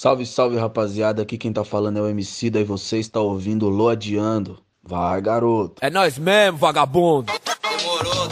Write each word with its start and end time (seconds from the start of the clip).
Salve, 0.00 0.24
salve 0.24 0.56
rapaziada, 0.56 1.22
aqui 1.22 1.36
quem 1.36 1.52
tá 1.52 1.64
falando 1.64 1.98
é 1.98 2.00
o 2.00 2.06
MC 2.06 2.50
da 2.50 2.60
e 2.60 2.64
você 2.64 3.00
está 3.00 3.18
ouvindo 3.18 3.68
Loadiando. 3.68 4.62
Vai, 4.80 5.20
garoto. 5.20 5.74
É 5.80 5.90
nós 5.90 6.16
mesmo, 6.16 6.56
vagabundo. 6.56 7.32
Demorou. 7.68 8.28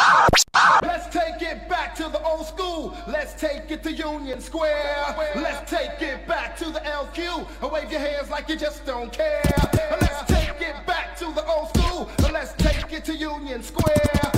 Let's 0.84 1.08
take 1.08 1.44
it 1.44 1.68
back 1.68 1.96
to 1.96 2.08
the 2.08 2.24
old 2.24 2.46
school. 2.46 2.92
Let's 3.08 3.34
take 3.34 3.68
it 3.72 3.82
to 3.82 3.90
Union 3.90 4.40
Square. 4.40 5.16
Let's 5.34 5.68
take 5.68 6.00
it 6.04 6.24
back 6.29 6.56
to 6.58 6.71
the 6.71 6.79
LQ. 6.79 7.44
Wave 7.69 7.90
your 7.90 8.01
hands 8.01 8.30
like 8.30 8.48
you 8.48 8.56
just 8.56 8.87
don't 8.87 9.10
care. 9.10 9.42
Let's 10.01 10.22
take 10.28 10.60
it 10.60 10.87
back 10.87 11.17
to 11.19 11.33
the 11.35 11.44
old 11.48 11.71
school. 11.76 12.08
Let's 12.33 12.54
take 12.58 12.92
it 12.92 13.04
to 13.06 13.12
Union 13.12 13.64
Square. 13.64 14.35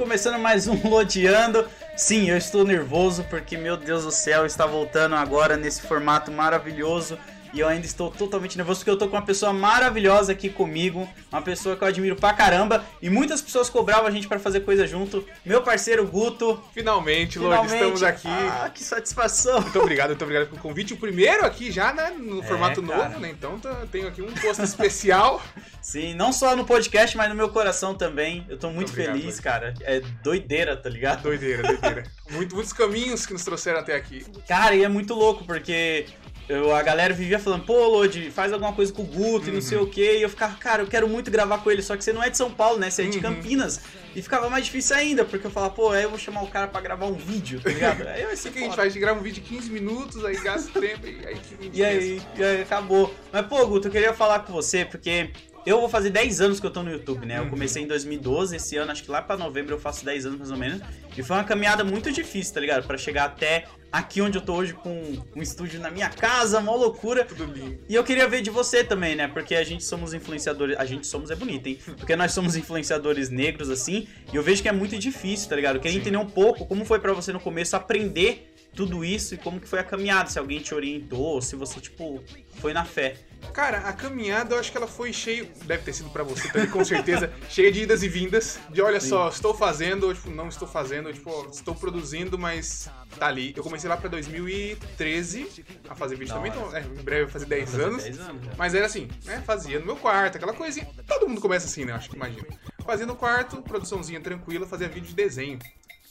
Começando 0.00 0.38
mais 0.38 0.66
um 0.66 0.88
Loteando. 0.88 1.68
Sim, 1.94 2.30
eu 2.30 2.38
estou 2.38 2.64
nervoso 2.64 3.22
porque, 3.28 3.58
meu 3.58 3.76
Deus 3.76 4.04
do 4.04 4.10
céu, 4.10 4.46
está 4.46 4.64
voltando 4.64 5.14
agora 5.14 5.58
nesse 5.58 5.82
formato 5.82 6.32
maravilhoso. 6.32 7.18
E 7.52 7.60
eu 7.60 7.68
ainda 7.68 7.84
estou 7.86 8.10
totalmente 8.10 8.56
nervoso 8.56 8.80
porque 8.80 8.90
eu 8.90 8.96
tô 8.98 9.08
com 9.08 9.16
uma 9.16 9.22
pessoa 9.24 9.52
maravilhosa 9.52 10.32
aqui 10.32 10.48
comigo, 10.48 11.08
uma 11.32 11.42
pessoa 11.42 11.76
que 11.76 11.82
eu 11.82 11.88
admiro 11.88 12.16
pra 12.16 12.32
caramba. 12.32 12.84
E 13.02 13.10
muitas 13.10 13.42
pessoas 13.42 13.68
cobravam 13.68 14.06
a 14.06 14.10
gente 14.10 14.28
pra 14.28 14.38
fazer 14.38 14.60
coisa 14.60 14.86
junto. 14.86 15.26
Meu 15.44 15.62
parceiro 15.62 16.06
Guto. 16.06 16.62
Finalmente, 16.72 17.38
Finalmente. 17.38 17.74
estamos 17.74 18.02
aqui. 18.02 18.28
Ah, 18.28 18.70
que 18.72 18.82
satisfação. 18.84 19.60
Muito 19.60 19.78
obrigado, 19.80 20.08
muito 20.10 20.22
obrigado 20.22 20.48
pelo 20.48 20.60
convite. 20.60 20.94
O 20.94 20.96
primeiro 20.96 21.44
aqui 21.44 21.70
já, 21.72 21.92
né? 21.92 22.10
No 22.18 22.40
É, 22.40 22.46
formato 22.46 22.82
cara. 22.82 23.08
novo, 23.08 23.20
né? 23.20 23.30
Então 23.30 23.58
tá- 23.58 23.84
tenho 23.90 24.06
aqui 24.08 24.22
um 24.22 24.32
posto 24.32 24.62
especial. 24.62 25.42
Sim, 25.82 26.14
não 26.14 26.32
só 26.32 26.54
no 26.54 26.64
podcast, 26.64 27.16
mas 27.16 27.28
no 27.28 27.34
meu 27.34 27.48
coração 27.48 27.94
também. 27.94 28.46
Eu 28.48 28.58
tô 28.58 28.70
muito 28.70 28.90
obrigado, 28.90 29.16
feliz, 29.18 29.40
cara. 29.40 29.74
É 29.80 30.00
doideira, 30.22 30.76
tá 30.76 30.88
ligado? 30.88 31.22
Doideira, 31.22 31.62
doideira. 31.62 32.04
Muito, 32.30 32.54
muitos 32.54 32.72
caminhos 32.72 33.26
que 33.26 33.32
nos 33.32 33.44
trouxeram 33.44 33.80
até 33.80 33.96
aqui. 33.96 34.24
Cara, 34.46 34.74
e 34.74 34.84
é 34.84 34.88
muito 34.88 35.14
louco, 35.14 35.44
porque 35.44 36.06
eu, 36.50 36.74
a 36.74 36.82
galera 36.82 37.14
vivia 37.14 37.38
falando, 37.38 37.64
pô, 37.64 37.86
Lodi, 37.86 38.30
faz 38.30 38.52
alguma 38.52 38.72
coisa 38.72 38.92
com 38.92 39.02
o 39.02 39.06
Guto 39.06 39.48
e 39.48 39.52
não 39.52 39.60
sei 39.60 39.78
o 39.78 39.86
quê. 39.86 40.16
E 40.18 40.22
eu 40.22 40.28
ficava, 40.28 40.56
cara, 40.56 40.82
eu 40.82 40.86
quero 40.86 41.08
muito 41.08 41.30
gravar 41.30 41.58
com 41.58 41.70
ele, 41.70 41.80
só 41.82 41.96
que 41.96 42.02
você 42.02 42.12
não 42.12 42.22
é 42.22 42.28
de 42.28 42.36
São 42.36 42.50
Paulo, 42.50 42.78
né? 42.78 42.90
Você 42.90 43.02
é 43.02 43.06
de 43.06 43.18
Uhum. 43.18 43.22
Campinas. 43.22 43.80
E 44.16 44.20
ficava 44.20 44.50
mais 44.50 44.64
difícil 44.64 44.96
ainda, 44.96 45.24
porque 45.24 45.46
eu 45.46 45.50
falava, 45.50 45.72
pô, 45.72 45.90
aí 45.90 46.02
eu 46.02 46.10
vou 46.10 46.18
chamar 46.18 46.42
o 46.42 46.48
cara 46.48 46.66
pra 46.66 46.80
gravar 46.80 47.06
um 47.06 47.14
vídeo, 47.14 47.60
tá 47.60 47.70
ligado? 47.70 48.02
Aí 48.08 48.24
O 48.26 48.36
ser 48.36 48.50
que 48.50 48.58
a 48.58 48.62
gente 48.62 48.74
faz? 48.74 48.86
A 48.86 48.90
gente 48.90 49.00
grava 49.00 49.20
um 49.20 49.22
vídeo 49.22 49.40
de 49.42 49.48
15 49.48 49.70
minutos, 49.70 50.24
aí 50.24 50.36
gasta 50.40 50.80
tempo 50.80 51.06
e 51.06 51.24
aí 51.26 51.36
que 51.36 51.70
E 51.72 51.84
aí, 51.84 52.22
e 52.36 52.42
aí 52.42 52.62
acabou. 52.62 53.14
Mas, 53.32 53.46
pô, 53.46 53.64
Guto, 53.66 53.86
eu 53.88 53.92
queria 53.92 54.12
falar 54.12 54.40
com 54.40 54.52
você, 54.52 54.84
porque 54.84 55.30
eu 55.66 55.80
vou 55.80 55.88
fazer 55.88 56.10
10 56.10 56.40
anos 56.40 56.60
que 56.60 56.66
eu 56.66 56.70
tô 56.70 56.82
no 56.82 56.90
YouTube, 56.90 57.26
né? 57.26 57.38
Eu 57.38 57.48
comecei 57.48 57.82
em 57.82 57.86
2012, 57.86 58.56
esse 58.56 58.76
ano, 58.76 58.92
acho 58.92 59.02
que 59.02 59.10
lá 59.10 59.20
pra 59.20 59.36
novembro 59.36 59.74
eu 59.74 59.78
faço 59.78 60.04
10 60.04 60.26
anos 60.26 60.38
mais 60.38 60.50
ou 60.50 60.56
menos. 60.56 60.80
E 61.16 61.22
foi 61.22 61.36
uma 61.36 61.44
caminhada 61.44 61.84
muito 61.84 62.10
difícil, 62.10 62.54
tá 62.54 62.60
ligado? 62.60 62.86
Pra 62.86 62.96
chegar 62.96 63.24
até 63.24 63.66
aqui 63.92 64.22
onde 64.22 64.38
eu 64.38 64.42
tô 64.42 64.54
hoje 64.54 64.72
com 64.72 65.22
um 65.34 65.42
estúdio 65.42 65.80
na 65.80 65.90
minha 65.90 66.08
casa, 66.08 66.60
mó 66.60 66.76
loucura. 66.76 67.24
Tudo 67.24 67.44
lindo. 67.44 67.78
E 67.88 67.94
eu 67.94 68.04
queria 68.04 68.26
ver 68.28 68.40
de 68.40 68.50
você 68.50 68.82
também, 68.84 69.14
né? 69.14 69.28
Porque 69.28 69.54
a 69.54 69.64
gente 69.64 69.84
somos 69.84 70.14
influenciadores. 70.14 70.76
A 70.78 70.84
gente 70.84 71.06
somos 71.06 71.30
é 71.30 71.36
bonito, 71.36 71.66
hein? 71.66 71.78
Porque 71.98 72.16
nós 72.16 72.32
somos 72.32 72.56
influenciadores 72.56 73.28
negros, 73.28 73.68
assim. 73.68 74.06
E 74.32 74.36
eu 74.36 74.42
vejo 74.42 74.62
que 74.62 74.68
é 74.68 74.72
muito 74.72 74.96
difícil, 74.98 75.48
tá 75.48 75.56
ligado? 75.56 75.76
Eu 75.76 75.82
queria 75.82 75.98
entender 75.98 76.16
um 76.16 76.26
pouco 76.26 76.66
como 76.66 76.84
foi 76.84 77.00
pra 77.00 77.12
você 77.12 77.32
no 77.32 77.40
começo 77.40 77.76
aprender 77.76 78.49
tudo 78.74 79.04
isso 79.04 79.34
e 79.34 79.38
como 79.38 79.60
que 79.60 79.68
foi 79.68 79.78
a 79.78 79.84
caminhada. 79.84 80.30
Se 80.30 80.38
alguém 80.38 80.60
te 80.60 80.74
orientou, 80.74 81.40
se 81.42 81.56
você, 81.56 81.80
tipo, 81.80 82.22
foi 82.60 82.72
na 82.72 82.84
fé. 82.84 83.16
Cara, 83.54 83.78
a 83.78 83.92
caminhada 83.92 84.54
eu 84.54 84.60
acho 84.60 84.70
que 84.70 84.76
ela 84.76 84.86
foi 84.86 85.12
cheio. 85.12 85.48
Deve 85.64 85.82
ter 85.82 85.94
sido 85.94 86.10
pra 86.10 86.22
você 86.22 86.48
também, 86.50 86.68
com 86.68 86.84
certeza. 86.84 87.32
cheia 87.48 87.72
de 87.72 87.82
idas 87.82 88.02
e 88.02 88.08
vindas. 88.08 88.60
De 88.68 88.82
olha 88.82 89.00
só, 89.00 89.28
estou 89.30 89.54
fazendo, 89.54 90.04
ou 90.06 90.14
tipo, 90.14 90.30
não 90.30 90.48
estou 90.48 90.68
fazendo, 90.68 91.06
ou, 91.06 91.12
tipo, 91.12 91.48
estou 91.50 91.74
produzindo, 91.74 92.38
mas 92.38 92.90
tá 93.18 93.26
ali. 93.28 93.54
Eu 93.56 93.62
comecei 93.62 93.88
lá 93.88 93.96
pra 93.96 94.10
2013 94.10 95.64
a 95.88 95.94
fazer 95.94 96.16
vídeo 96.16 96.28
Da 96.28 96.36
também, 96.36 96.52
hora. 96.52 96.60
então 96.60 96.76
é, 96.76 97.00
em 97.00 97.02
breve 97.02 97.22
vai 97.24 97.32
fazer 97.32 97.46
10 97.46 97.70
Fazer 97.70 97.82
anos. 97.84 98.02
10 98.04 98.20
anos, 98.20 98.44
já. 98.44 98.52
Mas 98.56 98.74
era 98.74 98.86
assim, 98.86 99.08
né? 99.24 99.42
Fazia 99.46 99.78
no 99.80 99.86
meu 99.86 99.96
quarto, 99.96 100.36
aquela 100.36 100.52
coisinha. 100.52 100.86
Todo 101.06 101.26
mundo 101.28 101.40
começa 101.40 101.66
assim, 101.66 101.84
né? 101.84 101.92
Acho 101.92 102.10
que 102.10 102.16
imagina. 102.16 102.46
Fazia 102.84 103.06
no 103.06 103.16
quarto, 103.16 103.62
produçãozinha 103.62 104.20
tranquila, 104.20 104.66
fazia 104.66 104.88
vídeo 104.88 105.08
de 105.08 105.14
desenho. 105.14 105.58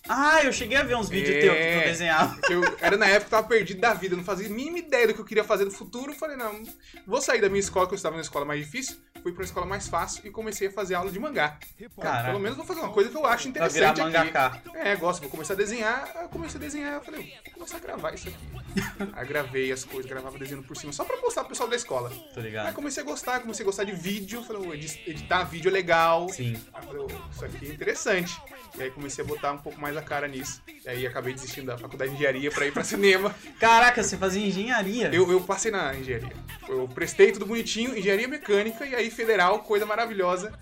Ah, 0.08 0.42
eu 0.44 0.52
cheguei 0.54 0.78
a 0.78 0.84
ver 0.84 0.96
uns 0.96 1.10
vídeos 1.10 1.36
É. 1.36 1.40
teus 1.42 1.58
que 1.58 1.82
tu 1.82 1.88
desenhava. 1.88 2.40
Eu 2.50 2.62
era 2.82 2.98
na 2.98 3.06
época 3.06 3.22
que 3.22 3.36
eu 3.36 3.38
tava 3.40 3.48
perdido 3.48 3.80
da 3.82 3.94
vida, 3.94 4.16
não 4.16 4.24
fazia 4.24 4.48
a 4.48 4.50
mínima 4.50 4.80
ideia 4.80 5.08
do 5.08 5.14
que 5.14 5.20
eu 5.22 5.26
queria 5.26 5.44
fazer 5.44 5.66
no 5.66 5.72
futuro. 5.72 6.14
Falei, 6.14 6.36
não, 6.38 6.64
vou 7.06 7.22
sair 7.22 7.42
da 7.42 7.50
minha 7.50 7.60
escola, 7.60 7.86
que 7.88 7.94
eu 7.94 7.98
estava 7.98 8.16
na 8.16 8.22
escola 8.22 8.46
mais 8.46 8.64
difícil, 8.66 8.98
fui 9.22 9.32
pra 9.32 9.42
uma 9.42 9.46
escola 9.46 9.66
mais 9.66 9.88
fácil 9.88 10.26
e 10.26 10.32
comecei 10.32 10.68
a 10.68 10.72
fazer 10.72 10.96
aula 10.96 11.12
de 11.12 11.20
mangá. 11.20 11.58
Caraca. 12.02 12.28
Pelo 12.28 12.40
menos 12.40 12.58
vou 12.58 12.66
fazer 12.66 12.80
uma 12.80 12.90
coisa 12.92 13.10
que 13.10 13.18
eu 13.18 13.26
acho 13.26 13.52
Pra 13.52 13.68
virar 13.68 13.92
interessante 13.92 14.02
mangaká. 14.02 14.62
É, 14.76 14.96
gosto, 14.96 15.22
vou 15.22 15.30
começar 15.30 15.54
a 15.54 15.58
desenhar. 15.58 16.10
Eu 16.22 16.30
comecei 16.30 16.58
a 16.60 16.62
desenhar, 16.64 16.94
eu 16.96 17.02
falei, 17.02 17.34
vou 17.46 17.54
começar 17.56 17.78
a 17.78 17.80
gravar 17.80 18.14
isso 18.14 18.30
aqui. 18.30 18.38
Aí 19.14 19.28
gravei 19.28 19.72
as 19.72 19.84
coisas, 19.84 20.10
gravava 20.10 20.38
desenhando 20.40 20.66
por 20.66 20.76
cima, 20.78 20.94
só 20.94 21.04
pra 21.04 21.18
mostrar 21.18 21.44
pro 21.44 21.50
pessoal 21.50 21.70
da 21.70 21.76
escola. 21.76 22.10
Tô 22.34 22.40
Aí 22.40 22.46
ligado. 22.46 22.74
comecei 22.74 23.04
a 23.04 23.06
gostar, 23.06 23.40
comecei 23.42 23.64
a 23.64 23.66
gostar 23.66 23.84
de 23.84 23.92
vídeo, 23.92 24.44
falei, 24.44 24.68
"Ô, 24.70 24.74
edi- 24.74 25.02
editar 25.06 25.44
vídeo 25.44 25.70
é 25.70 25.72
legal. 25.72 26.30
Sim. 26.30 26.56
Aí 26.74 26.84
falei, 26.86 27.02
"Ô, 27.02 27.08
isso 27.32 27.46
aqui 27.46 27.66
é 27.70 27.74
interessante. 27.74 28.40
E 28.78 28.84
aí 28.84 28.92
comecei 28.92 29.24
a 29.24 29.28
botar 29.28 29.52
um 29.52 29.58
pouco 29.58 29.80
mais 29.82 29.89
a 29.98 30.02
cara 30.02 30.28
nisso. 30.28 30.62
E 30.68 30.88
aí 30.90 31.08
acabei 31.08 31.34
desistindo 31.34 31.68
da 31.68 31.78
faculdade 31.78 32.12
de 32.12 32.18
engenharia 32.18 32.52
pra 32.52 32.66
ir 32.66 32.72
pra 32.72 32.84
cinema. 32.84 33.34
Caraca, 33.60 34.04
você 34.04 34.18
fazia 34.18 34.46
engenharia. 34.46 35.10
Eu, 35.14 35.32
eu 35.32 35.42
passei 35.42 35.72
na 35.72 35.96
engenharia. 35.96 36.34
Eu 36.68 36.88
prestei 36.88 37.32
tudo 37.32 37.46
bonitinho, 37.46 37.98
engenharia 37.98 38.28
mecânica, 38.28 38.86
e 38.86 38.94
aí 38.96 39.10
federal, 39.10 39.60
coisa 39.60 39.86
maravilhosa. 39.86 40.58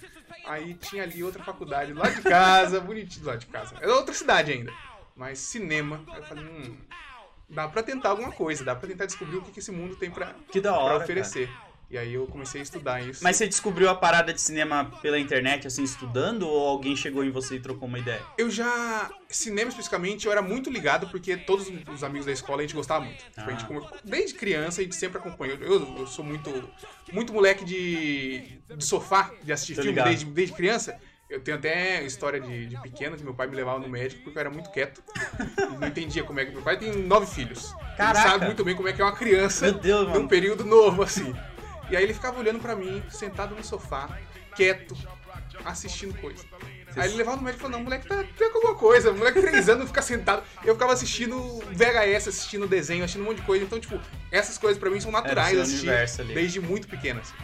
Aí 0.46 0.74
tinha 0.76 1.04
ali 1.04 1.24
outra 1.24 1.44
faculdade 1.44 1.92
lá 1.94 2.10
de 2.10 2.22
casa, 2.22 2.80
bonitinho 2.80 3.26
lá 3.26 3.36
de 3.36 3.46
casa. 3.48 3.76
Era 3.82 3.94
outra 3.94 4.14
cidade 4.14 4.52
ainda. 4.52 4.72
Mas 5.16 5.40
cinema. 5.40 6.02
Aí 6.08 6.20
eu 6.20 6.24
falei, 6.24 6.44
hum, 6.46 6.78
dá 7.50 7.68
pra 7.68 7.84
tentar 7.84 8.10
alguma 8.10 8.32
coisa, 8.32 8.64
dá 8.64 8.74
pra 8.76 8.88
tentar 8.88 9.06
descobrir 9.06 9.38
o 9.38 9.42
que, 9.42 9.52
que 9.52 9.60
esse 9.60 9.72
mundo 9.72 9.96
tem 9.98 10.10
pra, 10.10 10.34
Que 10.52 10.62
da 10.62 10.72
pra 10.72 10.82
hora. 10.82 11.04
oferecer. 11.04 11.50
E 11.90 11.98
aí 11.98 12.14
eu 12.16 12.28
comecei 12.28 12.60
a 12.60 12.64
estudar 12.64 13.02
isso. 13.02 13.24
Mas 13.24 13.38
você 13.38 13.48
descobriu 13.48 13.90
a 13.90 13.96
parada 13.96 14.34
de 14.34 14.42
cinema 14.42 14.92
pela 15.02 15.18
internet, 15.18 15.68
assim, 15.68 15.84
estudando? 15.84 16.44
Ou 16.46 16.68
alguém 16.68 16.98
chegou 16.98 17.24
em 17.24 17.32
você 17.32 17.56
e 17.56 17.60
trocou 17.62 17.88
uma 17.88 17.98
ideia? 17.98 18.22
Eu 18.38 18.50
já. 18.50 19.10
Cinema 19.30 19.70
especificamente, 19.70 20.26
eu 20.26 20.32
era 20.34 20.42
muito 20.42 20.70
ligado 20.70 21.08
porque 21.08 21.38
todos 21.38 21.72
os 21.94 22.04
amigos 22.04 22.26
da 22.26 22.32
escola 22.34 22.60
a 22.60 22.62
gente 22.64 22.76
gostava 22.76 23.06
muito. 23.06 23.24
Tipo, 23.24 23.40
a 23.42 23.52
gente, 23.52 23.64
Ah. 23.64 23.68
como- 23.68 23.88
desde 24.04 24.34
criança 24.36 24.82
a 24.82 24.84
gente 24.84 24.96
sempre 24.98 25.18
acompanhou. 25.18 25.58
Eu, 25.62 25.98
eu 26.00 26.08
sou 26.08 26.26
muito. 26.26 26.52
Muito 27.14 27.32
moleque 27.32 27.64
de. 27.64 28.60
de 28.76 28.84
sofá, 28.84 29.32
de 29.42 29.54
assistir 29.54 29.76
Tô 29.76 29.82
filme 29.84 29.92
ligado. 29.96 30.08
desde, 30.10 30.26
desde 30.26 30.54
criança. 30.56 31.00
Eu 31.30 31.42
tenho 31.42 31.58
até 31.58 32.04
história 32.04 32.40
de, 32.40 32.68
de 32.68 32.82
pequeno 32.82 33.16
que 33.18 33.24
meu 33.24 33.34
pai 33.34 33.48
me 33.48 33.56
levava 33.56 33.80
no 33.80 33.88
médico 33.90 34.24
porque 34.24 34.38
eu 34.38 34.42
era 34.42 34.50
muito 34.50 34.70
quieto. 34.72 35.02
Não 35.80 35.88
entendia 35.88 36.24
como 36.26 36.40
é 36.42 36.46
que. 36.46 36.52
Meu 36.52 36.62
pai 36.62 36.78
tem 36.78 36.94
nove 37.04 37.28
filhos. 37.28 37.74
Caraca. 37.96 38.20
Ele 38.20 38.30
sabe 38.30 38.46
muito 38.46 38.64
bem 38.66 38.76
como 38.76 38.90
é 38.90 38.94
que 38.94 39.02
é 39.02 39.06
uma 39.06 39.16
criança 39.16 39.66
Meu 39.72 39.80
Deus, 39.80 40.08
num 40.08 40.14
mano. 40.16 40.28
período 40.28 40.66
novo, 40.66 41.02
assim. 41.02 41.34
E 41.90 41.96
aí 41.96 42.04
ele 42.04 42.14
ficava 42.14 42.40
olhando 42.40 42.60
pra 42.60 42.76
mim, 42.76 43.02
sentado 43.10 43.56
no 43.56 43.64
sofá, 43.64 44.20
quieto, 44.56 44.98
assistindo 45.64 46.14
coisa. 46.20 46.44
Aí 46.96 47.10
ele 47.10 47.18
levava 47.18 47.38
no 47.38 47.44
médico 47.44 47.62
e 47.62 47.64
falou, 47.64 47.78
não, 47.78 47.84
moleque 47.84 48.08
tá, 48.08 48.24
tá 48.24 48.50
com 48.50 48.58
alguma 48.58 48.76
coisa, 48.76 49.14
moleque 49.14 49.40
três 49.40 49.70
anos 49.70 49.88
fica 49.88 50.02
sentado. 50.02 50.44
Eu 50.64 50.74
ficava 50.74 50.94
assistindo 50.94 51.60
VHS, 51.72 52.30
assistindo 52.30 52.68
desenho, 52.68 53.04
assistindo 53.04 53.22
um 53.22 53.26
monte 53.26 53.38
de 53.38 53.44
coisa. 53.44 53.64
Então, 53.64 53.80
tipo, 53.80 54.00
essas 54.32 54.58
coisas 54.58 54.80
pra 54.80 54.90
mim 54.90 55.00
são 55.00 55.12
naturais 55.12 55.58
assistir 55.58 55.90
desde 56.34 56.60
muito 56.60 56.88
pequeno, 56.88 57.20
assim. 57.20 57.36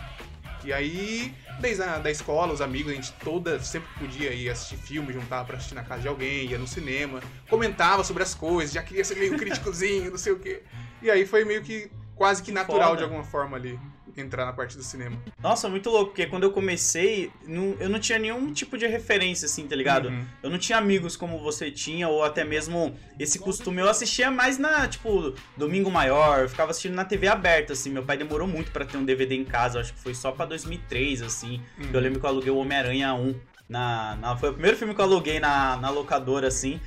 E 0.65 0.71
aí, 0.71 1.33
desde 1.59 1.83
a 1.83 1.99
da 1.99 2.09
escola, 2.09 2.53
os 2.53 2.61
amigos, 2.61 2.91
a 2.91 2.95
gente 2.95 3.11
toda 3.23 3.59
sempre 3.59 3.89
podia 3.99 4.33
ir 4.33 4.49
assistir 4.49 4.77
filme, 4.77 5.13
juntava 5.13 5.45
pra 5.45 5.57
assistir 5.57 5.75
na 5.75 5.83
casa 5.83 6.01
de 6.01 6.07
alguém, 6.07 6.49
ia 6.49 6.57
no 6.57 6.65
cinema, 6.65 7.21
comentava 7.49 8.03
sobre 8.03 8.23
as 8.23 8.33
coisas, 8.33 8.73
já 8.73 8.81
queria 8.81 9.03
ser 9.03 9.15
meio 9.15 9.37
críticozinho, 9.37 10.09
não 10.09 10.17
sei 10.17 10.31
o 10.31 10.39
quê. 10.39 10.63
E 11.01 11.11
aí 11.11 11.25
foi 11.25 11.43
meio 11.43 11.61
que 11.61 11.91
quase 12.15 12.41
que 12.41 12.51
natural 12.51 12.91
Foda. 12.91 12.97
de 12.97 13.03
alguma 13.03 13.25
forma 13.25 13.57
ali 13.57 13.77
entrar 14.15 14.45
na 14.45 14.53
parte 14.53 14.75
do 14.77 14.83
cinema. 14.83 15.17
Nossa, 15.41 15.67
muito 15.69 15.89
louco, 15.89 16.07
porque 16.11 16.25
quando 16.25 16.43
eu 16.43 16.51
comecei, 16.51 17.31
não- 17.47 17.75
eu 17.79 17.89
não 17.89 17.99
tinha 17.99 18.19
nenhum 18.19 18.53
tipo 18.53 18.77
de 18.77 18.85
referência, 18.87 19.45
assim, 19.45 19.67
tá 19.67 19.75
ligado? 19.75 20.09
Uhum. 20.09 20.25
Eu 20.41 20.49
não 20.49 20.57
tinha 20.57 20.77
amigos 20.77 21.15
como 21.15 21.39
você 21.39 21.69
tinha, 21.71 22.07
ou 22.07 22.23
até 22.23 22.43
mesmo 22.43 22.95
esse 23.19 23.39
costume. 23.39 23.81
Eu 23.81 23.89
assistia 23.89 24.29
mais 24.31 24.57
na, 24.57 24.87
tipo, 24.87 25.33
Domingo 25.57 25.89
Maior, 25.91 26.41
eu 26.41 26.49
ficava 26.49 26.71
assistindo 26.71 26.95
na 26.95 27.05
TV 27.05 27.27
aberta, 27.27 27.73
assim. 27.73 27.89
Meu 27.89 28.03
pai 28.03 28.17
demorou 28.17 28.47
muito 28.47 28.71
pra 28.71 28.85
ter 28.85 28.97
um 28.97 29.05
DVD 29.05 29.35
em 29.35 29.45
casa, 29.45 29.79
acho 29.79 29.93
que 29.93 29.99
foi 29.99 30.13
só 30.13 30.31
pra 30.31 30.45
2003, 30.45 31.21
assim. 31.21 31.61
Uhum. 31.79 31.89
Eu 31.93 31.99
lembro 31.99 32.19
que 32.19 32.25
eu 32.25 32.29
aluguei 32.29 32.51
o 32.51 32.57
Homem-Aranha 32.57 33.13
1. 33.13 33.35
Na, 33.69 34.15
na- 34.17 34.35
foi 34.37 34.49
o 34.49 34.53
primeiro 34.53 34.77
filme 34.77 34.93
que 34.93 34.99
eu 35.01 35.05
aluguei 35.05 35.39
na, 35.39 35.77
na 35.77 35.89
locadora, 35.89 36.47
assim. 36.47 36.79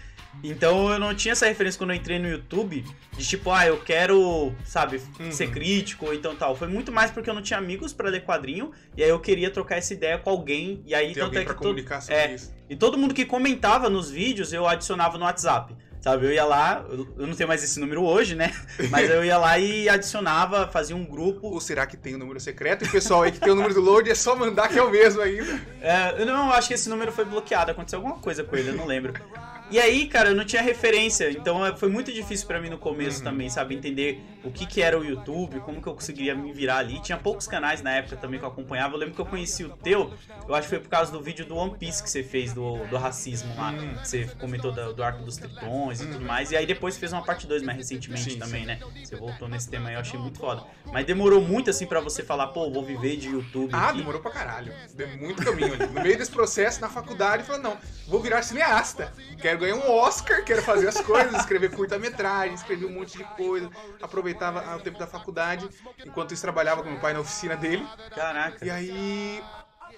Então 0.43 0.91
eu 0.93 0.99
não 0.99 1.15
tinha 1.15 1.33
essa 1.33 1.47
referência 1.47 1.79
quando 1.79 1.91
eu 1.91 1.97
entrei 1.97 2.19
no 2.19 2.29
YouTube, 2.29 2.85
de 3.17 3.27
tipo, 3.27 3.51
ah, 3.51 3.67
eu 3.67 3.79
quero, 3.79 4.53
sabe, 4.65 5.01
Uhum. 5.19 5.33
ser 5.33 5.51
crítico 5.51 6.07
ou 6.07 6.15
então 6.15 6.37
tal. 6.37 6.55
Foi 6.55 6.69
muito 6.69 6.93
mais 6.93 7.11
porque 7.11 7.29
eu 7.29 7.35
não 7.35 7.43
tinha 7.43 7.59
amigos 7.59 7.93
pra 7.93 8.09
ler 8.09 8.25
quadrinho, 8.25 8.71
e 8.97 9.03
aí 9.03 9.09
eu 9.09 9.19
queria 9.19 9.51
trocar 9.51 9.77
essa 9.77 9.93
ideia 9.93 10.19
com 10.19 10.31
alguém, 10.31 10.83
e 10.87 10.95
aí 10.95 11.13
Ter 11.15 11.21
tanto 11.21 11.39
é 11.39 11.45
que 11.45 11.55
todo, 11.55 11.85
é, 12.09 12.35
isso. 12.35 12.55
e 12.69 12.77
todo 12.77 12.97
mundo 12.99 13.15
que 13.15 13.25
comentava 13.25 13.89
nos 13.89 14.11
vídeos 14.11 14.53
eu 14.53 14.67
adicionava 14.67 15.19
no 15.19 15.25
WhatsApp. 15.25 15.75
Sabe, 15.99 16.25
eu 16.27 16.31
ia 16.33 16.45
lá, 16.45 16.85
eu 16.89 17.27
não 17.27 17.35
tenho 17.35 17.49
mais 17.49 17.65
esse 17.65 17.81
número 17.81 18.05
hoje, 18.05 18.37
né? 18.37 18.55
Mas 18.91 19.11
eu 19.11 19.25
ia 19.25 19.37
lá 19.39 19.59
e 19.59 19.89
adicionava, 19.89 20.69
fazia 20.69 20.95
um 20.95 21.05
grupo. 21.05 21.49
Ou 21.49 21.61
será 21.61 21.85
que 21.85 21.97
tem 21.97 22.15
o 22.15 22.19
número 22.19 22.39
secreto? 22.39 22.85
E 22.85 22.89
pessoal 22.89 23.23
aí 23.25 23.33
que 23.33 23.41
tem 23.41 23.51
o 23.51 23.57
número 23.57 23.75
do 23.75 23.81
load 23.81 24.09
é 24.09 24.15
só 24.15 24.37
mandar 24.37 24.69
que 24.69 24.79
é 24.79 24.83
o 24.83 24.89
mesmo 24.91 25.21
ainda. 25.21 25.61
É, 25.81 26.15
eu 26.23 26.25
não, 26.27 26.47
eu 26.47 26.53
acho 26.53 26.69
que 26.69 26.75
esse 26.75 26.89
número 26.89 27.11
foi 27.11 27.25
bloqueado, 27.25 27.73
aconteceu 27.73 27.99
alguma 27.99 28.19
coisa 28.19 28.45
com 28.45 28.55
ele, 28.55 28.69
eu 28.69 28.75
não 28.75 28.87
lembro. 28.87 29.15
E 29.69 29.81
aí, 29.81 30.07
cara, 30.07 30.29
eu 30.29 30.35
não 30.35 30.45
tinha 30.45 30.63
referência, 30.63 31.29
então 31.31 31.65
é, 31.67 31.75
foi 31.77 31.89
muito 31.89 32.13
difícil 32.13 32.47
pra 32.47 32.61
mim 32.61 32.69
no 32.71 32.79
começo 32.79 33.23
também, 33.23 33.51
sabe? 33.51 33.75
Entender 33.75 34.23
o 34.45 34.51
que 34.51 34.65
que 34.65 34.81
era 34.81 34.97
o 34.97 35.05
YouTube, 35.05 35.59
como 35.61 35.83
que 35.83 35.89
eu 35.89 35.95
conseguiria 35.95 36.37
me 36.37 36.53
virar 36.53 36.77
ali. 36.79 37.01
Tinha 37.03 37.19
poucos 37.19 37.49
canais 37.49 37.83
na 37.83 37.91
época 37.91 38.17
também 38.17 38.39
que 38.39 38.45
eu 38.45 38.49
acompanhava. 38.49 38.95
Eu 38.95 38.99
lembro 39.01 39.15
que 39.17 39.21
eu 39.21 39.27
conheci 39.27 39.65
o 39.65 39.71
teu, 39.71 40.15
eu 40.47 40.55
acho 40.55 40.69
que 40.69 40.75
foi 40.77 40.79
por 40.79 40.89
causa 40.89 41.11
do 41.11 41.21
vídeo 41.21 41.45
do 41.45 41.57
One 41.57 41.77
Piece 41.77 42.01
que 42.01 42.09
você 42.09 42.23
fez, 42.23 42.53
do, 42.53 42.77
do 42.87 42.97
racismo 42.97 43.53
lá. 43.57 43.73
que 43.73 44.07
Você 44.07 44.27
comentou 44.39 44.71
do, 44.71 44.93
do 44.95 45.03
arco 45.03 45.25
dos 45.25 45.37
tritões 45.37 46.01
e 46.01 46.07
tudo 46.07 46.25
mais. 46.25 46.53
E 46.53 46.57
aí 46.57 46.65
depois 46.65 46.97
fez 46.97 47.13
uma 47.13 47.23
parte 47.23 47.45
2 47.47 47.63
mais 47.65 47.77
recentemente 47.77 48.31
Sim, 48.35 48.39
também, 48.39 48.65
né? 48.65 48.79
Você 49.03 49.17
voltou 49.17 49.49
nesse 49.49 49.69
tema 49.69 49.89
aí, 49.89 49.95
eu 49.97 50.01
achei 50.01 50.19
muito 50.19 50.39
foda. 50.39 50.63
Mas 50.93 51.05
demorou 51.05 51.41
muito 51.43 51.71
assim 51.71 51.87
pra 51.87 51.99
você 51.99 52.23
falar, 52.23 52.49
pô, 52.49 52.71
vou 52.71 52.85
viver 52.85 53.17
de 53.17 53.29
YouTube 53.31 53.71
Ah, 53.73 53.89
aqui. 53.89 53.99
demorou 53.99 54.21
pra 54.21 54.31
caralho. 54.31 54.73
Deu 54.95 55.09
muito 55.17 55.45
caminho 55.45 55.75
ali. 55.75 55.87
No 55.87 56.03
meio 56.03 56.17
desse 56.17 56.31
processo, 56.31 56.81
na 56.81 56.89
faculdade, 56.89 57.43
eu 57.43 57.47
falei, 57.47 57.63
não, 57.63 57.77
vou 58.07 58.21
virar 58.21 58.43
cineasta. 58.43 59.13
Quero 59.41 59.56
ganhar 59.57 59.77
um 59.77 59.91
Oscar, 59.91 60.45
quero 60.45 60.63
fazer 60.63 60.89
as 60.89 61.01
coisas, 61.01 61.35
escrever 61.35 61.71
curta-metragem, 61.71 62.55
escrever 62.55 62.87
um 62.87 62.93
monte 62.93 63.19
de 63.19 63.25
coisa. 63.25 63.71
Aproveitava 64.01 64.77
o 64.77 64.81
tempo 64.81 64.99
da 64.99 65.07
faculdade, 65.07 65.69
enquanto 66.05 66.33
isso 66.33 66.43
trabalhava 66.43 66.83
com 66.83 66.91
meu 66.91 67.01
pai 67.01 67.13
na 67.13 67.21
oficina 67.21 67.57
dele. 67.57 67.87
Caraca. 68.15 68.65
E 68.65 68.71
aí, 68.71 69.43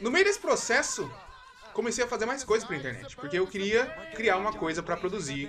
no 0.00 0.10
meio 0.10 0.24
desse 0.24 0.40
processo, 0.40 1.10
comecei 1.72 2.02
a 2.02 2.08
fazer 2.08 2.26
mais 2.26 2.42
coisas 2.42 2.66
pra 2.66 2.76
internet, 2.76 3.14
porque 3.14 3.38
eu 3.38 3.46
queria 3.46 3.86
criar 4.14 4.36
uma 4.36 4.52
coisa 4.52 4.82
pra 4.82 4.96
produzir, 4.96 5.48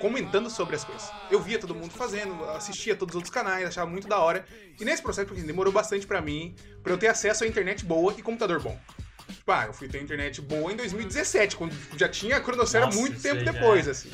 comentando 0.00 0.50
sobre 0.50 0.76
as 0.76 0.84
coisas. 0.84 1.10
Eu 1.30 1.40
via 1.40 1.58
todo 1.58 1.74
mundo 1.74 1.92
fazendo, 1.92 2.44
assistia 2.50 2.94
todos 2.94 3.14
os 3.14 3.16
outros 3.16 3.32
canais, 3.32 3.66
achava 3.66 3.90
muito 3.90 4.06
da 4.06 4.18
hora. 4.18 4.44
E 4.78 4.84
nesse 4.84 5.02
processo, 5.02 5.26
porque 5.26 5.42
demorou 5.42 5.72
bastante 5.72 6.06
pra 6.06 6.20
mim, 6.20 6.54
pra 6.82 6.92
eu 6.92 6.98
ter 6.98 7.08
acesso 7.08 7.44
à 7.44 7.46
internet 7.46 7.84
boa 7.84 8.14
e 8.18 8.22
computador 8.22 8.60
bom. 8.60 8.78
Tipo, 9.32 9.52
ah, 9.52 9.66
eu 9.66 9.72
fui 9.72 9.88
ter 9.88 10.02
internet 10.02 10.40
boa 10.40 10.72
em 10.72 10.76
2017, 10.76 11.56
quando 11.56 11.74
já 11.96 12.08
tinha 12.08 12.36
a 12.36 12.40
cronosfera 12.40 12.86
Nossa, 12.86 12.98
muito 12.98 13.20
tempo 13.20 13.44
depois, 13.44 13.88
é. 13.88 13.90
assim. 13.90 14.10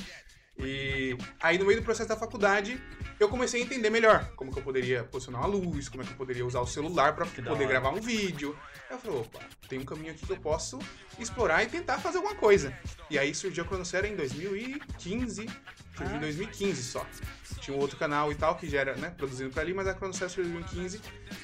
E 0.61 1.17
aí, 1.41 1.57
no 1.57 1.65
meio 1.65 1.81
do 1.81 1.85
processo 1.85 2.09
da 2.09 2.17
faculdade, 2.17 2.83
eu 3.21 3.29
comecei 3.29 3.63
a 3.63 3.65
entender 3.65 3.91
melhor 3.91 4.29
como 4.35 4.53
que 4.53 4.59
eu 4.59 4.63
poderia 4.63 5.05
posicionar 5.05 5.43
uma 5.43 5.49
luz, 5.49 5.89
como 5.89 6.03
é 6.03 6.07
que 6.07 6.13
eu 6.13 6.17
poderia 6.17 6.45
usar 6.45 6.61
o 6.61 6.67
celular 6.67 7.13
da 7.13 7.27
poder 7.27 7.69
gravar 7.69 7.91
um 7.91 8.01
vídeo. 8.01 8.59
Aí 8.91 8.97
eu 8.97 8.99
falei, 8.99 9.21
opa, 9.21 9.39
tem 9.69 9.79
um 9.79 9.85
caminho 9.85 10.13
aqui 10.13 10.27
que 10.27 10.33
eu 10.33 10.37
posso 10.37 10.79
explorar 11.17 11.63
e 11.63 11.69
tentar 11.69 11.99
fazer 11.99 12.17
alguma 12.19 12.35
coisa. 12.35 12.77
E 13.09 13.17
aí 13.17 13.35
surgiu 13.35 13.63
a 13.63 13.67
Cronosfera 13.67 14.09
em 14.09 14.17
2015, 14.17 15.47
surgiu 15.99 16.17
em 16.17 16.21
2015 16.21 16.83
só. 16.83 17.07
Tinha 17.61 17.77
um 17.77 17.81
outro 17.81 17.97
canal 17.97 18.31
e 18.31 18.35
tal 18.35 18.55
que 18.57 18.69
já 18.69 18.81
era, 18.81 18.95
né, 18.97 19.13
produzido 19.17 19.51
pra 19.51 19.63
ali, 19.63 19.75
mas 19.75 19.87
a 19.87 19.95
Cronosfera 19.95 20.29
surgiu 20.29 20.53
em 20.53 20.61
2015 20.61 21.01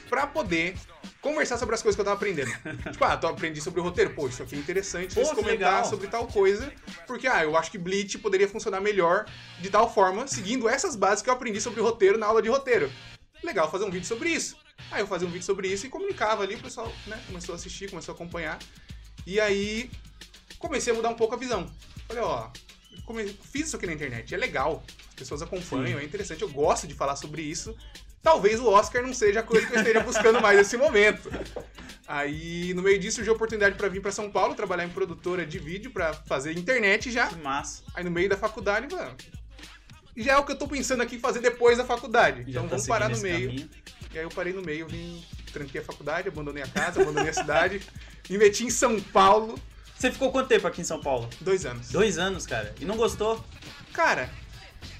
pra 0.09 0.27
poder 0.27 0.77
conversar 1.21 1.59
sobre 1.59 1.75
as 1.75 1.83
coisas 1.83 1.97
que 1.97 2.01
eu 2.01 2.05
tava 2.05 2.17
aprendendo. 2.17 2.51
tipo, 2.93 3.05
ah, 3.05 3.17
tô 3.17 3.27
aprendi 3.27 3.61
sobre 3.61 3.81
o 3.81 3.83
roteiro, 3.83 4.11
pô, 4.15 4.29
isso 4.29 4.43
aqui 4.43 4.55
é 4.55 4.59
interessante, 4.59 5.15
deixa 5.15 5.31
eu 5.31 5.37
comentar 5.37 5.77
legal. 5.77 5.85
sobre 5.85 6.07
tal 6.07 6.27
coisa, 6.27 6.73
porque, 7.07 7.27
ah, 7.27 7.43
eu 7.45 7.57
acho 7.57 7.71
que 7.71 7.79
Bleach 7.79 8.19
poderia 8.19 8.49
funcionar 8.49 8.81
melhor 8.81 9.27
de 9.61 9.71
tal 9.71 9.93
forma, 9.93 10.27
seguindo 10.27 10.69
essas 10.69 10.97
bases 10.97 11.23
que 11.23 11.29
eu 11.29 11.35
aprendi 11.35 11.61
sobre 11.61 11.81
roteiro 11.81 12.17
na 12.17 12.27
aula 12.27 12.41
de 12.41 12.49
roteiro. 12.49 12.91
Legal 13.43 13.71
fazer 13.71 13.85
um 13.85 13.91
vídeo 13.91 14.07
sobre 14.07 14.31
isso. 14.31 14.57
Aí 14.91 15.01
eu 15.01 15.07
fazia 15.07 15.27
um 15.27 15.31
vídeo 15.31 15.45
sobre 15.45 15.69
isso 15.69 15.87
e 15.87 15.89
comunicava 15.89 16.43
ali, 16.43 16.55
o 16.55 16.61
pessoal 16.61 16.91
né, 17.07 17.21
começou 17.27 17.53
a 17.53 17.57
assistir, 17.57 17.91
começou 17.91 18.13
a 18.13 18.15
acompanhar. 18.15 18.59
E 19.27 19.41
aí 19.41 19.91
comecei 20.59 20.93
a 20.93 20.97
mudar 20.97 21.09
um 21.09 21.15
pouco 21.15 21.35
a 21.35 21.39
visão. 21.39 21.71
Falei, 22.07 22.23
ó, 22.23 22.51
fiz 23.43 23.69
isso 23.69 23.77
aqui 23.77 23.87
na 23.87 23.93
internet, 23.93 24.35
é 24.35 24.39
legal, 24.39 24.83
as 25.09 25.15
pessoas 25.15 25.43
acompanham, 25.43 25.99
é 25.99 26.05
interessante, 26.05 26.43
eu 26.43 26.49
gosto 26.49 26.87
de 26.87 26.95
falar 26.95 27.17
sobre 27.17 27.43
isso. 27.43 27.77
Talvez 28.23 28.59
o 28.59 28.69
Oscar 28.69 29.03
não 29.03 29.13
seja 29.13 29.41
a 29.41 29.43
coisa 29.43 29.67
que 29.67 29.75
eu 29.75 29.79
esteja 29.79 30.01
buscando 30.01 30.41
mais 30.41 30.57
nesse 30.57 30.79
momento. 30.79 31.31
Aí, 32.07 32.73
no 32.75 32.83
meio 32.83 32.99
disso, 32.99 33.17
surgiu 33.17 33.35
a 33.35 33.37
oportunidade 33.37 33.77
para 33.77 33.89
vir 33.89 34.01
para 34.01 34.11
São 34.11 34.31
Paulo, 34.31 34.55
trabalhar 34.55 34.85
em 34.85 34.89
produtora 34.89 35.45
de 35.45 35.59
vídeo 35.59 35.91
para 35.91 36.15
fazer 36.15 36.57
internet 36.57 37.11
já. 37.11 37.27
Que 37.27 37.37
massa. 37.37 37.83
Aí 37.95 38.03
no 38.03 38.11
meio 38.11 38.29
da 38.29 38.37
faculdade, 38.37 38.93
mano. 38.95 39.15
Já 40.17 40.33
é 40.33 40.37
o 40.37 40.45
que 40.45 40.53
eu 40.53 40.59
tô 40.59 40.69
pensando 40.69 41.03
aqui 41.03 41.17
em 41.17 41.19
fazer 41.19 41.41
depois 41.41 41.77
da 41.77 41.85
faculdade. 41.85 42.45
Já 42.45 42.61
então 42.61 42.63
tá 42.65 42.69
vamos 42.69 42.87
parar 42.87 43.09
no 43.09 43.19
meio. 43.19 43.49
caminho. 43.49 43.71
E 44.13 44.19
aí 44.19 44.25
eu 44.25 44.31
parei 44.31 44.53
no 44.53 44.63
meio, 44.63 44.87
vim, 44.87 45.25
tranquei 45.53 45.81
a 45.81 45.85
faculdade, 45.85 46.29
abandonei 46.29 46.63
a 46.63 46.69
casa, 46.69 47.03
abandonei 47.03 47.31
a 47.31 47.33
cidade, 47.35 47.83
me 48.31 48.39
meti 48.39 48.65
em 48.65 48.71
São 48.71 49.01
Paulo, 49.01 49.59
Você 50.05 50.13
ficou 50.13 50.31
quanto 50.31 50.49
tempo 50.49 50.67
aqui 50.67 50.83
em 50.83 50.85
São 50.85 51.01
Paulo? 51.01 51.31
dois 51.41 51.65
anos. 51.65 51.89
Dois 51.89 52.19
anos, 52.19 52.45
cara. 52.47 52.75
E 52.79 52.85
não 52.85 52.95
gostou? 52.95 53.43
Cara, 53.95 54.29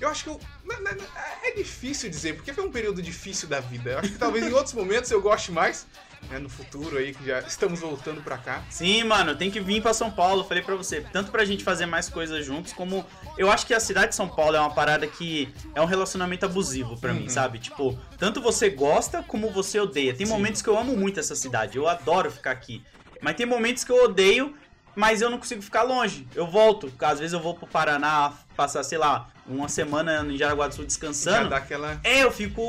eu 0.01 0.09
acho 0.09 0.25
que 0.25 0.31
eu. 0.31 0.41
na- 0.65 0.97
É 1.43 1.51
difícil 1.51 2.09
dizer, 2.09 2.37
porque 2.37 2.55
foi 2.55 2.65
um 2.65 2.73
período 2.73 3.03
difícil 3.03 3.47
da 3.47 3.61
vida. 3.61 3.91
Eu 3.91 3.99
acho 3.99 4.13
que 4.13 4.19
talvez 4.19 4.47
em 4.47 4.53
outros 4.55 4.73
momentos 4.73 5.11
eu 5.11 5.21
goste 5.21 5.53
mais, 5.53 5.87
né, 6.31 6.39
no 6.39 6.49
futuro 6.49 6.97
aí, 6.97 7.13
que 7.13 7.23
já 7.27 7.41
estamos 7.41 7.81
voltando 7.81 8.23
pra 8.23 8.39
cá. 8.39 8.65
Sim, 8.71 9.05
mano, 9.05 9.37
tem 9.37 9.51
que 9.51 9.61
vir 9.61 9.83
pra 9.83 9.93
São 9.93 10.11
Paulo, 10.11 10.43
falei 10.43 10.63
pra 10.63 10.75
você. 10.75 11.03
Tanto 11.13 11.31
pra 11.31 11.45
gente 11.45 11.63
fazer 11.63 11.85
mais 11.85 12.09
coisas 12.09 12.43
juntos, 12.47 12.73
como. 12.73 13.05
Eu 13.37 13.51
acho 13.53 13.67
que 13.67 13.75
a 13.75 13.81
cidade 13.81 14.09
de 14.09 14.15
São 14.15 14.27
Paulo 14.27 14.57
é 14.57 14.61
uma 14.61 14.73
parada 14.73 15.07
que 15.07 15.53
é 15.75 15.83
um 15.83 15.87
relacionamento 15.87 16.47
abusivo 16.47 16.99
pra 16.99 17.13
mim, 17.13 17.29
sabe? 17.29 17.59
Tipo, 17.59 17.93
tanto 18.17 18.41
você 18.41 18.71
gosta 18.71 19.23
como 19.23 19.51
você 19.51 19.79
odeia. 19.79 20.15
Tem 20.15 20.27
momentos 20.27 20.63
que 20.63 20.69
eu 20.71 20.79
amo 20.79 20.97
muito 20.97 21.21
essa 21.21 21.37
cidade, 21.37 21.77
eu 21.77 21.87
adoro 21.87 22.31
ficar 22.31 22.53
aqui. 22.53 22.83
Mas 23.21 23.37
tem 23.37 23.47
momentos 23.47 23.85
que 23.85 23.93
eu 23.93 24.05
odeio, 24.05 24.55
mas 24.95 25.21
eu 25.21 25.31
não 25.31 25.39
consigo 25.39 25.63
ficar 25.63 25.83
longe. 25.83 26.27
Eu 26.35 26.47
volto. 26.47 26.93
Às 27.01 27.19
vezes 27.19 27.33
eu 27.33 27.41
vou 27.41 27.55
pro 27.55 27.67
Paraná 27.67 28.33
passar, 28.57 28.83
sei 28.83 28.99
lá, 28.99 29.29
uma 29.47 29.69
semana 29.69 30.25
em 30.29 30.37
Jaraguá 30.39 30.69
do 30.69 30.75
Sul 30.75 30.85
Já 30.85 30.89
descansando. 30.89 31.51
dá 31.51 31.57
aquela. 31.59 32.01
É, 32.03 32.23
eu 32.23 32.31
fico, 32.33 32.63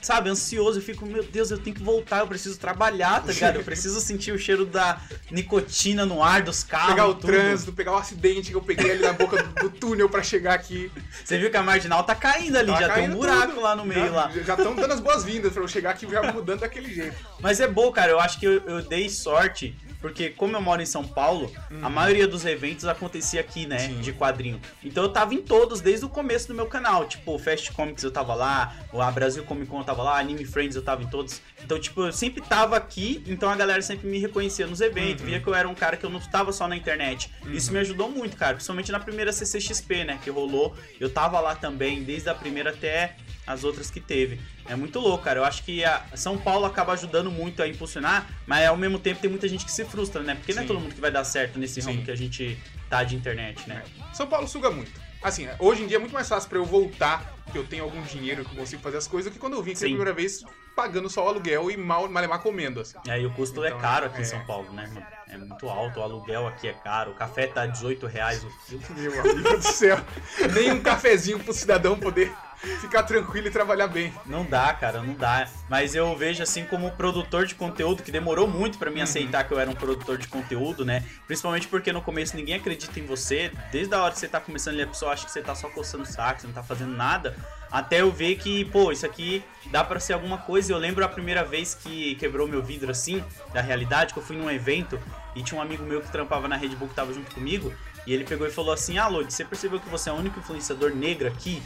sabe, 0.00 0.28
ansioso, 0.30 0.78
eu 0.78 0.82
fico, 0.82 1.06
meu 1.06 1.22
Deus, 1.22 1.50
eu 1.50 1.58
tenho 1.58 1.74
que 1.74 1.82
voltar, 1.82 2.18
eu 2.20 2.26
preciso 2.26 2.58
trabalhar, 2.58 3.22
tá 3.24 3.32
ligado? 3.32 3.56
Eu 3.56 3.64
preciso 3.64 4.00
sentir 4.00 4.32
o 4.32 4.38
cheiro 4.38 4.66
da 4.66 5.00
nicotina 5.30 6.04
no 6.04 6.22
ar 6.22 6.42
dos 6.42 6.62
carros. 6.62 6.90
Pegar 6.94 7.06
o 7.06 7.14
tudo. 7.14 7.26
trânsito, 7.32 7.72
pegar 7.72 7.92
o 7.92 7.96
acidente 7.96 8.50
que 8.50 8.56
eu 8.56 8.62
peguei 8.62 8.90
ali 8.92 9.02
na 9.02 9.12
boca 9.12 9.42
do, 9.42 9.54
do 9.62 9.70
túnel 9.70 10.08
pra 10.08 10.22
chegar 10.22 10.54
aqui. 10.54 10.90
Você 11.24 11.38
viu 11.38 11.50
que 11.50 11.56
a 11.56 11.62
marginal 11.62 12.02
tá 12.04 12.14
caindo 12.14 12.56
ali, 12.56 12.72
Tá 12.72 12.80
já 12.80 12.88
tem 12.94 13.04
um 13.04 13.06
caindo 13.06 13.16
buraco 13.16 13.48
tudo. 13.52 13.60
lá 13.62 13.76
no 13.76 13.84
meio 13.84 14.06
já, 14.06 14.12
lá. 14.12 14.30
Já 14.44 14.54
estão 14.54 14.74
dando 14.74 14.92
as 14.92 15.00
boas-vindas 15.00 15.52
pra 15.52 15.62
eu 15.62 15.68
chegar 15.68 15.90
aqui 15.90 16.08
já 16.10 16.32
mudando 16.32 16.60
daquele 16.60 16.92
jeito. 16.92 17.16
Mas 17.40 17.60
é 17.60 17.68
bom, 17.68 17.90
cara, 17.92 18.10
eu 18.10 18.20
acho 18.20 18.38
que 18.38 18.46
eu, 18.46 18.62
eu 18.66 18.82
dei 18.82 19.08
sorte, 19.08 19.74
porque 20.00 20.30
como 20.30 20.56
eu 20.56 20.60
moro 20.60 20.80
em 20.82 20.86
São 20.86 21.04
Paulo, 21.04 21.50
a 21.82 21.88
maioria 21.88 22.26
dos 22.26 22.44
eventos 22.44 22.84
acontecia 22.86 23.40
aqui, 23.40 23.66
né, 23.66 23.78
Sim. 23.78 24.00
de 24.00 24.12
quadrinho. 24.12 24.60
Então 24.84 25.02
eu 25.02 25.08
tava 25.10 25.34
em 25.34 25.42
todos 25.42 25.80
desde 25.80 26.04
o 26.04 26.08
começo 26.18 26.48
do 26.48 26.54
meu 26.54 26.66
canal, 26.66 27.06
tipo, 27.06 27.32
o 27.32 27.38
Fast 27.38 27.70
Comics 27.70 28.02
eu 28.02 28.10
tava 28.10 28.34
lá, 28.34 28.74
o 28.92 29.00
a 29.00 29.08
Brasil 29.08 29.44
Comic 29.44 29.70
Con 29.70 29.78
eu 29.78 29.84
tava 29.84 30.02
lá, 30.02 30.18
Anime 30.18 30.44
Friends 30.44 30.74
eu 30.74 30.82
tava 30.82 31.04
em 31.04 31.06
todos. 31.06 31.40
Então, 31.62 31.78
tipo, 31.78 32.02
eu 32.02 32.12
sempre 32.12 32.42
tava 32.42 32.76
aqui, 32.76 33.22
então 33.24 33.48
a 33.48 33.54
galera 33.54 33.80
sempre 33.82 34.08
me 34.08 34.18
reconhecia 34.18 34.66
nos 34.66 34.80
eventos, 34.80 35.24
via 35.24 35.38
que 35.38 35.46
eu 35.46 35.54
era 35.54 35.68
um 35.68 35.76
cara 35.76 35.96
que 35.96 36.04
eu 36.04 36.10
não 36.10 36.18
tava 36.18 36.52
só 36.52 36.66
na 36.66 36.76
internet. 36.76 37.30
Isso 37.52 37.72
me 37.72 37.78
ajudou 37.78 38.10
muito, 38.10 38.36
cara, 38.36 38.54
principalmente 38.54 38.90
na 38.90 38.98
primeira 38.98 39.32
CCXP, 39.32 40.04
né, 40.04 40.18
que 40.20 40.28
rolou. 40.28 40.74
Eu 40.98 41.08
tava 41.08 41.38
lá 41.38 41.54
também, 41.54 42.02
desde 42.02 42.28
a 42.28 42.34
primeira 42.34 42.70
até 42.70 43.14
as 43.46 43.62
outras 43.62 43.88
que 43.88 44.00
teve. 44.00 44.40
É 44.66 44.74
muito 44.74 44.98
louco, 44.98 45.22
cara. 45.22 45.38
Eu 45.38 45.44
acho 45.44 45.62
que 45.62 45.84
a 45.84 46.02
São 46.16 46.36
Paulo 46.36 46.66
acaba 46.66 46.94
ajudando 46.94 47.30
muito 47.30 47.62
a 47.62 47.68
impulsionar, 47.68 48.26
mas 48.44 48.66
ao 48.66 48.76
mesmo 48.76 48.98
tempo 48.98 49.20
tem 49.20 49.30
muita 49.30 49.46
gente 49.46 49.64
que 49.64 49.70
se 49.70 49.84
frustra, 49.84 50.20
né? 50.24 50.34
Porque 50.34 50.52
não 50.52 50.62
é 50.62 50.62
Sim. 50.62 50.68
todo 50.68 50.80
mundo 50.80 50.96
que 50.96 51.00
vai 51.00 51.12
dar 51.12 51.22
certo 51.22 51.60
nesse 51.60 51.80
ramo 51.80 52.00
Sim. 52.00 52.04
que 52.04 52.10
a 52.10 52.16
gente 52.16 52.58
tá 52.90 53.04
de 53.04 53.14
internet, 53.14 53.68
né? 53.68 53.84
São 54.12 54.26
Paulo 54.26 54.48
suga 54.48 54.68
muito. 54.68 55.07
Assim, 55.22 55.48
hoje 55.58 55.82
em 55.82 55.86
dia 55.86 55.96
é 55.96 56.00
muito 56.00 56.12
mais 56.12 56.28
fácil 56.28 56.48
pra 56.48 56.58
eu 56.58 56.64
voltar, 56.64 57.34
que 57.50 57.58
eu 57.58 57.66
tenho 57.66 57.84
algum 57.84 58.00
dinheiro 58.02 58.44
que 58.44 58.52
eu 58.52 58.58
consigo 58.58 58.82
fazer 58.82 58.98
as 58.98 59.06
coisas, 59.06 59.30
do 59.30 59.34
que 59.34 59.40
quando 59.40 59.54
eu 59.54 59.62
vim 59.62 59.72
aqui 59.72 59.84
a 59.84 59.88
primeira 59.88 60.12
vez 60.12 60.44
pagando 60.76 61.10
só 61.10 61.24
o 61.24 61.28
aluguel 61.28 61.72
e 61.72 61.76
mal, 61.76 62.08
malemar 62.08 62.40
comendo, 62.40 62.80
assim. 62.80 62.96
E 63.04 63.10
aí 63.10 63.26
o 63.26 63.32
custo 63.32 63.64
é 63.64 63.68
Então, 63.68 63.80
caro 63.80 64.06
aqui 64.06 64.18
é. 64.18 64.20
em 64.20 64.24
São 64.24 64.44
Paulo, 64.46 64.72
né? 64.72 64.88
mano? 64.94 65.04
É 65.26 65.36
muito 65.36 65.68
alto, 65.68 65.98
o 65.98 66.02
aluguel 66.04 66.46
aqui 66.46 66.68
é 66.68 66.72
caro, 66.72 67.10
o 67.10 67.14
café 67.14 67.48
tá 67.48 67.66
18 67.66 68.06
reais 68.06 68.44
o 68.44 68.50
quilo. 68.64 68.82
Meu 68.96 69.20
amigo 69.20 69.56
do 69.56 69.62
céu. 69.62 69.98
Nem 70.54 70.70
um 70.70 70.80
cafezinho 70.80 71.40
pro 71.40 71.52
cidadão 71.52 71.98
poder 71.98 72.32
ficar 72.80 73.02
tranquilo 73.02 73.48
e 73.48 73.50
trabalhar 73.50 73.86
bem. 73.86 74.12
Não 74.26 74.44
dá, 74.44 74.72
cara, 74.74 75.02
não 75.02 75.14
dá. 75.14 75.48
Mas 75.68 75.94
eu 75.94 76.14
vejo 76.16 76.42
assim 76.42 76.64
como 76.64 76.90
produtor 76.92 77.46
de 77.46 77.54
conteúdo, 77.54 78.02
que 78.02 78.10
demorou 78.10 78.46
muito 78.46 78.78
pra 78.78 78.90
mim 78.90 79.00
aceitar 79.00 79.44
que 79.44 79.52
eu 79.52 79.58
era 79.58 79.70
um 79.70 79.74
produtor 79.74 80.18
de 80.18 80.28
conteúdo, 80.28 80.84
né? 80.84 81.04
Principalmente 81.26 81.68
porque 81.68 81.92
no 81.92 82.02
começo 82.02 82.36
ninguém 82.36 82.56
acredita 82.56 82.98
em 82.98 83.06
você. 83.06 83.52
Desde 83.70 83.94
a 83.94 84.02
hora 84.02 84.12
que 84.12 84.18
você 84.18 84.28
tá 84.28 84.40
começando 84.40 84.74
ali, 84.74 84.82
a 84.82 84.86
pessoa 84.86 85.12
acha 85.12 85.24
que 85.24 85.32
você 85.32 85.42
tá 85.42 85.54
só 85.54 85.68
coçando 85.68 86.04
o 86.04 86.06
saco, 86.06 86.40
você 86.40 86.46
não 86.46 86.54
tá 86.54 86.62
fazendo 86.62 86.94
nada. 86.96 87.36
Até 87.70 88.00
eu 88.00 88.10
ver 88.10 88.36
que, 88.36 88.64
pô, 88.66 88.90
isso 88.90 89.04
aqui 89.04 89.44
dá 89.70 89.84
pra 89.84 90.00
ser 90.00 90.14
alguma 90.14 90.38
coisa. 90.38 90.72
E 90.72 90.74
eu 90.74 90.78
lembro 90.78 91.04
a 91.04 91.08
primeira 91.08 91.44
vez 91.44 91.74
que 91.74 92.14
quebrou 92.16 92.48
meu 92.48 92.62
vidro 92.62 92.90
assim, 92.90 93.22
da 93.52 93.60
realidade, 93.60 94.12
que 94.12 94.18
eu 94.18 94.22
fui 94.22 94.36
num 94.36 94.50
evento 94.50 94.98
e 95.36 95.42
tinha 95.42 95.58
um 95.58 95.62
amigo 95.62 95.84
meu 95.84 96.00
que 96.00 96.10
trampava 96.10 96.48
na 96.48 96.56
Red 96.56 96.70
Bull 96.70 96.88
que 96.88 96.94
tava 96.94 97.12
junto 97.12 97.34
comigo. 97.34 97.72
E 98.06 98.12
ele 98.14 98.24
pegou 98.24 98.46
e 98.46 98.50
falou 98.50 98.72
assim: 98.72 98.96
Ah, 98.96 99.06
Lodi, 99.06 99.32
você 99.32 99.44
percebeu 99.44 99.78
que 99.78 99.88
você 99.88 100.08
é 100.08 100.12
o 100.12 100.16
único 100.16 100.40
influenciador 100.40 100.94
negro 100.94 101.28
aqui? 101.28 101.62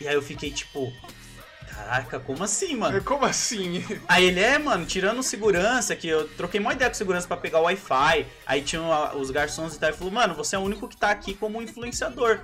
E 0.00 0.08
aí 0.08 0.14
eu 0.14 0.22
fiquei 0.22 0.50
tipo, 0.50 0.92
caraca, 1.68 2.18
como 2.18 2.42
assim, 2.42 2.74
mano? 2.74 3.02
Como 3.02 3.24
assim? 3.24 3.84
Aí 4.08 4.24
ele 4.24 4.40
é, 4.40 4.58
mano, 4.58 4.86
tirando 4.86 5.22
segurança, 5.22 5.94
que 5.94 6.08
eu 6.08 6.26
troquei 6.28 6.58
uma 6.58 6.72
ideia 6.72 6.90
com 6.90 6.96
segurança 6.96 7.28
pra 7.28 7.36
pegar 7.36 7.60
o 7.60 7.64
Wi-Fi. 7.64 8.26
Aí 8.46 8.62
tinha 8.62 8.82
os 9.14 9.30
garçons 9.30 9.76
e 9.76 9.78
tal, 9.78 9.90
e 9.90 9.92
falou, 9.92 10.12
mano, 10.12 10.34
você 10.34 10.56
é 10.56 10.58
o 10.58 10.62
único 10.62 10.88
que 10.88 10.96
tá 10.96 11.10
aqui 11.10 11.34
como 11.34 11.60
influenciador. 11.60 12.40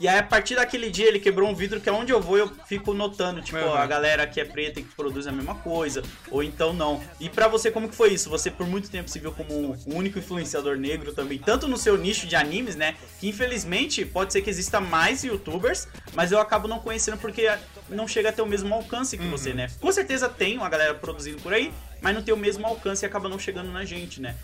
E 0.00 0.08
aí, 0.08 0.18
a 0.18 0.22
partir 0.22 0.54
daquele 0.56 0.88
dia, 0.88 1.06
ele 1.06 1.20
quebrou 1.20 1.46
um 1.46 1.54
vidro 1.54 1.78
que 1.78 1.86
aonde 1.86 2.10
eu 2.10 2.22
vou, 2.22 2.38
eu 2.38 2.50
fico 2.66 2.94
notando, 2.94 3.42
tipo, 3.42 3.58
Uhum. 3.58 3.74
a 3.74 3.86
galera 3.86 4.26
que 4.26 4.40
é 4.40 4.46
preta 4.46 4.80
e 4.80 4.82
que 4.82 4.94
produz 4.94 5.26
a 5.26 5.32
mesma 5.32 5.54
coisa, 5.56 6.02
ou 6.30 6.42
então 6.42 6.72
não. 6.72 7.02
E 7.20 7.28
pra 7.28 7.46
você, 7.48 7.70
como 7.70 7.86
que 7.86 7.94
foi 7.94 8.14
isso? 8.14 8.30
Você 8.30 8.50
por 8.50 8.66
muito 8.66 8.88
tempo 8.90 9.10
se 9.10 9.18
viu 9.18 9.30
como 9.30 9.52
o 9.52 9.94
único 9.94 10.18
influenciador 10.18 10.78
negro 10.78 11.12
também, 11.12 11.36
tanto 11.38 11.68
no 11.68 11.76
seu 11.76 11.98
nicho 11.98 12.26
de 12.26 12.34
animes, 12.34 12.76
né? 12.76 12.96
Que 13.20 13.28
infelizmente 13.28 14.02
pode 14.06 14.32
ser 14.32 14.40
que 14.40 14.48
exista 14.48 14.80
mais 14.80 15.22
youtubers, 15.22 15.86
mas 16.14 16.32
eu 16.32 16.40
acabo 16.40 16.66
não 16.66 16.78
conhecendo 16.78 17.18
porque 17.18 17.52
não 17.90 18.08
chega 18.08 18.30
a 18.30 18.32
ter 18.32 18.40
o 18.40 18.46
mesmo 18.46 18.74
alcance 18.74 19.18
que 19.18 19.26
você, 19.26 19.52
né? 19.52 19.68
Com 19.82 19.92
certeza 19.92 20.30
tem 20.30 20.56
uma 20.56 20.70
galera 20.70 20.94
produzindo 20.94 21.42
por 21.42 21.52
aí, 21.52 21.70
mas 22.00 22.14
não 22.14 22.22
tem 22.22 22.32
o 22.32 22.38
mesmo 22.38 22.66
alcance 22.66 23.04
e 23.04 23.06
acaba 23.06 23.28
não 23.28 23.38
chegando 23.38 23.70
na 23.70 23.84
gente, 23.84 24.18
né? 24.18 24.34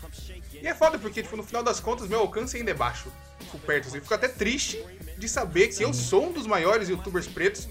E 0.61 0.67
é 0.67 0.75
foda 0.75 0.99
porque, 0.99 1.23
tipo, 1.23 1.35
no 1.35 1.41
final 1.41 1.63
das 1.63 1.79
contas, 1.79 2.07
meu 2.07 2.19
alcance 2.19 2.55
ainda 2.57 2.69
é 2.69 2.75
baixo. 2.75 3.11
Fico 3.39 3.57
perto, 3.59 3.87
assim. 3.87 3.99
Fico 4.01 4.13
até 4.13 4.27
triste 4.27 4.83
de 5.17 5.27
saber 5.27 5.69
que 5.69 5.83
eu 5.83 5.93
sou 5.93 6.27
um 6.27 6.31
dos 6.31 6.45
maiores 6.45 6.89
youtubers 6.89 7.27
pretos, 7.27 7.67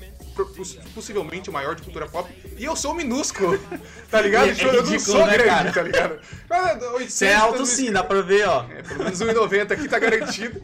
possivelmente 0.94 1.48
o 1.48 1.52
maior 1.52 1.74
de 1.74 1.82
cultura 1.82 2.06
pop, 2.06 2.30
e 2.58 2.64
eu 2.64 2.74
sou 2.76 2.94
minúsculo, 2.94 3.58
tá 4.10 4.20
ligado? 4.20 4.50
É 4.50 4.54
Tipo, 4.54 4.68
eu 4.68 4.84
não 4.84 4.98
sou 4.98 5.26
né, 5.26 5.38
grande, 5.38 5.72
cara? 5.72 5.72
tá 5.72 5.82
ligado? 5.82 6.20
800 6.94 7.12
Você 7.12 7.26
é 7.26 7.34
alto 7.34 7.58
mil 7.58 7.66
sim, 7.66 7.92
dá 7.92 8.02
pra 8.02 8.20
ver, 8.20 8.46
ó. 8.48 8.64
É, 8.70 8.82
pelo 8.82 9.04
menos 9.04 9.18
1,90 9.18 9.70
aqui 9.72 9.88
tá 9.88 9.98
garantido. 9.98 10.62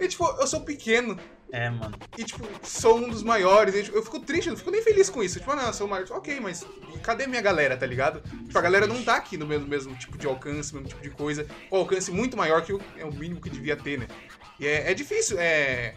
E, 0.00 0.06
tipo, 0.06 0.24
eu 0.24 0.46
sou 0.46 0.60
pequeno. 0.60 1.18
É, 1.50 1.70
mano. 1.70 1.98
E, 2.16 2.24
tipo, 2.24 2.46
sou 2.62 2.98
um 2.98 3.08
dos 3.08 3.22
maiores. 3.22 3.74
E, 3.74 3.82
tipo, 3.82 3.96
eu 3.96 4.02
fico 4.02 4.20
triste, 4.20 4.46
eu 4.46 4.50
não 4.52 4.58
fico 4.58 4.70
nem 4.70 4.82
feliz 4.82 5.08
com 5.10 5.22
isso. 5.22 5.38
Tipo, 5.38 5.50
ah, 5.52 5.56
não, 5.56 5.66
eu 5.66 5.72
sou 5.72 5.86
o 5.86 5.90
maior. 5.90 6.06
Ok, 6.10 6.38
mas 6.40 6.64
cadê 7.02 7.26
minha 7.26 7.40
galera, 7.40 7.76
tá 7.76 7.86
ligado? 7.86 8.20
Tipo, 8.20 8.58
a 8.58 8.62
galera 8.62 8.86
não 8.86 9.02
tá 9.02 9.16
aqui 9.16 9.36
no 9.36 9.46
mesmo, 9.46 9.66
mesmo 9.66 9.94
tipo 9.96 10.16
de 10.16 10.26
alcance, 10.26 10.72
mesmo 10.74 10.88
tipo 10.88 11.02
de 11.02 11.10
coisa. 11.10 11.46
O 11.70 11.76
alcance 11.76 12.10
muito 12.12 12.36
maior 12.36 12.62
que 12.62 12.72
o, 12.72 12.80
é 12.96 13.04
o 13.04 13.12
mínimo 13.12 13.40
que 13.40 13.50
devia 13.50 13.76
ter, 13.76 13.98
né? 13.98 14.06
E 14.58 14.66
é, 14.66 14.90
é 14.90 14.94
difícil, 14.94 15.36
é. 15.38 15.94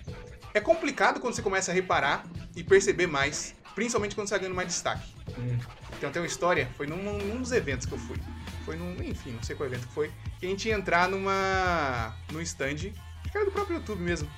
É 0.54 0.60
complicado 0.60 1.20
quando 1.20 1.34
você 1.34 1.42
começa 1.42 1.72
a 1.72 1.74
reparar 1.74 2.26
e 2.56 2.64
perceber 2.64 3.08
mais. 3.08 3.56
Principalmente 3.74 4.16
quando 4.16 4.28
você 4.28 4.34
vai 4.34 4.42
ganhando 4.42 4.56
mais 4.56 4.68
destaque. 4.68 5.10
Tem 6.00 6.10
até 6.10 6.20
uma 6.20 6.28
história, 6.28 6.70
foi 6.76 6.88
num, 6.88 6.98
num 6.98 7.40
dos 7.40 7.52
eventos 7.52 7.86
que 7.86 7.94
eu 7.94 7.98
fui. 7.98 8.18
Foi 8.66 8.76
num, 8.76 8.92
enfim, 9.04 9.32
não 9.32 9.44
sei 9.44 9.56
qual 9.56 9.68
evento 9.68 9.88
que 9.88 9.94
foi. 9.94 10.12
Que 10.40 10.46
a 10.46 10.50
gente 10.50 10.68
ia 10.68 10.76
entrar 10.76 11.08
numa. 11.08 12.16
num 12.32 12.42
stand, 12.42 12.76
que 12.76 12.92
era 13.34 13.46
do 13.46 13.52
próprio 13.52 13.78
YouTube 13.78 14.02
mesmo. 14.02 14.30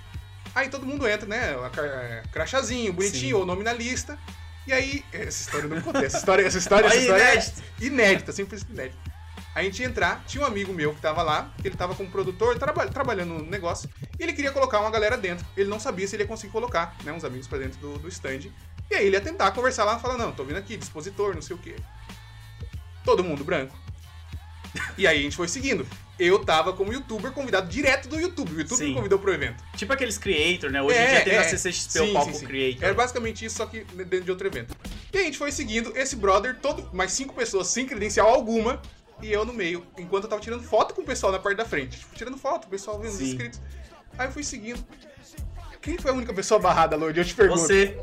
Aí 0.53 0.69
todo 0.69 0.85
mundo 0.85 1.07
entra, 1.07 1.27
né? 1.27 1.55
é, 1.77 2.23
Crachazinho, 2.31 2.93
bonitinho, 2.93 3.21
Sim. 3.21 3.33
ou 3.33 3.45
nome 3.45 3.63
na 3.63 3.73
lista. 3.73 4.19
E 4.67 4.73
aí. 4.73 5.03
Essa 5.11 5.41
história 5.41 5.65
eu 5.65 5.69
não 5.69 5.81
contei. 5.81 6.05
Essa 6.05 6.17
história, 6.17 6.45
essa 6.45 6.57
história, 6.57 6.87
essa 6.87 6.97
história 6.97 7.23
é 7.23 7.33
inédito. 7.33 7.63
inédita, 7.81 8.31
sempre 8.31 8.59
inédita. 8.69 9.12
A 9.55 9.61
gente 9.61 9.81
ia 9.81 9.87
entrar, 9.87 10.23
tinha 10.25 10.43
um 10.43 10.47
amigo 10.47 10.73
meu 10.73 10.93
que 10.95 11.01
tava 11.01 11.21
lá, 11.21 11.53
ele 11.63 11.75
tava 11.75 11.93
como 11.93 12.09
produtor, 12.09 12.57
traba 12.57 12.87
trabalhando 12.87 13.35
no 13.35 13.45
negócio, 13.45 13.87
e 14.19 14.23
ele 14.23 14.33
queria 14.33 14.51
colocar 14.51 14.79
uma 14.79 14.89
galera 14.89 15.15
dentro. 15.15 15.45
Ele 15.55 15.69
não 15.69 15.79
sabia 15.79 16.07
se 16.07 16.15
ele 16.15 16.23
ia 16.23 16.27
conseguir 16.27 16.51
colocar, 16.51 16.95
né, 17.03 17.11
uns 17.13 17.23
amigos 17.23 17.47
pra 17.47 17.59
dentro 17.59 17.79
do, 17.79 17.99
do 17.99 18.07
stand. 18.07 18.49
E 18.89 18.95
aí 18.95 19.05
ele 19.05 19.15
ia 19.15 19.21
tentar 19.21 19.51
conversar 19.51 19.83
lá, 19.83 19.99
falar, 19.99 20.17
não, 20.17 20.31
tô 20.31 20.43
vindo 20.43 20.57
aqui, 20.57 20.75
dispositor, 20.75 21.35
não 21.35 21.41
sei 21.41 21.55
o 21.55 21.59
quê. 21.59 21.75
Todo 23.03 23.23
mundo 23.23 23.43
branco. 23.43 23.77
E 24.97 25.05
aí 25.05 25.19
a 25.19 25.21
gente 25.21 25.35
foi 25.35 25.47
seguindo. 25.47 25.85
Eu 26.17 26.39
tava 26.39 26.73
como 26.73 26.93
youtuber 26.93 27.31
convidado 27.31 27.67
direto 27.67 28.07
do 28.07 28.19
YouTube. 28.19 28.55
O 28.55 28.59
YouTube 28.59 28.77
Sim. 28.77 28.87
me 28.89 28.93
convidou 28.95 29.19
pro 29.19 29.33
evento. 29.33 29.63
Tipo 29.75 29.93
aqueles 29.93 30.17
creator, 30.17 30.71
né? 30.71 30.81
Hoje 30.81 30.97
em 30.97 31.01
É, 31.01 31.11
dia 31.11 31.23
tem 31.23 31.33
é. 31.33 31.37
na 31.37 31.43
CCXP 31.43 31.99
o 31.99 32.13
palco 32.13 32.33
sim. 32.33 32.45
creator. 32.45 32.83
Era 32.83 32.93
basicamente 32.93 33.45
isso, 33.45 33.57
só 33.57 33.65
que 33.65 33.83
dentro 33.83 34.21
de 34.21 34.31
outro 34.31 34.47
evento. 34.47 34.75
E 35.11 35.17
a 35.17 35.21
gente 35.21 35.37
foi 35.37 35.51
seguindo 35.51 35.95
esse 35.95 36.15
brother, 36.15 36.57
todo, 36.59 36.89
mais 36.93 37.11
cinco 37.11 37.33
pessoas 37.35 37.67
sem 37.67 37.85
credencial 37.85 38.27
alguma, 38.29 38.81
e 39.23 39.31
eu 39.31 39.45
no 39.45 39.53
meio, 39.53 39.85
enquanto 39.97 40.25
eu 40.25 40.29
tava 40.29 40.41
tirando 40.41 40.63
foto 40.63 40.93
com 40.93 41.01
o 41.01 41.05
pessoal 41.05 41.31
na 41.31 41.39
parte 41.39 41.57
da 41.57 41.65
frente. 41.65 41.99
Tipo, 41.99 42.15
tirando 42.15 42.37
foto, 42.37 42.65
o 42.65 42.69
pessoal 42.69 42.99
vendo 42.99 43.13
os 43.13 43.21
inscritos. 43.21 43.61
Aí 44.17 44.27
eu 44.27 44.31
fui 44.31 44.43
seguindo. 44.43 44.83
Quem 45.81 45.97
foi 45.97 46.11
a 46.11 46.13
única 46.13 46.33
pessoa 46.33 46.59
barrada, 46.59 46.95
Lorde? 46.95 47.19
Eu 47.19 47.25
te 47.25 47.35
pergunto. 47.35 47.59
Você. 47.61 47.97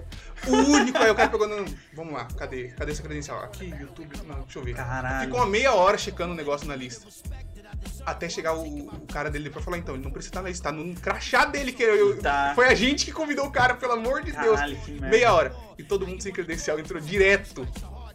O 0.47 0.53
único, 0.53 0.97
aí 0.99 1.11
o 1.11 1.15
cara 1.15 1.29
pegou, 1.29 1.47
não, 1.47 1.65
vamos 1.95 2.15
lá, 2.15 2.27
cadê? 2.37 2.69
Cadê 2.69 2.93
essa 2.93 3.03
credencial? 3.03 3.43
Aqui, 3.43 3.67
YouTube, 3.79 4.17
não, 4.27 4.41
deixa 4.41 4.59
eu 4.59 4.65
ver. 4.65 4.75
Caralho. 4.75 5.25
Ficou 5.27 5.41
uma 5.41 5.47
meia 5.47 5.75
hora 5.75 5.99
checando 5.99 6.33
o 6.33 6.37
negócio 6.37 6.67
na 6.67 6.75
lista. 6.77 7.07
Até 8.05 8.29
chegar 8.29 8.55
o, 8.55 8.63
o 8.89 9.07
cara 9.07 9.31
dele 9.31 9.49
pra 9.49 9.63
falar, 9.63 9.79
então, 9.79 9.95
ele 9.95 10.05
não 10.05 10.11
precisa 10.11 10.31
estar 10.31 10.43
na 10.43 10.49
lista, 10.49 10.65
tá 10.65 10.73
no 10.73 10.95
crachá 10.95 11.45
dele, 11.45 11.73
que 11.73 11.83
eu, 11.83 12.19
Tá. 12.21 12.53
foi 12.55 12.67
a 12.67 12.75
gente 12.75 13.05
que 13.07 13.13
convidou 13.13 13.47
o 13.47 13.51
cara, 13.51 13.75
pelo 13.75 13.93
amor 13.93 14.23
de 14.23 14.33
Caralho, 14.33 14.77
Deus. 14.87 15.01
Meia 15.01 15.33
hora. 15.33 15.55
E 15.79 15.83
todo 15.83 16.07
mundo 16.07 16.23
sem 16.23 16.33
credencial 16.33 16.79
entrou 16.79 17.01
direto. 17.01 17.67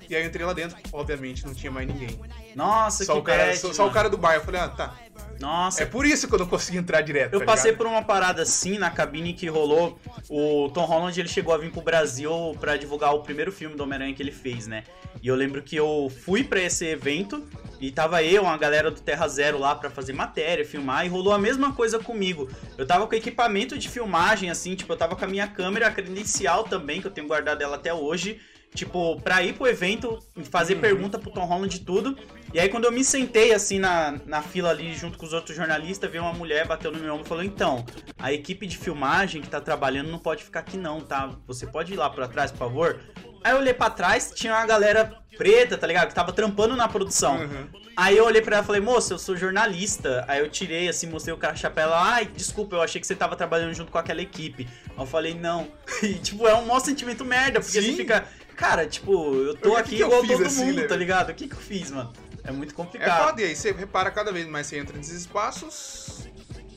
E 0.10 0.16
aí 0.16 0.24
eu 0.24 0.28
entrei 0.28 0.46
lá 0.46 0.54
dentro, 0.54 0.78
obviamente 0.92 1.46
não 1.46 1.54
tinha 1.54 1.72
mais 1.72 1.88
ninguém. 1.88 2.20
Nossa, 2.56 3.04
Só 3.04 3.14
que 3.14 3.20
o, 3.20 3.24
cara, 3.24 3.46
bad, 3.46 3.58
só, 3.58 3.74
só 3.74 3.88
o 3.88 3.92
cara 3.92 4.10
do 4.10 4.18
bar. 4.18 4.36
Eu 4.36 4.42
falei, 4.42 4.62
ah, 4.62 4.70
tá. 4.70 4.96
Nossa, 5.40 5.84
É 5.84 5.86
por 5.86 6.06
isso 6.06 6.28
que 6.28 6.34
eu 6.34 6.40
não 6.40 6.48
consegui 6.48 6.78
entrar 6.78 7.02
direto. 7.02 7.34
Eu 7.34 7.40
tá 7.40 7.46
passei 7.46 7.72
ligado? 7.72 7.86
por 7.86 7.92
uma 7.92 8.02
parada 8.02 8.42
assim 8.42 8.78
na 8.78 8.90
cabine 8.90 9.34
que 9.34 9.48
rolou. 9.48 10.00
O 10.30 10.70
Tom 10.74 10.86
Holland 10.86 11.20
ele 11.20 11.28
chegou 11.28 11.54
a 11.54 11.58
vir 11.58 11.72
pro 11.72 11.82
Brasil 11.82 12.56
pra 12.60 12.78
divulgar 12.78 13.14
o 13.14 13.22
primeiro 13.22 13.52
filme 13.52 13.76
do 13.76 13.84
Homem-Aranha 13.84 14.14
que 14.14 14.24
ele 14.24 14.32
fez, 14.32 14.68
né? 14.68 14.84
E 15.22 15.28
eu 15.28 15.36
lembro 15.36 15.62
que 15.62 15.76
eu 15.76 16.12
fui 16.24 16.44
pra 16.44 16.62
esse 16.62 16.86
evento 16.86 17.46
e 17.80 17.92
tava 17.92 18.24
eu, 18.24 18.44
uma 18.44 18.58
galera 18.58 18.90
do 18.90 19.02
Terra 19.02 19.28
Zero 19.28 19.58
lá 19.58 19.76
pra 19.76 19.90
fazer 19.90 20.14
matéria, 20.14 20.66
filmar, 20.66 21.06
e 21.06 21.10
rolou 21.10 21.34
a 21.34 21.38
mesma 21.38 21.74
coisa 21.74 22.00
comigo. 22.00 22.50
Eu 22.78 22.86
tava 22.86 23.06
com 23.06 23.16
equipamento 23.16 23.78
de 23.78 23.90
filmagem, 23.90 24.50
assim, 24.50 24.76
tipo, 24.76 24.92
eu 24.94 24.98
tava 24.98 25.16
com 25.16 25.26
a 25.26 25.28
minha 25.28 25.48
câmera 25.48 25.92
credencial 25.92 26.64
também, 26.64 27.02
que 27.02 27.08
eu 27.08 27.12
tenho 27.12 27.28
guardado 27.28 27.62
ela 27.62 27.76
até 27.76 27.94
hoje. 27.94 28.40
Tipo, 28.76 29.20
pra 29.22 29.42
ir 29.42 29.54
pro 29.54 29.66
evento, 29.68 30.20
fazer 30.52 30.76
pergunta 30.76 31.18
pro 31.18 31.32
Tom 31.32 31.46
Holland 31.46 31.76
e 31.76 31.80
tudo. 31.80 32.18
E 32.54 32.60
aí, 32.60 32.70
quando 32.70 32.86
eu 32.86 32.92
me 32.92 33.04
sentei, 33.04 33.54
assim, 33.54 33.80
na, 33.80 34.20
na 34.26 34.42
fila 34.42 34.70
ali, 34.70 34.94
junto 34.94 35.18
com 35.18 35.26
os 35.26 35.34
outros 35.34 35.56
jornalistas, 35.56 36.12
veio 36.12 36.24
uma 36.24 36.34
mulher, 36.34 36.68
bateu 36.68 36.92
no 36.92 37.00
meu 37.00 37.14
ombro 37.14 37.26
e 37.26 37.30
falou: 37.30 37.44
Então, 37.44 37.86
a 38.20 38.32
equipe 38.32 38.68
de 38.68 38.78
filmagem 38.78 39.42
que 39.42 39.50
tá 39.50 39.62
trabalhando 39.62 40.12
não 40.12 40.20
pode 40.20 40.44
ficar 40.44 40.60
aqui, 40.60 40.78
não, 40.78 41.02
tá? 41.02 41.32
Você 41.48 41.66
pode 41.66 41.94
ir 41.94 41.96
lá 41.96 42.10
pra 42.10 42.28
trás, 42.28 42.52
por 42.52 42.60
favor? 42.60 43.00
Aí 43.44 43.54
eu 43.54 43.58
olhei 43.58 43.74
pra 43.74 43.90
trás, 43.90 44.32
tinha 44.36 44.54
uma 44.54 44.66
galera 44.66 45.22
preta, 45.38 45.78
tá 45.78 45.86
ligado? 45.86 46.08
Que 46.10 46.16
tava 46.16 46.34
trampando 46.34 46.76
na 46.76 46.88
produção. 46.88 47.38
Uhum. 47.38 47.68
Aí 47.98 48.18
eu 48.18 48.26
olhei 48.26 48.42
pra 48.42 48.58
ela 48.58 48.64
e 48.64 48.66
falei, 48.66 48.82
moça, 48.82 49.14
eu 49.14 49.20
sou 49.20 49.38
jornalista. 49.38 50.26
Aí 50.28 50.40
eu 50.40 50.50
tirei, 50.50 50.90
assim, 50.90 51.08
mostrei 51.08 51.34
o 51.34 51.38
cara 51.38 51.56
chapéu. 51.56 51.84
Ela, 51.86 52.14
ai, 52.14 52.26
desculpa, 52.26 52.76
eu 52.76 52.82
achei 52.82 53.00
que 53.00 53.08
você 53.08 53.16
tava 53.16 53.36
trabalhando 53.36 53.74
junto 53.74 53.92
com 53.92 53.98
aquela 53.98 54.22
equipe. 54.22 54.68
Aí 54.90 54.94
eu 54.98 55.06
falei, 55.06 55.34
não. 55.34 55.68
E, 56.04 56.16
tipo, 56.16 56.46
é 56.48 56.54
um 56.54 56.66
maior 56.66 56.80
sentimento 56.80 57.24
merda, 57.24 57.60
porque 57.62 57.82
Sim. 57.82 57.92
você 57.92 57.96
fica, 57.96 58.26
cara, 58.56 58.88
tipo, 58.88 59.36
eu 59.36 59.56
tô 59.56 59.72
que 59.72 59.76
aqui 59.78 59.96
que 59.98 60.02
eu 60.02 60.08
igual 60.08 60.26
todo 60.26 60.46
assim, 60.46 60.66
mundo, 60.66 60.82
né? 60.82 60.88
tá 60.88 60.96
ligado? 60.96 61.30
O 61.30 61.36
que 61.36 61.48
que 61.48 61.56
eu 61.56 61.60
fiz, 61.60 61.92
mano? 61.92 62.12
É 62.44 62.52
muito 62.52 62.74
É 62.74 62.76
complicado. 62.76 63.26
foda, 63.26 63.42
e 63.42 63.46
aí 63.46 63.56
você 63.56 63.72
repara 63.72 64.12
cada 64.12 64.32
vez 64.32 64.48
mais, 64.48 64.68
você 64.68 64.78
entra 64.78 64.96
nesses 64.98 65.22
espaços, 65.22 66.28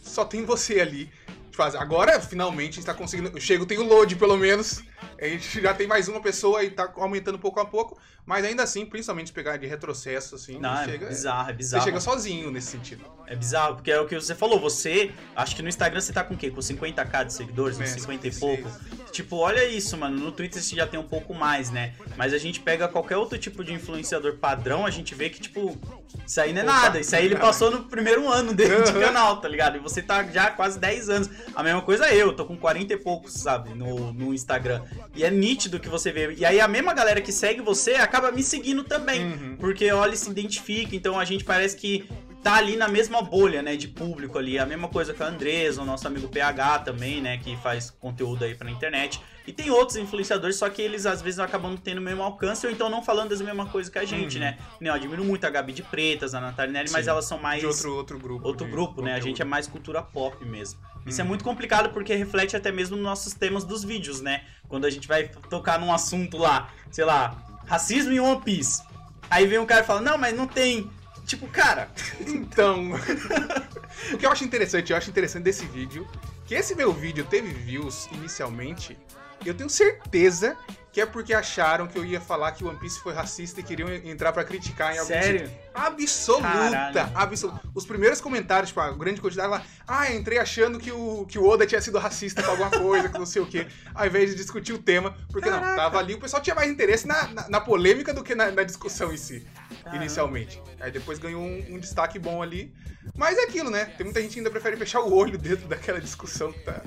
só 0.03 0.25
tem 0.25 0.45
você 0.45 0.81
ali. 0.81 1.11
Tipo, 1.51 1.63
agora, 1.63 2.21
finalmente, 2.21 2.73
a 2.73 2.75
gente 2.77 2.87
tá 2.87 2.95
conseguindo. 2.95 3.31
Eu 3.37 3.41
chego, 3.41 3.67
tem 3.67 3.79
o 3.79 3.83
load, 3.85 4.15
pelo 4.17 4.37
menos. 4.37 4.83
A 5.21 5.27
gente 5.27 5.61
já 5.61 5.75
tem 5.75 5.87
mais 5.87 6.07
uma 6.09 6.21
pessoa 6.21 6.63
e 6.63 6.71
tá 6.71 6.93
aumentando 6.97 7.39
pouco 7.39 7.59
a 7.59 7.65
pouco. 7.65 7.99
Mas 8.29 8.45
ainda 8.45 8.63
assim, 8.63 8.85
principalmente 8.85 9.33
pegar 9.33 9.57
de 9.57 9.67
retrocesso, 9.67 10.35
assim, 10.35 10.59
Não, 10.59 10.85
chega, 10.85 11.07
é 11.07 11.09
bizarro, 11.09 11.49
é 11.49 11.53
você 11.53 11.57
bizarro. 11.57 11.85
chega 11.85 11.99
sozinho 11.99 12.51
nesse 12.51 12.67
sentido. 12.73 13.03
É 13.27 13.35
bizarro, 13.35 13.77
porque 13.77 13.91
é 13.91 13.99
o 13.99 14.07
que 14.07 14.15
você 14.15 14.35
falou, 14.35 14.61
você, 14.61 15.11
acho 15.35 15.57
que 15.57 15.63
no 15.63 15.69
Instagram 15.69 15.99
você 15.99 16.13
tá 16.13 16.23
com 16.23 16.35
o 16.35 16.37
quê? 16.37 16.51
Com 16.51 16.61
50k 16.61 17.25
de 17.25 17.33
seguidores, 17.33 17.81
É, 17.81 17.85
uns 17.85 17.91
50 17.91 18.29
e 18.29 18.33
56. 18.33 18.39
pouco? 18.63 19.11
Tipo, 19.13 19.37
olha 19.37 19.65
isso, 19.65 19.97
mano, 19.97 20.19
no 20.21 20.31
Twitter 20.31 20.63
você 20.63 20.77
já 20.77 20.87
tem 20.87 21.01
um 21.01 21.09
pouco 21.09 21.33
mais, 21.35 21.71
né? 21.71 21.95
Mas 22.19 22.35
a 22.35 22.39
gente 22.39 22.61
pega 22.61 22.87
qualquer 22.87 23.17
outro 23.17 23.39
tipo 23.39 23.65
de 23.65 23.73
influenciador 23.73 24.37
padrão, 24.37 24.85
a 24.85 24.91
gente 24.91 25.15
vê 25.15 25.31
que, 25.31 25.41
tipo, 25.41 25.79
isso 26.27 26.39
aí 26.39 26.53
não 26.53 26.61
é 26.61 26.65
Opa, 26.65 26.73
nada, 26.73 27.01
isso 27.01 27.17
aí 27.17 27.25
ele 27.25 27.37
passou 27.37 27.71
no 27.71 27.85
primeiro 27.85 28.29
ano 28.29 28.53
dele 28.53 28.83
de 28.83 28.93
canal, 28.93 29.41
tá 29.41 29.49
ligado? 29.49 29.77
E 29.77 29.81
você 29.81 30.03
tá 30.03 30.23
já 30.25 30.45
há 30.49 30.51
quase 30.51 30.79
10 30.79 31.09
anos. 31.09 31.31
A 31.55 31.63
mesma 31.63 31.81
coisa 31.81 32.13
eu, 32.13 32.35
tô 32.35 32.45
com 32.45 32.59
40 32.59 32.93
e 32.93 32.97
poucos, 32.99 33.33
sabe, 33.33 33.71
no, 33.71 34.13
no 34.13 34.35
Instagram. 34.35 34.83
E 35.15 35.25
é 35.25 35.31
nítido 35.31 35.81
que 35.81 35.89
você 35.89 36.13
vê. 36.13 36.35
E 36.35 36.45
aí 36.45 36.61
a 36.61 36.69
mesma 36.69 36.93
galera 36.93 37.23
que 37.23 37.33
segue 37.33 37.63
você 37.63 37.95
acaba 37.95 38.18
me 38.33 38.43
seguindo 38.43 38.85
também. 38.85 39.25
Uhum. 39.25 39.57
Porque 39.59 39.91
olha, 39.93 40.15
se 40.17 40.31
identifica, 40.31 40.95
então 40.95 41.19
a 41.19 41.25
gente 41.25 41.45
parece 41.45 41.77
que 41.77 42.09
tá 42.43 42.55
ali 42.55 42.77
na 42.77 42.87
mesma 42.89 43.21
bolha, 43.21 43.63
né, 43.63 43.77
de 43.77 43.89
público 43.89 44.39
ali. 44.39 44.59
A 44.59 44.67
mesma 44.67 44.89
coisa 44.89 45.13
com 45.13 45.25
a 45.25 45.27
Andresa, 45.27 45.83
o 45.83 45.85
nosso 45.85 46.07
amigo 46.07 46.29
PH 46.29 46.81
também, 46.81 47.21
né, 47.21 47.37
que 47.39 47.57
faz 47.57 47.91
conteúdo 47.91 48.45
aí 48.45 48.55
pra 48.55 48.71
internet. 48.71 49.21
E 49.47 49.53
tem 49.53 49.71
outros 49.71 49.97
influenciadores, 49.97 50.57
só 50.57 50.69
que 50.69 50.81
eles 50.83 51.05
às 51.07 51.21
vezes 51.23 51.41
acabam 51.41 51.71
não 51.71 51.77
tendo 51.79 51.99
o 51.99 52.03
mesmo 52.03 52.23
alcance 52.23 52.67
ou 52.67 52.73
então 52.73 52.89
não 52.91 53.03
falando 53.03 53.31
das 53.31 53.41
mesma 53.41 53.65
coisa 53.67 53.91
que 53.91 53.99
a 53.99 54.05
gente, 54.05 54.35
Uhum. 54.37 54.41
né? 54.45 54.59
Eu 54.81 54.93
admiro 54.93 55.25
muito 55.25 55.45
a 55.47 55.51
Gabi 55.51 55.73
de 55.73 55.83
Pretas, 55.83 56.35
a 56.35 56.41
Natália 56.41 56.71
Nelly, 56.73 56.91
mas 56.93 57.07
Sim. 57.07 57.11
elas 57.11 57.25
são 57.25 57.39
mais 57.39 57.61
De 57.61 57.67
outro, 57.67 57.95
outro 57.97 58.19
grupo. 58.19 58.47
outro 58.47 58.67
de 58.67 58.71
grupo, 58.73 59.01
né? 59.03 59.15
A 59.15 59.21
gente 59.21 59.41
é 59.41 59.45
mais 59.47 59.67
cultura 59.67 60.03
pop 60.03 60.45
mesmo. 60.45 60.79
Isso 61.07 61.21
é 61.21 61.25
Uhum. 61.25 61.29
muito 61.29 61.43
complicado 61.45 61.91
porque 61.91 62.15
reflete 62.15 62.55
até 62.57 62.71
mesmo 62.71 62.95
nos 62.97 63.05
nossos 63.05 63.33
temas 63.33 63.65
dos 63.65 63.83
vídeos, 63.83 64.21
né? 64.21 64.43
Quando 64.69 64.85
a 64.85 64.91
gente 64.91 65.09
vai 65.09 65.29
tocar 65.49 65.81
num 65.81 65.91
assunto 65.93 66.37
lá, 66.37 66.71
sei 66.91 67.07
lá, 67.07 67.43
racismo 67.69 68.13
em 68.13 68.21
One 68.21 68.41
Piece. 68.41 68.83
Aí 69.31 69.47
vem 69.47 69.59
um 69.59 69.67
cara 69.67 69.83
e 69.83 69.87
fala, 69.87 70.01
não, 70.01 70.19
mas 70.19 70.35
não 70.35 70.47
tem. 70.47 70.91
Tipo, 71.27 71.47
cara, 71.49 71.91
Então, 72.27 72.93
o 74.13 74.19
que 74.19 74.25
eu 74.25 74.33
acho 74.33 74.45
interessante, 74.45 74.91
eu 74.91 74.97
acho 74.97 75.11
interessante 75.11 75.45
desse 75.45 75.67
vídeo, 75.67 76.09
que 76.47 76.55
esse 76.55 76.75
meu 76.75 76.93
vídeo 76.93 77.25
teve 77.27 77.49
views 77.53 78.09
inicialmente 78.13 78.97
Eu 79.45 79.55
tenho 79.55 79.71
certeza 79.71 80.57
que 80.99 81.03
é 81.03 81.07
porque 81.07 81.33
acharam 81.33 81.87
que 81.87 81.97
eu 81.97 82.05
ia 82.05 82.21
falar 82.21 82.53
que 82.53 82.65
o 82.65 82.69
One 82.69 82.79
Piece 82.79 82.99
foi 82.99 83.13
racista 83.13 83.61
e 83.61 83.63
queriam 83.63 83.89
entrar 83.89 84.33
pra 84.33 84.43
criticar 84.43 84.95
em 84.95 84.99
algum 84.99 85.13
Sério? 85.13 85.49
tipo. 85.49 85.61
Absoluta, 85.73 86.43
Caralho. 86.43 87.11
absoluta. 87.15 87.61
Os 87.75 87.87
primeiros 87.87 88.21
comentários, 88.21 88.71
tipo, 88.71 88.81
a 88.81 88.91
grande 88.91 89.21
quantidade 89.21 89.49
lá, 89.49 89.63
ah, 89.87 90.13
entrei 90.13 90.39
achando 90.39 90.79
que 90.79 90.91
o, 90.91 91.25
que 91.27 91.39
o 91.39 91.47
Oda 91.47 91.67
tinha 91.67 91.81
sido 91.81 91.99
racista 91.99 92.43
com 92.43 92.51
alguma 92.51 92.71
coisa, 92.71 93.09
que 93.09 93.19
não 93.19 93.27
sei 93.27 93.41
o 93.41 93.47
quê, 93.47 93.69
ao 93.95 94.07
invés 94.07 94.31
de 94.31 94.37
discutir 94.37 94.73
o 94.73 94.79
tema, 94.79 95.15
porque 95.31 95.49
não, 95.49 95.61
tava 95.61 95.99
ali, 95.99 96.15
o 96.15 96.21
pessoal 96.21 96.43
tinha 96.43 96.57
mais 96.57 96.69
interesse 96.69 97.07
na, 97.07 97.29
na, 97.29 97.49
na 97.49 97.61
polêmica 97.61 98.13
do 98.13 98.25
que 98.25 98.35
na, 98.35 98.51
na 98.51 98.65
discussão 98.65 99.13
em 99.13 99.17
si, 99.17 99.47
inicialmente. 99.93 100.61
Aí 100.81 100.91
depois 100.91 101.19
ganhou 101.19 101.43
um, 101.43 101.75
um 101.75 101.79
destaque 101.79 102.19
bom 102.19 102.43
ali, 102.43 102.75
mas 103.15 103.39
é 103.39 103.45
aquilo, 103.45 103.71
né? 103.71 103.85
Tem 103.85 104.05
muita 104.05 104.21
gente 104.21 104.33
que 104.33 104.41
ainda 104.41 104.51
prefere 104.51 104.77
fechar 104.77 105.01
o 105.01 105.15
olho 105.15 105.39
dentro 105.39 105.69
daquela 105.69 106.01
discussão 106.01 106.51
que 106.51 106.61
tá 106.61 106.83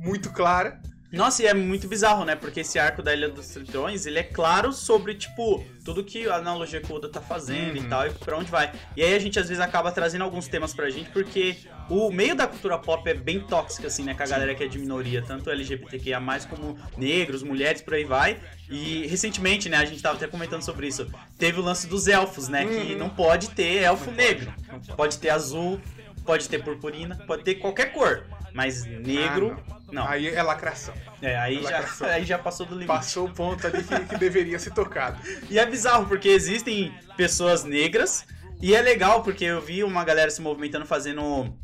muito 0.00 0.30
clara. 0.30 0.80
Nossa, 1.12 1.42
e 1.42 1.46
é 1.46 1.54
muito 1.54 1.88
bizarro, 1.88 2.24
né? 2.24 2.36
Porque 2.36 2.60
esse 2.60 2.78
arco 2.78 3.02
da 3.02 3.12
Ilha 3.12 3.28
dos 3.28 3.48
Tritões, 3.48 4.06
ele 4.06 4.18
é 4.20 4.22
claro 4.22 4.72
sobre, 4.72 5.14
tipo, 5.14 5.64
tudo 5.84 6.04
que 6.04 6.28
a 6.28 6.36
analogia 6.36 6.80
que 6.80 6.92
o 6.92 6.96
Oda 6.96 7.08
tá 7.08 7.20
fazendo 7.20 7.76
Uhum. 7.78 7.84
e 7.84 7.88
tal, 7.88 8.06
e 8.06 8.10
pra 8.10 8.36
onde 8.38 8.50
vai. 8.50 8.70
E 8.96 9.02
aí 9.02 9.14
a 9.14 9.18
gente, 9.18 9.38
às 9.38 9.48
vezes, 9.48 9.60
acaba 9.62 9.90
trazendo 9.90 10.22
alguns 10.22 10.46
temas 10.46 10.72
pra 10.72 10.88
gente, 10.88 11.10
porque 11.10 11.56
o 11.88 12.12
meio 12.12 12.36
da 12.36 12.46
cultura 12.46 12.78
pop 12.78 13.08
é 13.10 13.14
bem 13.14 13.40
tóxico, 13.40 13.86
assim, 13.88 14.04
né? 14.04 14.14
Com 14.14 14.22
a 14.22 14.26
galera 14.26 14.54
que 14.54 14.62
é 14.62 14.68
de 14.68 14.78
minoria, 14.78 15.20
tanto 15.20 15.50
LGBTQIA+, 15.50 16.20
como 16.48 16.78
negros, 16.96 17.42
mulheres, 17.42 17.82
por 17.82 17.94
aí 17.94 18.04
vai. 18.04 18.38
E, 18.68 19.04
recentemente, 19.08 19.68
né, 19.68 19.78
a 19.78 19.84
gente 19.84 20.00
tava 20.00 20.14
até 20.16 20.28
comentando 20.28 20.62
sobre 20.62 20.86
isso, 20.86 21.10
teve 21.36 21.58
o 21.58 21.62
lance 21.62 21.88
dos 21.88 22.06
elfos, 22.06 22.46
né? 22.48 22.64
Que 22.66 22.92
Uhum. 22.92 22.98
não 22.98 23.08
pode 23.10 23.50
ter 23.50 23.82
elfo 23.82 24.12
negro. 24.12 24.52
Pode 24.96 25.18
ter 25.18 25.30
azul, 25.30 25.80
pode 26.24 26.48
ter 26.48 26.62
purpurina, 26.62 27.16
pode 27.26 27.42
ter 27.42 27.56
qualquer 27.56 27.92
cor. 27.92 28.24
Mas 28.52 28.84
negro, 28.84 29.56
Ah, 29.70 29.79
não. 29.92 30.06
Aí 30.06 30.28
é 30.28 30.42
lacração. 30.42 30.94
É, 31.20 31.36
aí 31.36 31.56
já, 31.56 31.70
Lacração. 31.70 32.06
aí 32.10 32.24
já 32.24 32.38
passou 32.38 32.66
do 32.66 32.72
limite. 32.74 32.88
Passou 32.88 33.26
o 33.26 33.30
ponto 33.30 33.66
ali 33.66 33.82
que, 33.82 34.04
que 34.06 34.16
deveria 34.16 34.58
ser 34.58 34.72
tocado. 34.72 35.20
E 35.48 35.58
é 35.58 35.66
bizarro, 35.66 36.06
porque 36.06 36.28
existem 36.28 36.94
pessoas 37.16 37.64
negras, 37.64 38.24
e 38.60 38.74
é 38.74 38.82
legal, 38.82 39.22
porque 39.22 39.44
eu 39.44 39.60
vi 39.60 39.82
uma 39.82 40.04
galera 40.04 40.30
se 40.30 40.40
movimentando 40.40 40.86
fazendo 40.86 41.54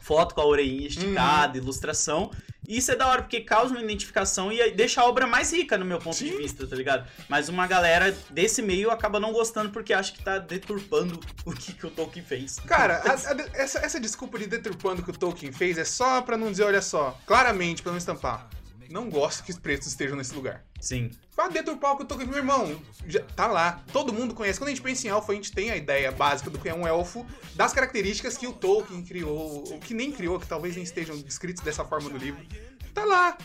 foto 0.00 0.34
com 0.34 0.40
a 0.40 0.46
orelhinha 0.46 0.88
esticada, 0.88 1.56
ilustração. 1.56 2.30
Isso 2.68 2.92
é 2.92 2.96
da 2.96 3.08
hora, 3.08 3.22
porque 3.22 3.40
causa 3.40 3.74
uma 3.74 3.82
identificação 3.82 4.52
e 4.52 4.70
deixa 4.70 5.00
a 5.00 5.04
obra 5.06 5.26
mais 5.26 5.52
rica 5.52 5.76
no 5.76 5.84
meu 5.84 5.98
ponto 5.98 6.16
de 6.16 6.30
Sim. 6.30 6.36
vista, 6.38 6.66
tá 6.66 6.76
ligado? 6.76 7.06
Mas 7.28 7.48
uma 7.48 7.66
galera 7.66 8.16
desse 8.30 8.62
meio 8.62 8.90
acaba 8.90 9.18
não 9.18 9.32
gostando 9.32 9.70
porque 9.70 9.92
acha 9.92 10.12
que 10.12 10.22
tá 10.22 10.38
deturpando 10.38 11.18
o 11.44 11.52
que, 11.52 11.72
que 11.72 11.86
o 11.86 11.90
Tolkien 11.90 12.24
fez. 12.24 12.60
Cara, 12.60 12.98
a- 13.04 13.12
a- 13.32 13.48
essa, 13.60 13.78
essa 13.80 13.98
desculpa 14.00 14.38
de 14.38 14.46
deturpando 14.46 15.02
que 15.02 15.10
o 15.10 15.12
Tolkien 15.12 15.50
fez 15.52 15.76
é 15.76 15.84
só 15.84 16.22
pra 16.22 16.36
não 16.36 16.50
dizer, 16.50 16.62
olha 16.64 16.82
só, 16.82 17.18
claramente, 17.26 17.82
pra 17.82 17.90
não 17.90 17.98
estampar. 17.98 18.48
Não 18.88 19.08
gosto 19.10 19.42
que 19.42 19.50
os 19.50 19.58
pretos 19.58 19.88
estejam 19.88 20.16
nesse 20.16 20.34
lugar. 20.34 20.62
Sim. 20.82 21.12
Pra 21.36 21.46
deturpar 21.46 21.92
o 21.92 21.96
que 21.96 22.02
o 22.02 22.06
Tolkien, 22.06 22.28
meu 22.28 22.38
irmão, 22.38 22.76
já 23.06 23.22
tá 23.22 23.46
lá. 23.46 23.84
Todo 23.92 24.12
mundo 24.12 24.34
conhece. 24.34 24.58
Quando 24.58 24.68
a 24.68 24.72
gente 24.72 24.82
pensa 24.82 25.06
em 25.06 25.10
elfo, 25.10 25.30
a 25.30 25.34
gente 25.34 25.52
tem 25.52 25.70
a 25.70 25.76
ideia 25.76 26.10
básica 26.10 26.50
do 26.50 26.58
que 26.58 26.68
é 26.68 26.74
um 26.74 26.84
elfo, 26.84 27.24
das 27.54 27.72
características 27.72 28.36
que 28.36 28.48
o 28.48 28.52
Tolkien 28.52 29.04
criou, 29.04 29.64
ou 29.70 29.78
que 29.78 29.94
nem 29.94 30.10
criou, 30.10 30.40
que 30.40 30.46
talvez 30.46 30.74
nem 30.74 30.82
estejam 30.82 31.16
descritos 31.16 31.62
dessa 31.62 31.84
forma 31.84 32.10
no 32.10 32.16
livro. 32.16 32.44
Tá 32.92 33.04
lá. 33.04 33.38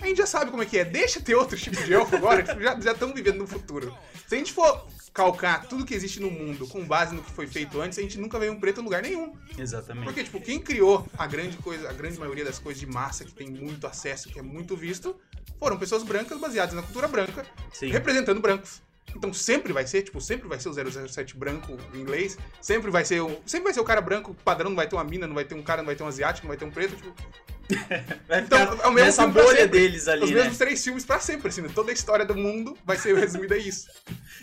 A 0.00 0.06
gente 0.08 0.18
já 0.18 0.26
sabe 0.26 0.50
como 0.50 0.64
é 0.64 0.66
que 0.66 0.76
é. 0.76 0.84
Deixa 0.84 1.20
ter 1.20 1.36
outro 1.36 1.56
tipo 1.56 1.80
de 1.80 1.94
elfo 1.94 2.16
agora, 2.16 2.44
já 2.80 2.92
estamos 2.92 3.14
vivendo 3.14 3.38
no 3.38 3.46
futuro. 3.46 3.96
Se 4.26 4.34
a 4.34 4.38
gente 4.38 4.52
for 4.52 4.84
calcar 5.14 5.66
tudo 5.68 5.84
que 5.84 5.94
existe 5.94 6.18
no 6.18 6.30
mundo 6.30 6.66
com 6.66 6.84
base 6.84 7.14
no 7.14 7.22
que 7.22 7.30
foi 7.30 7.46
feito 7.46 7.80
antes, 7.80 7.98
a 7.98 8.02
gente 8.02 8.18
nunca 8.18 8.38
vê 8.38 8.50
um 8.50 8.58
preto 8.58 8.80
em 8.80 8.84
lugar 8.84 9.02
nenhum. 9.02 9.34
Exatamente. 9.56 10.04
Porque, 10.04 10.24
tipo, 10.24 10.40
quem 10.40 10.58
criou 10.58 11.06
a 11.16 11.26
grande 11.26 11.56
coisa, 11.58 11.88
a 11.88 11.92
grande 11.92 12.18
maioria 12.18 12.44
das 12.44 12.58
coisas 12.58 12.80
de 12.80 12.86
massa 12.86 13.24
que 13.24 13.32
tem 13.32 13.48
muito 13.48 13.86
acesso, 13.86 14.28
que 14.28 14.38
é 14.38 14.42
muito 14.42 14.76
visto, 14.76 15.14
foram 15.58 15.76
pessoas 15.78 16.02
brancas 16.02 16.38
baseadas 16.38 16.74
na 16.74 16.82
cultura 16.82 17.08
branca, 17.08 17.46
Sim. 17.72 17.88
representando 17.88 18.40
brancos. 18.40 18.82
Então 19.14 19.32
sempre 19.32 19.72
vai 19.72 19.86
ser, 19.86 20.02
tipo, 20.02 20.20
sempre 20.20 20.48
vai 20.48 20.58
ser 20.58 20.68
o 20.68 21.08
007 21.08 21.36
branco 21.36 21.76
em 21.94 21.98
inglês, 21.98 22.38
sempre 22.60 22.90
vai 22.90 23.04
ser 23.04 23.20
o, 23.20 23.40
sempre 23.44 23.64
vai 23.64 23.74
ser 23.74 23.80
o 23.80 23.84
cara 23.84 24.00
branco 24.00 24.34
padrão, 24.44 24.70
não 24.70 24.76
vai 24.76 24.88
ter 24.88 24.96
uma 24.96 25.04
mina, 25.04 25.26
não 25.26 25.34
vai 25.34 25.44
ter 25.44 25.54
um 25.54 25.62
cara, 25.62 25.82
não 25.82 25.86
vai 25.86 25.96
ter 25.96 26.02
um 26.02 26.06
asiático, 26.06 26.46
não 26.46 26.48
vai 26.48 26.56
ter 26.56 26.64
um 26.64 26.70
preto, 26.70 26.96
tipo, 26.96 27.14
Vai 28.28 28.40
Então, 28.40 28.58
ficar 28.58 28.84
é 28.84 28.88
o 28.88 28.92
mesmo 28.92 29.06
nessa 29.06 29.26
bolha 29.26 29.66
deles 29.68 30.08
ali, 30.08 30.24
os 30.24 30.30
né? 30.30 30.36
mesmos 30.36 30.58
três 30.58 30.82
filmes 30.82 31.04
pra 31.04 31.18
sempre, 31.20 31.48
assim, 31.48 31.62
né? 31.62 31.70
toda 31.74 31.90
a 31.90 31.94
história 31.94 32.24
do 32.24 32.34
mundo 32.34 32.76
vai 32.84 32.96
ser 32.96 33.14
resumida 33.16 33.54
a 33.54 33.58
isso. 33.58 33.88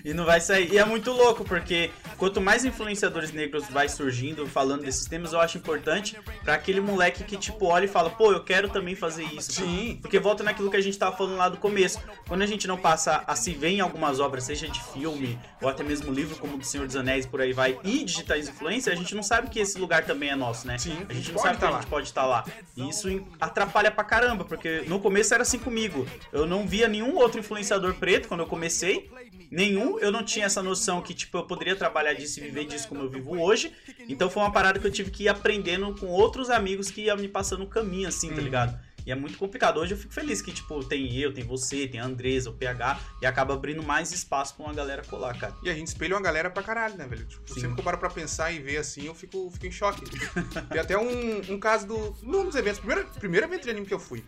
E 0.03 0.13
não 0.13 0.25
vai 0.25 0.39
sair. 0.39 0.71
E 0.71 0.77
é 0.77 0.85
muito 0.85 1.11
louco, 1.11 1.43
porque 1.43 1.91
quanto 2.17 2.39
mais 2.39 2.63
influenciadores 2.65 3.31
negros 3.31 3.65
vai 3.69 3.89
surgindo 3.89 4.45
falando 4.47 4.83
desses 4.83 5.05
temas, 5.05 5.33
eu 5.33 5.39
acho 5.39 5.57
importante 5.57 6.17
pra 6.43 6.53
aquele 6.53 6.79
moleque 6.79 7.23
que, 7.23 7.37
tipo, 7.37 7.65
olha 7.65 7.85
e 7.85 7.87
fala, 7.87 8.09
pô, 8.09 8.31
eu 8.31 8.43
quero 8.43 8.69
também 8.69 8.95
fazer 8.95 9.23
isso. 9.23 9.51
Sim. 9.51 9.99
Porque 10.01 10.19
volta 10.19 10.43
naquilo 10.43 10.69
que 10.71 10.77
a 10.77 10.81
gente 10.81 10.97
tava 10.97 11.15
falando 11.15 11.37
lá 11.37 11.49
do 11.49 11.57
começo. 11.57 11.99
Quando 12.27 12.41
a 12.41 12.45
gente 12.45 12.67
não 12.67 12.77
passa 12.77 13.23
a 13.27 13.35
se 13.35 13.51
ver 13.53 13.69
em 13.69 13.79
algumas 13.81 14.19
obras, 14.19 14.43
seja 14.45 14.67
de 14.67 14.81
filme 14.93 15.37
ou 15.61 15.67
até 15.67 15.83
mesmo 15.83 16.11
livro 16.13 16.35
como 16.37 16.55
o 16.55 16.57
do 16.57 16.65
Senhor 16.65 16.87
dos 16.87 16.95
Anéis 16.95 17.25
por 17.25 17.41
aí 17.41 17.51
vai, 17.53 17.77
e 17.83 18.03
digitais 18.03 18.47
influência, 18.47 18.91
a 18.93 18.95
gente 18.95 19.13
não 19.13 19.23
sabe 19.23 19.49
que 19.49 19.59
esse 19.59 19.77
lugar 19.77 20.05
também 20.05 20.29
é 20.29 20.35
nosso, 20.35 20.65
né? 20.65 20.77
Sim, 20.77 20.97
a 21.09 21.13
gente 21.13 21.31
não 21.31 21.39
sabe 21.39 21.55
que 21.55 21.61
tá 21.61 21.67
a 21.67 21.71
lá. 21.71 21.79
gente 21.81 21.89
pode 21.89 22.07
estar 22.07 22.25
lá. 22.25 22.45
E 22.77 22.87
isso 22.89 23.09
atrapalha 23.39 23.89
pra 23.91 24.03
caramba, 24.03 24.43
porque 24.45 24.81
no 24.87 24.99
começo 24.99 25.33
era 25.33 25.43
assim 25.43 25.59
comigo. 25.59 26.05
Eu 26.31 26.45
não 26.45 26.67
via 26.67 26.87
nenhum 26.87 27.15
outro 27.15 27.39
influenciador 27.39 27.95
preto 27.95 28.27
quando 28.27 28.41
eu 28.41 28.47
comecei. 28.47 29.09
Nenhum, 29.51 29.97
eu 29.99 30.11
não 30.11 30.23
tinha 30.23 30.45
essa 30.45 30.61
noção 30.61 31.01
que, 31.01 31.13
tipo, 31.13 31.37
eu 31.37 31.43
poderia 31.43 31.75
trabalhar 31.75 32.13
disso 32.13 32.39
e 32.39 32.43
viver 32.43 32.65
disso 32.65 32.87
como 32.87 33.01
eu 33.01 33.09
vivo 33.09 33.39
hoje. 33.41 33.71
Então 34.07 34.29
foi 34.29 34.43
uma 34.43 34.51
parada 34.51 34.77
que 34.79 34.85
eu 34.85 34.91
tive 34.91 35.09
que 35.09 35.23
ir 35.23 35.29
aprendendo 35.29 35.95
com 35.95 36.05
outros 36.07 36.49
amigos 36.49 36.91
que 36.91 37.01
iam 37.01 37.17
me 37.17 37.27
passando 37.27 37.63
o 37.63 37.67
caminho, 37.67 38.07
assim, 38.07 38.29
tá 38.29 38.35
Uhum. 38.35 38.41
ligado? 38.41 38.79
E 39.05 39.11
é 39.11 39.15
muito 39.15 39.37
complicado. 39.37 39.79
Hoje 39.79 39.93
eu 39.93 39.97
fico 39.97 40.13
feliz 40.13 40.41
que, 40.41 40.51
tipo, 40.51 40.83
tem 40.83 41.15
eu, 41.17 41.33
tem 41.33 41.43
você, 41.43 41.87
tem 41.87 41.99
a 41.99 42.05
Andresa, 42.05 42.49
o 42.49 42.53
PH, 42.53 42.99
e 43.21 43.25
acaba 43.25 43.53
abrindo 43.53 43.81
mais 43.83 44.11
espaço 44.11 44.55
pra 44.55 44.65
uma 44.65 44.73
galera 44.73 45.03
colar, 45.03 45.37
cara. 45.37 45.53
E 45.63 45.69
a 45.69 45.73
gente 45.73 45.87
espelha 45.87 46.15
uma 46.15 46.21
galera 46.21 46.49
pra 46.49 46.63
caralho, 46.63 46.95
né, 46.95 47.07
velho? 47.07 47.25
Tipo, 47.25 47.47
Sim. 47.53 47.61
sempre 47.61 47.75
que 47.75 47.81
eu 47.81 47.85
paro 47.85 47.97
pra 47.97 48.09
pensar 48.09 48.51
e 48.51 48.59
ver 48.59 48.77
assim, 48.77 49.05
eu 49.05 49.15
fico, 49.15 49.49
fico 49.51 49.65
em 49.65 49.71
choque. 49.71 50.03
Tem 50.69 50.79
até 50.79 50.97
um, 50.97 51.53
um 51.53 51.59
caso 51.59 51.87
do. 51.87 52.15
Num 52.21 52.45
dos 52.45 52.55
eventos, 52.55 52.79
primeiro, 52.79 53.07
primeiro 53.19 53.45
evento 53.45 53.63
de 53.63 53.69
anime 53.69 53.85
que 53.85 53.93
eu 53.93 53.99
fui. 53.99 54.23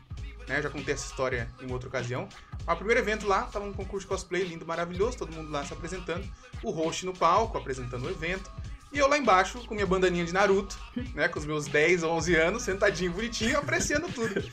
Né, 0.48 0.58
eu 0.58 0.64
já 0.64 0.70
contei 0.70 0.94
essa 0.94 1.06
história 1.06 1.48
em 1.62 1.72
outra 1.72 1.88
ocasião. 1.88 2.28
Mas 2.66 2.76
o 2.76 2.78
primeiro 2.78 3.02
evento 3.02 3.28
lá, 3.28 3.44
tava 3.44 3.66
um 3.66 3.74
concurso 3.74 4.06
de 4.06 4.10
cosplay 4.10 4.44
lindo, 4.44 4.66
maravilhoso, 4.66 5.18
todo 5.18 5.34
mundo 5.34 5.52
lá 5.52 5.66
se 5.66 5.74
apresentando. 5.74 6.28
O 6.64 6.72
host 6.72 7.06
no 7.06 7.14
palco, 7.14 7.58
apresentando 7.58 8.06
o 8.06 8.10
evento. 8.10 8.52
E 8.92 8.98
eu 8.98 9.08
lá 9.08 9.18
embaixo, 9.18 9.66
com 9.66 9.74
minha 9.74 9.88
bandaninha 9.88 10.26
de 10.26 10.34
Naruto, 10.34 10.78
né, 11.16 11.28
com 11.28 11.40
os 11.40 11.46
meus 11.46 11.66
10, 11.68 12.04
11 12.04 12.36
anos, 12.36 12.64
sentadinho, 12.64 13.12
bonitinho, 13.12 13.58
apreciando 13.58 14.10
tudo. 14.10 14.44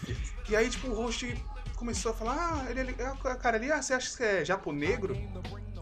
E 0.48 0.54
aí, 0.54 0.68
tipo, 0.70 0.88
o 0.88 0.94
host 0.94 1.34
começou 1.74 2.12
a 2.12 2.14
falar, 2.14 2.36
ah, 2.36 2.70
ele, 2.70 2.80
ele, 2.80 2.96
ah, 3.00 3.34
cara 3.34 3.56
ali, 3.56 3.70
ah, 3.70 3.82
você 3.82 3.94
acha 3.94 4.16
que 4.16 4.22
é 4.22 4.44
japonegro? 4.44 5.16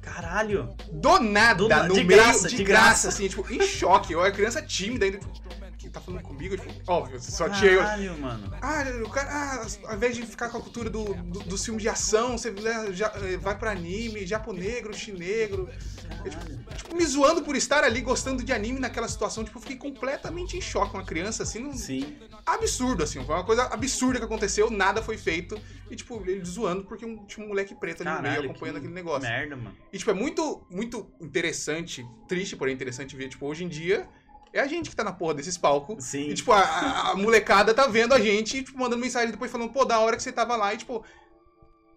Caralho! 0.01 0.75
Do 0.93 1.19
nada, 1.21 1.55
Do 1.55 1.69
no 1.69 1.95
de 1.95 2.05
meio, 2.05 2.21
graça, 2.21 2.49
de, 2.49 2.57
de 2.57 2.65
graça, 2.65 2.85
graça. 2.85 3.09
assim, 3.09 3.29
tipo, 3.29 3.45
em 3.53 3.61
choque. 3.61 4.13
Eu 4.13 4.25
era 4.25 4.33
criança 4.33 4.63
tímida 4.63 5.05
ainda, 5.05 5.19
tipo, 5.19 5.39
que 5.87 5.93
tá 5.93 6.01
falando 6.01 6.23
comigo? 6.23 6.57
Tipo, 6.57 6.73
óbvio, 6.87 7.21
só 7.21 7.49
tinha 7.49 7.71
eu. 7.71 7.81
Caralho, 7.81 8.19
mano. 8.19 8.51
Ah, 8.61 8.85
o 9.05 9.09
cara, 9.11 9.29
ah, 9.31 9.67
ao 9.89 9.97
invés 9.97 10.17
de 10.17 10.27
ficar 10.27 10.49
com 10.49 10.59
a 10.59 10.61
cultura 10.61 10.91
do, 10.91 11.15
do, 11.15 11.41
do 11.41 11.59
filme 11.59 11.81
de 11.81 11.89
ação, 11.89 12.37
você 12.37 12.51
né, 12.51 12.93
já, 12.93 13.13
eh, 13.17 13.37
vai 13.37 13.57
pra 13.57 13.71
anime, 13.71 14.27
japonegro, 14.27 14.93
chinegro. 14.95 15.69
Eu, 16.25 16.31
tipo, 16.31 16.75
tipo, 16.77 16.97
me 16.97 17.05
zoando 17.05 17.43
por 17.43 17.57
estar 17.57 17.85
ali 17.85 18.01
gostando 18.01 18.43
de 18.43 18.53
anime 18.53 18.81
naquela 18.81 19.09
situação. 19.09 19.45
Tipo, 19.45 19.59
eu 19.59 19.63
fiquei 19.63 19.77
completamente 19.77 20.57
em 20.57 20.61
choque. 20.61 20.95
Uma 20.95 21.05
criança, 21.05 21.43
assim, 21.43 21.61
não, 21.61 21.73
Sim. 21.73 22.17
absurdo, 22.45 23.03
assim. 23.03 23.25
Foi 23.25 23.35
uma 23.35 23.45
coisa 23.45 23.65
absurda 23.65 24.19
que 24.19 24.25
aconteceu, 24.25 24.71
nada 24.71 25.03
foi 25.03 25.17
feito. 25.17 25.61
E, 25.91 25.97
tipo, 25.97 26.23
ele 26.27 26.45
zoando 26.45 26.85
porque 26.85 27.05
um, 27.05 27.25
tinha 27.27 27.45
um 27.45 27.49
moleque 27.49 27.75
preto 27.75 28.03
ali 28.03 28.11
no 28.11 28.23
meio 28.23 28.35
Caralho, 28.35 28.51
acompanhando 28.51 28.75
que 28.77 28.81
aquele 28.81 28.95
negócio. 28.95 29.29
Merda, 29.29 29.57
mano. 29.57 29.77
E, 29.93 29.99
tipo, 29.99 30.11
é 30.11 30.15
muito, 30.15 30.67
muito 30.71 31.11
interessante, 31.21 32.05
triste, 32.29 32.57
porém 32.57 32.75
interessante 32.75 33.17
ver, 33.17 33.29
tipo, 33.29 33.47
hoje 33.47 33.65
em 33.65 33.69
dia, 33.69 34.09
é 34.57 34.61
a 34.61 34.67
gente 34.67 34.91
que 34.91 34.97
tá 34.97 35.05
na 35.05 35.13
porra 35.13 35.35
desses 35.35 35.57
palcos. 35.59 36.05
Sim. 36.05 36.29
E, 36.31 36.35
tipo, 36.35 36.53
a, 36.53 37.11
a- 37.11 37.15
molecada 37.17 37.73
tá 37.75 37.87
vendo 37.87 38.13
a 38.15 38.21
gente, 38.21 38.63
tipo, 38.63 38.79
mandando 38.79 39.01
mensagem 39.03 39.31
depois 39.31 39.51
falando, 39.51 39.71
pô, 39.73 39.85
da 39.85 39.99
hora 40.01 40.17
que 40.17 40.23
você 40.23 40.33
tava 40.33 40.57
lá. 40.57 40.73
E, 40.75 40.77
tipo, 40.79 41.05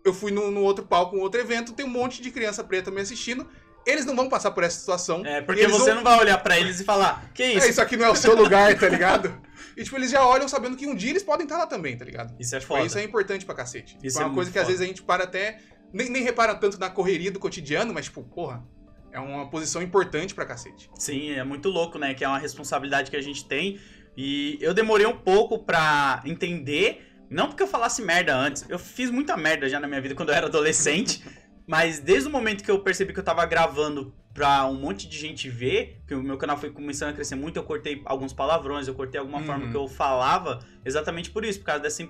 eu 0.06 0.13
fui 0.13 0.32
no, 0.32 0.50
no 0.52 0.62
outro 0.62 0.86
palco, 0.86 1.15
um 1.15 1.19
outro 1.22 1.39
evento, 1.39 1.74
tem 1.74 1.86
um 1.86 1.89
monte 1.89 2.22
de 2.22 2.32
criança 2.32 2.63
preta 2.63 2.89
me 2.91 3.02
assistindo. 3.02 3.48
Eles 3.86 4.06
não 4.06 4.15
vão 4.15 4.28
passar 4.30 4.52
por 4.52 4.63
essa 4.63 4.78
situação. 4.80 5.26
É, 5.26 5.41
porque 5.41 5.67
você 5.67 5.88
vão- 5.88 5.95
não 5.95 6.04
vai 6.04 6.19
olhar 6.19 6.38
pra 6.39 6.60
eles 6.60 6.80
e 6.80 6.84
falar, 6.84 7.30
que 7.34 7.43
isso? 7.45 7.65
É, 7.65 7.69
isso 7.69 7.82
aqui 7.82 7.95
não 7.98 8.06
é 8.06 8.10
o 8.10 8.15
seu 8.15 8.36
lugar, 8.36 8.78
tá 8.78 8.88
ligado? 8.89 9.41
E, 9.76 9.84
tipo, 9.84 9.95
eles 9.95 10.12
já 10.12 10.26
olham 10.26 10.48
sabendo 10.48 10.76
que 10.76 10.86
um 10.86 10.93
dia 10.93 11.10
eles 11.12 11.24
podem 11.24 11.45
estar 11.45 11.58
lá 11.58 11.65
também, 11.65 11.98
tá 11.98 12.04
ligado? 12.06 12.36
Isso 12.39 12.56
é 12.56 12.60
Tipo, 12.60 12.74
foda. 12.74 12.86
isso 12.86 12.98
é 12.98 13.04
importante 13.04 13.45
pra 13.45 13.56
cacete. 13.56 13.98
Isso 14.04 14.19
é 14.19 14.24
é 14.24 14.26
uma 14.26 14.36
coisa 14.36 14.52
que 14.52 14.58
às 14.60 14.63
foda. 14.65 14.72
vezes 14.74 14.84
a 14.84 14.88
gente 14.88 15.02
para 15.02 15.24
até. 15.24 15.60
Nem, 15.91 16.10
nem 16.10 16.22
repara 16.22 16.54
tanto 16.54 16.78
na 16.80 16.89
correria 16.89 17.32
do 17.32 17.39
cotidiano, 17.39 17.91
mas, 17.93 18.06
tipo, 18.06 18.22
porra, 18.22 18.63
é 19.12 19.19
uma 19.19 19.50
posição 19.50 19.82
importante 19.82 20.34
pra 20.36 20.45
cacete. 20.45 20.89
Sim, 20.95 21.32
é 21.32 21.43
muito 21.43 21.69
louco, 21.69 21.98
né? 21.98 22.13
Que 22.13 22.24
é 22.24 22.28
uma 22.28 22.38
responsabilidade 22.39 23.10
que 23.10 23.17
a 23.17 23.22
gente 23.22 23.45
tem. 23.45 23.80
E 24.17 24.58
eu 24.62 24.74
demorei 24.74 25.06
um 25.06 25.15
pouco 25.17 25.60
pra 25.60 26.22
entender. 26.26 27.06
Não 27.30 27.48
porque 27.48 27.63
eu 27.63 27.67
falasse 27.67 28.02
merda 28.02 28.36
antes. 28.36 28.65
Eu 28.69 28.80
fiz 28.80 29.10
muita 29.12 29.38
merda 29.38 29.69
já 29.69 29.80
na 29.80 29.88
minha 29.88 30.02
vida 30.02 30.15
quando 30.15 30.30
eu 30.30 30.36
era 30.36 30.48
adolescente. 30.48 31.24
mas 31.67 32.00
desde 32.00 32.28
o 32.28 32.32
momento 32.32 32.63
que 32.63 32.72
eu 32.72 32.80
percebi 32.80 33.13
que 33.13 33.19
eu 33.19 33.24
tava 33.24 33.45
gravando 33.45 34.13
pra 34.34 34.65
um 34.65 34.74
monte 34.74 35.08
de 35.08 35.17
gente 35.17 35.50
ver, 35.50 36.02
que 36.08 36.15
o 36.15 36.24
meu 36.24 36.38
canal 36.38 36.58
foi 36.58 36.72
começando 36.72 37.10
a 37.10 37.13
crescer 37.13 37.36
muito, 37.36 37.58
eu 37.58 37.63
cortei 37.63 38.02
alguns 38.06 38.34
palavrões, 38.34 38.88
eu 38.88 38.95
cortei 38.95 39.19
alguma 39.19 39.39
Uhum. 39.39 39.45
forma 39.45 39.67
que 39.69 39.76
eu 39.76 39.88
falava, 39.88 40.60
exatamente 40.86 41.30
por 41.30 41.43
isso, 41.45 41.60
por 41.60 41.65
causa 41.65 41.82
dessa 41.82 42.08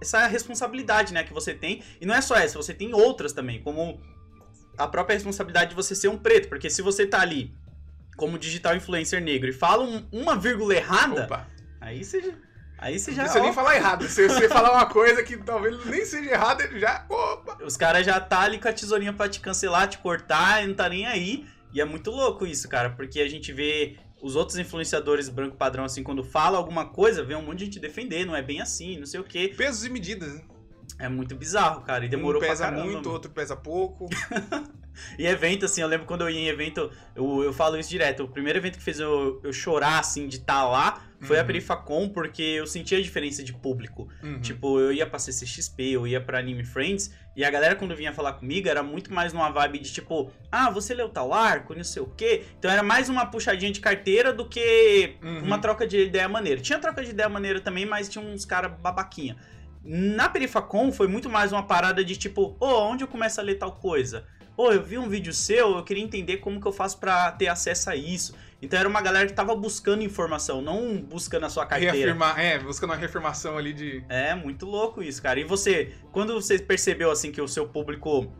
essa 0.00 0.26
responsabilidade, 0.28 1.12
né, 1.12 1.24
que 1.24 1.32
você 1.32 1.52
tem. 1.54 1.82
E 2.00 2.06
não 2.06 2.14
é 2.14 2.20
só 2.20 2.36
essa, 2.36 2.56
você 2.56 2.72
tem 2.72 2.94
outras 2.94 3.32
também, 3.32 3.60
como 3.62 4.00
a 4.78 4.86
própria 4.86 5.14
responsabilidade 5.14 5.70
de 5.70 5.76
você 5.76 5.94
ser 5.94 6.08
um 6.08 6.16
preto. 6.16 6.48
Porque 6.48 6.70
se 6.70 6.80
você 6.82 7.06
tá 7.06 7.20
ali 7.20 7.54
como 8.16 8.38
digital 8.38 8.74
influencer 8.76 9.22
negro 9.22 9.48
e 9.48 9.52
fala 9.52 9.84
um- 9.84 10.06
uma 10.12 10.36
vírgula 10.36 10.74
errada, 10.74 11.24
Opa. 11.24 11.46
aí 11.80 12.02
você 12.04 12.20
já. 12.22 12.32
Aí 12.80 12.96
você 12.98 13.10
Não 13.10 13.16
já. 13.16 13.22
precisa 13.24 13.40
ó, 13.40 13.44
nem 13.44 13.52
falar 13.52 13.74
errado. 13.76 14.06
Se 14.08 14.28
você 14.28 14.48
falar 14.48 14.72
uma 14.72 14.86
coisa 14.86 15.22
que 15.24 15.36
talvez 15.36 15.84
nem 15.86 16.04
seja 16.04 16.30
errada, 16.30 16.62
ele 16.64 16.78
já. 16.78 17.04
Opa! 17.08 17.58
Os 17.64 17.76
caras 17.76 18.06
já 18.06 18.20
tá 18.20 18.40
ali 18.42 18.58
com 18.58 18.68
a 18.68 18.72
tesourinha 18.72 19.12
pra 19.12 19.28
te 19.28 19.40
cancelar, 19.40 19.88
te 19.88 19.98
cortar, 19.98 20.62
e 20.62 20.68
não 20.68 20.74
tá 20.74 20.88
nem 20.88 21.04
aí. 21.06 21.44
E 21.74 21.80
é 21.80 21.84
muito 21.84 22.10
louco 22.10 22.46
isso, 22.46 22.68
cara, 22.68 22.90
porque 22.90 23.20
a 23.20 23.28
gente 23.28 23.52
vê 23.52 23.96
os 24.22 24.36
outros 24.36 24.58
influenciadores 24.58 25.28
branco 25.28 25.56
padrão, 25.56 25.84
assim, 25.84 26.02
quando 26.02 26.22
fala 26.24 26.56
alguma 26.56 26.86
coisa, 26.88 27.22
vê 27.24 27.34
um 27.34 27.42
monte 27.42 27.58
de 27.60 27.64
gente 27.66 27.78
defender, 27.80 28.24
não 28.24 28.34
é 28.34 28.42
bem 28.42 28.60
assim, 28.60 28.96
não 28.98 29.06
sei 29.06 29.20
o 29.20 29.24
quê. 29.24 29.52
Pesos 29.56 29.84
e 29.84 29.90
medidas. 29.90 30.34
né? 30.34 30.40
É 30.98 31.08
muito 31.08 31.34
bizarro, 31.36 31.82
cara, 31.82 32.04
e 32.04 32.08
demorou 32.08 32.42
um 32.42 32.44
pesa 32.44 32.66
pra 32.66 32.72
caramba. 32.76 32.92
muito, 32.92 33.10
outro 33.10 33.30
pesa 33.30 33.54
pouco. 33.56 34.08
E 35.16 35.24
evento, 35.26 35.64
assim, 35.64 35.80
eu 35.80 35.86
lembro 35.86 36.06
quando 36.06 36.22
eu 36.22 36.30
ia 36.30 36.40
em 36.40 36.48
evento, 36.48 36.90
eu, 37.14 37.44
eu 37.44 37.52
falo 37.52 37.78
isso 37.78 37.88
direto. 37.88 38.24
O 38.24 38.28
primeiro 38.28 38.58
evento 38.58 38.78
que 38.78 38.82
fez 38.82 38.98
eu, 38.98 39.40
eu 39.44 39.52
chorar, 39.52 40.00
assim, 40.00 40.26
de 40.26 40.38
estar 40.38 40.64
lá, 40.68 41.00
foi 41.20 41.36
a 41.38 41.40
Uhum. 41.42 41.46
Perifacom, 41.46 42.08
porque 42.08 42.42
eu 42.42 42.66
sentia 42.66 42.98
a 42.98 43.00
diferença 43.00 43.44
de 43.44 43.52
público. 43.52 44.08
Uhum. 44.22 44.40
Tipo, 44.40 44.80
eu 44.80 44.92
ia 44.92 45.06
pra 45.06 45.20
CCXP, 45.20 45.90
eu 45.92 46.04
ia 46.04 46.20
pra 46.20 46.40
Anime 46.40 46.64
Friends, 46.64 47.14
e 47.36 47.44
a 47.44 47.50
galera 47.50 47.76
quando 47.76 47.94
vinha 47.94 48.12
falar 48.12 48.32
comigo 48.32 48.68
era 48.68 48.82
muito 48.82 49.12
mais 49.14 49.32
numa 49.32 49.48
vibe 49.50 49.78
de 49.78 49.92
tipo, 49.92 50.32
ah, 50.50 50.68
você 50.68 50.92
leu 50.94 51.08
tal 51.08 51.32
arco, 51.32 51.74
não 51.76 51.84
sei 51.84 52.02
o 52.02 52.06
quê. 52.06 52.42
Então 52.58 52.68
era 52.68 52.82
mais 52.82 53.08
uma 53.08 53.24
puxadinha 53.24 53.70
de 53.70 53.78
carteira 53.80 54.32
do 54.32 54.48
que 54.48 55.14
Uhum. 55.22 55.44
uma 55.44 55.58
troca 55.60 55.86
de 55.86 55.96
ideia 56.06 56.28
maneira. 56.28 56.60
Tinha 56.60 56.78
troca 56.80 57.04
de 57.04 57.10
ideia 57.10 57.28
maneira 57.28 57.60
também, 57.60 57.86
mas 57.86 58.08
tinha 58.08 58.24
uns 58.24 58.44
caras 58.44 58.72
babaquinha. 58.80 59.36
Na 59.84 60.28
Perifacom 60.28 60.92
foi 60.92 61.08
muito 61.08 61.28
mais 61.28 61.52
uma 61.52 61.62
parada 61.62 62.04
de 62.04 62.16
tipo, 62.16 62.56
ô, 62.60 62.66
onde 62.82 63.04
eu 63.04 63.08
começo 63.08 63.40
a 63.40 63.42
ler 63.42 63.56
tal 63.56 63.72
coisa? 63.72 64.24
Ô, 64.56 64.72
eu 64.72 64.82
vi 64.82 64.98
um 64.98 65.08
vídeo 65.08 65.32
seu, 65.32 65.76
eu 65.76 65.84
queria 65.84 66.02
entender 66.02 66.38
como 66.38 66.60
que 66.60 66.66
eu 66.66 66.72
faço 66.72 66.98
pra 66.98 67.30
ter 67.32 67.46
acesso 67.46 67.90
a 67.90 67.96
isso. 67.96 68.34
Então 68.60 68.78
era 68.78 68.88
uma 68.88 69.00
galera 69.00 69.26
que 69.26 69.32
tava 69.32 69.54
buscando 69.54 70.02
informação, 70.02 70.60
não 70.60 70.96
buscando 70.96 71.46
a 71.46 71.48
sua 71.48 71.64
carteira. 71.64 71.94
Reafirmar, 71.94 72.40
é, 72.40 72.58
buscando 72.58 72.90
uma 72.90 72.96
reafirmação 72.96 73.56
ali 73.56 73.72
de. 73.72 74.04
É, 74.08 74.34
muito 74.34 74.66
louco 74.66 75.00
isso, 75.00 75.22
cara. 75.22 75.38
E 75.38 75.44
você, 75.44 75.94
quando 76.10 76.34
você 76.34 76.58
percebeu, 76.58 77.10
assim, 77.10 77.30
que 77.30 77.40
o 77.40 77.46
seu 77.46 77.68
público 77.68 78.32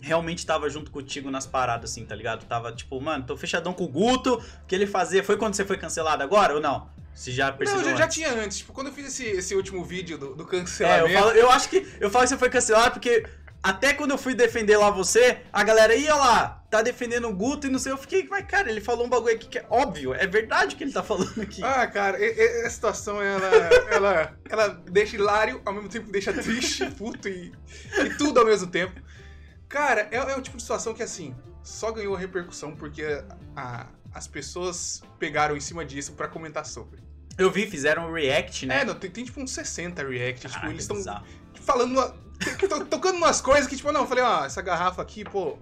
realmente 0.00 0.44
tava 0.44 0.68
junto 0.68 0.90
contigo 0.90 1.30
nas 1.30 1.46
paradas, 1.46 1.92
assim, 1.92 2.04
tá 2.04 2.16
ligado? 2.16 2.44
Tava 2.44 2.72
tipo, 2.72 3.00
mano, 3.00 3.24
tô 3.24 3.36
fechadão 3.36 3.72
com 3.72 3.84
o 3.84 3.88
Guto, 3.88 4.34
o 4.34 4.66
que 4.66 4.74
ele 4.74 4.86
fazia. 4.86 5.22
Foi 5.22 5.36
quando 5.36 5.54
você 5.54 5.64
foi 5.64 5.78
cancelado 5.78 6.24
agora 6.24 6.54
ou 6.54 6.60
não? 6.60 6.90
Você 7.14 7.30
já 7.30 7.52
percebeu? 7.52 7.82
Não, 7.82 7.90
já, 7.90 7.96
já 7.96 8.04
antes? 8.04 8.14
tinha 8.14 8.30
antes. 8.32 8.58
Tipo, 8.58 8.72
quando 8.72 8.86
eu 8.88 8.92
fiz 8.92 9.06
esse, 9.06 9.24
esse 9.24 9.54
último 9.54 9.84
vídeo 9.84 10.16
do, 10.18 10.34
do 10.34 10.42
É, 10.42 10.46
eu, 10.46 10.48
cancelamento. 10.48 11.12
falo, 11.18 11.30
eu 11.32 11.50
acho 11.50 11.68
que. 11.68 11.86
Eu 12.00 12.10
falo 12.10 12.24
que 12.24 12.28
você 12.30 12.38
foi 12.38 12.50
cancelado 12.50 12.92
porque. 12.92 13.24
Até 13.64 13.94
quando 13.94 14.10
eu 14.10 14.18
fui 14.18 14.34
defender 14.34 14.76
lá 14.76 14.90
você, 14.90 15.38
a 15.52 15.62
galera 15.62 15.94
ia 15.94 16.12
lá, 16.16 16.64
tá 16.68 16.82
defendendo 16.82 17.28
o 17.28 17.32
Guto 17.32 17.68
e 17.68 17.70
não 17.70 17.78
sei, 17.78 17.92
eu 17.92 17.96
fiquei, 17.96 18.26
mas 18.28 18.44
cara, 18.44 18.68
ele 18.68 18.80
falou 18.80 19.06
um 19.06 19.08
bagulho 19.08 19.36
aqui 19.36 19.46
que 19.46 19.56
é 19.56 19.64
óbvio, 19.70 20.12
é 20.12 20.26
verdade 20.26 20.74
o 20.74 20.78
que 20.78 20.82
ele 20.82 20.92
tá 20.92 21.00
falando 21.00 21.40
aqui. 21.40 21.62
Ah, 21.62 21.86
cara, 21.86 22.18
e- 22.18 22.24
e- 22.36 22.66
a 22.66 22.68
situação 22.70 23.22
ela, 23.22 23.46
ela, 23.88 24.36
ela 24.50 24.68
deixa 24.90 25.14
hilário, 25.14 25.62
ao 25.64 25.72
mesmo 25.74 25.88
tempo 25.88 26.10
deixa 26.10 26.32
triste, 26.32 26.84
puto 26.98 27.28
e, 27.28 27.52
e 28.04 28.10
tudo 28.18 28.40
ao 28.40 28.46
mesmo 28.46 28.66
tempo. 28.66 29.00
Cara, 29.68 30.08
é, 30.10 30.16
é 30.16 30.36
o 30.36 30.42
tipo 30.42 30.56
de 30.56 30.62
situação 30.64 30.92
que 30.92 31.02
assim, 31.04 31.32
só 31.62 31.92
ganhou 31.92 32.16
repercussão 32.16 32.74
porque 32.74 33.04
a- 33.54 33.86
as 34.12 34.26
pessoas 34.26 35.02
pegaram 35.20 35.56
em 35.56 35.60
cima 35.60 35.84
disso 35.84 36.14
pra 36.14 36.26
comentar 36.26 36.66
sobre. 36.66 37.00
Eu 37.38 37.50
vi, 37.50 37.66
fizeram 37.66 38.08
um 38.08 38.12
react, 38.12 38.66
né? 38.66 38.80
É, 38.80 38.84
não, 38.84 38.94
tem, 38.94 39.10
tem 39.10 39.24
tipo 39.24 39.40
uns 39.40 39.52
60 39.52 40.02
react, 40.06 40.40
tipo, 40.42 40.52
Caraca, 40.54 40.70
eles 40.72 40.82
estão 40.82 40.96
falando, 41.62 41.92
uma- 41.92 42.14
to- 42.68 42.84
tocando 42.86 43.16
umas 43.16 43.40
coisas 43.40 43.66
que, 43.66 43.76
tipo, 43.76 43.90
não, 43.92 44.02
eu 44.02 44.06
falei, 44.06 44.22
ó, 44.24 44.44
essa 44.44 44.60
garrafa 44.62 45.00
aqui, 45.02 45.24
pô, 45.24 45.56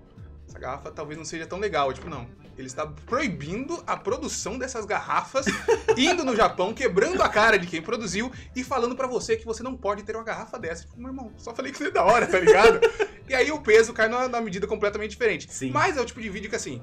essa 0.48 0.58
garrafa 0.58 0.90
talvez 0.90 1.16
não 1.16 1.24
seja 1.24 1.46
tão 1.46 1.58
legal. 1.58 1.92
Tipo, 1.92 2.08
não. 2.10 2.26
Ele 2.58 2.66
está 2.66 2.86
proibindo 2.86 3.82
a 3.86 3.96
produção 3.96 4.58
dessas 4.58 4.84
garrafas, 4.84 5.46
indo 5.96 6.24
no 6.24 6.36
Japão, 6.36 6.74
quebrando 6.74 7.22
a 7.22 7.28
cara 7.28 7.58
de 7.58 7.66
quem 7.66 7.80
produziu 7.80 8.30
e 8.54 8.62
falando 8.62 8.94
pra 8.94 9.06
você 9.06 9.34
que 9.36 9.46
você 9.46 9.62
não 9.62 9.74
pode 9.76 10.02
ter 10.02 10.14
uma 10.14 10.24
garrafa 10.24 10.58
dessa. 10.58 10.82
Tipo, 10.82 10.98
meu 10.98 11.08
irmão, 11.08 11.32
só 11.38 11.54
falei 11.54 11.72
que 11.72 11.78
isso 11.78 11.86
é 11.88 11.90
da 11.90 12.04
hora, 12.04 12.26
tá 12.26 12.38
ligado? 12.38 12.80
e 13.28 13.34
aí 13.34 13.50
o 13.50 13.60
peso 13.60 13.94
cai 13.94 14.08
numa, 14.08 14.28
numa 14.28 14.40
medida 14.42 14.66
completamente 14.66 15.12
diferente. 15.12 15.50
Sim. 15.50 15.70
Mas 15.70 15.96
é 15.96 16.00
o 16.00 16.04
tipo 16.04 16.20
de 16.20 16.28
vídeo 16.28 16.50
que, 16.50 16.56
assim, 16.56 16.82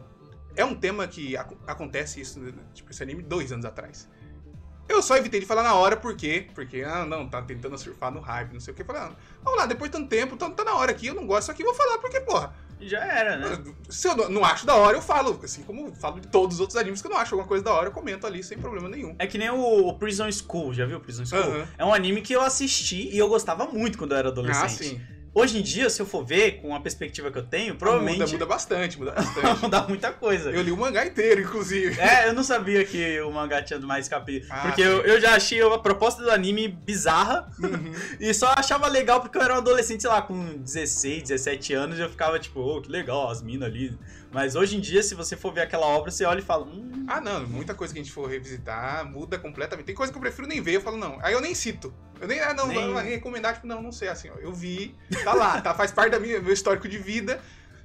é 0.56 0.65
um 0.65 0.73
tema 0.73 1.08
que 1.08 1.38
ac- 1.38 1.56
acontece 1.67 2.21
isso, 2.21 2.41
tipo, 2.73 2.89
esse 2.89 3.04
anime 3.04 3.21
dois 3.21 3.52
anos 3.52 3.65
atrás. 3.65 4.10
Eu 4.88 5.02
só 5.02 5.17
evitei 5.17 5.39
de 5.39 5.45
falar 5.45 5.63
na 5.63 5.73
hora, 5.76 5.97
por 5.97 6.15
quê? 6.15 6.47
Porque, 6.56 6.82
ah, 6.82 7.06
não, 7.06 7.28
tá 7.28 7.41
tentando 7.41 7.78
surfar 7.78 8.12
no 8.12 8.19
hype, 8.21 8.54
não 8.54 8.60
sei 8.60 8.73
o 8.73 8.76
que. 8.78 8.84
Falei, 8.84 9.02
ah, 9.02 9.12
vamos 9.43 9.60
lá, 9.60 9.65
depois 9.65 9.91
de 9.91 9.97
tanto 9.97 10.10
tempo, 10.10 10.38
tá, 10.38 10.50
tá 10.50 10.63
na 10.63 10.76
hora 10.76 10.91
aqui, 10.91 11.08
eu 11.08 11.13
não 11.13 11.26
gosto 11.28 11.39
disso 11.41 11.52
aqui, 11.52 11.63
vou 11.63 11.73
falar, 11.73 11.97
porque, 11.97 12.21
porra, 12.21 12.54
Já 12.80 13.04
era, 13.04 13.38
né? 13.38 13.63
se 13.89 14.08
eu 14.08 14.15
não- 14.15 14.30
não 14.30 14.45
acho 14.45 14.65
da 14.65 14.76
hora, 14.76 14.95
eu 14.95 15.02
falo. 15.02 15.39
Assim 15.43 15.63
como 15.63 15.93
falo 15.95 16.19
de 16.21 16.28
todos 16.28 16.56
os 16.56 16.62
outros 16.62 16.78
animes 16.78 17.02
que 17.02 17.08
eu 17.08 17.12
não 17.12 17.17
acho 17.17 17.34
alguma 17.34 17.47
coisa 17.47 17.63
da 17.63 17.73
hora, 17.73 17.88
eu 17.88 17.91
comento 17.91 18.26
ali 18.28 18.43
sem 18.43 18.58
problema 18.58 18.88
nenhum. 18.88 19.15
É 19.19 19.26
que 19.28 19.38
nem 19.38 19.50
o 19.50 19.93
Prison 19.95 20.32
School, 20.32 20.73
já 20.73 20.86
viu 20.86 21.00
Prison 21.00 21.26
School? 21.26 21.65
É 21.78 21.84
um 21.84 21.93
anime 21.93 22.21
que 22.21 22.34
eu 22.34 22.41
assisti 22.41 23.10
e 23.13 23.17
eu 23.17 23.28
gostava 23.28 23.65
muito 23.65 23.97
quando 23.97 24.12
eu 24.12 24.17
era 24.17 24.28
Ah, 24.30 24.32
adolescente. 24.32 24.84
sim. 24.86 25.02
Hoje 25.38 25.60
em 25.60 25.62
dia, 25.62 25.88
se 25.88 26.02
eu 26.02 26.06
for 26.08 26.26
ver, 26.26 26.54
com 26.63 26.73
a 26.73 26.80
perspectiva 26.80 27.30
que 27.30 27.38
eu 27.38 27.43
tenho, 27.43 27.76
provavelmente 27.76 28.21
Muda, 28.21 28.32
muda 28.32 28.45
bastante, 28.47 28.97
muda 28.97 29.12
bastante. 29.12 29.62
muda 29.62 29.84
muita 29.88 30.12
coisa. 30.12 30.50
eu 30.50 30.63
li 30.63 30.71
o 30.71 30.78
mangá 30.78 31.06
inteiro, 31.06 31.41
inclusive. 31.41 31.95
É, 32.02 32.28
eu 32.28 32.34
não 32.34 32.43
sabia 32.43 32.84
que 32.84 33.21
o 33.21 33.30
mangá 33.30 33.62
tinha 33.62 33.80
mais 33.80 34.08
capítulos. 34.10 34.50
Ah, 34.50 34.62
porque 34.63 34.82
eu, 34.82 35.04
eu 35.04 35.21
já 35.21 35.36
achei 35.36 35.62
a 35.62 35.78
proposta 35.78 36.23
do 36.23 36.32
anime 36.32 36.67
bizarra 36.67 37.47
Uhum. 37.60 37.93
e 38.19 38.34
só 38.34 38.52
achava 38.58 38.88
legal 38.88 39.21
porque 39.21 39.38
eu 39.38 39.41
era 39.43 39.54
um 39.54 39.58
adolescente, 39.58 40.02
sei 40.02 40.10
lá, 40.10 40.23
com 40.23 40.58
16, 40.58 41.21
17 41.21 41.73
anos 41.76 42.00
e 42.00 42.02
eu 42.02 42.10
ficava 42.10 42.39
tipo, 42.39 42.60
oh, 42.60 42.82
que 42.82 42.91
legal, 42.91 43.30
as 43.30 43.43
minas 43.43 43.69
ali. 43.69 43.95
Mas 44.32 44.56
hoje 44.56 44.76
em 44.78 44.80
dia, 44.82 45.02
se 45.02 45.16
você 45.16 45.36
for 45.38 45.54
ver 45.54 45.62
aquela 45.62 45.86
obra, 45.86 46.12
você 46.12 46.26
olha 46.26 46.40
e 46.40 46.44
fala, 46.44 46.66
hum, 46.66 47.06
Ah, 47.08 47.22
não, 47.22 47.48
muita 47.48 47.74
coisa 47.74 47.94
que 47.94 48.00
a 48.00 48.04
gente 48.04 48.13
for 48.13 48.30
revisitar 48.30 49.10
muda 49.10 49.40
completamente. 49.40 49.86
Tem 49.86 49.96
coisa 49.96 50.12
que 50.12 50.18
eu 50.18 50.22
prefiro 50.22 50.48
nem 50.48 50.62
ver, 50.62 50.74
eu 50.76 50.82
falo, 50.82 50.98
não. 50.98 51.18
Aí 51.22 51.34
eu 51.34 51.40
nem 51.42 51.56
cito. 51.56 51.94
Eu 52.20 52.28
nem, 52.28 52.40
ah, 52.42 52.54
não, 52.54 52.68
Nem- 52.68 52.96
recomendar, 53.04 53.54
tipo, 53.54 53.66
não, 53.68 53.82
não 53.82 53.92
sei, 53.92 54.10
assim, 54.10 54.30
ó. 54.30 54.36
Eu 54.40 54.54
vi, 54.54 54.94
tá 55.24 55.34
lá, 55.34 55.62
tá, 55.62 55.74
faz 55.74 55.92
parte 55.92 56.18
minha, 56.20 56.42
meu 56.42 56.52
histórico 56.54 56.88
de 56.88 56.98
vida. 56.98 57.40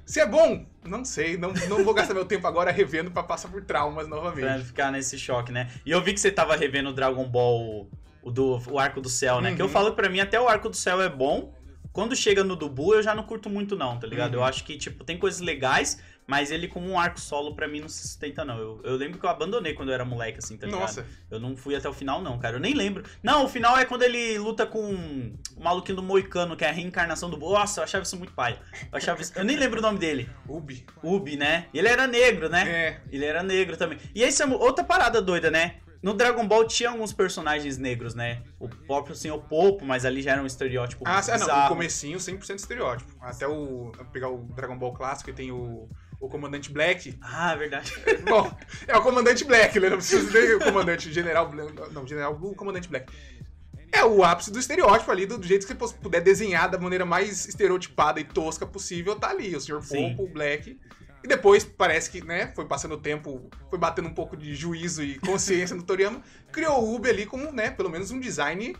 Se 0.05 0.19
é 0.19 0.25
bom, 0.25 0.65
não 0.85 1.05
sei, 1.05 1.37
não, 1.37 1.53
não 1.69 1.81
vou 1.85 1.93
gastar 1.93 2.13
meu 2.13 2.25
tempo 2.25 2.45
agora 2.45 2.69
revendo 2.71 3.09
pra 3.09 3.23
passar 3.23 3.47
por 3.47 3.63
traumas 3.63 4.05
pra 4.07 4.17
novamente. 4.17 4.65
ficar 4.65 4.91
nesse 4.91 5.17
choque, 5.17 5.49
né? 5.53 5.71
E 5.85 5.91
eu 5.91 6.03
vi 6.03 6.13
que 6.13 6.19
você 6.19 6.29
tava 6.29 6.57
revendo 6.57 6.89
o 6.89 6.93
Dragon 6.93 7.23
Ball, 7.29 7.87
o, 8.21 8.29
do, 8.29 8.61
o 8.69 8.77
Arco 8.77 8.99
do 8.99 9.07
Céu, 9.07 9.39
né? 9.39 9.55
Que 9.55 9.61
eu 9.61 9.67
Uhum. 9.67 9.71
falo 9.71 9.93
pra 9.93 10.09
mim 10.09 10.19
até 10.19 10.37
o 10.41 10.49
Arco 10.49 10.67
do 10.67 10.75
Céu 10.75 11.01
é 11.01 11.07
bom. 11.07 11.53
Quando 11.93 12.15
chega 12.15 12.43
no 12.43 12.55
Dubu, 12.55 12.95
eu 12.95 13.03
já 13.03 13.13
não 13.15 13.23
curto 13.23 13.49
muito, 13.49 13.77
não, 13.77 13.97
tá 13.99 14.07
ligado? 14.07 14.33
Uhum. 14.33 14.39
Eu 14.39 14.43
acho 14.43 14.63
que, 14.65 14.77
tipo, 14.77 15.03
tem 15.05 15.17
coisas 15.17 15.39
legais, 15.39 15.99
mas 16.27 16.51
ele 16.51 16.67
como 16.67 16.89
um 16.89 16.99
arco 16.99 17.19
solo 17.19 17.55
pra 17.55 17.67
mim 17.67 17.81
não 17.81 17.89
se 17.89 18.07
sustenta, 18.07 18.45
não. 18.45 18.57
Eu, 18.57 18.81
eu 18.83 18.95
lembro 18.95 19.19
que 19.19 19.25
eu 19.25 19.29
abandonei 19.29 19.73
quando 19.73 19.89
eu 19.89 19.95
era 19.95 20.05
moleque, 20.05 20.39
assim, 20.39 20.57
tá 20.57 20.65
ligado? 20.65 20.81
Nossa, 20.81 21.05
Eu 21.29 21.39
não 21.39 21.55
fui 21.55 21.75
até 21.75 21.87
o 21.89 21.93
final, 21.93 22.21
não, 22.21 22.39
cara. 22.39 22.55
Eu 22.55 22.59
nem 22.59 22.73
lembro. 22.73 23.03
Não, 23.21 23.45
o 23.45 23.49
final 23.49 23.77
é 23.77 23.85
quando 23.85 24.03
ele 24.03 24.37
luta 24.37 24.65
com 24.65 24.93
o 25.57 25.63
maluquinho 25.63 25.97
do 25.97 26.03
Moicano, 26.03 26.55
que 26.55 26.63
é 26.63 26.69
a 26.69 26.73
reencarnação 26.73 27.29
do. 27.29 27.37
Nossa, 27.37 27.81
eu 27.81 27.83
achava 27.83 28.03
isso 28.03 28.17
muito 28.17 28.33
pai. 28.33 28.59
Eu 28.91 28.97
achava 28.97 29.21
isso... 29.21 29.33
Eu 29.35 29.43
nem 29.43 29.57
lembro 29.57 29.79
o 29.79 29.81
nome 29.81 29.99
dele. 29.99 30.29
Ubi. 30.47 30.85
Ubi, 31.03 31.35
né? 31.35 31.67
Ele 31.73 31.87
era 31.87 32.07
negro, 32.07 32.49
né? 32.49 32.63
É. 32.69 33.01
Ele 33.11 33.25
era 33.25 33.43
negro 33.43 33.77
também. 33.77 33.97
E 34.15 34.23
essa 34.23 34.43
é 34.43 34.47
outra 34.47 34.83
parada 34.83 35.21
doida, 35.21 35.51
né? 35.51 35.75
No 36.03 36.13
Dragon 36.13 36.45
Ball 36.45 36.67
tinha 36.67 36.89
alguns 36.89 37.13
personagens 37.13 37.77
negros, 37.77 38.13
né? 38.13 38.43
O 38.59 38.67
próprio 38.67 39.15
Senhor 39.15 39.39
Popo, 39.43 39.85
mas 39.85 40.03
ali 40.03 40.21
já 40.21 40.31
era 40.33 40.43
um 40.43 40.45
estereótipo 40.45 41.03
Ah, 41.07 41.19
ah, 41.19 41.27
não, 41.31 41.39
bizarro. 41.39 41.65
o 41.65 41.69
comecinho 41.69 42.17
100% 42.17 42.55
estereótipo. 42.55 43.15
Até 43.21 43.47
o 43.47 43.89
pegar 44.11 44.27
o 44.27 44.39
Dragon 44.53 44.77
Ball 44.77 44.93
clássico 44.93 45.29
e 45.29 45.33
tem 45.33 45.49
o, 45.53 45.87
o 46.23 46.29
comandante 46.29 46.71
Black. 46.71 47.17
Ah, 47.21 47.53
verdade. 47.53 47.91
Bom, 48.23 48.49
é 48.87 48.97
o 48.97 49.01
comandante 49.01 49.43
Black, 49.43 49.77
né? 49.77 49.89
Não 49.89 49.97
precisa 49.97 50.31
nem 50.31 50.55
o 50.55 50.59
comandante 50.59 51.11
General. 51.11 51.51
Não, 51.91 52.07
General 52.07 52.33
Blue, 52.33 52.51
o 52.51 52.55
comandante 52.55 52.87
Black. 52.87 53.11
É 53.91 54.05
o 54.05 54.23
ápice 54.23 54.49
do 54.49 54.57
estereótipo 54.57 55.11
ali, 55.11 55.25
do, 55.25 55.37
do 55.37 55.45
jeito 55.45 55.67
que 55.67 55.73
você 55.73 55.93
puder 55.95 56.21
desenhar 56.21 56.69
da 56.69 56.79
maneira 56.79 57.05
mais 57.05 57.45
estereotipada 57.45 58.21
e 58.21 58.23
tosca 58.23 58.65
possível, 58.65 59.17
tá 59.17 59.29
ali. 59.29 59.53
O 59.53 59.59
Sr. 59.59 59.81
Popo, 59.85 60.23
o 60.23 60.27
Black. 60.27 60.79
E 61.23 61.27
depois 61.27 61.65
parece 61.65 62.09
que, 62.09 62.23
né, 62.23 62.51
foi 62.55 62.65
passando 62.65 62.95
o 62.95 62.97
tempo, 62.97 63.49
foi 63.69 63.77
batendo 63.77 64.07
um 64.07 64.13
pouco 64.13 64.37
de 64.37 64.55
juízo 64.55 65.03
e 65.03 65.19
consciência 65.19 65.75
no 65.75 65.83
Toriyama, 65.83 66.21
criou 66.51 66.83
o 66.83 66.95
Ubi 66.95 67.09
ali 67.09 67.25
como, 67.25 67.51
né, 67.51 67.69
pelo 67.69 67.89
menos 67.89 68.11
um 68.11 68.19
design 68.19 68.75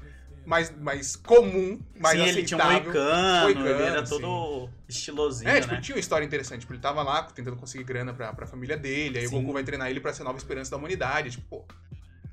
mais, 0.45 0.75
mais 0.77 1.15
comum, 1.15 1.79
mais 1.99 2.17
sim, 2.19 2.21
aceitável. 2.21 2.29
ele 2.29 2.43
tinha 2.43 2.60
um 2.60 2.71
moicano, 2.71 3.49
ele 3.49 3.60
Moicano, 3.60 3.84
era 3.84 4.06
sim. 4.06 4.19
todo 4.19 4.69
estilosinho, 4.88 5.49
É, 5.49 5.62
tipo, 5.62 5.73
né? 5.73 5.82
tinha 5.82 5.95
uma 5.95 5.99
história 5.99 6.25
interessante. 6.25 6.62
Tipo, 6.62 6.73
ele 6.73 6.82
tava 6.82 7.01
lá 7.03 7.23
tentando 7.23 7.56
conseguir 7.58 7.84
grana 7.84 8.13
pra, 8.13 8.34
pra 8.34 8.45
família 8.45 8.77
dele, 8.77 9.19
aí 9.19 9.27
Sim. 9.27 9.36
o 9.38 9.39
Goku 9.41 9.53
vai 9.53 9.63
treinar 9.63 9.89
ele 9.89 9.99
pra 9.99 10.13
ser 10.13 10.23
nova 10.23 10.38
esperança 10.38 10.71
da 10.71 10.77
humanidade. 10.77 11.32
Tipo, 11.32 11.43
pô. 11.49 11.65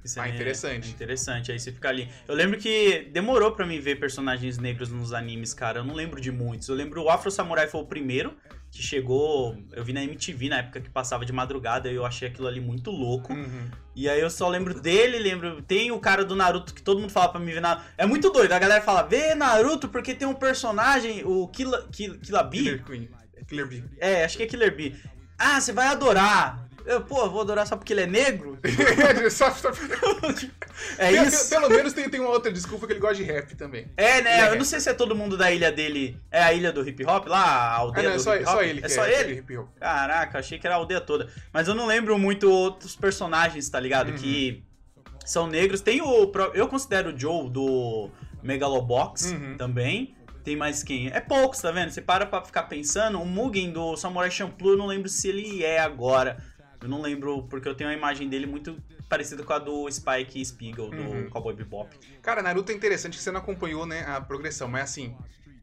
Isso 0.02 0.18
Ah, 0.18 0.28
é 0.28 0.34
interessante. 0.34 0.88
é 0.88 0.90
interessante, 0.92 1.52
aí 1.52 1.58
você 1.60 1.70
fica 1.72 1.88
ali. 1.90 2.08
Eu 2.26 2.34
lembro 2.34 2.58
que 2.58 3.08
demorou 3.12 3.52
pra 3.52 3.66
mim 3.66 3.78
ver 3.80 4.00
personagens 4.00 4.56
negros 4.56 4.88
nos 4.90 5.12
animes, 5.12 5.52
cara. 5.52 5.80
Eu 5.80 5.84
não 5.84 5.94
lembro 5.94 6.20
de 6.20 6.32
muitos. 6.32 6.68
Eu 6.68 6.74
lembro 6.74 7.02
o 7.02 7.10
Afro 7.10 7.30
Samurai 7.30 7.66
foi 7.68 7.82
o 7.82 7.84
primeiro 7.86 8.34
que 8.70 8.82
chegou. 8.82 9.56
Eu 9.72 9.84
vi 9.84 9.92
na 9.92 10.02
MTV 10.02 10.48
na 10.48 10.58
época 10.58 10.80
que 10.80 10.88
passava 10.88 11.24
de 11.24 11.32
madrugada 11.32 11.90
e 11.90 11.94
eu 11.94 12.06
achei 12.06 12.28
aquilo 12.28 12.46
ali 12.46 12.60
muito 12.60 12.90
louco. 12.90 13.32
Uhum. 13.32 13.70
E 13.94 14.08
aí 14.08 14.20
eu 14.20 14.30
só 14.30 14.48
lembro 14.48 14.80
dele, 14.80 15.18
lembro. 15.18 15.60
Tem 15.62 15.90
o 15.90 15.98
cara 15.98 16.24
do 16.24 16.36
Naruto 16.36 16.72
que 16.72 16.82
todo 16.82 17.00
mundo 17.00 17.10
fala 17.10 17.28
pra 17.30 17.40
mim 17.40 17.52
ver 17.52 17.60
Naruto. 17.60 17.84
É 17.98 18.06
muito 18.06 18.30
doido. 18.30 18.52
A 18.52 18.58
galera 18.58 18.80
fala, 18.80 19.02
vê 19.02 19.34
Naruto 19.34 19.88
porque 19.88 20.14
tem 20.14 20.26
um 20.28 20.34
personagem, 20.34 21.24
o 21.24 21.48
Killa 21.48 21.82
Bee? 22.44 22.62
Killer 22.62 22.84
Queen. 22.84 23.08
Killer. 23.48 23.84
É, 23.98 24.24
acho 24.24 24.36
que 24.36 24.44
é 24.44 24.46
Killer 24.46 24.74
Bee. 24.74 24.96
Ah, 25.36 25.60
você 25.60 25.72
vai 25.72 25.88
adorar. 25.88 26.68
Eu, 26.86 27.00
pô, 27.02 27.28
vou 27.28 27.40
adorar 27.42 27.66
só 27.66 27.76
porque 27.76 27.92
ele 27.92 28.02
é 28.02 28.06
negro? 28.06 28.58
Só- 29.30 29.50
só- 29.52 29.70
É 30.98 31.10
Pelo- 31.12 31.26
isso? 31.28 31.48
Pelo 31.50 31.68
menos 31.68 31.92
tem, 31.92 32.08
tem 32.08 32.20
uma 32.20 32.30
outra 32.30 32.50
desculpa 32.52 32.86
que 32.86 32.92
ele 32.92 33.00
gosta 33.00 33.16
de 33.16 33.22
rap 33.24 33.54
também. 33.56 33.86
É, 33.96 34.20
né? 34.22 34.40
É. 34.40 34.50
Eu 34.50 34.56
não 34.56 34.64
sei 34.64 34.80
se 34.80 34.88
é 34.88 34.94
todo 34.94 35.14
mundo 35.14 35.36
da 35.36 35.50
ilha 35.52 35.70
dele. 35.70 36.18
É 36.30 36.42
a 36.42 36.52
ilha 36.52 36.72
do 36.72 36.86
hip 36.88 37.04
hop 37.04 37.26
lá? 37.26 37.38
A 37.42 37.44
Ah, 37.70 37.76
aldeia 37.76 38.04
não, 38.08 38.12
é 38.14 38.16
do 38.16 38.22
só, 38.22 38.34
hip 38.34 38.44
hop? 38.44 38.52
só 38.52 38.62
ele 38.62 38.80
É 38.84 38.88
só 38.88 39.04
é 39.04 39.20
ele? 39.20 39.34
hip 39.38 39.56
hop. 39.58 39.68
Caraca, 39.78 40.38
achei 40.38 40.58
que 40.58 40.66
era 40.66 40.76
a 40.76 40.78
aldeia 40.78 41.00
toda. 41.00 41.28
Mas 41.52 41.68
eu 41.68 41.74
não 41.74 41.86
lembro 41.86 42.18
muito 42.18 42.50
outros 42.50 42.96
personagens, 42.96 43.68
tá 43.68 43.78
ligado? 43.78 44.10
Uhum. 44.10 44.16
Que 44.16 44.64
são 45.24 45.46
negros. 45.46 45.80
Tem 45.80 46.00
o. 46.02 46.32
Eu 46.54 46.68
considero 46.68 47.14
o 47.14 47.18
Joe 47.18 47.48
do 47.50 48.10
Megalobox 48.42 49.32
Uhum. 49.32 49.56
também. 49.56 50.14
Tem 50.42 50.56
mais 50.56 50.82
quem? 50.82 51.08
É 51.12 51.20
poucos, 51.20 51.60
tá 51.60 51.70
vendo? 51.70 51.90
Você 51.90 52.00
para 52.00 52.24
pra 52.24 52.42
ficar 52.42 52.62
pensando. 52.62 53.20
O 53.20 53.26
Mugen 53.26 53.70
do 53.70 53.94
Samurai 53.96 54.30
Champloo, 54.30 54.72
eu 54.72 54.78
não 54.78 54.86
lembro 54.86 55.08
se 55.08 55.28
ele 55.28 55.62
é 55.62 55.78
agora. 55.78 56.42
Eu 56.82 56.88
não 56.88 57.00
lembro, 57.00 57.42
porque 57.44 57.68
eu 57.68 57.74
tenho 57.74 57.90
uma 57.90 57.96
imagem 57.96 58.28
dele 58.28 58.46
muito 58.46 58.76
parecida 59.08 59.42
com 59.42 59.52
a 59.52 59.58
do 59.58 59.90
Spike 59.90 60.44
Spiegel, 60.44 60.88
do 60.90 60.96
Uhum. 60.96 61.30
Cowboy 61.30 61.54
Bebop. 61.54 61.94
Cara, 62.22 62.42
Naruto 62.42 62.72
é 62.72 62.74
interessante 62.74 63.16
que 63.16 63.22
você 63.22 63.30
não 63.30 63.40
acompanhou, 63.40 63.84
né, 63.84 64.04
a 64.06 64.20
progressão, 64.20 64.68
mas 64.68 64.84
assim, 64.84 65.14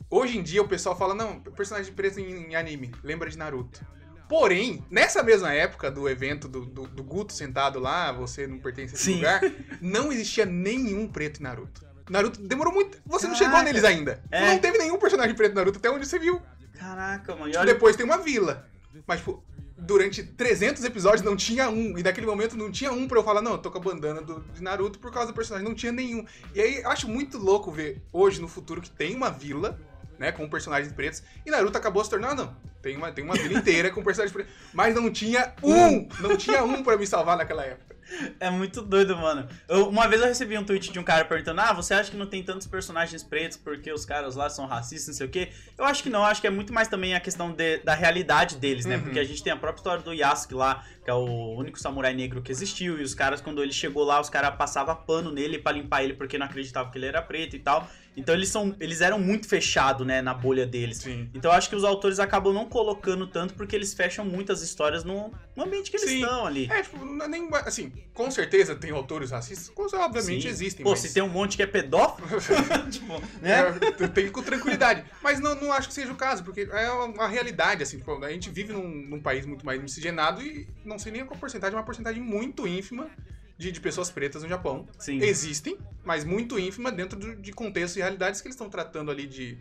hoje 0.09 0.37
em 0.37 0.43
dia 0.43 0.61
o 0.61 0.67
pessoal 0.67 0.97
fala, 0.97 1.15
não, 1.15 1.39
personagem 1.39 1.91
preto 1.93 2.19
em, 2.19 2.49
em 2.51 2.55
anime, 2.55 2.91
lembra 3.03 3.29
de 3.29 3.37
Naruto. 3.37 3.83
Porém, 4.29 4.83
nessa 4.91 5.23
mesma 5.23 5.53
época 5.53 5.89
do 5.89 6.07
evento 6.09 6.49
do, 6.49 6.65
do, 6.65 6.87
do 6.87 7.03
Guto 7.03 7.31
sentado 7.31 7.79
lá, 7.79 8.11
você 8.11 8.45
não 8.45 8.59
pertence 8.59 8.93
a 8.93 8.95
esse 8.95 9.05
Sim. 9.05 9.15
lugar, 9.15 9.39
não 9.81 10.11
existia 10.11 10.45
nenhum 10.45 11.07
preto 11.07 11.39
em 11.39 11.43
Naruto. 11.43 11.85
Naruto 12.09 12.41
demorou 12.41 12.73
muito. 12.73 12.97
Você 13.05 13.25
não 13.27 13.33
Caraca. 13.33 13.51
chegou 13.51 13.63
neles 13.63 13.83
ainda. 13.85 14.21
É. 14.29 14.47
Não 14.47 14.59
teve 14.59 14.77
nenhum 14.77 14.97
personagem 14.99 15.33
preto 15.33 15.53
em 15.53 15.55
Naruto 15.55 15.79
até 15.79 15.89
onde 15.89 16.05
você 16.05 16.19
viu. 16.19 16.41
Caraca, 16.77 17.33
mano. 17.33 17.47
E 17.47 17.51
Tipo, 17.51 17.61
olha, 17.63 17.73
depois 17.73 17.95
tem 17.95 18.05
uma 18.05 18.17
vila. 18.17 18.67
Mas, 19.05 19.19
tipo, 19.19 19.41
durante 19.77 20.23
300 20.23 20.83
episódios 20.83 21.21
não 21.21 21.35
tinha 21.35 21.69
um. 21.69 21.97
E 21.97 22.03
naquele 22.03 22.25
momento 22.25 22.57
não 22.57 22.71
tinha 22.71 22.91
um 22.91 23.07
pra 23.07 23.19
eu 23.19 23.23
falar, 23.23 23.41
não, 23.41 23.53
eu 23.53 23.57
tô 23.59 23.69
com 23.69 23.77
a 23.77 23.81
bandana 23.81 24.21
do, 24.21 24.41
de 24.53 24.63
Naruto 24.63 24.97
por 24.99 25.11
causa 25.11 25.31
do 25.31 25.35
personagem. 25.35 25.67
Não 25.67 25.75
tinha 25.75 25.91
nenhum. 25.91 26.25
E 26.55 26.61
aí 26.61 26.83
acho 26.85 27.07
muito 27.07 27.37
louco 27.37 27.71
ver 27.71 28.01
hoje 28.11 28.41
no 28.41 28.47
futuro 28.47 28.81
que 28.81 28.89
tem 28.89 29.15
uma 29.15 29.29
vila, 29.29 29.79
né, 30.17 30.31
com 30.31 30.49
personagens 30.49 30.91
pretos. 30.91 31.21
E 31.45 31.51
Naruto 31.51 31.77
acabou 31.77 32.03
se 32.03 32.09
tornando, 32.09 32.43
não. 32.43 32.57
Tem 32.81 32.97
uma, 32.97 33.11
tem 33.11 33.23
uma 33.23 33.35
vila 33.35 33.59
inteira 33.59 33.91
com 33.91 34.03
personagens 34.03 34.33
pretos. 34.33 34.53
Mas 34.73 34.95
não 34.95 35.11
tinha 35.11 35.53
um! 35.61 36.07
Não 36.19 36.35
tinha 36.35 36.63
um 36.63 36.83
pra 36.83 36.97
me 36.97 37.05
salvar 37.05 37.37
naquela 37.37 37.63
época. 37.63 37.96
É 38.39 38.49
muito 38.49 38.81
doido, 38.81 39.15
mano. 39.17 39.47
Eu- 39.67 39.89
uma 39.89 40.07
vez 40.07 40.21
eu 40.21 40.27
recebi 40.27 40.57
um 40.57 40.63
tweet 40.63 40.91
de 40.91 40.99
um 40.99 41.03
cara 41.03 41.25
perguntando: 41.25 41.61
Ah, 41.61 41.73
você 41.73 41.93
acha 41.93 42.09
que 42.11 42.17
não 42.17 42.25
tem 42.27 42.43
tantos 42.43 42.67
personagens 42.67 43.23
pretos 43.23 43.57
porque 43.57 43.91
os 43.91 44.05
caras 44.05 44.35
lá 44.35 44.49
são 44.49 44.65
racistas, 44.65 45.07
não 45.07 45.13
sei 45.15 45.27
o 45.27 45.29
quê? 45.29 45.49
Eu 45.77 45.85
acho 45.85 46.01
que 46.03 46.09
não, 46.09 46.23
acho 46.23 46.39
que 46.41 46.47
é 46.47 46.49
muito 46.49 46.73
mais 46.73 46.87
também 46.87 47.15
a 47.15 47.19
questão 47.19 47.51
de- 47.51 47.77
da 47.79 47.93
realidade 47.93 48.57
deles, 48.57 48.85
né? 48.85 48.95
Uhum. 48.97 49.03
Porque 49.03 49.19
a 49.19 49.23
gente 49.23 49.43
tem 49.43 49.51
a 49.53 49.57
própria 49.57 49.79
história 49.79 50.03
do 50.03 50.13
Yasuke 50.13 50.53
lá, 50.53 50.83
que 51.03 51.09
é 51.09 51.13
o 51.13 51.55
único 51.57 51.79
samurai 51.79 52.13
negro 52.13 52.41
que 52.41 52.51
existiu, 52.51 52.99
e 52.99 53.03
os 53.03 53.13
caras, 53.13 53.41
quando 53.41 53.61
ele 53.61 53.71
chegou 53.73 54.03
lá, 54.03 54.19
os 54.19 54.29
caras 54.29 54.55
passavam 54.55 54.95
pano 54.95 55.31
nele 55.31 55.57
pra 55.59 55.71
limpar 55.71 56.03
ele 56.03 56.13
porque 56.13 56.37
não 56.37 56.45
acreditavam 56.45 56.91
que 56.91 56.97
ele 56.97 57.05
era 57.07 57.21
preto 57.21 57.55
e 57.55 57.59
tal. 57.59 57.87
Então 58.17 58.33
eles 58.33 58.49
são. 58.49 58.75
Eles 58.79 58.99
eram 58.99 59.19
muito 59.19 59.47
fechados, 59.47 60.05
né, 60.05 60.23
na 60.23 60.33
bolha 60.33 60.65
deles. 60.65 60.97
Sim. 60.97 61.29
Então 61.35 61.51
eu 61.51 61.55
acho 61.55 61.69
que 61.69 61.75
os 61.75 61.83
autores 61.83 62.19
acabam 62.19 62.51
não 62.51 62.65
colocando 62.65 63.27
tanto 63.27 63.53
porque 63.53 63.75
eles 63.75 63.93
fecham 63.93 64.25
muitas 64.25 64.63
histórias 64.63 65.03
no, 65.03 65.31
no 65.55 65.63
ambiente 65.63 65.91
que 65.91 65.97
eles 65.97 66.09
Sim. 66.09 66.21
estão 66.21 66.45
ali. 66.47 66.67
É, 66.71 66.81
tipo, 66.81 67.05
não 67.05 67.25
é 67.25 67.27
nem. 67.27 67.47
Assim, 67.53 67.93
com 68.15 68.31
certeza 68.31 68.75
tem 68.75 68.89
autores 68.89 69.29
racistas, 69.29 69.71
obviamente 69.93 70.41
Sim. 70.41 70.47
existem. 70.47 70.83
Pô, 70.83 70.89
mas... 70.89 70.99
se 70.99 71.13
tem 71.13 71.21
um 71.21 71.29
monte 71.29 71.55
que 71.55 71.61
é 71.61 71.67
pedófilo, 71.67 72.27
tipo, 72.89 73.13
né? 73.39 73.77
É, 73.99 74.07
tem 74.07 74.29
com 74.29 74.41
tranquilidade. 74.41 75.05
Mas 75.21 75.39
não, 75.39 75.53
não 75.53 75.71
acho 75.71 75.87
que 75.87 75.93
seja 75.93 76.11
o 76.11 76.15
caso, 76.15 76.43
porque 76.43 76.67
é 76.71 76.89
uma 76.89 77.27
realidade, 77.27 77.83
assim, 77.83 77.99
tipo, 77.99 78.23
a 78.23 78.31
gente 78.31 78.49
vive 78.49 78.73
num, 78.73 78.87
num 78.87 79.21
país 79.21 79.45
muito 79.45 79.63
mais 79.63 79.79
miscigenado 79.79 80.41
e 80.41 80.67
não 80.83 80.97
sei 80.97 81.11
nem 81.11 81.23
qual 81.23 81.39
porcentagem, 81.39 81.75
é 81.75 81.77
uma 81.77 81.85
porcentagem 81.85 82.23
muito 82.23 82.67
ínfima 82.67 83.07
de, 83.57 83.71
de 83.71 83.79
pessoas 83.79 84.09
pretas 84.11 84.43
no 84.43 84.49
Japão. 84.49 84.85
Sim. 84.99 85.19
Existem, 85.21 85.77
mas 86.05 86.23
muito 86.23 86.59
ínfima 86.59 86.91
dentro 86.91 87.17
do- 87.17 87.35
de 87.35 87.51
contextos 87.51 87.97
e 87.97 87.99
realidades 87.99 88.39
que 88.41 88.47
eles 88.47 88.55
estão 88.55 88.69
tratando 88.69 89.09
ali 89.11 89.25
de 89.25 89.57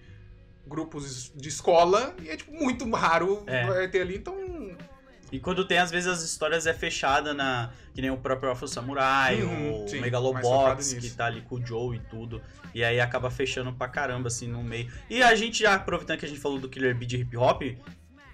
grupos 0.67 1.33
de 1.35 1.49
escola 1.49 2.15
e 2.23 2.29
é 2.29 2.37
tipo 2.37 2.53
muito 2.53 2.89
raro 2.91 3.45
É. 3.47 3.87
ter 3.89 4.01
ali, 4.03 4.17
então 4.17 4.37
E 5.33 5.41
quando 5.41 5.67
tem, 5.67 5.79
às 5.79 5.91
vezes, 5.91 6.07
as 6.09 6.23
histórias 6.23 6.67
é 6.69 6.73
fechada 6.75 7.35
na. 7.35 7.73
Que 7.93 8.01
nem 8.01 8.11
o 8.11 8.17
próprio 8.17 8.49
Afro 8.51 8.69
Samurai, 8.69 9.43
Uhum, 9.43 9.85
o 9.85 9.89
sim, 9.89 10.01
Megalobox, 10.01 10.93
que 10.95 11.11
tá 11.11 11.27
ali 11.27 11.41
com 11.43 11.57
o 11.57 11.67
Joe 11.67 11.97
e 11.97 12.01
tudo. 12.01 12.41
E 12.73 12.85
aí 12.85 13.01
acaba 13.01 13.29
fechando 13.29 13.73
pra 13.73 13.89
caramba, 13.89 14.29
assim, 14.29 14.47
no 14.47 14.63
meio. 14.63 14.89
E 15.11 15.23
a 15.25 15.35
gente, 15.35 15.63
já 15.65 15.75
aproveitando 15.75 16.19
que 16.21 16.27
a 16.27 16.29
gente 16.29 16.41
falou 16.41 16.61
do 16.61 16.69
Killer 16.69 16.95
Bee 16.97 17.07
de 17.07 17.17
hip 17.17 17.37
hop, 17.37 17.63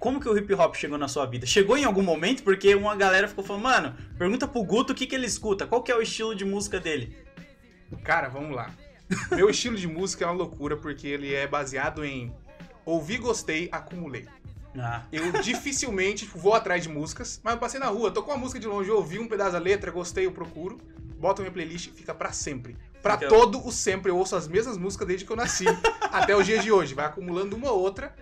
como 0.03 0.21
que 0.21 0.29
o 0.29 0.37
hip 0.37 0.53
hop 0.55 0.75
chegou 0.75 0.99
na 0.99 1.07
sua 1.07 1.25
vida? 1.27 1.47
Chegou 1.47 1.77
em 1.79 1.85
algum 1.85 2.03
momento? 2.03 2.43
Porque 2.43 2.75
uma 2.75 2.97
galera 2.97 3.29
ficou 3.29 3.45
falando, 3.45 3.62
mano, 3.62 3.95
pergunta 4.19 4.49
pro 4.49 4.65
Guto 4.65 4.93
o 4.93 4.97
que, 4.97 5.07
que 5.07 5.15
ele 5.15 5.27
escuta, 5.27 5.65
qual 5.65 5.81
que 5.81 5.93
é 5.93 5.97
o 5.97 6.03
estilo 6.03 6.35
de 6.35 6.45
música 6.45 6.81
dele? 6.81 7.17
Cara, 8.03 8.29
vamos 8.29 8.55
lá. 8.57 8.71
Meu 9.31 9.49
estilo 9.49 9.77
de 9.77 9.87
música 9.87 10.25
é 10.25 10.27
uma 10.27 10.35
loucura 10.35 10.77
porque 10.77 11.07
ele 11.07 11.33
é 11.33 11.47
baseado 11.47 12.05
em 12.05 12.35
ouvir, 12.85 13.19
gostei, 13.19 13.69
acumulei. 13.71 14.27
Ah, 14.77 15.03
Eu 15.12 15.31
dificilmente 15.41 16.25
tipo, 16.25 16.38
vou 16.38 16.55
atrás 16.55 16.83
de 16.83 16.88
músicas, 16.88 17.41
mas 17.45 17.55
eu 17.55 17.61
passei 17.61 17.79
na 17.79 17.87
rua, 17.87 18.11
tô 18.11 18.23
com 18.23 18.33
uma 18.33 18.38
música 18.38 18.59
de 18.59 18.67
longe, 18.67 18.91
ouvi 18.91 19.19
um 19.21 19.29
pedaço 19.29 19.53
da 19.53 19.59
letra, 19.59 19.91
gostei, 19.91 20.27
eu 20.27 20.33
procuro, 20.33 20.79
boto 21.19 21.43
na 21.43 21.45
minha 21.51 21.53
playlist 21.53 21.88
e 21.88 21.91
fica 21.91 22.12
pra 22.15 22.33
sempre. 22.33 22.77
Pra 23.03 23.19
Fica- 23.19 23.29
todo 23.29 23.65
o 23.65 23.71
sempre, 23.71 24.11
eu 24.11 24.17
ouço 24.17 24.35
as 24.35 24.49
mesmas 24.49 24.77
músicas 24.79 25.07
desde 25.07 25.25
que 25.27 25.31
eu 25.33 25.37
nasci, 25.37 25.67
até 26.11 26.35
os 26.37 26.47
dias 26.47 26.65
de 26.65 26.73
hoje. 26.73 26.95
Vai 26.95 27.05
acumulando 27.07 27.55
uma 27.55 27.71
ou 27.71 27.81
outra, 27.81 28.15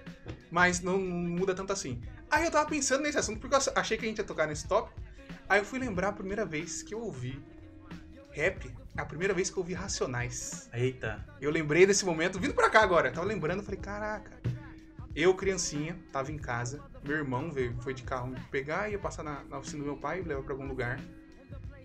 mas 0.51 0.81
não, 0.81 0.99
não 0.99 1.31
muda 1.31 1.55
tanto 1.55 1.73
assim. 1.73 2.01
Aí 2.31 2.45
eu 2.45 2.51
tava 2.51 2.69
pensando 2.69 3.03
nesse 3.03 3.19
assunto, 3.19 3.40
porque 3.40 3.55
eu 3.55 3.61
achei 3.75 3.97
que 3.97 4.05
a 4.05 4.09
gente 4.09 4.19
ia 4.19 4.25
tocar 4.25 4.47
nesse 4.47 4.66
tópico. 4.66 5.01
Aí 5.49 5.61
eu 5.61 5.64
fui 5.64 5.79
lembrar 5.79 6.09
a 6.09 6.12
primeira 6.12 6.45
vez 6.45 6.83
que 6.83 6.95
eu 6.95 7.01
ouvi 7.01 7.43
rap, 8.31 8.73
a 8.97 9.05
primeira 9.05 9.35
vez 9.35 9.51
que 9.51 9.57
eu 9.57 9.61
ouvi 9.61 9.75
Racionais. 9.75 10.69
eita. 10.73 11.25
Eu 11.40 11.51
lembrei 11.51 11.87
desse 11.87 12.05
momento, 12.05 12.38
vindo 12.38 12.55
pra 12.55 12.71
cá 12.71 12.83
agora. 12.83 13.11
Tava 13.11 13.27
lembrando, 13.27 13.62
falei, 13.62 13.81
caraca. 13.81 14.33
Eu, 15.14 15.35
criancinha, 15.35 15.99
tava 16.12 16.31
em 16.31 16.38
casa. 16.38 16.81
Meu 17.03 17.16
irmão 17.16 17.51
veio, 17.51 17.77
foi 17.83 17.93
de 17.93 18.03
carro 18.05 18.29
me 18.29 18.38
pegar, 18.51 18.88
ia 18.88 18.99
passar 18.99 19.25
na, 19.25 19.43
na 19.45 19.59
oficina 19.59 19.83
do 19.83 19.87
meu 19.87 19.97
pai, 19.97 20.21
me 20.21 20.29
levar 20.29 20.43
pra 20.43 20.53
algum 20.53 20.66
lugar. 20.66 21.01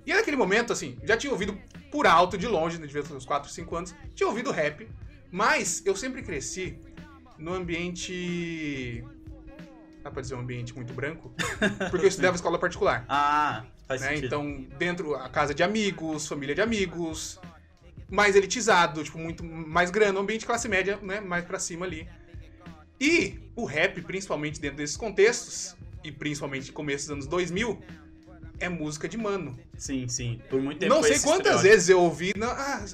E 0.05 0.13
naquele 0.13 0.37
momento, 0.37 0.71
assim, 0.71 0.99
já 1.03 1.17
tinha 1.17 1.31
ouvido 1.31 1.57
por 1.91 2.05
alto, 2.05 2.37
de 2.37 2.47
longe, 2.47 2.77
né, 2.77 2.85
devia 2.85 3.01
ter 3.01 3.13
uns 3.13 3.25
4, 3.25 3.49
5 3.49 3.75
anos, 3.75 3.95
tinha 4.13 4.27
ouvido 4.27 4.51
rap. 4.51 4.87
Mas 5.31 5.81
eu 5.85 5.95
sempre 5.95 6.21
cresci 6.21 6.79
no 7.37 7.53
ambiente. 7.53 9.03
Dá 10.03 10.11
pra 10.11 10.21
dizer 10.21 10.35
um 10.35 10.39
ambiente 10.39 10.75
muito 10.75 10.93
branco? 10.93 11.33
Porque 11.89 12.05
eu 12.05 12.09
estudava 12.09 12.35
escola 12.35 12.59
particular 12.59 13.05
Ah, 13.09 13.65
faz 13.87 14.01
né? 14.01 14.09
sentido. 14.09 14.25
Então, 14.27 14.65
dentro 14.77 15.15
a 15.15 15.27
casa 15.29 15.53
de 15.53 15.63
amigos, 15.63 16.27
família 16.27 16.53
de 16.53 16.61
amigos, 16.61 17.39
mais 18.09 18.35
elitizado, 18.35 19.03
tipo, 19.03 19.17
muito 19.17 19.43
mais 19.43 19.89
grande, 19.89 20.17
um 20.17 20.21
ambiente 20.21 20.45
classe 20.45 20.67
média, 20.69 20.99
né? 21.01 21.19
Mais 21.19 21.43
pra 21.43 21.57
cima 21.57 21.85
ali. 21.85 22.07
E 23.01 23.39
o 23.55 23.65
rap, 23.65 23.99
principalmente 24.01 24.61
dentro 24.61 24.77
desses 24.77 24.95
contextos, 24.95 25.75
e 26.03 26.11
principalmente 26.11 26.71
começo 26.71 27.05
dos 27.05 27.11
anos 27.13 27.27
2000, 27.27 27.81
é 28.59 28.69
música 28.69 29.07
de 29.07 29.17
mano. 29.17 29.57
Sim, 29.77 30.07
sim. 30.07 30.41
Por 30.49 30.61
muito 30.61 30.79
tempo 30.79 30.93
Não 30.93 31.03
sei 31.03 31.19
quantas 31.19 31.61
vezes 31.61 31.89
eu 31.89 31.99
ouvi. 32.01 32.33
Não, 32.37 32.49
ah, 32.49 32.85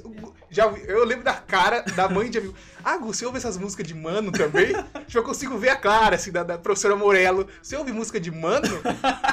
já 0.50 0.66
ouvi- 0.66 0.84
eu 0.88 1.04
lembro 1.06 1.24
da 1.24 1.34
cara 1.34 1.82
da 1.82 2.10
mãe 2.10 2.30
de 2.30 2.38
amigo. 2.38 2.56
Ah, 2.84 2.98
você 2.98 3.26
ouve 3.26 3.38
essas 3.38 3.58
músicas 3.58 3.88
de 3.88 3.94
mano 3.94 4.32
também? 4.32 4.68
tipo, 5.06 5.18
eu 5.18 5.24
consigo 5.24 5.58
ver 5.58 5.70
a 5.70 5.76
cara 5.76 6.16
assim, 6.16 6.32
da, 6.32 6.44
da 6.44 6.58
professora 6.58 6.96
Morello. 6.96 7.48
Você 7.62 7.76
ouve 7.76 7.92
música 7.92 8.20
de 8.20 8.32
mano? 8.32 8.68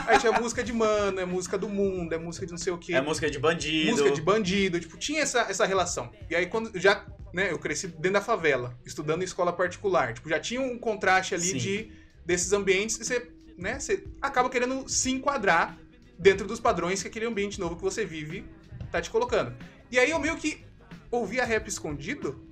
Aí 0.06 0.18
tinha 0.18 0.32
música 0.32 0.62
de 0.62 0.72
mano, 0.72 1.20
é 1.20 1.24
música 1.24 1.56
do 1.56 1.68
mundo, 1.68 2.12
é 2.12 2.18
música 2.18 2.44
de 2.46 2.52
não 2.52 2.58
sei 2.58 2.72
o 2.72 2.78
quê. 2.78 2.94
É 2.94 3.00
música 3.00 3.30
de 3.30 3.38
bandido. 3.38 3.90
música 3.90 4.10
de 4.10 4.20
bandido, 4.20 4.78
tipo, 4.80 4.96
tinha 4.98 5.22
essa, 5.22 5.40
essa 5.42 5.64
relação. 5.64 6.10
E 6.30 6.36
aí, 6.36 6.46
quando 6.46 6.70
eu 6.74 6.80
já, 6.80 7.04
né, 7.32 7.50
eu 7.50 7.58
cresci 7.58 7.88
dentro 7.88 8.12
da 8.12 8.20
favela, 8.20 8.78
estudando 8.84 9.22
em 9.22 9.24
escola 9.24 9.52
particular, 9.52 10.12
tipo, 10.14 10.28
já 10.28 10.38
tinha 10.38 10.60
um 10.60 10.78
contraste 10.78 11.34
ali 11.34 11.44
Sim. 11.46 11.56
de 11.56 11.92
desses 12.24 12.52
ambientes, 12.52 12.96
e 13.00 13.04
você, 13.04 13.30
né, 13.56 13.80
você 13.80 14.04
acaba 14.20 14.50
querendo 14.50 14.86
se 14.86 15.10
enquadrar 15.10 15.78
dentro 16.18 16.46
dos 16.46 16.58
padrões 16.60 17.00
que 17.02 17.08
aquele 17.08 17.26
ambiente 17.26 17.60
novo 17.60 17.76
que 17.76 17.82
você 17.82 18.04
vive 18.04 18.44
tá 18.90 19.00
te 19.00 19.10
colocando. 19.10 19.54
E 19.90 19.98
aí 19.98 20.10
eu 20.10 20.18
meio 20.18 20.36
que 20.36 20.64
ouvia 21.10 21.44
rap 21.44 21.68
escondido. 21.68 22.44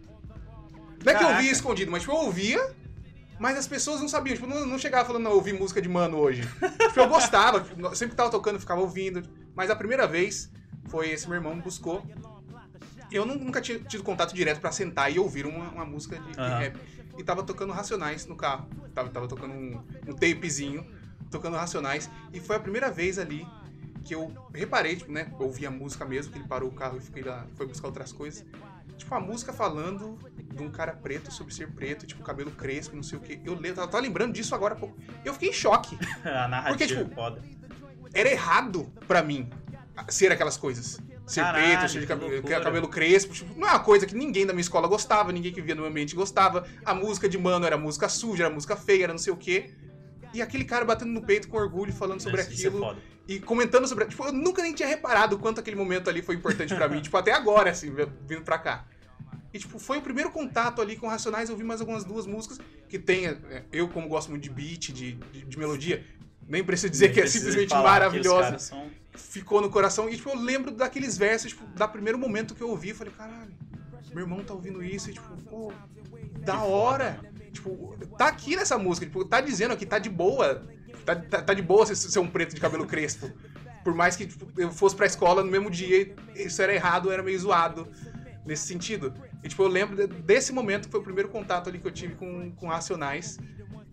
Não 1.05 1.13
é 1.13 1.15
que 1.17 1.25
eu 1.25 1.29
ouvia 1.29 1.51
escondido, 1.51 1.91
mas 1.91 2.03
tipo, 2.03 2.13
eu 2.15 2.19
ouvia, 2.19 2.75
mas 3.39 3.57
as 3.59 3.67
pessoas 3.67 4.01
não 4.01 4.09
sabiam, 4.09 4.35
tipo, 4.35 4.47
não, 4.47 4.67
não 4.67 4.79
chegava 4.79 5.05
falando, 5.05 5.25
não, 5.25 5.33
ouvi 5.33 5.53
música 5.53 5.81
de 5.83 5.89
mano 5.89 6.17
hoje. 6.19 6.43
tipo, 6.89 7.01
eu 7.01 7.09
gostava, 7.09 7.61
tipo, 7.61 7.95
sempre 7.95 8.11
que 8.13 8.17
tava 8.17 8.31
tocando, 8.31 8.59
ficava 8.59 8.81
ouvindo. 8.81 9.23
Mas 9.55 9.71
a 9.71 9.77
primeira 9.77 10.07
vez, 10.07 10.51
foi 10.89 11.11
esse 11.11 11.27
meu 11.29 11.37
irmão 11.37 11.55
me 11.55 11.63
buscou. 11.63 12.05
Eu 13.11 13.25
nu- 13.25 13.37
nunca 13.37 13.61
tinha 13.61 13.79
tido 13.79 14.03
contato 14.03 14.35
direto 14.35 14.61
pra 14.61 14.73
sentar 14.73 15.13
e 15.13 15.19
ouvir 15.19 15.47
uma, 15.47 15.69
uma 15.71 15.85
música 15.85 16.19
de, 16.19 16.33
de 16.33 16.41
Aham. 16.41 16.59
rap. 16.59 16.77
E 17.17 17.23
tava 17.23 17.43
tocando 17.43 17.73
Racionais 17.73 18.27
no 18.27 18.37
carro. 18.37 18.69
Tava, 18.95 19.09
tava 19.11 19.29
tocando 19.29 19.55
um, 19.55 19.81
um 20.09 20.13
tapezinho, 20.13 20.85
tocando 21.37 21.57
Racionais. 21.57 22.11
E 22.33 22.41
foi 22.41 22.57
a 22.57 22.61
primeira 22.61 22.91
vez 22.91 23.19
ali 23.19 23.47
que 24.05 24.15
eu 24.15 24.33
reparei, 24.55 24.97
tipo, 24.97 25.11
né? 25.13 25.33
Ouvi 25.39 25.67
a 25.67 25.71
música 25.71 26.05
mesmo, 26.05 26.33
que 26.33 26.39
ele 26.39 26.47
parou 26.47 26.69
o 26.69 26.73
carro 26.73 26.97
e 26.97 27.01
fiquei 27.01 27.23
lá, 27.23 27.47
foi 27.55 27.67
buscar 27.67 27.89
outras 27.89 28.13
coisas. 28.13 28.45
Tipo, 28.97 29.15
a 29.15 29.21
música 29.21 29.53
falando 29.53 30.19
de 30.55 30.63
um 30.63 30.71
cara 30.71 30.93
preto 30.93 31.31
sobre 31.31 31.53
ser 31.53 31.71
preto, 31.73 32.07
tipo, 32.07 32.23
cabelo 32.23 32.51
crespo, 32.51 32.97
não 32.97 33.03
sei 33.03 33.19
o 33.19 33.21
quê. 33.21 33.41
Eu 33.45 33.59
eu 33.63 33.75
tava 33.75 34.01
lembrando 34.01 34.33
disso 34.33 34.55
agora 34.55 34.75
há 34.75 34.77
pouco. 34.77 34.97
Eu 35.25 35.33
fiquei 35.35 35.51
em 35.51 35.53
choque. 35.53 35.99
A 36.25 36.49
narrativa 36.49 36.69
Porque, 36.69 36.87
tipo, 36.87 37.13
é 37.13 37.15
foda. 37.15 37.43
Era 38.15 38.31
errado 38.31 38.91
pra 39.07 39.23
mim 39.23 39.51
ser 40.09 40.33
aquelas 40.33 40.57
coisas. 40.57 40.99
Ser 41.27 41.41
Caralho, 41.41 41.65
preto, 41.65 41.91
ser 41.91 42.01
de 42.01 42.07
que 42.07 42.13
cabelo, 42.13 42.33
loucura. 42.33 42.61
cabelo 42.61 42.89
crespo. 42.89 43.35
Tipo, 43.35 43.59
não 43.59 43.67
é 43.67 43.73
uma 43.73 43.81
coisa 43.81 44.07
que 44.07 44.15
ninguém 44.15 44.47
da 44.47 44.53
minha 44.53 44.63
escola 44.63 44.87
gostava, 44.87 45.33
ninguém 45.33 45.53
que 45.53 45.61
via 45.61 45.75
no 45.75 45.83
meu 45.83 45.91
ambiente 45.91 46.15
gostava. 46.15 46.67
A 46.85 46.95
música 46.95 47.29
de 47.29 47.37
mano 47.37 47.67
era 47.67 47.77
música 47.77 48.09
suja, 48.09 48.45
era 48.45 48.55
música 48.55 48.77
feia, 48.77 49.05
era 49.05 49.13
não 49.13 49.19
sei 49.19 49.33
o 49.33 49.37
quê. 49.37 49.75
E 50.37 50.43
aquele 50.43 50.65
cara 50.65 50.85
batendo 50.85 51.11
no 51.13 51.23
peito 51.23 51.49
com 51.49 51.57
orgulho, 51.57 51.93
falando 51.93 52.21
sobre 52.21 52.43
Isso- 52.43 52.53
isso 52.53 52.65
é 52.67 52.69
aquilo. 52.69 52.85
foda. 52.85 53.01
e 53.29 53.41
comentando 53.41 53.89
sobre. 53.89 54.05
Tipo, 54.05 54.27
eu 54.27 54.33
nunca 54.33 54.63
nem 54.63 54.73
tinha 54.75 54.87
reparado 54.89 55.35
o 55.35 55.39
quanto 55.39 55.59
aquele 55.59 55.75
momento 55.77 56.09
ali 56.11 56.21
foi 56.23 56.35
importante 56.37 56.75
pra 56.75 56.89
mim. 56.89 57.01
Tipo, 57.03 57.17
até 57.17 57.33
agora, 57.33 57.71
assim, 57.71 57.91
vindo 58.29 58.43
pra 58.43 58.59
cá. 58.59 58.85
E, 59.53 59.59
tipo, 59.59 59.79
foi 59.79 59.97
o 59.99 60.03
primeiro 60.03 60.31
contato 60.31 60.83
ali 60.83 60.95
com 60.97 61.09
Racionais. 61.09 61.49
Eu 61.49 61.55
ouvi 61.55 61.65
mais 61.65 61.81
algumas 61.81 62.05
duas 62.05 62.27
músicas 62.27 62.61
que 62.89 62.99
tem. 62.99 63.27
é, 63.27 63.63
Eu, 63.73 63.89
como 63.89 64.07
gosto 64.09 64.29
muito 64.31 64.43
de 64.43 64.51
beat, 64.51 64.93
de, 64.93 65.13
de, 65.33 65.45
de 65.45 65.59
melodia, 65.59 66.05
nem 66.47 66.63
preciso 66.63 66.91
dizer 66.91 67.07
Nem 67.07 67.15
que 67.15 67.21
é 67.23 67.27
simplesmente 67.27 67.71
maravilhosa. 67.75 68.59
são- 68.59 68.91
Ficou 69.15 69.63
no 69.63 69.71
coração. 69.71 70.09
E, 70.11 70.17
tipo, 70.17 70.29
eu 70.29 70.37
lembro 70.37 70.71
daqueles 70.71 71.17
versos, 71.17 71.51
tipo, 71.53 71.67
da 71.75 71.89
primeiro 71.89 72.19
momento 72.19 72.55
que 72.55 72.61
eu 72.63 72.69
ouvi. 72.69 72.91
Eu 72.91 72.95
falei, 72.97 73.13
caralho, 73.17 73.51
meu 74.13 74.21
irmão 74.25 74.45
tá 74.45 74.53
ouvindo 74.53 74.85
isso. 74.85 75.09
E, 75.11 75.15
tipo, 75.15 75.35
pô, 75.45 75.73
da 76.45 76.63
hora. 76.63 77.19
Tipo, 77.57 77.97
tá 78.17 78.29
aqui 78.29 78.57
nessa 78.57 78.79
música. 78.79 79.07
Tipo, 79.07 79.25
tá 79.25 79.41
dizendo 79.41 79.73
aqui, 79.73 79.85
tá 79.85 79.99
de 79.99 80.09
boa. 80.09 80.67
Tá, 81.05 81.15
tá, 81.17 81.43
tá 81.43 81.55
de 81.55 81.63
boa 81.63 81.85
ser, 81.87 81.95
ser 81.97 82.19
um 82.19 82.29
preto 82.29 82.55
de 82.55 82.61
cabelo 82.61 82.87
crespo. 82.87 83.31
Por 83.85 83.95
mais 83.95 84.17
que 84.17 84.27
tipo, 84.27 84.49
eu 84.61 84.73
fosse 84.73 84.97
pra 84.97 85.07
escola 85.07 85.45
no 85.45 85.51
mesmo 85.51 85.71
dia, 85.71 86.15
isso 86.35 86.61
era 86.61 86.75
errado, 86.75 87.11
era 87.13 87.23
meio 87.23 87.39
zoado 87.39 87.87
nesse 88.45 88.67
sentido. 88.67 89.15
E, 89.45 89.49
tipo, 89.49 89.63
eu 89.63 89.69
lembro 89.69 89.95
de- 89.97 90.07
desse 90.23 90.53
momento 90.53 90.87
que 90.87 90.91
foi 90.91 91.01
o 91.01 91.05
primeiro 91.05 91.29
contato 91.29 91.69
ali 91.69 91.79
que 91.79 91.87
eu 91.87 91.93
tive 91.93 92.15
com, 92.17 92.51
com 92.53 92.67
Racionais. 92.69 93.39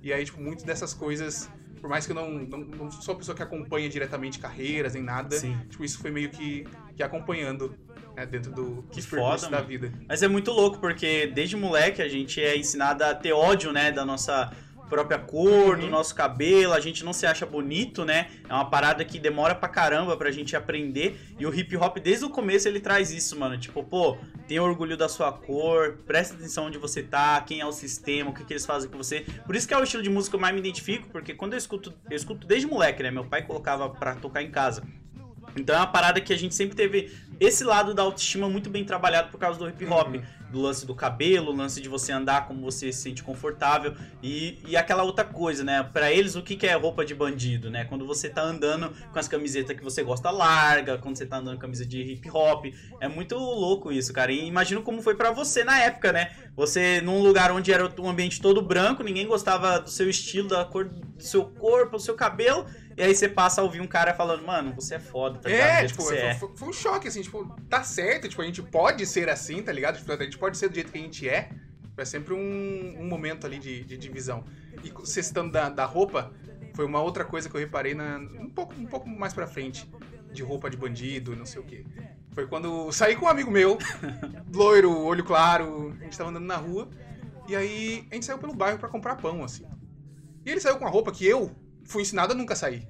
E 0.01 0.11
aí, 0.11 0.25
tipo, 0.25 0.41
muitas 0.41 0.63
dessas 0.63 0.93
coisas, 0.93 1.49
por 1.79 1.89
mais 1.89 2.05
que 2.07 2.11
eu 2.11 2.15
não, 2.15 2.29
não, 2.31 2.57
não 2.59 2.91
sou 2.91 3.13
uma 3.13 3.19
pessoa 3.19 3.35
que 3.35 3.43
acompanha 3.43 3.87
diretamente 3.87 4.39
carreiras 4.39 4.95
nem 4.95 5.03
nada, 5.03 5.37
Sim. 5.37 5.57
tipo, 5.69 5.83
isso 5.85 5.99
foi 5.99 6.09
meio 6.11 6.29
que, 6.29 6.65
que 6.95 7.03
acompanhando 7.03 7.75
né, 8.15 8.25
dentro 8.25 8.51
do, 8.51 8.83
Que 8.91 9.01
foda, 9.01 9.49
da 9.49 9.61
vida. 9.61 9.91
Mas 10.07 10.21
é 10.23 10.27
muito 10.27 10.51
louco, 10.51 10.79
porque 10.79 11.27
desde 11.27 11.55
moleque 11.55 12.01
a 12.01 12.07
gente 12.07 12.41
é 12.41 12.57
ensinado 12.57 13.03
a 13.03 13.13
ter 13.15 13.33
ódio, 13.33 13.71
né, 13.71 13.91
da 13.91 14.05
nossa 14.05 14.51
própria 14.89 15.17
cor, 15.17 15.77
do 15.77 15.85
Uhum. 15.85 15.89
nosso 15.89 16.13
cabelo, 16.13 16.71
a 16.71 16.79
gente 16.79 17.03
não 17.03 17.13
se 17.13 17.25
acha 17.25 17.47
bonito, 17.47 18.05
né? 18.05 18.27
É 18.47 18.53
uma 18.53 18.69
parada 18.69 19.03
que 19.03 19.17
demora 19.17 19.55
pra 19.55 19.67
caramba 19.67 20.15
pra 20.15 20.29
gente 20.29 20.55
aprender. 20.55 21.19
E 21.39 21.47
o 21.47 21.55
hip 21.55 21.75
hop, 21.77 21.97
desde 21.97 22.25
o 22.25 22.29
começo, 22.29 22.67
ele 22.67 22.79
traz 22.79 23.09
isso, 23.09 23.39
mano. 23.39 23.57
Tipo, 23.57 23.83
pô, 23.83 24.17
tenha 24.47 24.61
orgulho 24.61 24.95
da 24.95 25.09
sua 25.09 25.31
cor, 25.31 25.97
presta 26.05 26.35
atenção 26.35 26.65
onde 26.67 26.77
você 26.77 27.01
tá, 27.01 27.41
quem 27.41 27.59
é 27.59 27.65
o 27.65 27.71
sistema, 27.71 28.29
o 28.29 28.33
que, 28.35 28.43
que 28.43 28.53
eles 28.53 28.67
fazem 28.67 28.87
com 28.87 28.97
você. 28.97 29.21
Por 29.47 29.55
isso 29.55 29.67
que 29.67 29.73
é 29.73 29.77
o 29.79 29.83
estilo 29.83 30.03
de 30.03 30.11
música 30.11 30.33
que 30.33 30.35
eu 30.35 30.41
mais 30.41 30.53
me 30.53 30.59
identifico, 30.59 31.07
porque 31.09 31.33
quando 31.33 31.53
eu 31.53 31.57
escuto, 31.57 31.91
eu 32.07 32.15
escuto 32.15 32.45
desde 32.45 32.67
moleque, 32.67 33.01
né? 33.01 33.09
Meu 33.09 33.25
pai 33.25 33.41
colocava 33.41 33.89
pra 33.89 34.13
tocar 34.13 34.43
em 34.43 34.51
casa. 34.51 34.83
Então 35.55 35.75
é 35.75 35.79
uma 35.79 35.87
parada 35.87 36.19
que 36.19 36.33
a 36.33 36.37
gente 36.37 36.55
sempre 36.55 36.75
teve 36.75 37.11
esse 37.39 37.63
lado 37.63 37.93
da 37.93 38.03
autoestima 38.03 38.47
muito 38.49 38.69
bem 38.69 38.85
trabalhado 38.85 39.29
por 39.29 39.37
causa 39.37 39.59
do 39.59 39.67
hip 39.67 39.85
hop. 39.85 40.15
Uhum. 40.15 40.21
Do 40.51 40.61
lance 40.61 40.85
do 40.85 40.93
cabelo, 40.93 41.51
o 41.51 41.55
lance 41.55 41.81
de 41.81 41.89
você 41.89 42.11
andar 42.11 42.47
como 42.47 42.61
você 42.61 42.91
se 42.91 43.01
sente 43.01 43.23
confortável. 43.23 43.95
E, 44.21 44.59
e 44.67 44.77
aquela 44.77 45.01
outra 45.01 45.25
coisa, 45.25 45.63
né? 45.63 45.81
Pra 45.81 46.11
eles, 46.11 46.35
o 46.35 46.43
que, 46.43 46.55
que 46.55 46.67
é 46.67 46.75
roupa 46.75 47.03
de 47.03 47.15
bandido, 47.15 47.71
né? 47.71 47.85
Quando 47.85 48.05
você 48.05 48.29
tá 48.29 48.43
andando 48.43 48.93
com 49.11 49.17
as 49.17 49.27
camisetas 49.27 49.75
que 49.75 49.83
você 49.83 50.03
gosta 50.03 50.29
larga, 50.29 50.99
quando 50.99 51.17
você 51.17 51.25
tá 51.25 51.37
andando 51.37 51.55
com 51.55 51.61
camisa 51.61 51.83
de 51.83 51.99
hip 52.03 52.29
hop. 52.29 52.65
É 53.01 53.07
muito 53.07 53.35
louco 53.35 53.91
isso, 53.91 54.13
cara. 54.13 54.31
E 54.31 54.45
imagino 54.45 54.83
como 54.83 55.01
foi 55.01 55.15
pra 55.15 55.31
você 55.31 55.63
na 55.63 55.79
época, 55.79 56.11
né? 56.11 56.31
Você 56.55 57.01
num 57.01 57.19
lugar 57.23 57.51
onde 57.51 57.73
era 57.73 57.91
um 57.99 58.07
ambiente 58.07 58.39
todo 58.39 58.61
branco, 58.61 59.01
ninguém 59.01 59.25
gostava 59.25 59.79
do 59.79 59.89
seu 59.89 60.07
estilo, 60.07 60.49
da 60.49 60.63
cor 60.63 60.85
do 60.85 61.23
seu 61.23 61.45
corpo, 61.45 61.97
do 61.97 62.03
seu 62.03 62.13
cabelo. 62.13 62.67
E 62.95 63.01
aí 63.03 63.15
você 63.15 63.27
passa 63.27 63.61
a 63.61 63.63
ouvir 63.63 63.81
um 63.81 63.87
cara 63.87 64.13
falando, 64.13 64.45
mano, 64.45 64.73
você 64.75 64.95
é 64.95 64.99
foda, 64.99 65.39
tá 65.39 65.49
ligado? 65.49 65.67
Do 65.79 65.83
É, 65.83 65.87
tipo, 65.87 66.11
é. 66.13 66.35
foi- 66.35 66.51
foi 66.55 66.67
um 66.69 66.73
choque, 66.73 67.07
assim, 67.07 67.21
tipo, 67.21 67.45
tá 67.69 67.83
certo, 67.83 68.27
tipo, 68.29 68.41
a 68.41 68.45
gente 68.45 68.61
pode 68.61 69.05
ser 69.05 69.29
assim, 69.29 69.61
tá 69.63 69.71
ligado? 69.71 69.97
Tipo, 69.97 70.11
a 70.11 70.23
gente 70.23 70.37
pode 70.37 70.57
ser 70.57 70.69
do 70.69 70.75
jeito 70.75 70.91
que 70.91 70.97
a 70.97 71.01
gente 71.01 71.27
é. 71.27 71.49
É 71.95 72.05
sempre 72.05 72.33
um, 72.33 72.95
um 72.99 73.07
momento 73.07 73.45
ali 73.45 73.59
de, 73.59 73.83
de 73.83 73.97
divisão. 73.97 74.43
E 74.83 74.89
você 74.89 75.21
citando 75.21 75.51
da, 75.51 75.69
da 75.69 75.85
roupa, 75.85 76.33
foi 76.75 76.85
uma 76.85 76.99
outra 77.01 77.23
coisa 77.23 77.47
que 77.47 77.55
eu 77.55 77.59
reparei 77.59 77.93
na, 77.93 78.17
um, 78.17 78.49
pouco, 78.49 78.73
um 78.73 78.85
pouco 78.85 79.07
mais 79.07 79.33
pra 79.33 79.45
frente, 79.45 79.87
de 80.31 80.41
roupa 80.41 80.69
de 80.69 80.77
bandido, 80.77 81.35
não 81.35 81.45
sei 81.45 81.61
o 81.61 81.63
quê. 81.63 81.85
Foi 82.31 82.47
quando 82.47 82.91
saí 82.91 83.15
com 83.15 83.25
um 83.25 83.29
amigo 83.29 83.51
meu, 83.51 83.77
loiro, 84.51 84.91
olho 85.03 85.23
claro, 85.23 85.95
a 85.99 86.03
gente 86.03 86.17
tava 86.17 86.31
andando 86.31 86.45
na 86.45 86.57
rua, 86.57 86.89
e 87.47 87.55
aí 87.55 88.07
a 88.09 88.15
gente 88.15 88.25
saiu 88.25 88.39
pelo 88.39 88.55
bairro 88.55 88.79
pra 88.79 88.89
comprar 88.89 89.15
pão, 89.17 89.43
assim. 89.43 89.65
E 90.43 90.49
ele 90.49 90.59
saiu 90.59 90.77
com 90.77 90.85
uma 90.85 90.89
roupa 90.91 91.11
que 91.11 91.25
eu 91.25 91.51
fui 91.85 92.01
ensinado 92.01 92.33
a 92.33 92.35
nunca 92.35 92.55
sair. 92.55 92.87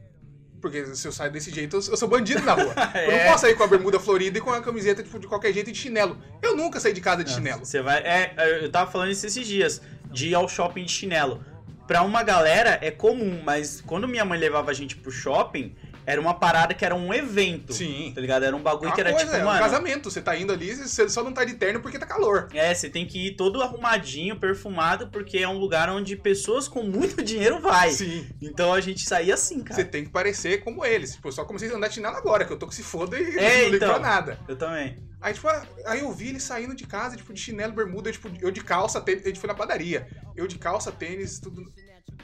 Porque 0.62 0.86
se 0.96 1.06
eu 1.06 1.12
saio 1.12 1.30
desse 1.32 1.52
jeito, 1.52 1.76
eu 1.76 1.82
eu 1.90 1.98
sou 1.98 2.08
bandido 2.08 2.42
na 2.42 2.54
rua. 2.54 2.74
Eu 2.96 3.12
É. 3.12 3.24
não 3.26 3.32
posso 3.32 3.42
sair 3.42 3.56
com 3.56 3.64
a 3.64 3.68
bermuda 3.68 4.00
florida 4.00 4.38
e 4.38 4.42
com 4.42 4.50
a 4.50 4.62
camiseta 4.62 5.04
tipo, 5.04 5.20
de 5.20 5.28
qualquer 5.28 5.52
jeito 5.52 5.70
e 5.70 5.74
de 5.74 5.78
chinelo. 5.80 6.18
Eu 6.42 6.56
nunca 6.56 6.80
saí 6.80 6.94
de 6.94 7.02
casa 7.02 7.22
de 7.22 7.32
chinelo. 7.32 7.66
Você 7.66 7.82
vai. 7.82 8.02
É, 8.02 8.34
eu 8.64 8.72
tava 8.72 8.90
falando 8.90 9.12
isso 9.12 9.26
esses 9.28 9.46
dias, 9.46 9.82
de 10.10 10.30
ir 10.30 10.36
ao 10.36 10.48
shopping 10.48 10.86
de 10.86 10.92
chinelo. 10.92 11.44
Pra 11.86 12.02
uma 12.02 12.24
galera 12.24 12.80
é 12.82 12.90
comum, 12.92 13.42
mas 13.44 13.82
quando 13.82 14.08
minha 14.08 14.24
mãe 14.24 14.40
levava 14.40 14.72
a 14.72 14.74
gente 14.74 14.96
pro 14.96 15.12
shopping, 15.12 15.76
era 16.06 16.20
uma 16.20 16.34
parada 16.34 16.74
que 16.74 16.84
era 16.84 16.94
um 16.96 17.14
evento. 17.14 17.74
Sim. 17.74 18.12
Tá 18.14 18.22
ligado? 18.22 18.44
Era 18.44 18.56
um 18.56 18.62
bagulho 18.62 18.90
Uma 18.90 18.96
que 18.96 19.02
era 19.02 19.12
coisa, 19.12 19.26
tipo, 19.26 19.38
é 19.38 19.42
um 19.44 19.46
mano. 19.46 19.60
casamento. 19.60 20.12
Você 20.12 20.22
tá 20.22 20.36
indo 20.38 20.52
ali, 20.52 20.76
você 20.76 21.08
só 21.10 21.24
não 21.24 21.32
tá 21.34 21.44
de 21.46 21.54
terno 21.56 21.80
porque 21.82 21.98
tá 22.00 22.06
calor. 22.06 22.48
É, 22.54 22.74
você 22.74 22.90
tem 22.90 23.06
que 23.06 23.28
ir 23.28 23.36
todo 23.36 23.62
arrumadinho, 23.62 24.36
perfumado, 24.40 25.08
porque 25.10 25.38
é 25.40 25.48
um 25.48 25.58
lugar 25.58 25.90
onde 25.90 26.16
pessoas 26.16 26.68
com 26.68 26.84
muito 26.84 27.22
dinheiro 27.24 27.60
vai. 27.60 27.92
Sim. 27.92 28.28
Então 28.42 28.74
a 28.74 28.82
gente 28.82 29.06
saía 29.08 29.34
assim, 29.34 29.62
cara. 29.64 29.76
Você 29.76 29.86
tem 29.86 30.04
que 30.04 30.10
parecer 30.12 30.64
como 30.64 30.84
eles. 30.86 31.14
Tipo, 31.16 31.32
só 31.32 31.46
comecei 31.46 31.70
a 31.72 31.76
andar 31.76 31.88
de 31.88 31.96
chinelo 31.96 32.16
agora, 32.16 32.46
que 32.46 32.52
eu 32.54 32.58
tô 32.60 32.68
que 32.68 32.76
se 32.76 32.84
foda 32.84 33.18
e 33.20 33.38
É, 33.38 33.58
não 33.58 33.64
ligo 33.66 33.76
então. 33.78 33.90
pra 33.90 34.00
nada. 34.00 34.40
Eu 34.48 34.56
também. 34.56 34.98
Aí, 35.22 35.34
tipo, 35.34 35.48
aí 35.86 36.02
eu 36.02 36.12
vi 36.12 36.30
ele 36.30 36.40
saindo 36.40 36.76
de 36.76 36.86
casa, 36.86 37.16
tipo, 37.16 37.32
de 37.34 37.40
chinelo, 37.40 37.72
bermuda, 37.72 38.10
eu, 38.10 38.14
tipo, 38.14 38.30
eu 38.42 38.52
de 38.52 38.62
calça, 38.62 39.00
tênis, 39.00 39.24
a 39.24 39.28
gente 39.30 39.40
foi 39.40 39.48
na 39.48 39.54
padaria. 39.54 40.06
Eu 40.36 40.46
de 40.48 40.58
calça, 40.58 40.92
tênis, 40.92 41.40
tudo. 41.40 41.64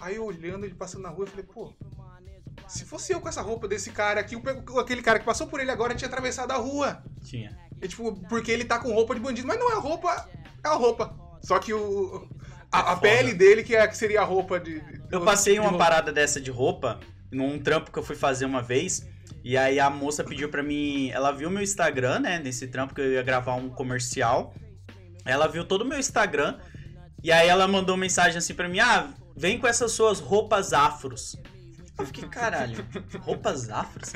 Aí 0.01 0.17
eu 0.17 0.25
olhando 0.25 0.65
ele 0.65 0.75
passando 0.75 1.03
na 1.03 1.09
rua, 1.09 1.23
eu 1.23 1.27
falei, 1.27 1.45
pô, 1.45 1.73
se 2.67 2.85
fosse 2.85 3.11
eu 3.13 3.19
com 3.21 3.27
essa 3.29 3.41
roupa 3.41 3.67
desse 3.67 3.91
cara 3.91 4.19
aqui, 4.19 4.35
aquele 4.79 5.01
cara 5.01 5.19
que 5.19 5.25
passou 5.25 5.47
por 5.47 5.59
ele 5.59 5.71
agora 5.71 5.95
tinha 5.95 6.07
atravessado 6.07 6.51
a 6.51 6.57
rua. 6.57 7.01
Tinha. 7.23 7.57
E, 7.81 7.87
tipo, 7.87 8.13
porque 8.27 8.51
ele 8.51 8.65
tá 8.65 8.77
com 8.79 8.91
roupa 8.93 9.15
de 9.15 9.21
bandido. 9.21 9.47
Mas 9.47 9.57
não 9.59 9.71
é 9.71 9.75
a 9.75 9.79
roupa, 9.79 10.29
é 10.63 10.67
a 10.67 10.73
roupa. 10.73 11.15
Só 11.41 11.57
que 11.59 11.73
o. 11.73 12.27
A, 12.71 12.79
a 12.79 12.83
foda. 12.95 13.01
pele 13.01 13.33
dele 13.33 13.63
que, 13.63 13.75
é, 13.75 13.87
que 13.87 13.97
seria 13.97 14.21
a 14.21 14.25
roupa 14.25 14.59
de. 14.59 14.79
de- 14.81 15.01
Eu 15.11 15.19
de 15.19 15.25
passei 15.25 15.57
uma 15.57 15.69
roupa. 15.69 15.83
parada 15.85 16.11
dessa 16.11 16.39
de 16.41 16.51
roupa 16.51 16.99
num 17.31 17.57
trampo 17.59 17.91
que 17.91 17.97
eu 17.97 18.03
fui 18.03 18.15
fazer 18.15 18.45
uma 18.45 18.61
vez. 18.61 19.07
E 19.43 19.55
aí 19.57 19.79
a 19.79 19.89
moça 19.89 20.23
pediu 20.23 20.49
pra 20.49 20.61
mim. 20.61 21.09
Ela 21.11 21.31
viu 21.31 21.49
meu 21.49 21.63
Instagram, 21.63 22.19
né? 22.19 22.39
Nesse 22.39 22.67
trampo 22.67 22.93
que 22.93 23.01
eu 23.01 23.13
ia 23.13 23.23
gravar 23.23 23.55
um 23.55 23.69
comercial. 23.69 24.53
Ela 25.25 25.47
viu 25.47 25.63
todo 25.65 25.81
o 25.83 25.85
meu 25.85 25.97
Instagram. 25.97 26.59
E 27.23 27.31
aí 27.31 27.47
ela 27.47 27.67
mandou 27.67 27.95
mensagem 27.97 28.37
assim 28.37 28.53
pra 28.53 28.67
mim: 28.67 28.79
Ah, 28.79 29.07
vem 29.35 29.57
com 29.57 29.65
essas 29.67 29.93
suas 29.93 30.19
roupas 30.19 30.73
afros. 30.73 31.37
Eu 31.99 32.05
fiquei, 32.05 32.27
caralho, 32.29 32.85
roupas 33.19 33.69
afros? 33.69 34.13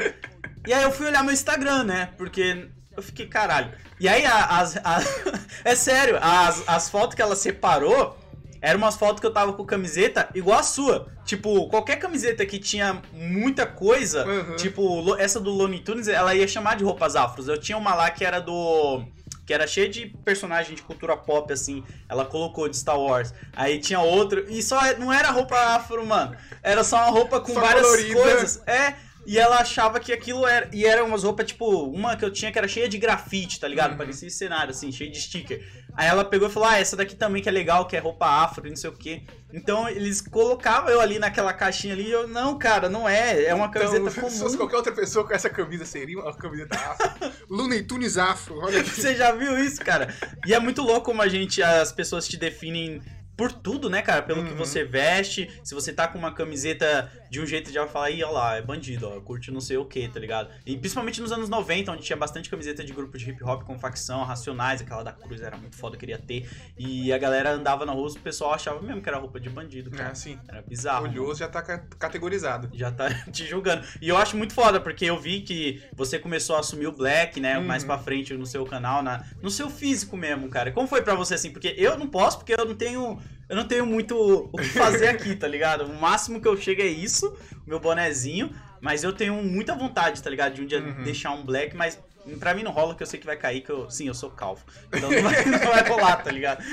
E 0.65 0.73
aí 0.73 0.83
eu 0.83 0.91
fui 0.91 1.07
olhar 1.07 1.23
meu 1.23 1.33
Instagram, 1.33 1.83
né? 1.83 2.09
Porque 2.17 2.67
eu 2.95 3.03
fiquei, 3.03 3.27
caralho. 3.27 3.71
E 3.99 4.07
aí 4.07 4.25
a- 4.25 4.59
as. 4.59 4.75
é 5.65 5.75
sério, 5.75 6.17
as, 6.21 6.63
as 6.67 6.89
fotos 6.89 7.15
que 7.15 7.21
ela 7.21 7.35
separou 7.35 8.17
eram 8.61 8.77
umas 8.77 8.95
fotos 8.95 9.19
que 9.19 9.27
eu 9.27 9.33
tava 9.33 9.51
com 9.51 9.65
camiseta 9.65 10.29
igual 10.33 10.59
a 10.59 10.63
sua. 10.63 11.11
Tipo, 11.25 11.67
qualquer 11.67 11.97
camiseta 11.97 12.45
que 12.45 12.57
tinha 12.57 13.01
muita 13.11 13.65
coisa, 13.65 14.25
Uhum. 14.25 14.55
tipo, 14.55 15.15
essa 15.17 15.37
do 15.39 15.49
Looney 15.51 15.79
Tunes, 15.81 16.07
ela 16.07 16.33
ia 16.33 16.47
chamar 16.47 16.77
de 16.77 16.83
roupas 16.85 17.15
afros. 17.17 17.47
Eu 17.49 17.59
tinha 17.59 17.77
uma 17.77 17.93
lá 17.93 18.09
que 18.09 18.23
era 18.23 18.39
do. 18.39 19.03
Que 19.45 19.53
era 19.53 19.67
cheia 19.67 19.89
de 19.89 20.05
personagem 20.23 20.75
de 20.75 20.81
cultura 20.81 21.17
pop, 21.17 21.51
assim. 21.51 21.83
Ela 22.07 22.25
colocou 22.25 22.69
de 22.69 22.77
Star 22.77 22.99
Wars. 22.99 23.33
Aí 23.53 23.79
tinha 23.79 23.99
outro. 23.99 24.45
E 24.49 24.63
só 24.63 24.79
não 24.97 25.11
era 25.11 25.31
roupa 25.31 25.55
afro, 25.75 26.05
mano. 26.05 26.35
Era 26.61 26.83
só 26.83 26.97
uma 26.97 27.09
roupa 27.11 27.41
com 27.41 27.53
Só 27.53 27.59
várias 27.59 27.85
colorida. 27.85 28.21
coisas. 28.21 28.61
É. 28.65 28.95
E 29.25 29.39
ela 29.39 29.57
achava 29.59 29.99
que 29.99 30.11
aquilo 30.11 30.45
era. 30.45 30.69
E 30.73 30.85
eram 30.85 31.07
umas 31.07 31.23
roupas, 31.23 31.45
tipo, 31.47 31.65
uma 31.85 32.15
que 32.15 32.25
eu 32.25 32.31
tinha 32.31 32.51
que 32.51 32.57
era 32.57 32.67
cheia 32.67 32.89
de 32.89 32.97
grafite, 32.97 33.59
tá 33.59 33.67
ligado? 33.67 33.91
Uhum. 33.91 33.97
Parecia 33.97 34.27
esse 34.27 34.37
cenário, 34.37 34.71
assim, 34.71 34.91
cheio 34.91 35.11
de 35.11 35.19
sticker. 35.19 35.63
Aí 35.95 36.07
ela 36.07 36.25
pegou 36.25 36.47
e 36.47 36.51
falou: 36.51 36.67
Ah, 36.67 36.79
essa 36.79 36.95
daqui 36.95 37.15
também 37.15 37.41
que 37.41 37.49
é 37.49 37.51
legal, 37.51 37.85
que 37.87 37.95
é 37.95 37.99
roupa 37.99 38.25
afro, 38.25 38.67
não 38.67 38.75
sei 38.75 38.89
o 38.89 38.93
quê. 38.93 39.23
Então 39.53 39.87
eles 39.87 40.19
colocavam 40.21 40.89
eu 40.89 40.99
ali 40.99 41.19
naquela 41.19 41.53
caixinha 41.53 41.93
ali 41.93 42.07
e 42.07 42.11
eu, 42.11 42.27
não, 42.27 42.57
cara, 42.57 42.89
não 42.89 43.07
é. 43.07 43.43
É 43.43 43.53
uma 43.53 43.69
camiseta 43.69 43.99
Então, 43.99 44.11
se 44.11 44.19
fosse 44.19 44.39
comum. 44.39 44.57
qualquer 44.57 44.77
outra 44.77 44.91
pessoa 44.91 45.25
com 45.25 45.33
essa 45.33 45.49
camisa, 45.49 45.85
seria 45.85 46.19
uma 46.19 46.33
camiseta 46.33 46.75
afro. 46.75 47.31
Looney 47.49 47.83
Tunes 47.83 48.17
afro, 48.17 48.57
olha 48.59 48.81
aqui. 48.81 48.89
Você 48.89 49.15
já 49.15 49.31
viu 49.31 49.57
isso, 49.59 49.81
cara? 49.81 50.13
E 50.45 50.53
é 50.53 50.59
muito 50.59 50.81
louco 50.81 51.05
como 51.05 51.21
a 51.21 51.27
gente, 51.27 51.61
as 51.61 51.91
pessoas 51.91 52.27
te 52.27 52.37
definem 52.37 53.01
por 53.35 53.51
tudo, 53.51 53.89
né, 53.89 54.01
cara? 54.01 54.21
Pelo 54.21 54.43
que 54.43 54.51
Uhum. 54.51 54.57
você 54.57 54.83
veste. 54.83 55.49
Se 55.63 55.73
você 55.73 55.91
tá 55.91 56.07
com 56.07 56.17
uma 56.19 56.31
camiseta 56.33 57.11
de 57.29 57.41
um 57.41 57.45
jeito, 57.45 57.71
já 57.71 57.87
falar, 57.87 58.11
ih, 58.11 58.23
olha 58.23 58.31
lá, 58.33 58.55
é 58.57 58.61
bandido, 58.61 59.07
ó, 59.09 59.19
curte 59.21 59.49
não 59.51 59.59
sei 59.59 59.75
o 59.77 59.85
que, 59.85 60.07
tá 60.07 60.19
ligado? 60.19 60.49
E 60.65 60.77
principalmente 60.77 61.19
nos 61.19 61.31
anos 61.31 61.49
90, 61.49 61.91
onde 61.91 62.03
tinha 62.03 62.15
bastante 62.15 62.49
camiseta 62.49 62.83
de 62.83 62.93
grupo 62.93 63.17
de 63.17 63.29
hip 63.29 63.43
hop 63.43 63.63
com 63.63 63.79
facção, 63.79 64.23
racionais, 64.23 64.81
aquela 64.81 65.01
da 65.03 65.11
Cruz 65.11 65.41
era 65.41 65.57
muito 65.57 65.75
foda, 65.75 65.97
queria 65.97 66.17
ter. 66.19 66.47
E 66.77 67.11
a 67.11 67.17
galera 67.17 67.51
andava 67.51 67.85
na 67.85 67.91
rua, 67.91 68.09
o 68.09 68.19
pessoal 68.19 68.53
achava 68.53 68.81
mesmo 68.81 69.01
que 69.01 69.09
era 69.09 69.17
roupa 69.17 69.39
de 69.39 69.49
bandido, 69.49 69.89
É 69.93 69.97
cara. 69.97 70.11
assim. 70.11 70.37
Era 70.47 70.61
bizarro. 70.61 71.05
Olhou, 71.07 71.33
já 71.33 71.47
tá 71.47 71.61
ca- 71.61 71.83
categorizado. 71.97 72.69
Já 72.73 72.91
tá 72.91 73.09
te 73.31 73.45
julgando. 73.47 73.83
E 73.99 74.07
eu 74.09 74.17
acho 74.17 74.37
muito 74.37 74.53
foda, 74.53 74.79
porque 74.79 75.05
eu 75.05 75.19
vi 75.19 75.41
que 75.41 75.81
você 75.95 76.19
começou 76.19 76.55
a 76.55 76.59
assumir 76.59 76.85
o 76.87 76.91
black, 76.91 77.39
né? 77.39 77.57
Uhum. 77.57 77.65
Mais 77.65 77.83
pra 77.83 77.97
frente 77.97 78.33
no 78.35 78.45
seu 78.45 78.63
canal, 78.65 79.01
na, 79.01 79.25
no 79.41 79.49
seu 79.49 79.69
físico 79.69 80.15
mesmo, 80.15 80.49
cara. 80.49 80.71
Como 80.71 80.87
foi 80.87 81.01
pra 81.01 81.15
você 81.15 81.33
assim? 81.33 81.49
Porque 81.51 81.73
eu 81.77 81.97
não 81.97 82.07
posso, 82.07 82.37
porque 82.37 82.53
eu 82.53 82.65
não 82.65 82.75
tenho. 82.75 83.19
Eu 83.49 83.55
não 83.55 83.67
tenho 83.67 83.85
muito 83.85 84.15
o 84.51 84.57
que 84.57 84.63
fazer 84.69 85.07
aqui, 85.09 85.35
tá 85.35 85.47
ligado? 85.47 85.83
O 85.85 85.99
máximo 85.99 86.41
que 86.41 86.47
eu 86.47 86.55
chego 86.57 86.81
é 86.81 86.87
isso, 86.87 87.35
o 87.65 87.69
meu 87.69 87.79
bonezinho. 87.79 88.49
Mas 88.81 89.03
eu 89.03 89.13
tenho 89.13 89.35
muita 89.43 89.75
vontade, 89.75 90.21
tá 90.21 90.29
ligado? 90.29 90.53
De 90.55 90.61
um 90.61 90.65
dia 90.65 90.79
Uhum. 90.81 91.03
deixar 91.03 91.31
um 91.31 91.43
black, 91.45 91.75
mas. 91.75 91.99
Pra 92.39 92.53
mim 92.53 92.63
não 92.63 92.71
rola, 92.71 92.95
que 92.95 93.03
eu 93.03 93.07
sei 93.07 93.19
que 93.19 93.25
vai 93.25 93.35
cair, 93.37 93.61
que 93.61 93.69
eu. 93.69 93.89
Sim, 93.89 94.07
eu 94.07 94.13
sou 94.13 94.29
calvo. 94.31 94.63
Então 94.91 95.09
não 95.11 95.21
vai, 95.21 95.43
não 95.45 95.59
vai 95.59 95.87
rolar, 95.87 96.17
tá 96.17 96.31
ligado? 96.31 96.63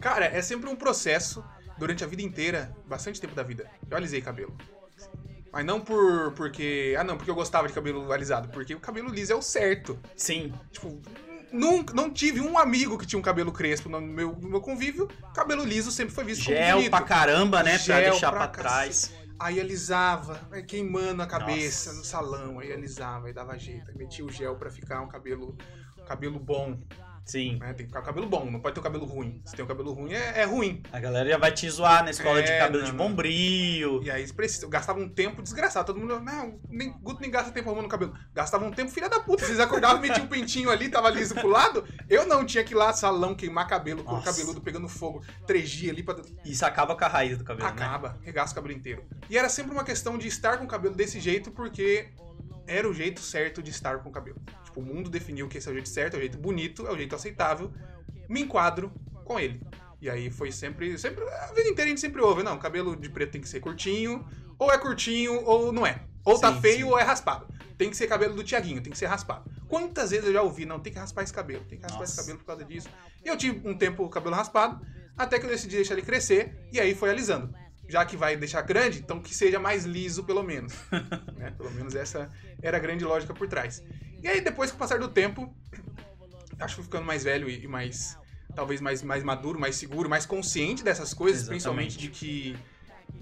Cara, 0.00 0.26
é 0.26 0.40
sempre 0.42 0.68
um 0.70 0.76
processo 0.76 1.44
durante 1.78 2.04
a 2.04 2.06
vida 2.06 2.22
inteira, 2.22 2.74
bastante 2.86 3.20
tempo 3.20 3.34
da 3.34 3.42
vida. 3.42 3.68
Eu 3.90 3.96
alisei 3.96 4.20
cabelo. 4.20 4.56
Mas 5.52 5.64
não 5.64 5.80
por 5.80 6.32
porque. 6.32 6.94
Ah, 6.98 7.04
não, 7.04 7.16
porque 7.16 7.30
eu 7.30 7.34
gostava 7.34 7.68
de 7.68 7.74
cabelo 7.74 8.10
alisado. 8.12 8.48
Porque 8.48 8.74
o 8.74 8.80
cabelo 8.80 9.08
liso 9.08 9.32
é 9.32 9.36
o 9.36 9.42
certo. 9.42 9.98
Sim. 10.16 10.52
Tipo, 10.72 11.00
nunca, 11.54 11.94
não 11.94 12.10
tive 12.10 12.40
um 12.40 12.58
amigo 12.58 12.98
que 12.98 13.06
tinha 13.06 13.18
um 13.18 13.22
cabelo 13.22 13.52
crespo 13.52 13.88
no 13.88 14.00
meu, 14.00 14.32
no 14.40 14.48
meu 14.48 14.60
convívio. 14.60 15.08
Cabelo 15.34 15.64
liso 15.64 15.90
sempre 15.90 16.14
foi 16.14 16.24
visto 16.24 16.44
como 16.44 16.56
Gel 16.56 16.76
bonito. 16.76 16.90
pra 16.90 17.00
caramba, 17.02 17.62
né? 17.62 17.72
pra 17.78 18.00
Gel 18.00 18.10
deixar 18.10 18.30
pra 18.30 18.48
pra 18.48 18.48
trás. 18.48 19.12
Aí 19.38 19.60
alisava, 19.60 20.40
aí 20.52 20.62
queimando 20.62 21.20
a 21.22 21.26
cabeça 21.26 21.90
Nossa. 21.90 21.98
no 21.98 22.04
salão, 22.04 22.58
aí 22.60 22.72
alisava, 22.72 23.26
aí 23.26 23.32
dava 23.32 23.58
jeito, 23.58 23.90
aí 23.90 23.96
metia 23.96 24.24
o 24.24 24.30
gel 24.30 24.54
pra 24.54 24.70
ficar 24.70 25.00
um 25.00 25.08
cabelo, 25.08 25.56
um 25.98 26.04
cabelo 26.04 26.38
bom, 26.38 26.78
Sim. 27.24 27.58
né? 27.58 27.68
Tem 27.72 27.86
que 27.86 27.86
ficar 27.86 28.00
um 28.00 28.04
cabelo 28.04 28.26
bom, 28.28 28.50
não 28.50 28.60
pode 28.60 28.74
ter 28.74 28.80
um 28.80 28.82
cabelo 28.82 29.04
ruim. 29.06 29.40
Se 29.44 29.56
tem 29.56 29.64
um 29.64 29.68
cabelo 29.68 29.92
ruim, 29.92 30.12
é, 30.12 30.40
é 30.40 30.44
ruim. 30.44 30.82
A 30.92 31.00
galera 31.00 31.28
já 31.30 31.38
vai 31.38 31.52
te 31.52 31.68
zoar 31.70 32.04
na 32.04 32.10
escola 32.10 32.42
de 32.42 32.50
É, 32.50 32.58
cabelo 32.58 32.78
não, 32.82 32.90
de 32.90 32.96
não. 32.96 32.98
bombril. 33.08 34.02
E 34.02 34.10
aí 34.10 34.30
precisa, 34.32 34.64
eu 34.66 34.68
gastava 34.68 34.98
um 35.00 35.08
tempo 35.08 35.42
desgraçado. 35.42 35.86
Todo 35.86 35.98
mundo, 35.98 36.20
não, 36.20 36.58
nem, 36.68 36.92
Guto 37.00 37.20
nem 37.20 37.30
gasta 37.30 37.50
tempo 37.50 37.68
arrumando 37.70 37.88
cabelo. 37.88 38.14
Gastava 38.34 38.64
um 38.64 38.70
tempo, 38.70 38.90
filha 38.90 39.08
da 39.08 39.20
puta. 39.20 39.44
Vocês 39.44 39.58
acordavam, 39.60 40.00
metiam 40.00 40.24
um 40.24 40.28
pentinho 40.28 40.70
ali, 40.70 40.88
tava 40.88 41.08
liso 41.10 41.34
pro 41.34 41.48
lado. 41.48 41.84
Eu 42.08 42.26
não, 42.26 42.44
tinha 42.44 42.62
que 42.62 42.74
ir 42.74 42.76
lá 42.76 42.92
salão, 42.92 43.34
queimar 43.34 43.66
cabelo, 43.66 44.04
com 44.04 44.14
o 44.16 44.22
cabeludo 44.22 44.60
pegando 44.60 44.88
fogo, 44.88 45.22
três 45.46 45.68
dias 45.70 45.92
ali 45.92 46.02
pra. 46.02 46.16
Isso 46.44 46.64
acaba 46.64 46.94
com 46.96 47.04
a 47.04 47.08
raiz 47.08 47.38
do 47.38 47.44
cabelo, 47.44 47.68
né? 47.68 47.74
Acaba, 47.74 48.18
regaça 48.22 48.52
o 48.52 48.54
cabelo 48.56 48.74
inteiro. 48.74 49.02
E 49.30 49.38
era 49.38 49.48
sempre 49.48 49.72
uma 49.72 49.84
questão 49.84 50.18
de 50.18 50.28
estar 50.28 50.58
com 50.58 50.64
o 50.64 50.68
cabelo 50.68 50.94
desse 50.94 51.20
jeito, 51.20 51.50
porque 51.50 52.08
era 52.66 52.88
o 52.88 52.94
jeito 52.94 53.20
certo 53.20 53.62
de 53.62 53.70
estar 53.70 53.98
com 53.98 54.08
o 54.08 54.12
cabelo. 54.12 54.40
Tipo, 54.64 54.80
o 54.80 54.82
mundo 54.82 55.10
definiu 55.10 55.48
que 55.48 55.58
esse 55.58 55.68
é 55.68 55.70
o 55.70 55.74
jeito 55.74 55.88
certo, 55.88 56.14
é 56.14 56.16
o 56.18 56.20
jeito 56.20 56.38
bonito, 56.38 56.86
é 56.86 56.90
o 56.90 56.96
jeito 56.96 57.14
aceitável. 57.14 57.72
Me 58.28 58.42
enquadro 58.42 58.92
com 59.24 59.38
ele. 59.38 59.60
E 60.00 60.10
aí 60.10 60.30
foi 60.30 60.52
sempre, 60.52 60.98
sempre, 60.98 61.24
a 61.24 61.52
vida 61.54 61.68
inteira 61.68 61.84
a 61.84 61.88
gente 61.88 62.00
sempre 62.00 62.20
ouve, 62.20 62.42
não, 62.42 62.58
cabelo 62.58 62.94
de 62.94 63.08
preto 63.08 63.32
tem 63.32 63.40
que 63.40 63.48
ser 63.48 63.60
curtinho, 63.60 64.26
ou 64.58 64.70
é 64.70 64.78
curtinho 64.78 65.42
ou 65.44 65.72
não 65.72 65.86
é. 65.86 66.04
Ou 66.24 66.38
tá 66.38 66.52
Sim, 66.52 66.60
feio 66.60 66.76
sim. 66.76 66.84
ou 66.84 66.98
é 66.98 67.02
raspado. 67.02 67.46
Tem 67.76 67.90
que 67.90 67.96
ser 67.96 68.06
cabelo 68.06 68.34
do 68.34 68.44
Tiaguinho, 68.44 68.82
tem 68.82 68.92
que 68.92 68.98
ser 68.98 69.06
raspado. 69.06 69.50
Quantas 69.68 70.10
vezes 70.10 70.26
eu 70.26 70.32
já 70.32 70.42
ouvi, 70.42 70.64
não, 70.64 70.78
tem 70.78 70.92
que 70.92 70.98
raspar 70.98 71.22
esse 71.22 71.32
cabelo, 71.32 71.64
tem 71.64 71.78
que 71.78 71.84
raspar 71.84 72.04
esse 72.04 72.12
Nossa. 72.12 72.22
cabelo 72.22 72.38
por 72.38 72.44
causa 72.44 72.64
disso. 72.64 72.88
E 73.24 73.28
eu 73.28 73.36
tive 73.36 73.66
um 73.68 73.76
tempo 73.76 74.04
o 74.04 74.08
cabelo 74.08 74.34
raspado, 74.34 74.84
até 75.16 75.38
que 75.38 75.46
eu 75.46 75.50
decidi 75.50 75.76
deixar 75.76 75.94
ele 75.94 76.02
crescer, 76.02 76.68
e 76.72 76.80
aí 76.80 76.94
foi 76.94 77.10
alisando. 77.10 77.54
Já 77.88 78.04
que 78.04 78.16
vai 78.16 78.36
deixar 78.36 78.62
grande, 78.62 78.98
então 78.98 79.20
que 79.20 79.34
seja 79.34 79.58
mais 79.58 79.84
liso, 79.84 80.24
pelo 80.24 80.42
menos. 80.42 80.74
né? 81.36 81.50
Pelo 81.50 81.70
menos 81.70 81.94
essa 81.94 82.30
era 82.62 82.76
a 82.76 82.80
grande 82.80 83.04
lógica 83.04 83.34
por 83.34 83.46
trás. 83.48 83.82
E 84.22 84.28
aí, 84.28 84.40
depois 84.40 84.70
com 84.70 84.76
o 84.76 84.78
passar 84.78 84.98
do 84.98 85.08
tempo, 85.08 85.54
acho 86.58 86.76
que 86.76 86.82
fui 86.82 86.84
ficando 86.84 87.04
mais 87.04 87.24
velho 87.24 87.48
e, 87.48 87.64
e 87.64 87.68
mais. 87.68 88.18
Talvez 88.54 88.80
mais, 88.80 89.02
mais 89.02 89.24
maduro, 89.24 89.58
mais 89.58 89.74
seguro, 89.74 90.08
mais 90.08 90.24
consciente 90.24 90.84
dessas 90.84 91.12
coisas, 91.12 91.42
Exatamente. 91.42 91.96
principalmente 91.96 91.98
de 91.98 92.08
que 92.08 92.56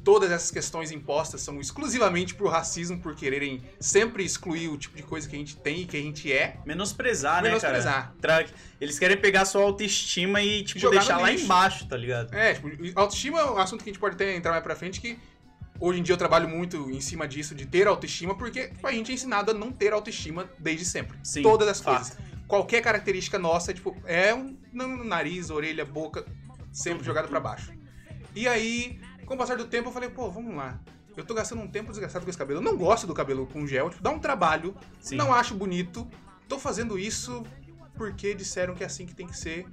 todas 0.04 0.30
essas 0.32 0.50
questões 0.50 0.90
impostas 0.90 1.40
são 1.42 1.60
exclusivamente 1.60 2.34
pro 2.34 2.48
racismo, 2.48 2.98
por 2.98 3.14
quererem 3.14 3.62
sempre 3.78 4.24
excluir 4.24 4.68
o 4.68 4.76
tipo 4.76 4.96
de 4.96 5.02
coisa 5.02 5.28
que 5.28 5.36
a 5.36 5.38
gente 5.38 5.56
tem 5.56 5.82
e 5.82 5.84
que 5.86 5.96
a 5.96 6.00
gente 6.00 6.32
é. 6.32 6.56
Menosprezar, 6.66 7.42
né, 7.42 7.48
Menosprezar. 7.50 8.14
cara? 8.20 8.44
Tra- 8.44 8.54
Eles 8.80 8.98
querem 8.98 9.16
pegar 9.16 9.44
sua 9.44 9.62
autoestima 9.62 10.42
e, 10.42 10.64
tipo, 10.64 10.80
Jogar 10.80 10.98
deixar 10.98 11.18
lá 11.18 11.32
embaixo, 11.32 11.86
tá 11.86 11.96
ligado? 11.96 12.34
É, 12.34 12.54
tipo, 12.54 12.68
autoestima 12.98 13.40
é 13.40 13.44
um 13.44 13.58
assunto 13.58 13.84
que 13.84 13.90
a 13.90 13.92
gente 13.92 14.00
pode 14.00 14.14
até 14.16 14.34
entrar 14.34 14.50
mais 14.52 14.62
pra 14.64 14.74
frente, 14.74 15.00
que 15.00 15.16
hoje 15.78 16.00
em 16.00 16.02
dia 16.02 16.12
eu 16.14 16.18
trabalho 16.18 16.48
muito 16.48 16.90
em 16.90 17.00
cima 17.00 17.26
disso, 17.28 17.54
de 17.54 17.66
ter 17.66 17.86
autoestima, 17.86 18.36
porque 18.36 18.72
a 18.82 18.92
gente 18.92 19.10
é 19.12 19.14
ensinado 19.14 19.52
a 19.52 19.54
não 19.54 19.70
ter 19.70 19.92
autoestima 19.92 20.50
desde 20.58 20.84
sempre. 20.84 21.16
Sim, 21.22 21.42
Todas 21.42 21.68
as 21.68 21.80
fato. 21.80 21.96
coisas. 21.96 22.18
Qualquer 22.48 22.82
característica 22.82 23.38
nossa, 23.38 23.72
tipo, 23.72 23.96
é 24.04 24.34
um 24.34 24.56
nariz, 25.04 25.48
orelha, 25.48 25.84
boca, 25.84 26.26
sempre 26.72 27.04
jogado 27.04 27.28
pra 27.28 27.38
baixo. 27.40 27.72
E 28.34 28.48
aí, 28.48 28.98
com 29.32 29.36
o 29.36 29.38
passar 29.38 29.56
do 29.56 29.64
tempo, 29.64 29.88
eu 29.88 29.92
falei, 29.92 30.10
pô, 30.10 30.30
vamos 30.30 30.54
lá. 30.54 30.78
Eu 31.16 31.24
tô 31.24 31.32
gastando 31.32 31.62
um 31.62 31.68
tempo 31.68 31.90
desgastado 31.90 32.24
com 32.24 32.28
esse 32.28 32.38
cabelo. 32.38 32.60
Eu 32.60 32.64
não 32.64 32.76
gosto 32.76 33.06
do 33.06 33.14
cabelo 33.14 33.46
com 33.46 33.66
gel, 33.66 33.88
tipo, 33.88 34.02
dá 34.02 34.10
um 34.10 34.18
trabalho, 34.18 34.76
Sim. 35.00 35.16
não 35.16 35.32
acho 35.32 35.54
bonito. 35.54 36.06
Tô 36.46 36.58
fazendo 36.58 36.98
isso 36.98 37.42
porque 37.94 38.34
disseram 38.34 38.74
que 38.74 38.82
é 38.82 38.86
assim 38.86 39.06
que 39.06 39.14
tem 39.14 39.26
que 39.26 39.36
ser. 39.36 39.66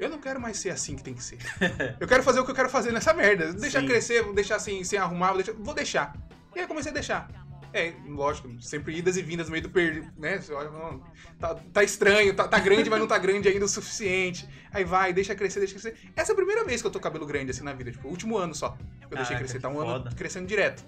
Eu 0.00 0.08
não 0.08 0.18
quero 0.18 0.40
mais 0.40 0.58
ser 0.58 0.70
assim 0.70 0.96
que 0.96 1.02
tem 1.02 1.14
que 1.14 1.22
ser. 1.22 1.38
eu 2.00 2.08
quero 2.08 2.24
fazer 2.24 2.40
o 2.40 2.44
que 2.44 2.50
eu 2.50 2.54
quero 2.54 2.68
fazer 2.68 2.92
nessa 2.92 3.14
merda. 3.14 3.52
Deixar 3.52 3.80
Sim. 3.80 3.86
crescer, 3.86 4.22
vou 4.22 4.34
deixar 4.34 4.58
sem, 4.58 4.82
sem 4.82 4.98
arrumar, 4.98 5.28
vou 5.28 5.36
deixar, 5.36 5.52
vou 5.52 5.74
deixar. 5.74 6.16
E 6.56 6.60
aí 6.60 6.66
comecei 6.66 6.90
a 6.90 6.94
deixar. 6.94 7.28
É, 7.72 7.92
lógico, 8.06 8.50
sempre 8.62 8.96
idas 8.96 9.16
e 9.16 9.22
vindas 9.22 9.46
no 9.46 9.52
meio 9.52 9.62
do 9.62 9.70
perdido, 9.70 10.10
né? 10.16 10.38
Você 10.38 10.52
olha, 10.52 10.70
não, 10.70 11.02
tá, 11.38 11.54
tá 11.54 11.84
estranho, 11.84 12.34
tá, 12.34 12.48
tá 12.48 12.58
grande, 12.58 12.88
mas 12.88 12.98
não 12.98 13.06
tá 13.06 13.18
grande 13.18 13.48
ainda 13.48 13.64
o 13.64 13.68
suficiente. 13.68 14.48
Aí 14.72 14.84
vai, 14.84 15.12
deixa 15.12 15.34
crescer, 15.34 15.58
deixa 15.58 15.74
crescer. 15.74 15.96
Essa 16.16 16.32
é 16.32 16.34
a 16.34 16.36
primeira 16.36 16.64
vez 16.64 16.80
que 16.80 16.86
eu 16.86 16.90
tô 16.90 16.98
com 16.98 17.04
cabelo 17.04 17.26
grande 17.26 17.50
assim 17.50 17.62
na 17.62 17.74
vida, 17.74 17.90
tipo, 17.90 18.08
último 18.08 18.38
ano 18.38 18.54
só. 18.54 18.76
Eu 19.02 19.08
deixei 19.16 19.36
Caraca, 19.36 19.38
crescer, 19.38 19.60
tá 19.60 19.68
um 19.68 19.74
que 19.74 19.78
ano 19.80 20.04
foda. 20.04 20.10
crescendo 20.16 20.46
direto. 20.46 20.84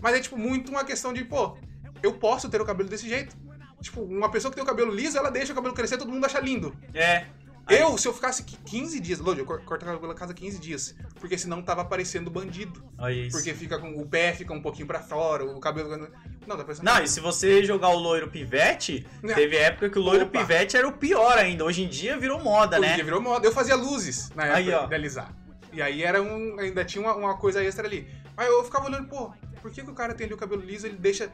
Mas 0.00 0.14
é, 0.14 0.20
tipo, 0.20 0.36
muito 0.38 0.70
uma 0.70 0.84
questão 0.84 1.12
de, 1.12 1.24
pô, 1.24 1.56
eu 2.02 2.14
posso 2.14 2.48
ter 2.48 2.60
o 2.60 2.64
cabelo 2.64 2.88
desse 2.88 3.08
jeito. 3.08 3.36
Tipo, 3.80 4.02
uma 4.02 4.30
pessoa 4.30 4.50
que 4.50 4.54
tem 4.54 4.64
o 4.64 4.66
cabelo 4.66 4.94
liso, 4.94 5.18
ela 5.18 5.30
deixa 5.30 5.52
o 5.52 5.54
cabelo 5.56 5.74
crescer, 5.74 5.98
todo 5.98 6.10
mundo 6.10 6.24
acha 6.24 6.40
lindo. 6.40 6.74
É. 6.94 7.26
Aí- 7.66 7.80
Eu, 7.80 7.96
se 7.96 8.06
eu 8.06 8.12
ficasse 8.12 8.42
qui- 8.42 8.58
15 8.64 9.00
dias, 9.00 9.18
Lodi, 9.18 9.40
eu 9.40 9.46
cor- 9.46 9.62
corto 9.64 9.84
cabelo 9.86 10.10
a 10.12 10.14
cada 10.14 10.34
15 10.34 10.58
dias. 10.58 10.94
Porque 11.18 11.38
senão 11.38 11.62
tava 11.62 11.84
parecendo 11.84 12.30
bandido. 12.30 12.82
Olha 12.98 13.12
isso. 13.12 13.36
Porque 13.36 13.54
fica 13.54 13.78
com 13.78 13.90
o 14.00 14.06
pé 14.06 14.32
fica 14.34 14.52
um 14.52 14.60
pouquinho 14.60 14.86
pra 14.86 15.00
fora, 15.00 15.44
o 15.44 15.58
cabelo. 15.60 16.08
Não, 16.46 16.56
tá. 16.58 16.66
Não, 16.82 17.02
e 17.02 17.08
se 17.08 17.20
você 17.20 17.64
jogar 17.64 17.88
o 17.88 17.98
loiro 17.98 18.28
pivete, 18.30 19.06
Não. 19.22 19.34
teve 19.34 19.56
época 19.56 19.88
que 19.88 19.98
o 19.98 20.02
loiro 20.02 20.26
Opa. 20.26 20.40
pivete 20.40 20.76
era 20.76 20.86
o 20.86 20.92
pior 20.92 21.38
ainda. 21.38 21.64
Hoje 21.64 21.82
em 21.82 21.88
dia 21.88 22.18
virou 22.18 22.38
moda, 22.42 22.76
Hoje 22.78 22.86
em 22.86 22.90
né? 22.90 22.94
dia 22.96 23.04
virou 23.04 23.20
moda. 23.22 23.46
Eu 23.46 23.52
fazia 23.52 23.74
luzes 23.76 24.30
na 24.34 24.44
época 24.44 24.58
Aí, 24.58 24.70
ó. 24.72 24.86
de 24.86 24.94
alisar. 24.94 25.34
E 25.72 25.80
aí 25.80 26.02
era 26.02 26.22
um. 26.22 26.58
Ainda 26.60 26.84
tinha 26.84 27.02
uma, 27.02 27.14
uma 27.16 27.36
coisa 27.38 27.64
extra 27.64 27.86
ali. 27.86 28.06
Aí 28.36 28.46
eu 28.46 28.62
ficava 28.62 28.86
olhando, 28.86 29.08
pô, 29.08 29.32
por 29.62 29.70
que, 29.70 29.82
que 29.82 29.90
o 29.90 29.94
cara 29.94 30.12
tem 30.14 30.26
ali 30.26 30.34
o 30.34 30.38
cabelo 30.38 30.60
liso, 30.62 30.86
ele 30.86 30.96
deixa. 30.96 31.30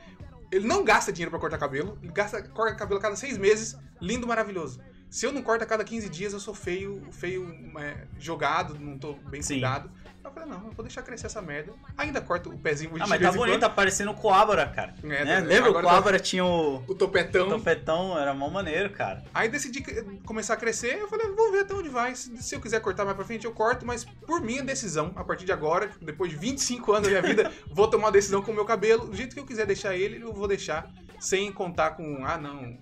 Ele 0.53 0.67
não 0.67 0.85
gasta 0.85 1.13
dinheiro 1.13 1.31
pra 1.31 1.39
cortar 1.39 1.59
cabelo, 1.59 1.97
ele 2.03 2.13
gasta, 2.13 2.43
corta 2.43 2.75
cabelo 2.75 2.99
a 2.99 3.03
cada 3.03 3.17
seis 3.17 3.37
meses, 3.39 3.77
lindo, 4.01 4.27
maravilhoso. 4.27 4.81
Se 5.11 5.27
eu 5.27 5.33
não 5.33 5.43
corto 5.43 5.65
a 5.65 5.67
cada 5.67 5.83
15 5.85 6.09
dias, 6.09 6.33
eu 6.33 6.39
sou 6.41 6.55
feio, 6.55 7.03
feio, 7.11 7.53
é, 7.79 8.07
jogado, 8.19 8.79
não 8.79 8.97
tô 8.97 9.15
bem 9.15 9.43
Sim. 9.43 9.55
cuidado. 9.55 9.91
Eu 10.23 10.31
falei, 10.31 10.49
não, 10.51 10.67
eu 10.67 10.71
vou 10.73 10.85
deixar 10.85 11.03
crescer 11.03 11.27
essa 11.27 11.41
merda. 11.43 11.73
Ainda 11.97 12.21
corto 12.21 12.51
o 12.51 12.59
pezinho 12.59 12.91
Ah, 12.95 13.05
de 13.05 13.09
mas 13.09 13.19
vez 13.19 13.23
tá 13.33 13.37
bonito, 13.37 13.55
quando. 13.55 13.61
tá 13.63 13.71
parecendo 13.71 14.11
o 14.13 14.15
Coabra, 14.15 14.67
cara. 14.69 14.95
É, 15.03 15.25
né? 15.25 15.41
tá- 15.41 15.47
Lembra 15.47 15.71
o 15.71 15.75
tá- 15.75 15.81
Coabra 15.81 16.21
tinha 16.21 16.45
o 16.45 16.77
O 16.87 16.95
topetão. 16.95 17.49
topetão, 17.49 18.17
era 18.17 18.33
mó 18.35 18.49
maneiro, 18.51 18.91
cara. 18.91 19.25
Aí 19.35 19.49
decidi 19.49 19.83
começar 20.25 20.55
a 20.55 20.57
crescer, 20.59 20.99
eu 21.01 21.09
falei, 21.09 21.27
vou 21.35 21.51
ver 21.51 21.61
até 21.61 21.75
onde 21.75 21.89
vai. 21.89 22.15
Se, 22.15 22.55
eu 22.55 22.61
quiser 22.61 22.81
cortar 22.81 23.05
mais 23.05 23.17
pra 23.17 23.25
frente, 23.25 23.47
eu 23.47 23.53
corto, 23.53 23.85
mas 23.85 24.05
por 24.05 24.41
minha 24.43 24.63
decisão, 24.63 25.11
a 25.17 25.25
partir 25.25 25.45
de 25.47 25.53
agora, 25.53 25.91
depois 26.01 26.31
de 26.31 26.37
25 26.37 26.93
anos 26.93 27.09
da 27.09 27.21
minha 27.21 27.23
vida, 27.35 27.51
vou 27.73 27.89
tomar 27.89 28.07
uma 28.07 28.13
decisão 28.13 28.43
com 28.43 28.53
o 28.53 28.55
meu 28.55 28.67
cabelo. 28.67 29.07
Do 29.09 29.17
jeito 29.17 29.35
que 29.35 29.41
eu 29.41 29.47
quiser 29.47 29.67
deixar 29.67 29.97
ele, 29.97 30.23
eu 30.23 30.33
vou 30.33 30.47
deixar, 30.47 30.89
sem 31.19 31.51
contar 31.51 31.93
com, 31.93 32.25
ah, 32.27 32.37
não, 32.37 32.79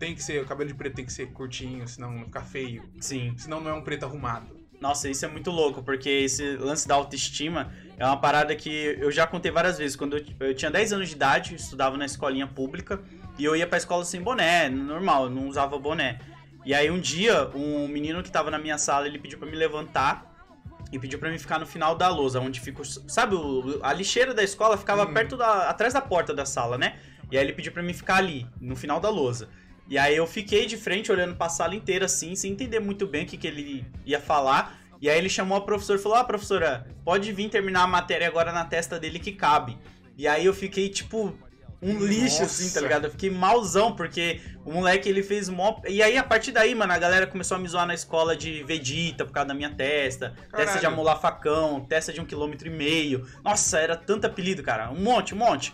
tem 0.00 0.14
que 0.16 0.22
ser, 0.22 0.42
o 0.42 0.46
cabelo 0.46 0.68
de 0.68 0.74
preto 0.74 0.96
tem 0.96 1.04
que 1.04 1.12
ser 1.12 1.26
curtinho, 1.30 1.86
senão 1.86 2.14
vai 2.16 2.24
ficar 2.24 2.42
feio. 2.42 2.82
Sim. 3.00 3.34
Senão 3.36 3.60
não 3.60 3.70
é 3.70 3.74
um 3.74 3.82
preto 3.82 4.04
arrumado. 4.04 4.58
Nossa, 4.80 5.08
isso 5.10 5.24
é 5.24 5.28
muito 5.28 5.50
louco, 5.50 5.82
porque 5.82 6.08
esse 6.08 6.56
lance 6.56 6.88
da 6.88 6.94
autoestima 6.94 7.70
é 7.98 8.04
uma 8.04 8.16
parada 8.16 8.56
que 8.56 8.96
eu 8.98 9.12
já 9.12 9.26
contei 9.26 9.52
várias 9.52 9.76
vezes. 9.76 9.94
Quando 9.94 10.16
eu, 10.16 10.24
eu 10.40 10.54
tinha 10.54 10.70
10 10.70 10.94
anos 10.94 11.08
de 11.10 11.14
idade, 11.14 11.54
estudava 11.54 11.96
na 11.98 12.06
escolinha 12.06 12.46
pública 12.46 13.00
e 13.38 13.44
eu 13.44 13.54
ia 13.54 13.66
pra 13.66 13.76
escola 13.76 14.04
sem 14.06 14.22
boné, 14.22 14.70
normal, 14.70 15.28
não 15.28 15.46
usava 15.48 15.78
boné. 15.78 16.18
E 16.64 16.72
aí 16.74 16.90
um 16.90 16.98
dia, 16.98 17.48
um 17.54 17.86
menino 17.86 18.22
que 18.22 18.30
tava 18.30 18.50
na 18.50 18.58
minha 18.58 18.78
sala, 18.78 19.06
ele 19.06 19.18
pediu 19.18 19.38
pra 19.38 19.48
me 19.48 19.54
levantar 19.56 20.26
e 20.90 20.98
pediu 20.98 21.18
pra 21.18 21.30
mim 21.30 21.38
ficar 21.38 21.58
no 21.58 21.66
final 21.66 21.94
da 21.94 22.08
lousa, 22.08 22.40
onde 22.40 22.58
fica, 22.58 22.80
o- 22.80 22.84
sabe, 22.84 23.34
o- 23.34 23.78
a 23.82 23.92
lixeira 23.92 24.32
da 24.32 24.42
escola 24.42 24.76
ficava 24.78 25.06
perto 25.06 25.36
da 25.36 25.68
atrás 25.68 25.92
da 25.92 26.00
porta 26.00 26.32
da 26.34 26.46
sala, 26.46 26.78
né? 26.78 26.98
E 27.30 27.36
aí 27.38 27.44
ele 27.44 27.52
pediu 27.52 27.70
pra 27.70 27.82
mim 27.82 27.92
ficar 27.92 28.16
ali, 28.16 28.46
no 28.60 28.74
final 28.74 28.98
da 28.98 29.08
lousa. 29.10 29.48
E 29.90 29.98
aí 29.98 30.16
eu 30.16 30.26
fiquei 30.26 30.66
de 30.66 30.76
frente 30.76 31.10
olhando 31.10 31.34
pra 31.34 31.48
sala 31.48 31.74
inteira 31.74 32.06
assim, 32.06 32.36
sem 32.36 32.52
entender 32.52 32.78
muito 32.78 33.08
bem 33.08 33.24
o 33.24 33.26
que, 33.26 33.36
que 33.36 33.46
ele 33.48 33.84
ia 34.06 34.20
falar. 34.20 34.78
E 35.02 35.10
aí 35.10 35.18
ele 35.18 35.28
chamou 35.28 35.58
a 35.58 35.60
professora 35.62 35.98
e 35.98 36.02
falou: 36.02 36.16
"Ah, 36.18 36.24
professora, 36.24 36.86
pode 37.04 37.32
vir 37.32 37.50
terminar 37.50 37.82
a 37.82 37.86
matéria 37.88 38.28
agora 38.28 38.52
na 38.52 38.64
testa 38.64 39.00
dele 39.00 39.18
que 39.18 39.32
cabe". 39.32 39.76
E 40.16 40.28
aí 40.28 40.46
eu 40.46 40.54
fiquei 40.54 40.88
tipo 40.88 41.36
um 41.82 41.98
lixo 41.98 42.42
assim, 42.42 42.64
tá 42.64 42.68
Nossa. 42.74 42.80
ligado? 42.82 43.04
Eu 43.06 43.10
fiquei 43.10 43.30
malzão 43.30 43.96
porque 43.96 44.40
o 44.66 44.72
moleque 44.72 45.08
ele 45.08 45.22
fez 45.22 45.48
mó 45.48 45.80
E 45.88 46.02
aí 46.02 46.16
a 46.18 46.22
partir 46.22 46.52
daí, 46.52 46.74
mano, 46.74 46.92
a 46.92 46.98
galera 46.98 47.26
começou 47.26 47.56
a 47.56 47.58
me 47.58 47.66
zoar 47.66 47.86
na 47.86 47.94
escola 47.94 48.36
de 48.36 48.62
Vegeta 48.64 49.24
por 49.24 49.32
causa 49.32 49.48
da 49.48 49.54
minha 49.54 49.70
testa, 49.70 50.34
testa 50.54 50.60
de 50.60 50.66
Caralho. 50.66 50.86
amolar 50.88 51.20
facão, 51.20 51.80
testa 51.80 52.12
de 52.12 52.20
um 52.20 52.26
quilômetro 52.26 52.68
e 52.68 52.70
meio. 52.70 53.26
Nossa, 53.42 53.78
era 53.78 53.96
tanto 53.96 54.26
apelido, 54.26 54.62
cara. 54.62 54.90
Um 54.90 55.00
monte, 55.00 55.34
um 55.34 55.38
monte. 55.38 55.72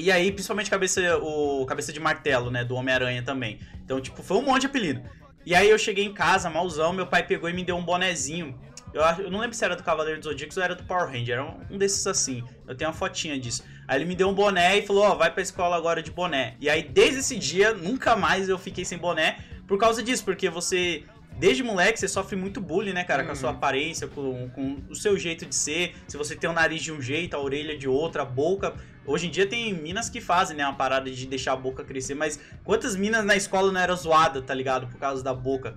E 0.00 0.10
aí, 0.10 0.32
principalmente 0.32 0.70
cabeça, 0.70 1.00
o 1.18 1.64
cabeça 1.66 1.92
de 1.92 2.00
martelo, 2.00 2.50
né, 2.50 2.64
do 2.64 2.74
Homem-Aranha 2.74 3.22
também. 3.22 3.58
Então, 3.84 4.00
tipo, 4.00 4.22
foi 4.22 4.38
um 4.38 4.42
monte 4.42 4.62
de 4.62 4.66
apelido. 4.68 5.02
E 5.44 5.54
aí 5.54 5.68
eu 5.68 5.78
cheguei 5.78 6.04
em 6.04 6.12
casa, 6.12 6.48
malzão, 6.50 6.92
meu 6.92 7.06
pai 7.06 7.26
pegou 7.26 7.48
e 7.48 7.52
me 7.52 7.64
deu 7.64 7.76
um 7.76 7.84
bonezinho. 7.84 8.58
Eu, 8.92 9.02
eu 9.24 9.30
não 9.30 9.38
lembro 9.40 9.54
se 9.56 9.64
era 9.64 9.76
do 9.76 9.82
Cavaleiro 9.82 10.18
dos 10.20 10.28
Zodíacos 10.28 10.56
ou 10.56 10.62
era 10.62 10.74
do 10.74 10.82
Power 10.84 11.06
Ranger, 11.06 11.34
era 11.34 11.44
um, 11.44 11.60
um 11.70 11.78
desses 11.78 12.06
assim. 12.06 12.42
Eu 12.66 12.74
tenho 12.74 12.90
uma 12.90 12.96
fotinha 12.96 13.38
disso. 13.38 13.62
Aí 13.86 13.98
ele 13.98 14.04
me 14.04 14.14
deu 14.16 14.28
um 14.28 14.34
boné 14.34 14.78
e 14.78 14.82
falou, 14.86 15.04
ó, 15.04 15.14
vai 15.14 15.30
pra 15.30 15.42
escola 15.42 15.76
agora 15.76 16.02
de 16.02 16.10
boné. 16.10 16.56
E 16.60 16.68
aí, 16.68 16.82
desde 16.82 17.20
esse 17.20 17.36
dia, 17.36 17.72
nunca 17.72 18.16
mais 18.16 18.48
eu 18.48 18.58
fiquei 18.58 18.84
sem 18.84 18.98
boné 18.98 19.38
por 19.66 19.78
causa 19.78 20.02
disso, 20.02 20.24
porque 20.24 20.48
você... 20.50 21.04
Desde 21.38 21.62
moleque, 21.62 21.98
você 21.98 22.06
sofre 22.08 22.36
muito 22.36 22.60
bullying, 22.60 22.92
né, 22.92 23.02
cara? 23.02 23.24
Com 23.24 23.32
a 23.32 23.34
sua 23.34 23.48
Uhum. 23.50 23.56
aparência, 23.56 24.06
com, 24.08 24.50
com 24.50 24.76
o 24.90 24.94
seu 24.94 25.16
jeito 25.16 25.46
de 25.46 25.54
ser. 25.54 25.94
Se 26.06 26.18
você 26.18 26.36
tem 26.36 26.50
o 26.50 26.52
nariz 26.52 26.82
de 26.82 26.92
um 26.92 27.00
jeito, 27.00 27.34
a 27.34 27.40
orelha 27.40 27.78
de 27.78 27.88
outra, 27.88 28.22
a 28.22 28.26
boca. 28.26 28.74
Hoje 29.06 29.26
em 29.26 29.30
dia 29.30 29.46
tem 29.46 29.72
minas 29.74 30.08
que 30.10 30.20
fazem, 30.20 30.56
né, 30.56 30.64
uma 30.64 30.74
parada 30.76 31.10
de 31.10 31.26
deixar 31.26 31.52
a 31.52 31.56
boca 31.56 31.82
crescer, 31.82 32.14
mas 32.14 32.38
quantas 32.64 32.94
minas 32.94 33.24
na 33.24 33.34
escola 33.34 33.72
não 33.72 33.80
eram 33.80 33.96
zoadas, 33.96 34.44
tá 34.44 34.54
ligado? 34.54 34.86
Por 34.86 34.98
causa 34.98 35.22
da 35.22 35.34
boca. 35.34 35.76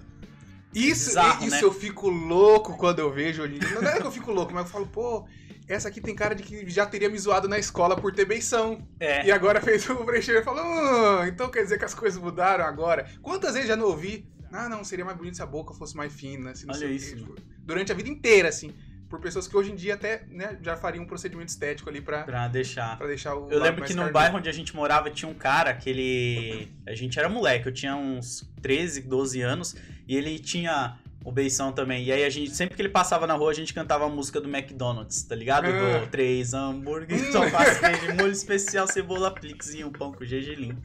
Isso, 0.73 1.09
Bizarro, 1.09 1.45
isso 1.45 1.55
né? 1.55 1.63
eu 1.63 1.71
fico 1.71 2.09
louco 2.09 2.75
quando 2.77 2.99
eu 2.99 3.11
vejo 3.11 3.43
hoje 3.43 3.55
em 3.55 3.59
dia. 3.59 3.79
Não 3.79 3.89
é 3.89 3.99
que 3.99 4.07
eu 4.07 4.11
fico 4.11 4.31
louco, 4.31 4.53
mas 4.53 4.65
eu 4.65 4.71
falo, 4.71 4.87
pô, 4.87 5.27
essa 5.67 5.87
aqui 5.87 6.01
tem 6.01 6.15
cara 6.15 6.33
de 6.35 6.43
que 6.43 6.69
já 6.69 6.85
teria 6.85 7.09
me 7.09 7.17
zoado 7.17 7.47
na 7.47 7.59
escola 7.59 7.95
por 7.95 8.13
ter 8.13 8.25
beição. 8.25 8.85
É. 8.99 9.25
E 9.25 9.31
agora 9.31 9.61
fez 9.61 9.87
o 9.89 10.03
brecheiro 10.03 10.41
e 10.41 10.43
falou, 10.43 10.63
"Ah, 10.63 11.25
então 11.27 11.49
quer 11.49 11.63
dizer 11.63 11.77
que 11.77 11.85
as 11.85 11.93
coisas 11.93 12.21
mudaram 12.21 12.65
agora. 12.65 13.07
Quantas 13.21 13.53
vezes 13.53 13.67
já 13.67 13.75
não 13.75 13.85
ouvi? 13.85 14.27
Ah, 14.51 14.67
não, 14.67 14.83
seria 14.83 15.05
mais 15.05 15.17
bonito 15.17 15.35
se 15.35 15.43
a 15.43 15.47
boca 15.47 15.73
fosse 15.73 15.95
mais 15.95 16.13
fina. 16.13 16.53
Se 16.53 16.65
não 16.65 16.73
Olha 16.73 16.79
sei 16.79 16.87
o 16.87 16.91
quê", 16.91 16.95
isso, 16.97 17.15
tipo, 17.15 17.35
durante 17.59 17.91
a 17.91 17.95
vida 17.95 18.09
inteira, 18.09 18.49
assim. 18.49 18.73
Por 19.13 19.19
pessoas 19.19 19.47
que 19.47 19.55
hoje 19.55 19.71
em 19.71 19.75
dia 19.75 19.93
até 19.93 20.23
né, 20.27 20.57
já 20.59 20.75
fariam 20.75 21.03
um 21.03 21.05
procedimento 21.05 21.49
estético 21.49 21.87
ali 21.87 22.01
pra, 22.01 22.23
Pra 22.23 22.47
deixar. 22.47 22.97
pra 22.97 23.05
deixar 23.05 23.35
o. 23.35 23.47
Eu 23.51 23.61
lembro 23.61 23.85
que 23.85 23.93
no 23.93 24.11
bairro 24.11 24.39
onde 24.39 24.49
a 24.49 24.51
gente 24.51 24.75
morava 24.75 25.11
tinha 25.11 25.29
um 25.29 25.35
cara 25.35 25.71
que 25.71 25.87
ele. 25.87 26.71
A 26.87 26.95
gente 26.95 27.19
era 27.19 27.29
moleque, 27.29 27.67
eu 27.67 27.71
tinha 27.71 27.95
uns 27.95 28.43
13, 28.63 29.01
12 29.01 29.39
anos, 29.39 29.75
e 30.07 30.17
ele 30.17 30.39
tinha 30.39 30.97
o 31.23 31.31
beição 31.31 31.71
também. 31.71 32.03
E 32.05 32.11
aí 32.11 32.23
a 32.23 32.29
gente, 32.31 32.55
sempre 32.55 32.75
que 32.75 32.81
ele 32.81 32.89
passava 32.89 33.27
na 33.27 33.35
rua, 33.35 33.51
a 33.51 33.53
gente 33.53 33.71
cantava 33.71 34.03
a 34.03 34.09
música 34.09 34.41
do 34.41 34.49
McDonald's, 34.49 35.21
tá 35.21 35.35
ligado? 35.35 35.67
Ah. 35.67 35.99
Do 35.99 36.07
três 36.07 36.55
hambúrgueres, 36.55 37.27
só 37.31 37.47
faz 37.51 37.77
queijo, 37.77 38.15
molho 38.15 38.31
especial, 38.31 38.87
cebola 38.87 39.29
plix 39.29 39.75
e 39.75 39.83
um 39.83 39.91
pão 39.91 40.11
com 40.11 40.25
gergelim. 40.25 40.75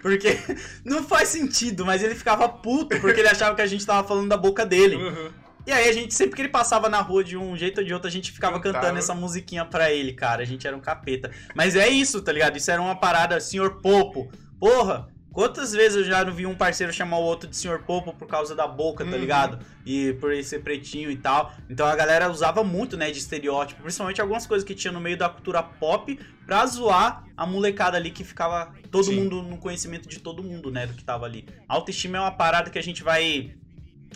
Porque 0.00 0.38
não 0.86 1.04
faz 1.04 1.28
sentido, 1.28 1.84
mas 1.84 2.02
ele 2.02 2.14
ficava 2.14 2.48
puto 2.48 2.98
porque 2.98 3.20
ele 3.20 3.28
achava 3.28 3.54
que 3.54 3.60
a 3.60 3.66
gente 3.66 3.84
tava 3.84 4.08
falando 4.08 4.30
da 4.30 4.38
boca 4.38 4.64
dele. 4.64 4.96
Uhum. 4.96 5.43
E 5.66 5.72
aí 5.72 5.88
a 5.88 5.92
gente, 5.92 6.12
sempre 6.14 6.36
que 6.36 6.42
ele 6.42 6.48
passava 6.50 6.88
na 6.88 7.00
rua 7.00 7.24
de 7.24 7.36
um 7.36 7.56
jeito 7.56 7.78
ou 7.78 7.84
de 7.86 7.92
outro, 7.94 8.08
a 8.08 8.10
gente 8.10 8.30
ficava 8.30 8.60
Cantava. 8.60 8.82
cantando 8.84 8.98
essa 8.98 9.14
musiquinha 9.14 9.64
pra 9.64 9.90
ele, 9.90 10.12
cara. 10.12 10.42
A 10.42 10.44
gente 10.46 10.66
era 10.66 10.76
um 10.76 10.80
capeta. 10.80 11.30
Mas 11.54 11.74
é 11.74 11.88
isso, 11.88 12.20
tá 12.22 12.30
ligado? 12.32 12.56
Isso 12.56 12.70
era 12.70 12.80
uma 12.82 12.94
parada, 12.96 13.40
senhor 13.40 13.80
Popo. 13.80 14.30
Porra, 14.60 15.08
quantas 15.32 15.72
vezes 15.72 15.96
eu 15.98 16.04
já 16.04 16.22
não 16.24 16.32
vi 16.32 16.44
um 16.46 16.54
parceiro 16.54 16.92
chamar 16.92 17.16
o 17.18 17.22
outro 17.22 17.48
de 17.48 17.56
senhor 17.56 17.80
Popo 17.82 18.12
por 18.12 18.28
causa 18.28 18.54
da 18.54 18.66
boca, 18.68 19.04
tá 19.04 19.10
Uhum. 19.12 19.18
ligado? 19.18 19.58
E 19.86 20.12
por 20.14 20.32
ele 20.32 20.44
ser 20.44 20.60
pretinho 20.62 21.10
e 21.10 21.16
tal. 21.16 21.52
Então 21.70 21.86
a 21.86 21.96
galera 21.96 22.30
usava 22.30 22.62
muito, 22.62 22.96
né, 22.96 23.10
de 23.10 23.18
estereótipo. 23.18 23.80
Principalmente 23.82 24.20
algumas 24.20 24.46
coisas 24.46 24.66
que 24.66 24.74
tinha 24.74 24.92
no 24.92 25.00
meio 25.00 25.16
da 25.16 25.28
cultura 25.30 25.62
pop 25.62 26.18
pra 26.46 26.66
zoar 26.66 27.24
a 27.36 27.46
molecada 27.46 27.96
ali 27.96 28.10
que 28.10 28.22
ficava 28.22 28.72
todo 28.90 29.04
Sim. 29.04 29.16
mundo 29.16 29.42
no 29.42 29.56
conhecimento 29.56 30.06
de 30.08 30.18
todo 30.20 30.42
mundo, 30.42 30.70
né, 30.70 30.86
do 30.86 30.92
que 30.92 31.02
tava 31.02 31.24
ali. 31.24 31.46
Autoestima 31.66 32.18
é 32.18 32.20
uma 32.20 32.30
parada 32.32 32.68
que 32.70 32.78
a 32.78 32.82
gente 32.82 33.02
vai 33.02 33.54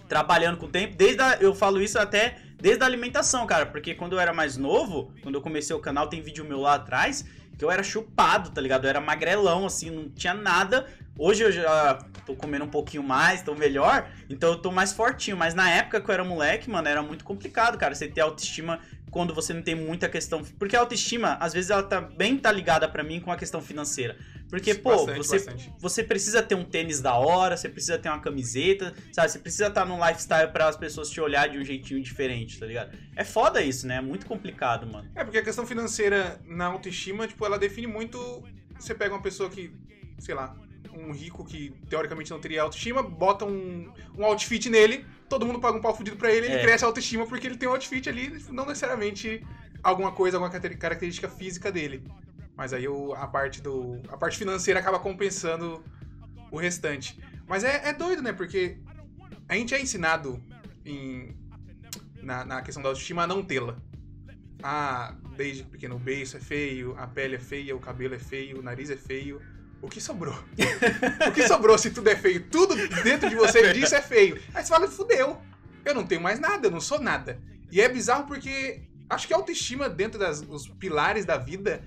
trabalhando 0.06 0.58
com 0.58 0.66
o 0.66 0.68
tempo, 0.68 0.96
desde 0.96 1.22
a, 1.22 1.36
eu 1.40 1.54
falo 1.54 1.80
isso 1.80 1.98
até 1.98 2.38
desde 2.60 2.82
a 2.82 2.86
alimentação, 2.86 3.46
cara, 3.46 3.66
porque 3.66 3.94
quando 3.94 4.14
eu 4.14 4.20
era 4.20 4.32
mais 4.32 4.56
novo, 4.56 5.12
quando 5.22 5.36
eu 5.36 5.40
comecei 5.40 5.74
o 5.74 5.80
canal, 5.80 6.08
tem 6.08 6.20
vídeo 6.20 6.44
meu 6.44 6.60
lá 6.60 6.74
atrás, 6.74 7.24
que 7.56 7.64
eu 7.64 7.70
era 7.70 7.82
chupado, 7.82 8.50
tá 8.50 8.60
ligado? 8.60 8.84
Eu 8.84 8.90
era 8.90 9.00
magrelão, 9.00 9.66
assim, 9.66 9.90
não 9.90 10.08
tinha 10.08 10.34
nada. 10.34 10.86
Hoje 11.18 11.42
eu 11.42 11.50
já 11.50 11.98
tô 12.24 12.36
comendo 12.36 12.64
um 12.64 12.68
pouquinho 12.68 13.02
mais, 13.02 13.42
tô 13.42 13.54
melhor, 13.54 14.08
então 14.30 14.50
eu 14.50 14.58
tô 14.58 14.70
mais 14.70 14.92
fortinho. 14.92 15.36
Mas 15.36 15.54
na 15.54 15.68
época 15.68 16.00
que 16.00 16.08
eu 16.08 16.14
era 16.14 16.24
moleque, 16.24 16.70
mano, 16.70 16.86
era 16.86 17.02
muito 17.02 17.24
complicado, 17.24 17.76
cara, 17.76 17.94
você 17.94 18.06
ter 18.06 18.20
autoestima 18.20 18.78
quando 19.10 19.34
você 19.34 19.52
não 19.52 19.62
tem 19.62 19.74
muita 19.74 20.08
questão. 20.08 20.42
Porque 20.58 20.76
a 20.76 20.80
autoestima, 20.80 21.34
às 21.40 21.52
vezes, 21.52 21.70
ela 21.70 21.82
tá 21.82 22.00
bem 22.00 22.36
tá 22.36 22.50
ligada 22.52 22.88
pra 22.88 23.02
mim 23.02 23.20
com 23.20 23.30
a 23.32 23.36
questão 23.36 23.60
financeira. 23.60 24.16
Porque, 24.48 24.74
pô, 24.74 24.90
Bastante, 24.90 25.16
você, 25.18 25.36
bastante. 25.36 25.72
você 25.78 26.02
precisa 26.02 26.42
ter 26.42 26.54
um 26.54 26.64
tênis 26.64 27.00
da 27.00 27.14
hora, 27.14 27.56
você 27.56 27.68
precisa 27.68 27.98
ter 27.98 28.08
uma 28.08 28.20
camiseta, 28.20 28.94
sabe? 29.12 29.30
Você 29.30 29.38
precisa 29.38 29.66
estar 29.66 29.84
num 29.84 30.04
lifestyle 30.04 30.50
para 30.50 30.68
as 30.68 30.76
pessoas 30.76 31.10
te 31.10 31.20
olhar 31.20 31.48
de 31.48 31.58
um 31.58 31.64
jeitinho 31.64 32.02
diferente, 32.02 32.58
tá 32.58 32.64
ligado? 32.64 32.96
É 33.14 33.24
foda 33.24 33.60
isso, 33.60 33.86
né? 33.86 33.96
É 33.96 34.00
muito 34.00 34.24
complicado, 34.24 34.86
mano. 34.86 35.10
É, 35.14 35.22
porque 35.22 35.38
a 35.38 35.42
questão 35.42 35.66
financeira 35.66 36.40
na 36.46 36.66
autoestima, 36.66 37.26
tipo, 37.28 37.44
ela 37.44 37.58
define 37.58 37.86
muito. 37.86 38.42
Você 38.78 38.94
pega 38.94 39.14
uma 39.14 39.22
pessoa 39.22 39.50
que, 39.50 39.70
sei 40.18 40.34
lá, 40.34 40.56
um 40.98 41.12
rico 41.12 41.44
que 41.44 41.70
teoricamente 41.88 42.30
não 42.30 42.40
teria 42.40 42.62
autoestima, 42.62 43.02
bota 43.02 43.44
um, 43.44 43.90
um 44.16 44.24
outfit 44.24 44.68
nele, 44.68 45.06
todo 45.28 45.46
mundo 45.46 45.60
paga 45.60 45.78
um 45.78 45.80
pau 45.80 45.94
fudido 45.96 46.16
pra 46.16 46.32
ele, 46.32 46.46
ele 46.46 46.56
É. 46.56 46.62
cresce 46.62 46.84
a 46.84 46.88
autoestima 46.88 47.26
porque 47.26 47.46
ele 47.46 47.56
tem 47.56 47.68
um 47.68 47.72
outfit 47.72 48.08
ali, 48.08 48.44
não 48.50 48.66
necessariamente 48.66 49.44
alguma 49.82 50.12
coisa, 50.12 50.36
alguma 50.36 50.50
característica 50.76 51.28
física 51.28 51.70
dele. 51.70 52.02
Mas 52.56 52.72
aí 52.72 52.88
o- 52.88 53.14
a 53.14 53.26
parte 53.28 53.62
do. 53.62 54.00
A 54.08 54.16
parte 54.16 54.36
financeira 54.36 54.80
acaba 54.80 54.98
compensando 54.98 55.84
o 56.50 56.56
restante. 56.58 57.16
Mas 57.46 57.62
é, 57.62 57.88
é 57.88 57.92
doido, 57.92 58.20
né? 58.20 58.32
Porque 58.32 58.78
a 59.48 59.54
gente 59.54 59.72
é 59.74 59.80
ensinado 59.80 60.42
em, 60.84 61.36
na, 62.20 62.44
na 62.44 62.60
questão 62.62 62.82
da 62.82 62.88
autoestima 62.88 63.22
a 63.22 63.26
não 63.28 63.44
tê-la. 63.44 63.76
Ah, 64.60 65.14
desde 65.36 65.62
pequeno 65.62 65.94
o 65.94 65.98
beiço 66.00 66.36
é 66.36 66.40
feio, 66.40 66.96
a 66.98 67.06
pele 67.06 67.36
é 67.36 67.38
feia, 67.38 67.76
o 67.76 67.80
cabelo 67.80 68.14
é 68.14 68.18
feio, 68.18 68.58
o 68.58 68.62
nariz 68.62 68.90
é 68.90 68.96
feio. 68.96 69.40
O 69.80 69.88
que 69.88 70.00
sobrou? 70.00 70.34
o 71.28 71.32
que 71.32 71.46
sobrou 71.46 71.78
se 71.78 71.90
tudo 71.90 72.08
é 72.08 72.16
feio? 72.16 72.44
Tudo 72.48 72.74
dentro 73.02 73.28
de 73.28 73.36
você 73.36 73.72
disso 73.72 73.94
é 73.94 74.02
feio. 74.02 74.40
Aí 74.54 74.62
você 74.62 74.68
fala, 74.68 74.88
fudeu. 74.88 75.40
Eu 75.84 75.94
não 75.94 76.04
tenho 76.04 76.20
mais 76.20 76.40
nada, 76.40 76.66
eu 76.66 76.70
não 76.70 76.80
sou 76.80 77.00
nada. 77.00 77.40
E 77.70 77.80
é 77.80 77.88
bizarro 77.88 78.26
porque 78.26 78.82
acho 79.08 79.26
que 79.26 79.32
a 79.32 79.36
autoestima 79.36 79.88
dentro 79.88 80.18
dos 80.18 80.68
pilares 80.68 81.24
da 81.24 81.36
vida 81.36 81.82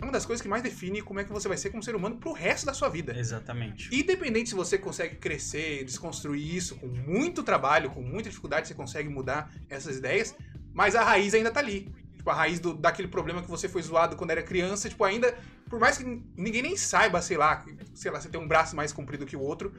é 0.00 0.04
uma 0.04 0.12
das 0.12 0.24
coisas 0.24 0.40
que 0.40 0.48
mais 0.48 0.62
define 0.62 1.02
como 1.02 1.18
é 1.18 1.24
que 1.24 1.32
você 1.32 1.48
vai 1.48 1.56
ser 1.56 1.70
como 1.70 1.82
ser 1.82 1.96
humano 1.96 2.16
pro 2.16 2.32
resto 2.32 2.66
da 2.66 2.72
sua 2.72 2.88
vida. 2.88 3.16
Exatamente. 3.18 3.88
Independente 3.92 4.48
se 4.48 4.54
você 4.54 4.78
consegue 4.78 5.16
crescer, 5.16 5.84
desconstruir 5.84 6.54
isso 6.56 6.76
com 6.76 6.86
muito 6.86 7.42
trabalho, 7.42 7.90
com 7.90 8.00
muita 8.00 8.28
dificuldade, 8.28 8.68
você 8.68 8.74
consegue 8.74 9.08
mudar 9.08 9.52
essas 9.68 9.96
ideias, 9.96 10.34
mas 10.72 10.94
a 10.94 11.02
raiz 11.02 11.34
ainda 11.34 11.50
tá 11.50 11.58
ali. 11.58 11.92
Tipo, 12.18 12.28
a 12.30 12.34
raiz 12.34 12.60
do- 12.60 12.74
daquele 12.74 13.08
problema 13.08 13.40
que 13.42 13.48
você 13.48 13.68
foi 13.68 13.80
zoado 13.80 14.14
quando 14.16 14.30
era 14.32 14.42
criança, 14.42 14.88
tipo, 14.88 15.02
ainda, 15.04 15.34
por 15.70 15.78
mais 15.80 15.96
que 15.96 16.04
ninguém 16.36 16.60
nem 16.62 16.76
saiba, 16.76 17.22
sei 17.22 17.36
lá, 17.38 17.56
que, 17.56 17.74
sei 17.94 18.10
lá, 18.10 18.20
você 18.20 18.28
tem 18.28 18.38
um 18.40 18.46
braço 18.46 18.76
mais 18.76 18.92
comprido 18.92 19.24
que 19.24 19.36
o 19.36 19.40
outro, 19.40 19.72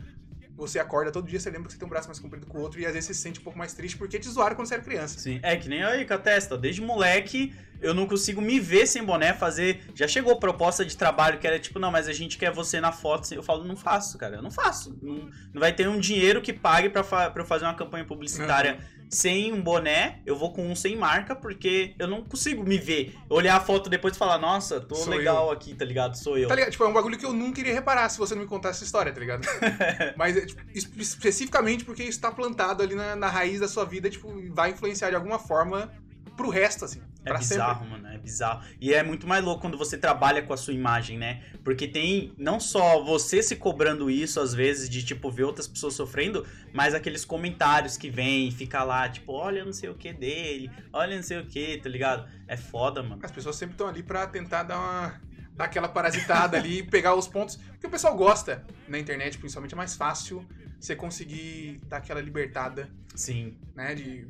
você 0.56 0.78
acorda 0.80 1.10
todo 1.12 1.28
dia, 1.28 1.40
você 1.40 1.50
lembra 1.50 1.68
que 1.68 1.74
você 1.74 1.80
tem 1.80 1.86
um 1.86 1.90
braço 1.90 2.08
mais 2.10 2.20
comprido 2.20 2.46
que 2.46 2.56
o 2.58 2.60
outro, 2.60 2.80
e 2.82 2.86
às 2.86 2.92
vezes 2.94 3.08
você 3.08 3.14
se 3.14 3.22
sente 3.22 3.40
um 3.40 3.44
pouco 3.44 3.58
mais 3.58 3.74
triste 3.74 3.98
porque 3.98 4.20
te 4.20 4.28
zoaram 4.30 4.56
quando 4.56 4.68
você 4.68 4.74
era 4.74 4.84
criança. 4.84 5.18
Sim, 5.20 5.40
é 5.44 5.56
que 5.56 5.70
nem 5.70 5.84
aí 5.84 6.06
com 6.06 6.14
a 6.14 6.18
testa. 6.18 6.58
Desde 6.58 6.82
moleque, 6.82 7.54
eu 7.82 7.94
não 7.94 8.06
consigo 8.06 8.42
me 8.42 8.60
ver 8.60 8.86
sem 8.86 9.02
boné 9.04 9.34
fazer. 9.34 9.82
Já 9.96 10.06
chegou 10.08 10.38
proposta 10.38 10.84
de 10.86 10.98
trabalho 10.98 11.40
que 11.40 11.48
era 11.48 11.58
tipo, 11.60 11.80
não, 11.80 11.90
mas 11.92 12.10
a 12.10 12.14
gente 12.14 12.38
quer 12.38 12.52
você 12.52 12.82
na 12.82 12.92
foto. 12.92 13.34
Eu 13.34 13.42
falo, 13.44 13.64
não 13.64 13.78
faço, 13.78 14.18
cara, 14.18 14.36
eu 14.38 14.42
não 14.42 14.52
faço. 14.52 14.98
Não, 15.02 15.30
não 15.54 15.60
vai 15.62 15.72
ter 15.74 15.88
um 15.88 15.98
dinheiro 16.00 16.42
que 16.42 16.52
pague 16.52 16.90
pra, 16.90 17.04
fa- 17.06 17.30
pra 17.32 17.42
eu 17.44 17.48
fazer 17.48 17.64
uma 17.66 17.76
campanha 17.76 18.04
publicitária 18.04 18.80
sem 19.10 19.52
um 19.52 19.60
boné, 19.62 20.20
eu 20.26 20.36
vou 20.36 20.54
com 20.54 20.66
um 20.70 20.76
sem 20.76 20.96
marca, 20.96 21.36
porque 21.36 21.96
eu 21.98 22.08
não 22.08 22.24
consigo 22.24 22.64
me 22.64 22.78
ver. 22.78 23.16
Olhar 23.28 23.58
a 23.58 23.60
foto 23.60 23.90
depois 23.90 24.16
e 24.16 24.20
falar, 24.20 24.38
nossa, 24.38 24.80
tô 24.80 24.94
Sou 24.96 25.10
legal 25.14 25.52
aqui, 25.52 25.74
tá 25.74 25.84
ligado? 25.84 26.16
Sou 26.16 26.38
eu. 26.38 26.48
Tá 26.48 26.56
ligado? 26.56 26.72
Tipo, 26.72 26.84
é 26.84 26.88
um 26.88 26.94
bagulho 26.94 27.18
que 27.18 27.26
eu 27.26 27.34
nunca 27.34 27.60
iria 27.60 27.74
reparar 27.74 28.08
se 28.10 28.20
você 28.20 28.36
não 28.36 28.44
me 28.44 28.48
contasse 28.48 28.78
essa 28.78 28.86
história, 28.86 29.12
tá 29.12 29.20
ligado? 29.20 29.42
Mas 30.16 30.38
é, 30.38 30.46
tipo, 30.46 30.62
es- 30.74 30.90
especificamente 30.98 31.84
porque 31.84 32.04
isso 32.04 32.22
tá 32.22 32.32
plantado 32.32 32.84
ali 32.84 32.94
na, 32.94 33.16
na 33.16 33.28
raiz 33.30 33.60
da 33.60 33.68
sua 33.68 33.84
vida, 33.84 34.10
tipo, 34.10 34.32
vai 34.54 34.72
influenciar 34.72 35.10
de 35.10 35.16
alguma 35.16 35.40
forma 35.40 35.92
pro 36.38 36.50
resto, 36.50 36.86
assim. 36.86 37.02
É 37.30 37.34
pra 37.34 37.40
bizarro, 37.40 37.84
sempre. 37.86 38.02
mano, 38.02 38.16
é 38.16 38.18
bizarro. 38.18 38.64
E 38.80 38.94
é 38.94 39.04
muito 39.04 39.28
mais 39.28 39.44
louco 39.44 39.62
quando 39.62 39.78
você 39.78 39.98
trabalha 39.98 40.42
com 40.42 40.54
a 40.54 40.58
sua 40.58 40.74
imagem, 40.74 41.18
né? 41.18 41.44
Porque 41.64 41.88
tem 41.88 42.34
não 42.38 42.60
só 42.60 43.04
você 43.04 43.42
se 43.42 43.56
cobrando 43.56 44.10
isso, 44.10 44.40
às 44.40 44.54
vezes, 44.54 44.90
de 44.90 45.04
tipo, 45.04 45.30
ver 45.32 45.44
outras 45.44 45.68
pessoas 45.68 45.94
sofrendo, 45.94 46.46
mas 46.74 46.94
aqueles 46.94 47.24
comentários 47.26 47.98
que 47.98 48.10
vêm, 48.10 48.52
fica 48.52 48.84
lá, 48.84 49.08
tipo, 49.10 49.34
olha 49.34 49.64
não 49.66 49.74
sei 49.74 49.90
o 49.90 49.96
que 49.96 50.12
dele, 50.14 50.72
olha 50.92 51.16
não 51.16 51.24
sei 51.24 51.40
o 51.40 51.46
que, 51.46 51.78
tá 51.78 51.90
ligado? 51.90 52.28
É 52.48 52.58
foda, 52.58 53.02
mano. 53.04 53.20
As 53.24 53.32
pessoas 53.32 53.56
sempre 53.56 53.74
estão 53.74 53.88
ali 53.88 54.04
pra 54.04 54.28
tentar 54.28 54.64
dar 54.64 54.78
uma. 54.80 55.22
dar 55.54 55.66
aquela 55.66 55.88
parasitada 55.88 56.58
ali 56.58 56.80
e 56.80 56.84
pegar 56.84 57.16
os 57.16 57.28
pontos. 57.28 57.56
Porque 57.58 57.88
o 57.88 57.90
pessoal 57.90 58.16
gosta 58.16 58.66
na 58.88 58.98
internet, 58.98 59.38
principalmente, 59.38 59.74
é 59.74 59.78
mais 59.78 59.96
fácil 59.96 60.46
você 60.80 60.96
conseguir 60.96 61.82
dar 61.88 61.98
aquela 61.98 62.22
libertada, 62.22 62.90
Sim. 63.14 63.58
né? 63.76 63.94
De 63.94 64.26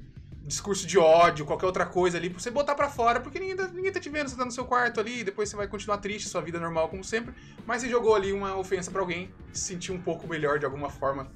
discurso 0.45 0.87
de 0.87 0.97
ódio, 0.97 1.45
qualquer 1.45 1.65
outra 1.65 1.85
coisa 1.85 2.17
ali, 2.17 2.29
pra 2.29 2.39
você 2.39 2.49
botar 2.49 2.75
pra 2.75 2.89
fora, 2.89 3.19
porque 3.19 3.39
ninguém 3.39 3.55
tá, 3.55 3.67
ninguém 3.67 3.91
tá 3.91 3.99
te 3.99 4.09
vendo, 4.09 4.29
você 4.29 4.35
tá 4.35 4.45
no 4.45 4.51
seu 4.51 4.65
quarto 4.65 4.99
ali, 4.99 5.23
depois 5.23 5.49
você 5.49 5.55
vai 5.55 5.67
continuar 5.67 5.97
triste, 5.97 6.27
sua 6.27 6.41
vida 6.41 6.57
é 6.57 6.61
normal 6.61 6.89
como 6.89 7.03
sempre, 7.03 7.33
mas 7.65 7.81
você 7.81 7.89
jogou 7.89 8.15
ali 8.15 8.33
uma 8.33 8.57
ofensa 8.57 8.89
pra 8.89 9.01
alguém, 9.01 9.31
se 9.53 9.61
sentiu 9.61 9.93
um 9.93 10.01
pouco 10.01 10.27
melhor 10.27 10.57
de 10.57 10.65
alguma 10.65 10.89
forma, 10.89 11.31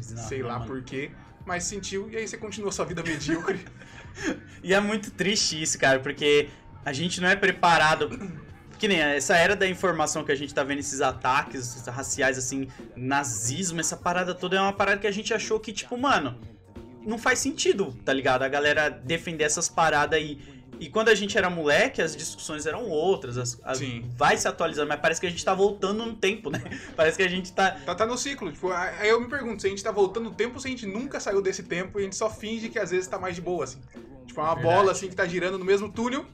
sei 0.00 0.42
lá 0.42 0.60
por 0.60 0.82
quê, 0.82 1.10
mas 1.44 1.64
sentiu, 1.64 2.08
e 2.10 2.16
aí 2.16 2.28
você 2.28 2.36
continua 2.36 2.70
sua 2.72 2.84
vida 2.84 3.02
medíocre. 3.02 3.60
E 4.62 4.72
é 4.72 4.78
muito 4.78 5.10
triste 5.10 5.60
isso, 5.60 5.76
cara, 5.76 5.98
porque 5.98 6.48
a 6.84 6.92
gente 6.92 7.20
não 7.20 7.28
é 7.28 7.34
preparado. 7.34 8.08
Que 8.78 8.88
nem 8.88 9.00
essa 9.00 9.36
era 9.36 9.54
da 9.54 9.68
informação 9.68 10.24
que 10.24 10.32
a 10.32 10.34
gente 10.34 10.52
tá 10.52 10.62
vendo, 10.64 10.80
esses 10.80 11.00
ataques 11.00 11.86
raciais, 11.86 12.36
assim, 12.36 12.68
nazismo, 12.94 13.80
essa 13.80 13.96
parada 13.96 14.34
toda 14.34 14.56
é 14.56 14.60
uma 14.60 14.72
parada 14.72 15.00
que 15.00 15.06
a 15.06 15.12
gente 15.12 15.32
achou 15.32 15.60
que, 15.60 15.72
tipo, 15.72 15.96
mano, 15.96 16.38
não 17.04 17.18
faz 17.18 17.38
sentido, 17.38 17.94
tá 18.04 18.12
ligado? 18.12 18.42
A 18.42 18.48
galera 18.48 18.88
defender 18.88 19.44
essas 19.44 19.68
paradas 19.68 20.18
aí. 20.18 20.38
E 20.80 20.88
quando 20.88 21.08
a 21.08 21.14
gente 21.14 21.38
era 21.38 21.48
moleque, 21.48 22.02
as 22.02 22.16
discussões 22.16 22.66
eram 22.66 22.88
outras, 22.88 23.38
as- 23.38 23.60
as- 23.62 23.78
Sim. 23.78 24.10
vai 24.16 24.36
se 24.36 24.48
atualizando, 24.48 24.88
mas 24.88 24.98
parece 25.00 25.20
que 25.20 25.26
a 25.26 25.30
gente 25.30 25.44
tá 25.44 25.54
voltando 25.54 26.04
no 26.04 26.14
tempo, 26.14 26.50
né? 26.50 26.60
Parece 26.96 27.16
que 27.16 27.22
a 27.22 27.28
gente 27.28 27.52
tá. 27.52 27.70
Tá, 27.70 27.94
tá 27.94 28.04
no 28.04 28.18
ciclo. 28.18 28.50
Tipo, 28.50 28.72
aí 28.72 29.08
eu 29.08 29.20
me 29.20 29.28
pergunto 29.28 29.60
se 29.62 29.68
a 29.68 29.70
gente 29.70 29.82
tá 29.84 29.92
voltando 29.92 30.24
no 30.24 30.34
tempo 30.34 30.54
ou 30.54 30.60
se 30.60 30.66
a 30.66 30.70
gente 30.70 30.84
nunca 30.84 31.20
saiu 31.20 31.40
desse 31.40 31.62
tempo 31.62 31.98
e 31.98 32.02
a 32.02 32.04
gente 32.04 32.16
só 32.16 32.28
finge 32.28 32.68
que 32.68 32.78
às 32.78 32.90
vezes 32.90 33.06
tá 33.06 33.18
mais 33.20 33.36
de 33.36 33.40
boa, 33.40 33.62
assim. 33.64 33.78
Tipo, 34.26 34.40
é 34.40 34.44
uma 34.44 34.54
Verdade. 34.56 34.76
bola 34.76 34.90
assim 34.92 35.08
que 35.08 35.14
tá 35.14 35.24
girando 35.26 35.56
no 35.58 35.64
mesmo 35.64 35.88
túnel, 35.88 36.26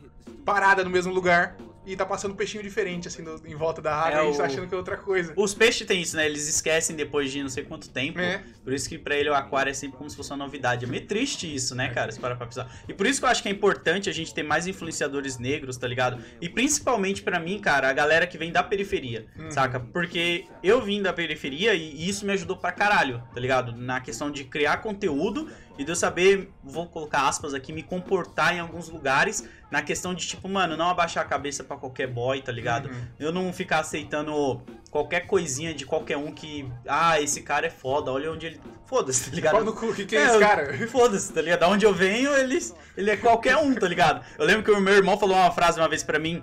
parada 0.43 0.83
no 0.83 0.89
mesmo 0.91 1.13
lugar, 1.13 1.55
e 1.87 1.97
tá 1.97 2.05
passando 2.05 2.33
um 2.33 2.37
peixinho 2.37 2.63
diferente, 2.63 3.09
assim, 3.09 3.23
no- 3.23 3.41
em 3.47 3.55
volta 3.55 3.81
da 3.81 3.95
água, 3.95 4.11
É 4.11 4.15
e 4.17 4.21
a 4.21 4.25
gente 4.27 4.37
tá 4.37 4.45
achando 4.45 4.69
que 4.69 4.75
é 4.75 4.77
outra 4.77 4.97
coisa. 4.99 5.33
Os 5.37 5.55
peixes 5.55 5.87
têm 5.87 6.03
isso, 6.03 6.15
né? 6.17 6.27
Eles 6.27 6.47
esquecem 6.47 6.95
depois 6.95 7.33
de 7.33 7.43
não 7.43 7.49
sei 7.49 7.65
quanto 7.65 7.89
tempo. 7.89 8.21
É. 8.21 8.43
Por 8.63 8.73
isso 8.73 8.89
que 8.89 8.99
pra 8.99 9.15
ele 9.17 9.31
o 9.31 9.35
aquário 9.35 9.71
é 9.71 9.75
sempre 9.75 9.97
como 9.97 10.09
se 10.11 10.15
fosse 10.17 10.31
uma 10.31 10.37
novidade. 10.37 10.85
É 10.85 10.89
meio 10.89 11.07
triste 11.07 11.53
isso, 11.53 11.75
né, 11.75 11.89
cara? 11.89 12.13
Se 12.13 12.21
parar 12.21 12.37
pra 12.37 12.47
pensar. 12.47 12.71
E 12.89 12.93
por 12.93 13.07
isso 13.07 13.19
que 13.21 13.25
eu 13.25 13.31
acho 13.31 13.43
que 13.43 13.49
é 13.49 13.53
importante 13.53 14.11
a 14.11 14.13
gente 14.13 14.33
ter 14.35 14.43
mais 14.43 14.67
influenciadores 14.67 15.39
negros, 15.39 15.77
tá 15.79 15.87
ligado? 15.89 16.23
E 16.41 16.49
principalmente 16.49 17.23
pra 17.23 17.41
mim, 17.41 17.59
cara, 17.59 17.89
a 17.89 17.93
galera 17.93 18.27
que 18.27 18.37
vem 18.37 18.53
da 18.53 18.63
periferia, 18.63 19.27
Uhum. 19.39 19.51
saca? 19.51 19.81
Porque 19.81 20.45
eu 20.63 20.83
vim 20.83 21.01
da 21.01 21.13
periferia 21.13 21.75
e 21.75 22.09
isso 22.09 22.27
me 22.27 22.33
ajudou 22.35 22.57
pra 22.57 22.73
caralho, 22.73 23.23
tá 23.35 23.41
ligado? 23.41 23.73
Na 23.73 24.01
questão 24.01 24.31
de 24.31 24.45
criar 24.45 24.79
conteúdo 24.79 25.49
e 25.79 25.85
de 25.85 25.91
eu 25.91 25.97
saber, 25.97 26.51
vou 26.63 26.87
colocar 26.87 27.27
aspas 27.27 27.55
aqui, 27.55 27.73
me 27.73 27.83
comportar 27.83 28.55
em 28.55 28.61
alguns 28.61 28.89
lugares. 28.91 29.49
Na 29.71 29.83
questão 29.83 30.13
de, 30.13 30.27
tipo, 30.27 30.49
mano, 30.49 30.77
não 30.77 30.89
abaixar 30.89 31.25
a 31.25 31.29
cabeça 31.29 31.63
pra 31.63 31.77
qualquer 31.77 32.09
boy, 32.09 32.43
tá 32.43 32.51
ligado? 32.51 32.89
Uhum. 32.89 33.07
Eu 33.19 33.33
não 33.33 33.53
ficar 33.53 33.81
aceitando 33.81 34.61
qualquer 34.91 35.27
coisinha 35.27 35.73
de 35.73 35.87
qualquer 35.87 36.17
um 36.17 36.33
que. 36.33 36.69
Ah, 36.89 37.21
esse 37.21 37.43
cara 37.43 37.67
é 37.67 37.71
foda, 37.71 38.11
olha 38.11 38.33
onde 38.33 38.47
ele. 38.47 38.61
Foda-se, 38.87 39.31
tá 39.31 39.37
ligado? 39.37 39.53
Pau 39.53 39.65
no 39.65 39.73
cu, 39.73 39.95
que 39.95 40.05
que 40.05 40.17
é, 40.17 40.23
É, 40.23 40.27
esse 40.27 40.39
cara? 40.41 40.89
Foda-se, 40.89 41.33
tá 41.33 41.41
ligado? 41.41 41.61
Da 41.61 41.69
onde 41.69 41.87
eu 41.87 41.95
venho, 41.95 42.33
ele, 42.33 42.59
ele 42.97 43.11
é 43.11 43.17
qualquer 43.17 43.57
um, 43.57 43.73
tá 43.75 43.87
ligado? 43.87 44.25
Eu 44.37 44.45
lembro 44.45 44.65
que 44.65 44.71
o 44.73 44.81
meu 44.81 44.95
irmão 44.95 45.17
falou 45.17 45.37
uma 45.37 45.53
frase 45.53 45.79
uma 45.79 45.89
vez 45.89 46.03
pra 46.03 46.19
mim, 46.19 46.43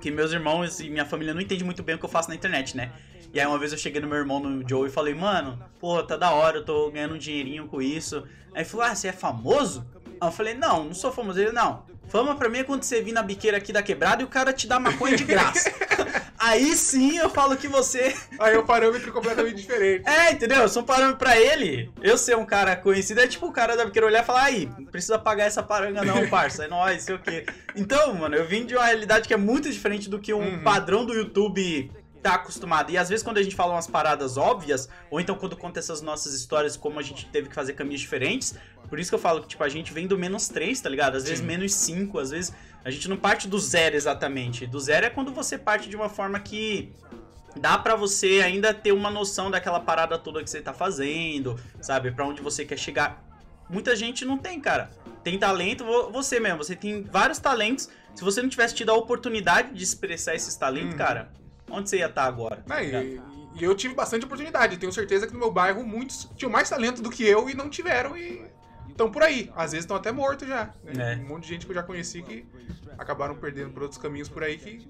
que 0.00 0.10
meus 0.10 0.32
irmãos 0.32 0.80
e 0.80 0.90
minha 0.90 1.04
família 1.06 1.32
não 1.32 1.40
entendem 1.40 1.64
muito 1.64 1.82
bem 1.84 1.94
o 1.94 1.98
que 1.98 2.04
eu 2.04 2.08
faço 2.10 2.28
na 2.28 2.34
internet, 2.34 2.76
né? 2.76 2.90
E 3.32 3.38
aí 3.38 3.46
uma 3.46 3.58
vez 3.58 3.72
eu 3.72 3.78
cheguei 3.78 4.00
no 4.00 4.08
meu 4.08 4.18
irmão, 4.18 4.40
no 4.40 4.68
Joe, 4.68 4.88
e 4.88 4.90
falei, 4.90 5.14
mano, 5.14 5.62
pô, 5.78 6.02
tá 6.02 6.16
da 6.16 6.32
hora, 6.32 6.58
eu 6.58 6.64
tô 6.64 6.90
ganhando 6.90 7.14
um 7.14 7.18
dinheirinho 7.18 7.68
com 7.68 7.80
isso. 7.80 8.24
Aí 8.54 8.62
ele 8.62 8.64
falou, 8.64 8.86
ah, 8.86 8.94
você 8.94 9.08
é 9.08 9.12
famoso? 9.12 9.86
Aí 10.20 10.28
eu 10.28 10.32
falei, 10.32 10.54
não, 10.54 10.84
não 10.84 10.94
sou 10.94 11.12
famoso. 11.12 11.40
Ele, 11.40 11.52
não, 11.52 11.82
fama 12.08 12.34
pra 12.36 12.48
mim 12.48 12.58
é 12.58 12.64
quando 12.64 12.82
você 12.82 13.00
vir 13.02 13.12
na 13.12 13.22
biqueira 13.22 13.56
aqui 13.58 13.72
da 13.72 13.82
quebrada 13.82 14.22
e 14.22 14.24
o 14.24 14.28
cara 14.28 14.52
te 14.52 14.66
dá 14.66 14.78
maconha 14.80 15.16
de 15.16 15.24
graça. 15.24 15.70
aí 16.38 16.74
sim 16.76 17.18
eu 17.18 17.28
falo 17.28 17.56
que 17.56 17.66
você 17.68 18.14
Aí 18.38 18.54
é 18.54 18.58
um 18.58 18.64
parâmetro 18.64 19.12
completamente 19.12 19.56
diferente. 19.56 20.08
é, 20.08 20.32
entendeu? 20.32 20.68
São 20.68 20.82
parâmetros 20.84 21.18
pra 21.18 21.38
ele. 21.38 21.90
Eu 22.00 22.16
ser 22.16 22.36
um 22.36 22.46
cara 22.46 22.76
conhecido 22.76 23.20
é 23.20 23.26
tipo 23.26 23.46
o 23.46 23.52
cara 23.52 23.76
da 23.76 23.84
biqueira 23.84 24.06
olhar 24.06 24.22
e 24.22 24.26
falar, 24.26 24.44
aí, 24.44 24.68
não 24.78 24.86
precisa 24.86 25.18
pagar 25.18 25.44
essa 25.44 25.62
paranga 25.62 26.02
não, 26.04 26.26
parça. 26.28 26.64
É 26.64 26.68
nóis, 26.68 27.02
sei 27.02 27.14
o 27.14 27.18
quê. 27.18 27.44
Então, 27.76 28.14
mano, 28.14 28.34
eu 28.36 28.46
vim 28.46 28.64
de 28.64 28.74
uma 28.74 28.84
realidade 28.86 29.26
que 29.28 29.34
é 29.34 29.36
muito 29.36 29.70
diferente 29.70 30.08
do 30.08 30.18
que 30.18 30.32
um 30.32 30.38
Uhum. 30.38 30.62
padrão 30.62 31.04
do 31.04 31.12
YouTube 31.14 31.90
tá 32.22 32.34
acostumado. 32.34 32.90
E 32.90 32.98
às 32.98 33.08
vezes 33.08 33.22
quando 33.22 33.38
a 33.38 33.42
gente 33.42 33.54
fala 33.56 33.72
umas 33.74 33.86
paradas 33.86 34.36
óbvias, 34.36 34.88
ou 35.10 35.20
então 35.20 35.34
quando 35.36 35.56
conta 35.56 35.78
essas 35.78 36.00
nossas 36.02 36.34
histórias, 36.34 36.76
como 36.76 36.98
a 36.98 37.02
gente 37.02 37.26
teve 37.26 37.48
que 37.48 37.54
fazer 37.54 37.72
caminhos 37.74 38.00
diferentes, 38.00 38.54
por 38.88 38.98
isso 38.98 39.10
que 39.10 39.14
eu 39.14 39.18
falo 39.18 39.42
que, 39.42 39.48
tipo, 39.48 39.62
a 39.62 39.68
gente 39.68 39.92
vem 39.92 40.06
do 40.06 40.18
menos 40.18 40.48
3, 40.48 40.80
tá 40.80 40.88
ligado? 40.88 41.16
Às 41.16 41.24
vezes 41.24 41.38
Sim. 41.40 41.44
menos 41.46 41.74
5, 41.74 42.18
às 42.18 42.30
vezes 42.30 42.52
a 42.84 42.90
gente 42.90 43.08
não 43.08 43.16
parte 43.16 43.46
do 43.46 43.58
zero 43.58 43.94
exatamente. 43.96 44.66
Do 44.66 44.80
zero 44.80 45.06
é 45.06 45.10
quando 45.10 45.32
você 45.32 45.58
parte 45.58 45.88
de 45.88 45.96
uma 45.96 46.08
forma 46.08 46.40
que 46.40 46.92
dá 47.60 47.76
pra 47.76 47.94
você 47.96 48.40
ainda 48.44 48.72
ter 48.72 48.92
uma 48.92 49.10
noção 49.10 49.50
daquela 49.50 49.80
parada 49.80 50.16
toda 50.18 50.42
que 50.42 50.48
você 50.50 50.60
tá 50.60 50.72
fazendo, 50.72 51.58
sabe? 51.80 52.10
Pra 52.12 52.24
onde 52.26 52.40
você 52.40 52.64
quer 52.64 52.78
chegar. 52.78 53.24
Muita 53.68 53.94
gente 53.94 54.24
não 54.24 54.38
tem, 54.38 54.58
cara. 54.60 54.90
Tem 55.22 55.38
talento, 55.38 55.84
vo- 55.84 56.10
você 56.10 56.40
mesmo, 56.40 56.58
você 56.64 56.74
tem 56.74 57.02
vários 57.02 57.38
talentos. 57.38 57.88
Se 58.14 58.24
você 58.24 58.40
não 58.40 58.48
tivesse 58.48 58.74
tido 58.74 58.90
a 58.90 58.94
oportunidade 58.94 59.74
de 59.74 59.84
expressar 59.84 60.34
esses 60.34 60.56
talentos, 60.56 60.92
Uhum. 60.92 60.96
cara, 60.98 61.30
onde 61.70 61.88
você 61.90 61.98
ia 61.98 62.06
estar 62.06 62.24
agora? 62.24 62.62
tá 62.66 62.76
Né, 62.76 62.82
ligado? 62.84 63.04
e, 63.56 63.60
e 63.60 63.64
eu 63.64 63.74
tive 63.74 63.94
bastante 63.94 64.24
oportunidade. 64.24 64.76
Tenho 64.76 64.92
certeza 64.92 65.26
que 65.26 65.32
no 65.32 65.38
meu 65.38 65.50
bairro 65.50 65.84
muitos 65.84 66.28
tinham 66.36 66.50
mais 66.50 66.68
talento 66.68 67.02
do 67.02 67.10
que 67.10 67.24
eu 67.24 67.48
e 67.50 67.54
não 67.54 67.68
tiveram 67.68 68.16
e 68.16 68.42
estão 68.88 69.10
por 69.10 69.22
aí. 69.22 69.50
Às 69.54 69.72
vezes 69.72 69.84
estão 69.84 69.96
até 69.96 70.10
mortos 70.12 70.46
já. 70.48 70.72
né? 70.84 71.14
É. 71.14 71.16
Um 71.24 71.28
monte 71.28 71.44
de 71.44 71.48
gente 71.50 71.66
que 71.66 71.72
eu 71.72 71.76
já 71.76 71.82
conheci 71.82 72.22
que 72.22 72.44
acabaram 72.96 73.34
perdendo 73.36 73.70
por 73.70 73.82
outros 73.82 74.00
caminhos 74.00 74.28
por 74.28 74.42
aí 74.42 74.58
que 74.58 74.86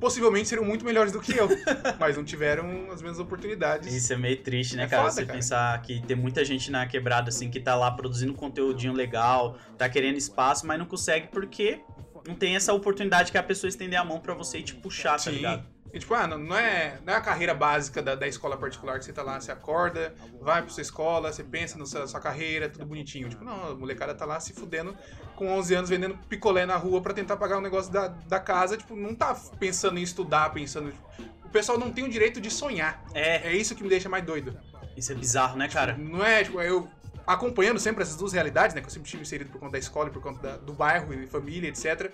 possivelmente 0.00 0.48
seriam 0.48 0.64
muito 0.64 0.84
melhores 0.84 1.12
do 1.12 1.20
que 1.20 1.36
eu, 1.36 1.48
mas 1.98 2.16
não 2.16 2.22
tiveram 2.24 2.88
as 2.92 3.02
mesmas 3.02 3.18
oportunidades. 3.18 3.92
Isso 3.92 4.12
é 4.12 4.16
meio 4.16 4.36
triste, 4.42 4.76
né, 4.76 4.84
É 4.84 4.86
cara? 4.86 5.02
foda, 5.02 5.12
você 5.14 5.22
cara. 5.26 5.36
pensar 5.38 5.82
que 5.82 6.00
tem 6.06 6.16
muita 6.16 6.44
gente 6.44 6.70
na 6.70 6.86
quebrada, 6.86 7.30
assim, 7.30 7.50
que 7.50 7.58
tá 7.58 7.74
lá 7.74 7.90
produzindo 7.90 8.32
conteúdinho 8.32 8.92
legal, 8.92 9.58
tá 9.76 9.88
querendo 9.88 10.16
espaço, 10.16 10.66
mas 10.66 10.78
não 10.78 10.86
consegue 10.86 11.26
porque 11.28 11.80
não 12.26 12.34
tem 12.36 12.54
essa 12.54 12.72
oportunidade 12.72 13.32
que 13.32 13.38
a 13.38 13.42
pessoa 13.42 13.68
estender 13.68 13.98
a 13.98 14.04
mão 14.04 14.20
pra 14.20 14.34
você 14.34 14.58
e 14.58 14.62
te 14.62 14.74
puxar, 14.76 15.12
tá 15.12 15.18
Sim. 15.18 15.30
ligado? 15.32 15.66
E, 15.92 15.98
tipo, 15.98 16.12
ah, 16.14 16.26
não, 16.26 16.56
é, 16.56 16.98
não 17.04 17.14
é 17.14 17.16
a 17.16 17.20
carreira 17.20 17.54
básica 17.54 18.02
da, 18.02 18.14
da 18.14 18.28
escola 18.28 18.56
particular 18.58 18.98
que 18.98 19.04
você 19.06 19.12
tá 19.12 19.22
lá, 19.22 19.40
você 19.40 19.50
acorda, 19.50 20.14
vai 20.40 20.60
pra 20.60 20.70
sua 20.70 20.82
escola, 20.82 21.32
você 21.32 21.42
pensa 21.42 21.78
na 21.78 21.86
sua, 21.86 22.06
sua 22.06 22.20
carreira, 22.20 22.68
tudo 22.68 22.84
bonitinho. 22.84 23.28
Tipo, 23.28 23.42
não, 23.42 23.70
a 23.70 23.74
molecada 23.74 24.14
tá 24.14 24.26
lá 24.26 24.38
se 24.38 24.52
fudendo 24.52 24.94
com 25.34 25.48
11 25.48 25.74
anos 25.74 25.88
vendendo 25.90 26.18
picolé 26.28 26.66
na 26.66 26.76
rua 26.76 27.00
pra 27.00 27.14
tentar 27.14 27.36
pagar 27.38 27.56
o 27.56 27.60
negócio 27.62 27.90
da, 27.90 28.08
da 28.08 28.38
casa. 28.38 28.76
Tipo, 28.76 28.94
não 28.94 29.14
tá 29.14 29.34
pensando 29.58 29.98
em 29.98 30.02
estudar, 30.02 30.52
pensando. 30.52 30.92
O 31.44 31.48
pessoal 31.48 31.78
não 31.78 31.90
tem 31.90 32.04
o 32.04 32.08
direito 32.10 32.38
de 32.40 32.50
sonhar. 32.50 33.02
É, 33.14 33.48
É 33.48 33.52
isso 33.56 33.74
que 33.74 33.82
me 33.82 33.88
deixa 33.88 34.08
mais 34.10 34.22
doido. 34.24 34.58
isso 34.94 35.10
é 35.10 35.14
bizarro, 35.14 35.56
né, 35.56 35.68
cara? 35.68 35.96
Não 35.96 36.22
é, 36.22 36.44
tipo, 36.44 36.60
eu 36.60 36.86
acompanhando 37.26 37.78
sempre 37.78 38.02
essas 38.02 38.16
duas 38.16 38.32
realidades, 38.34 38.74
né? 38.74 38.82
Que 38.82 38.86
eu 38.88 38.90
sempre 38.90 39.08
tive 39.08 39.22
inserido 39.22 39.50
por 39.50 39.58
conta 39.58 39.72
da 39.72 39.78
escola, 39.78 40.08
e 40.08 40.12
por 40.12 40.20
conta 40.22 40.40
da- 40.42 40.56
do 40.58 40.72
bairro 40.74 41.14
e 41.14 41.26
família, 41.26 41.68
etc. 41.68 42.10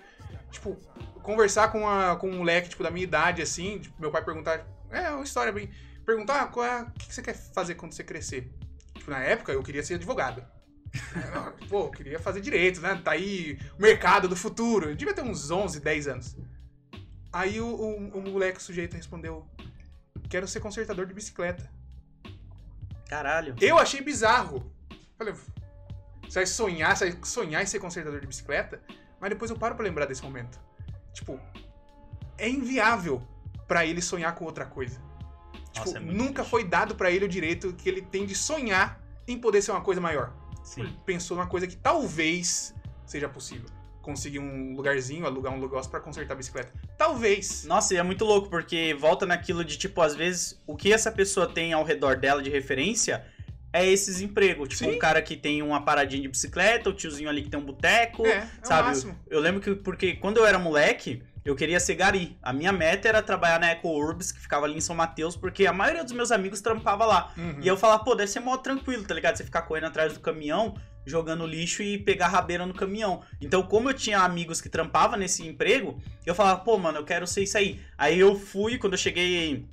Tipo, 0.51 0.77
conversar 1.25 1.72
com, 1.72 1.89
a, 1.89 2.14
com 2.16 2.29
um 2.29 2.37
moleque, 2.39 2.68
tipo, 2.68 2.83
da 2.83 2.91
minha 2.91 3.03
idade, 3.03 3.43
assim, 3.43 3.79
tipo, 3.79 4.01
meu 4.01 4.12
pai 4.12 4.25
perguntar. 4.25 4.64
É 4.91 5.11
uma 5.11 5.25
história 5.25 5.53
bem. 5.53 5.70
Perguntar 6.07 6.43
ah, 6.43 6.47
qual 6.47 6.64
é, 6.64 6.83
o 6.83 6.91
que 6.93 7.12
você 7.12 7.22
quer 7.22 7.35
fazer 7.35 7.75
quando 7.75 7.93
você 7.93 8.05
crescer. 8.05 8.53
Tipo, 8.95 9.11
na 9.11 9.18
época 9.18 9.51
eu 9.51 9.62
queria 9.62 9.83
ser 9.83 9.95
advogado. 9.95 10.45
Pô, 11.68 11.87
eu 11.87 11.91
queria 11.91 12.20
fazer 12.20 12.41
direito, 12.41 12.81
né? 12.81 13.01
Tá 13.03 13.12
aí 13.12 13.59
o 13.77 13.83
mercado 13.83 14.29
do 14.29 14.37
futuro. 14.37 14.91
Eu 14.91 14.95
devia 14.95 15.14
ter 15.14 15.22
uns 15.22 15.51
11, 15.51 15.81
10 15.81 16.09
anos. 16.09 16.37
Aí 17.33 17.61
o, 17.61 17.66
o, 17.66 18.18
o 18.18 18.22
moleque, 18.22 18.59
o 18.59 18.62
sujeito, 18.62 18.95
respondeu: 18.95 19.49
Quero 20.29 20.47
ser 20.47 20.61
consertador 20.61 21.07
de 21.07 21.14
bicicleta. 21.14 21.68
Caralho. 23.09 23.57
Eu 23.61 23.79
achei 23.79 24.01
bizarro. 24.01 24.70
Falei, 25.16 25.35
você 26.22 26.41
vai 26.41 26.47
sonhar, 26.47 26.97
você 26.97 27.11
vai 27.11 27.25
sonhar 27.25 27.62
em 27.62 27.66
ser 27.66 27.79
consertador 27.79 28.20
de 28.20 28.27
bicicleta? 28.27 28.81
Mas 29.20 29.31
depois 29.31 29.51
eu 29.51 29.59
paro 29.59 29.75
pra 29.75 29.85
lembrar 29.85 30.07
desse 30.07 30.22
momento. 30.22 30.61
Tipo, 31.15 31.41
é 32.37 32.49
inviável 32.49 33.23
pra 33.67 33.87
ele 33.87 34.03
sonhar 34.03 34.35
com 34.35 34.45
outra 34.45 34.67
coisa. 34.67 35.01
Nossa, 35.77 35.85
tipo, 35.85 35.97
é 35.97 36.01
muito 36.01 36.19
nunca 36.19 36.35
triste. 36.35 36.51
foi 36.51 36.65
dado 36.65 36.95
pra 36.95 37.11
ele 37.11 37.25
o 37.25 37.29
direito 37.29 37.73
que 37.73 37.89
ele 37.89 38.03
tem 38.03 38.27
de 38.27 38.35
sonhar 38.35 39.01
em 39.27 39.39
poder 39.39 39.62
ser 39.62 39.71
uma 39.71 39.81
coisa 39.81 40.01
maior. 40.01 40.35
Sim. 40.62 40.83
Ele 40.83 40.99
pensou 41.07 41.37
numa 41.37 41.47
coisa 41.47 41.67
que 41.67 41.77
talvez 41.77 42.75
seja 43.07 43.29
possível. 43.29 43.69
Conseguir 44.03 44.39
um 44.39 44.75
lugarzinho, 44.75 45.25
alugar 45.25 45.53
um 45.53 45.59
negócio 45.59 45.91
pra 45.91 45.99
consertar 45.99 46.35
a 46.35 46.37
bicicleta. 46.37 46.71
Talvez. 46.99 47.65
Nossa, 47.65 47.95
e 47.95 47.97
é 47.97 48.03
muito 48.03 48.25
louco, 48.25 48.51
porque 48.51 48.95
volta 48.95 49.25
naquilo 49.25 49.65
de, 49.65 49.79
tipo, 49.79 50.03
às 50.03 50.15
vezes, 50.15 50.61
o 50.67 50.77
que 50.77 50.93
essa 50.93 51.11
pessoa 51.11 51.47
tem 51.47 51.73
ao 51.73 51.85
redor 51.85 52.17
dela 52.17 52.43
de 52.43 52.51
referência 52.51 53.25
é 53.75 53.85
esses 53.85 54.20
empregos. 54.20 54.68
Tipo, 54.68 54.85
Sim. 54.85 54.95
um 54.95 54.99
cara 55.01 55.20
que 55.20 55.37
tem 55.37 55.61
uma 55.61 55.83
paradinha 55.83 56.22
de 56.22 56.29
bicicleta, 56.29 56.89
o 56.89 56.93
tiozinho 56.93 57.29
ali 57.29 57.43
que 57.43 57.51
tem 57.51 57.59
um 57.59 57.64
boteco, 57.64 58.25
É, 58.25 58.31
é 58.31 58.49
sabe? 58.62 58.97
Eu 59.29 59.41
lembro 59.41 59.61
que, 59.61 59.75
porque 59.75 60.14
quando 60.14 60.37
eu 60.37 60.47
era 60.47 60.61
moleque, 60.61 61.20
eu 61.45 61.57
queria 61.57 61.81
ser 61.81 61.97
gari. 61.97 62.39
A 62.41 62.53
minha 62.53 62.70
meta 62.70 63.09
era 63.09 63.20
trabalhar 63.20 63.59
na 63.59 63.70
Eco 63.70 63.89
Urbs, 63.89 64.31
que 64.31 64.41
ficava 64.41 64.64
ali 64.64 64.77
em 64.77 64.81
São 64.81 64.95
Mateus, 64.95 65.37
porque 65.37 65.66
a 65.66 65.72
maioria 65.72 66.05
dos 66.05 66.12
meus 66.12 66.31
amigos 66.31 66.61
trampava 66.61 67.05
lá. 67.05 67.33
Uhum. 67.37 67.59
E 67.61 67.66
eu 67.66 67.77
falava, 67.77 68.05
pô, 68.05 68.14
deve 68.14 68.31
ser 68.31 68.39
mó 68.39 68.57
tranquilo, 68.57 69.03
tá 69.03 69.12
ligado? 69.12 69.37
Você 69.37 69.45
ficar 69.45 69.62
correndo 69.62 69.89
atrás 69.89 70.14
do 70.14 70.20
caminhão, 70.20 70.77
jogando 71.05 71.45
lixo 71.45 71.83
e 71.83 71.99
pegar 71.99 72.29
rabeira 72.29 72.64
no 72.64 72.75
caminhão. 72.75 73.22
Então, 73.41 73.64
como 73.64 73.91
eu 73.91 73.95
tinha 73.95 74.20
amigos 74.20 74.61
que 74.61 74.68
trampavam 74.68 75.18
nesse 75.18 75.45
emprego, 75.45 76.01
eu 76.25 76.35
falava, 76.35 76.61
pô, 76.61 76.79
mano, 76.79 76.99
eu 76.99 77.05
quero 77.05 77.27
ser 77.27 77.43
isso 77.43 77.59
aí. 77.59 77.81
Aí 77.99 78.20
eu 78.20 78.39
fui, 78.39 78.79
quando 78.79 78.93
eu 78.93 78.99
cheguei 78.99 79.66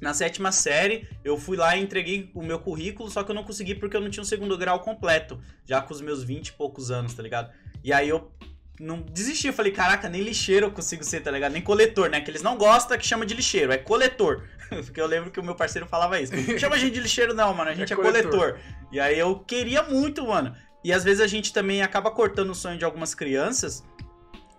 na 0.00 0.14
sétima 0.14 0.52
série, 0.52 1.08
eu 1.24 1.36
fui 1.36 1.56
lá 1.56 1.76
e 1.76 1.82
entreguei 1.82 2.30
o 2.34 2.42
meu 2.42 2.58
currículo, 2.58 3.10
só 3.10 3.22
que 3.22 3.30
eu 3.30 3.34
não 3.34 3.44
consegui 3.44 3.74
porque 3.74 3.96
eu 3.96 4.00
não 4.00 4.10
tinha 4.10 4.22
um 4.22 4.26
segundo 4.26 4.56
grau 4.56 4.80
completo, 4.80 5.40
já 5.64 5.80
com 5.80 5.92
os 5.92 6.00
meus 6.00 6.22
20 6.22 6.48
e 6.48 6.52
poucos 6.52 6.90
anos, 6.90 7.14
tá 7.14 7.22
ligado? 7.22 7.52
E 7.82 7.92
aí 7.92 8.08
eu 8.08 8.30
não 8.80 9.00
desisti, 9.00 9.48
eu 9.48 9.52
falei, 9.52 9.72
caraca, 9.72 10.08
nem 10.08 10.22
lixeiro 10.22 10.66
eu 10.66 10.70
consigo 10.70 11.02
ser, 11.02 11.20
tá 11.20 11.30
ligado? 11.30 11.52
Nem 11.52 11.62
coletor, 11.62 12.08
né? 12.08 12.20
Que 12.20 12.30
eles 12.30 12.42
não 12.42 12.56
gostam 12.56 12.96
que 12.96 13.06
chama 13.06 13.26
de 13.26 13.34
lixeiro, 13.34 13.72
é 13.72 13.76
coletor. 13.78 14.44
Porque 14.68 15.00
eu 15.00 15.06
lembro 15.06 15.30
que 15.30 15.40
o 15.40 15.42
meu 15.42 15.54
parceiro 15.54 15.86
falava 15.86 16.20
isso. 16.20 16.32
Não 16.34 16.58
chama 16.58 16.76
a 16.76 16.78
gente 16.78 16.94
de 16.94 17.00
lixeiro 17.00 17.34
não, 17.34 17.52
mano, 17.54 17.70
a 17.70 17.74
gente 17.74 17.92
é, 17.92 17.94
É 17.94 17.96
coletor. 17.96 18.30
coletor. 18.30 18.60
E 18.92 19.00
aí 19.00 19.18
eu 19.18 19.38
queria 19.40 19.82
muito, 19.82 20.26
mano. 20.26 20.54
E 20.84 20.92
às 20.92 21.02
vezes 21.02 21.20
a 21.20 21.26
gente 21.26 21.52
também 21.52 21.82
acaba 21.82 22.10
cortando 22.10 22.50
o 22.50 22.54
sonho 22.54 22.78
de 22.78 22.84
algumas 22.84 23.14
crianças, 23.14 23.84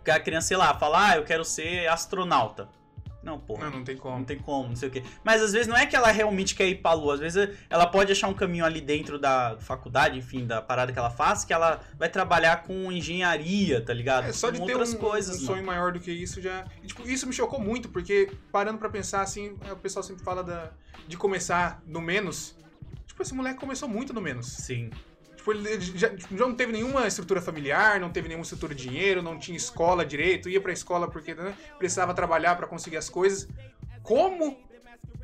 que 0.03 0.11
a 0.11 0.19
criança, 0.19 0.49
sei 0.49 0.57
lá, 0.57 0.77
fala, 0.77 1.11
ah, 1.11 1.17
eu 1.17 1.23
quero 1.23 1.45
ser 1.45 1.87
astronauta. 1.87 2.67
Não, 3.21 3.37
porra. 3.37 3.65
Não, 3.65 3.79
não 3.79 3.83
tem 3.83 3.97
como. 3.97 4.17
Não 4.17 4.23
tem 4.23 4.37
como, 4.39 4.69
não 4.69 4.75
sei 4.75 4.87
o 4.87 4.91
quê. 4.91 5.03
Mas 5.23 5.41
às 5.41 5.51
vezes 5.51 5.67
não 5.67 5.75
é 5.75 5.85
que 5.85 5.95
ela 5.95 6.09
realmente 6.09 6.55
quer 6.55 6.67
ir 6.67 6.75
pra 6.75 6.93
lua. 6.93 7.15
Às 7.15 7.19
vezes 7.19 7.49
ela 7.69 7.85
pode 7.85 8.11
achar 8.11 8.27
um 8.27 8.33
caminho 8.33 8.63
ali 8.63 8.79
dentro 8.79 9.19
da 9.19 9.57
faculdade, 9.59 10.17
enfim, 10.17 10.45
da 10.45 10.61
parada 10.61 10.93
que 10.93 10.99
ela 10.99 11.09
faz, 11.09 11.43
que 11.43 11.51
ela 11.51 11.81
vai 11.97 12.09
trabalhar 12.09 12.63
com 12.63 12.91
engenharia, 12.91 13.81
tá 13.83 13.93
ligado? 13.93 14.27
É, 14.27 14.31
só 14.31 14.49
de 14.49 14.59
com 14.59 14.65
ter 14.65 14.73
outras 14.73 14.93
um, 14.93 14.97
coisas, 14.97 15.35
um 15.35 15.39
mano. 15.39 15.47
sonho 15.47 15.65
maior 15.65 15.91
do 15.91 15.99
que 15.99 16.11
isso 16.11 16.41
já. 16.41 16.65
e, 16.81 16.87
tipo, 16.87 17.07
isso 17.07 17.27
me 17.27 17.33
chocou 17.33 17.59
muito, 17.59 17.89
porque 17.89 18.31
parando 18.51 18.77
pra 18.77 18.89
pensar 18.89 19.21
assim, 19.21 19.57
é, 19.65 19.73
o 19.73 19.77
pessoal 19.77 20.03
sempre 20.03 20.23
fala 20.23 20.43
da, 20.43 20.71
de 21.07 21.17
começar 21.17 21.81
no 21.85 22.01
menos. 22.01 22.55
Tipo, 23.05 23.21
esse 23.21 23.33
moleque 23.33 23.59
começou 23.59 23.89
muito 23.89 24.13
no 24.13 24.21
menos. 24.21 24.47
Sim. 24.47 24.91
Tipo, 25.39 25.53
ele 25.53 25.79
já, 25.79 26.09
já 26.09 26.27
não 26.31 26.53
teve 26.53 26.73
nenhuma 26.73 27.07
estrutura 27.07 27.41
familiar, 27.41 27.97
não 27.97 28.09
teve 28.09 28.27
nenhuma 28.27 28.43
estrutura 28.43 28.75
de 28.75 28.83
dinheiro, 28.89 29.21
não 29.21 29.39
tinha 29.39 29.55
escola 29.55 30.05
direito, 30.05 30.49
ia 30.49 30.59
pra 30.59 30.73
escola 30.73 31.09
porque 31.09 31.33
né, 31.33 31.55
precisava 31.77 32.13
trabalhar 32.13 32.57
pra 32.57 32.67
conseguir 32.67 32.97
as 32.97 33.07
coisas. 33.09 33.47
Como 34.03 34.57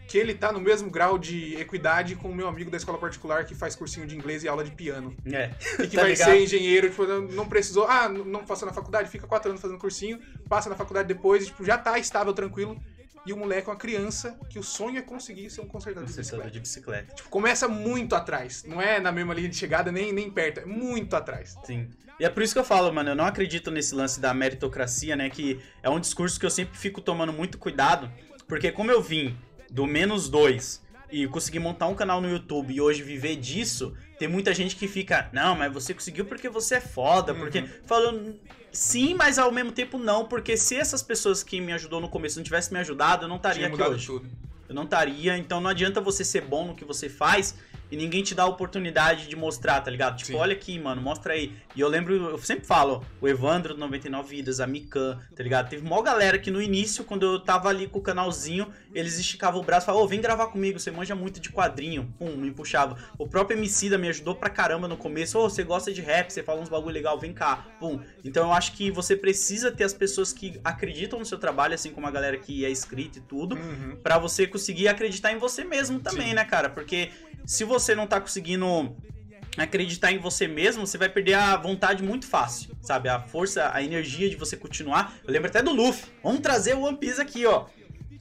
que 0.07 0.17
ele 0.17 0.33
tá 0.33 0.53
no 0.53 0.61
mesmo 0.61 0.89
grau 0.89 1.17
de 1.17 1.55
equidade 1.59 2.15
com 2.15 2.29
o 2.29 2.35
meu 2.35 2.47
amigo 2.47 2.71
da 2.71 2.77
escola 2.77 2.97
particular 2.97 3.43
que 3.43 3.53
faz 3.53 3.75
cursinho 3.75 4.07
de 4.07 4.15
inglês 4.15 4.41
e 4.41 4.47
aula 4.47 4.63
de 4.63 4.71
piano? 4.71 5.13
É. 5.25 5.51
E 5.83 5.87
que 5.87 5.97
Tá 5.97 6.03
vai 6.03 6.11
ligado? 6.11 6.29
ser 6.29 6.41
engenheiro, 6.41 6.89
tipo, 6.89 7.05
não 7.05 7.49
precisou, 7.49 7.85
ah, 7.85 8.07
não 8.07 8.23
não 8.23 8.45
passou 8.45 8.65
na 8.65 8.73
faculdade, 8.73 9.09
fica 9.09 9.27
quatro 9.27 9.49
anos 9.49 9.61
fazendo 9.61 9.77
cursinho, 9.79 10.17
passa 10.47 10.69
na 10.69 10.77
faculdade 10.77 11.09
depois, 11.09 11.43
e, 11.43 11.47
tipo, 11.47 11.65
já 11.65 11.77
tá 11.77 11.99
estável, 11.99 12.33
tranquilo. 12.33 12.81
E 13.25 13.33
o 13.33 13.37
moleque 13.37 13.67
é 13.67 13.71
uma 13.71 13.77
criança 13.77 14.37
que 14.49 14.59
o 14.59 14.63
sonho 14.63 14.99
é 14.99 15.01
conseguir 15.01 15.49
ser 15.49 15.61
um 15.61 15.67
consertador 15.67 16.07
de 16.07 16.15
Consertador 16.15 16.45
bicicleta. 16.45 16.51
de 16.51 16.59
bicicleta. 16.59 17.15
Tipo, 17.15 17.29
começa 17.29 17.67
muito 17.67 18.15
atrás. 18.15 18.63
Não 18.67 18.81
é 18.81 18.99
na 18.99 19.11
mesma 19.11 19.33
linha 19.33 19.49
de 19.49 19.55
chegada, 19.55 19.91
nem, 19.91 20.13
nem 20.13 20.29
perto. 20.29 20.59
É 20.59 20.65
muito 20.65 21.15
atrás. 21.15 21.57
Sim. 21.63 21.89
E 22.19 22.23
é 22.23 22.29
por 22.29 22.43
isso 22.43 22.53
que 22.53 22.59
eu 22.59 22.63
falo, 22.63 22.93
mano, 22.93 23.09
eu 23.09 23.15
não 23.15 23.25
acredito 23.25 23.69
nesse 23.71 23.93
lance 23.93 24.19
da 24.19 24.33
meritocracia, 24.33 25.15
né? 25.15 25.29
Que 25.29 25.59
é 25.83 25.89
um 25.89 25.99
discurso 25.99 26.39
que 26.39 26.45
eu 26.45 26.49
sempre 26.51 26.77
fico 26.77 27.01
tomando 27.01 27.33
muito 27.33 27.57
cuidado, 27.57 28.09
porque 28.47 28.71
como 28.71 28.91
eu 28.91 29.01
vim 29.01 29.35
do 29.69 29.85
menos 29.85 30.29
dois 30.29 30.81
e 31.11 31.27
consegui 31.27 31.59
montar 31.59 31.87
um 31.87 31.95
canal 31.95 32.21
no 32.21 32.29
YouTube 32.29 32.73
e 32.73 32.79
hoje 32.79 33.03
viver 33.03 33.35
disso, 33.35 33.93
tem 34.17 34.27
muita 34.27 34.53
gente 34.53 34.75
que 34.75 34.87
fica, 34.87 35.29
não, 35.33 35.55
mas 35.55 35.73
você 35.73 35.93
conseguiu 35.93 36.25
porque 36.25 36.47
você 36.47 36.75
é 36.75 36.81
foda, 36.81 37.33
porque. 37.33 37.59
Uhum. 37.59 37.69
Falando. 37.85 38.39
Sim, 38.75 39.13
mas 39.13 39.39
ao 39.39 39.51
mesmo 39.51 39.71
tempo 39.71 39.97
não, 39.97 40.25
porque 40.25 40.57
se 40.57 40.75
essas 40.75 41.01
pessoas 41.01 41.41
que 41.41 41.61
me 41.61 41.71
ajudou 41.73 42.01
no 42.01 42.09
começo 42.09 42.37
não 42.37 42.43
tivessem 42.43 42.73
me 42.73 42.79
ajudado, 42.79 43.25
eu 43.25 43.29
não 43.29 43.37
estaria 43.37 43.67
aqui 43.67 43.81
hoje. 43.81 44.05
tudo. 44.05 44.29
Eu 44.67 44.75
não 44.75 44.83
estaria, 44.83 45.37
então 45.37 45.61
não 45.61 45.69
adianta 45.69 46.01
você 46.01 46.25
ser 46.25 46.41
bom 46.41 46.67
no 46.67 46.75
que 46.75 46.83
você 46.83 47.07
faz 47.07 47.55
e 47.91 47.95
ninguém 47.95 48.23
te 48.23 48.33
dá 48.33 48.43
a 48.43 48.47
oportunidade 48.47 49.27
de 49.27 49.35
mostrar, 49.35 49.81
tá 49.81 49.91
ligado? 49.91 50.17
Tipo, 50.17 50.33
Sim. 50.33 50.35
olha 50.37 50.53
aqui, 50.53 50.77
mano, 50.79 51.01
mostra 51.01 51.33
aí. 51.33 51.53
E 51.75 51.81
eu 51.81 51.87
lembro, 51.87 52.13
eu 52.15 52.37
sempre 52.39 52.65
falo, 52.65 53.05
o 53.21 53.27
Evandro 53.27 53.73
do 53.73 53.79
99 53.79 54.27
Vidas, 54.29 54.59
a 54.59 54.67
Mikan, 54.67 55.19
tá 55.35 55.43
ligado? 55.43 55.69
Teve 55.69 55.87
mó 55.87 56.01
galera 56.01 56.37
que 56.39 56.49
no 56.49 56.61
início, 56.61 57.03
quando 57.03 57.25
eu 57.25 57.39
tava 57.39 57.69
ali 57.69 57.87
com 57.87 57.99
o 57.99 58.01
canalzinho, 58.01 58.67
eles 58.93 59.19
esticavam 59.19 59.61
o 59.61 59.63
braço 59.63 59.85
e 59.85 59.87
falavam, 59.87 60.05
ô, 60.05 60.07
vem 60.07 60.21
gravar 60.21 60.47
comigo, 60.47 60.79
você 60.79 60.89
manja 60.91 61.15
muito 61.15 61.39
de 61.39 61.49
quadrinho. 61.49 62.13
Pum, 62.17 62.35
me 62.35 62.51
puxava. 62.51 62.97
O 63.17 63.27
próprio 63.27 63.57
Emicida 63.57 63.97
me 63.97 64.07
ajudou 64.09 64.35
pra 64.35 64.49
caramba 64.49 64.87
no 64.87 64.97
começo, 64.97 65.37
ô, 65.37 65.49
você 65.49 65.63
gosta 65.63 65.93
de 65.93 66.01
rap, 66.01 66.31
você 66.31 66.41
fala 66.41 66.61
uns 66.61 66.69
bagulho 66.69 66.93
legal, 66.93 67.19
vem 67.19 67.33
cá. 67.33 67.65
Pum. 67.79 67.99
Então 68.23 68.45
eu 68.47 68.53
acho 68.53 68.71
que 68.73 68.89
você 68.89 69.15
precisa 69.15 69.71
ter 69.71 69.83
as 69.83 69.93
pessoas 69.93 70.33
que 70.33 70.59
acreditam 70.63 71.19
no 71.19 71.25
seu 71.25 71.37
trabalho, 71.37 71.73
assim 71.73 71.91
como 71.91 72.07
a 72.07 72.11
galera 72.11 72.37
que 72.37 72.65
é 72.65 72.69
inscrita 72.71 73.19
e 73.19 73.21
tudo, 73.21 73.55
Uhum. 73.55 73.95
Pra 74.01 74.17
você 74.17 74.47
conseguir 74.47 74.87
acreditar 74.87 75.31
em 75.31 75.37
você 75.37 75.63
mesmo 75.63 75.99
também, 75.99 76.29
Sim. 76.29 76.33
né, 76.35 76.45
cara? 76.45 76.69
Porque 76.69 77.09
se 77.45 77.63
você 77.63 77.74
não 77.95 78.07
tá 78.07 78.21
conseguindo 78.21 78.95
acreditar 79.57 80.11
em 80.11 80.17
você 80.17 80.47
mesmo, 80.47 80.85
você 80.85 80.97
vai 80.97 81.09
perder 81.09 81.33
a 81.33 81.55
vontade 81.55 82.03
muito 82.03 82.27
fácil, 82.27 82.75
sabe? 82.81 83.09
A 83.09 83.19
força, 83.19 83.71
a 83.73 83.81
energia 83.81 84.29
de 84.29 84.35
você 84.35 84.57
continuar. 84.57 85.15
Eu 85.25 85.31
lembro 85.31 85.49
até 85.49 85.61
do 85.61 85.71
Luffy. 85.71 86.11
Vamos 86.23 86.41
trazer 86.41 86.75
o 86.75 86.81
One 86.81 86.97
Piece 86.97 87.21
aqui, 87.21 87.45
ó. 87.45 87.65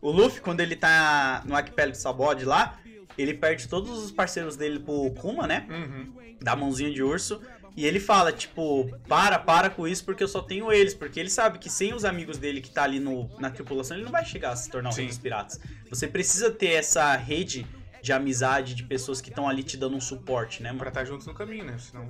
O 0.00 0.11
Luffy, 0.11 0.40
quando 0.40 0.61
ele 0.61 0.76
tá 0.76 1.42
no 1.44 1.57
Arquipélago 1.57 1.96
Sabod 1.96 2.44
lá, 2.44 2.78
ele 3.16 3.34
perde 3.34 3.68
todos 3.68 3.90
os 3.98 4.12
parceiros 4.12 4.57
dele 4.57 4.78
pro 4.78 5.11
Kuma, 5.12 5.46
né? 5.46 5.66
Uhum. 5.68 6.36
da 6.40 6.55
mãozinha 6.55 6.92
de 6.92 7.02
urso. 7.02 7.40
E 7.76 7.84
ele 7.84 7.98
fala, 7.98 8.30
tipo, 8.30 8.88
para, 9.09 9.36
para 9.36 9.68
com 9.68 9.88
isso 9.88 10.05
porque 10.05 10.22
eu 10.22 10.28
só 10.28 10.40
tenho 10.40 10.70
eles. 10.70 10.94
Porque 10.94 11.18
ele 11.18 11.30
sabe 11.30 11.59
que 11.59 11.68
sem 11.68 11.92
os 11.92 12.05
amigos 12.05 12.38
dele 12.38 12.61
que 12.61 12.70
tá 12.70 12.84
ali 12.84 13.00
no, 13.00 13.28
na 13.40 13.50
tripulação, 13.50 13.96
ele 13.96 14.05
não 14.05 14.12
vai 14.12 14.24
chegar 14.24 14.50
a 14.50 14.57
se 14.57 14.70
tornar 14.70 14.90
um 14.90 15.07
dos 15.07 15.18
piratas. 15.18 15.59
Você 15.90 16.07
precisa 16.07 16.50
ter 16.50 16.74
essa 16.74 17.16
rede 17.16 17.66
de 18.05 18.12
amizade, 18.12 18.74
de 18.74 18.82
pessoas 18.84 19.20
que 19.20 19.30
estão 19.30 19.48
ali 19.48 19.62
te 19.62 19.78
dando 19.78 19.96
um 19.96 20.00
suporte, 20.00 20.62
né, 20.62 20.68
Pra 20.68 20.76
mano? 20.78 20.88
estar 20.88 21.05
juntos 21.07 21.26
no 21.26 21.32
caminho, 21.32 21.64
né? 21.64 21.76
Senão, 21.78 22.07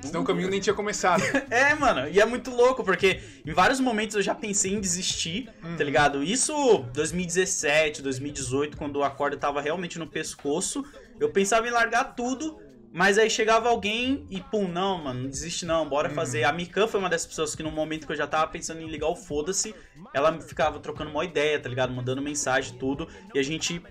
senão 0.00 0.22
o 0.22 0.24
caminho 0.24 0.48
nem 0.48 0.60
tinha 0.60 0.72
começado. 0.74 1.20
É, 1.50 1.74
mano, 1.74 2.08
e 2.08 2.20
é 2.20 2.24
muito 2.24 2.50
louco, 2.52 2.84
porque 2.84 3.20
em 3.44 3.52
vários 3.52 3.80
momentos 3.80 4.14
eu 4.14 4.22
já 4.22 4.34
pensei 4.36 4.72
em 4.72 4.80
desistir, 4.80 5.50
Uhum. 5.64 5.76
tá 5.76 5.82
ligado? 5.82 6.22
Isso 6.22 6.52
2017, 6.94 8.02
2018, 8.02 8.76
quando 8.76 9.02
a 9.02 9.10
corda 9.10 9.36
tava 9.36 9.60
realmente 9.60 9.98
no 9.98 10.06
pescoço, 10.06 10.84
eu 11.18 11.28
pensava 11.30 11.66
em 11.66 11.70
largar 11.70 12.14
tudo, 12.14 12.56
mas 12.92 13.18
aí 13.18 13.28
chegava 13.28 13.68
alguém 13.68 14.24
e 14.30 14.40
pum, 14.40 14.68
não, 14.68 15.02
mano, 15.02 15.22
não 15.22 15.28
desiste 15.28 15.66
não, 15.66 15.88
bora 15.88 16.08
Uhum. 16.08 16.14
fazer. 16.14 16.44
A 16.44 16.52
Mikan 16.52 16.86
foi 16.86 17.00
uma 17.00 17.08
dessas 17.10 17.26
pessoas 17.26 17.56
que 17.56 17.62
no 17.64 17.72
momento 17.72 18.06
que 18.06 18.12
eu 18.12 18.16
já 18.16 18.28
tava 18.28 18.46
pensando 18.46 18.80
em 18.80 18.88
ligar 18.88 19.08
o 19.08 19.16
foda-se, 19.16 19.74
ela 20.12 20.40
ficava 20.40 20.78
trocando 20.78 21.10
uma 21.10 21.24
ideia, 21.24 21.58
tá 21.58 21.68
ligado? 21.68 21.92
Mandando 21.92 22.22
mensagem, 22.22 22.78
tudo, 22.78 23.08
e 23.34 23.38
a 23.40 23.42
gente 23.42 23.82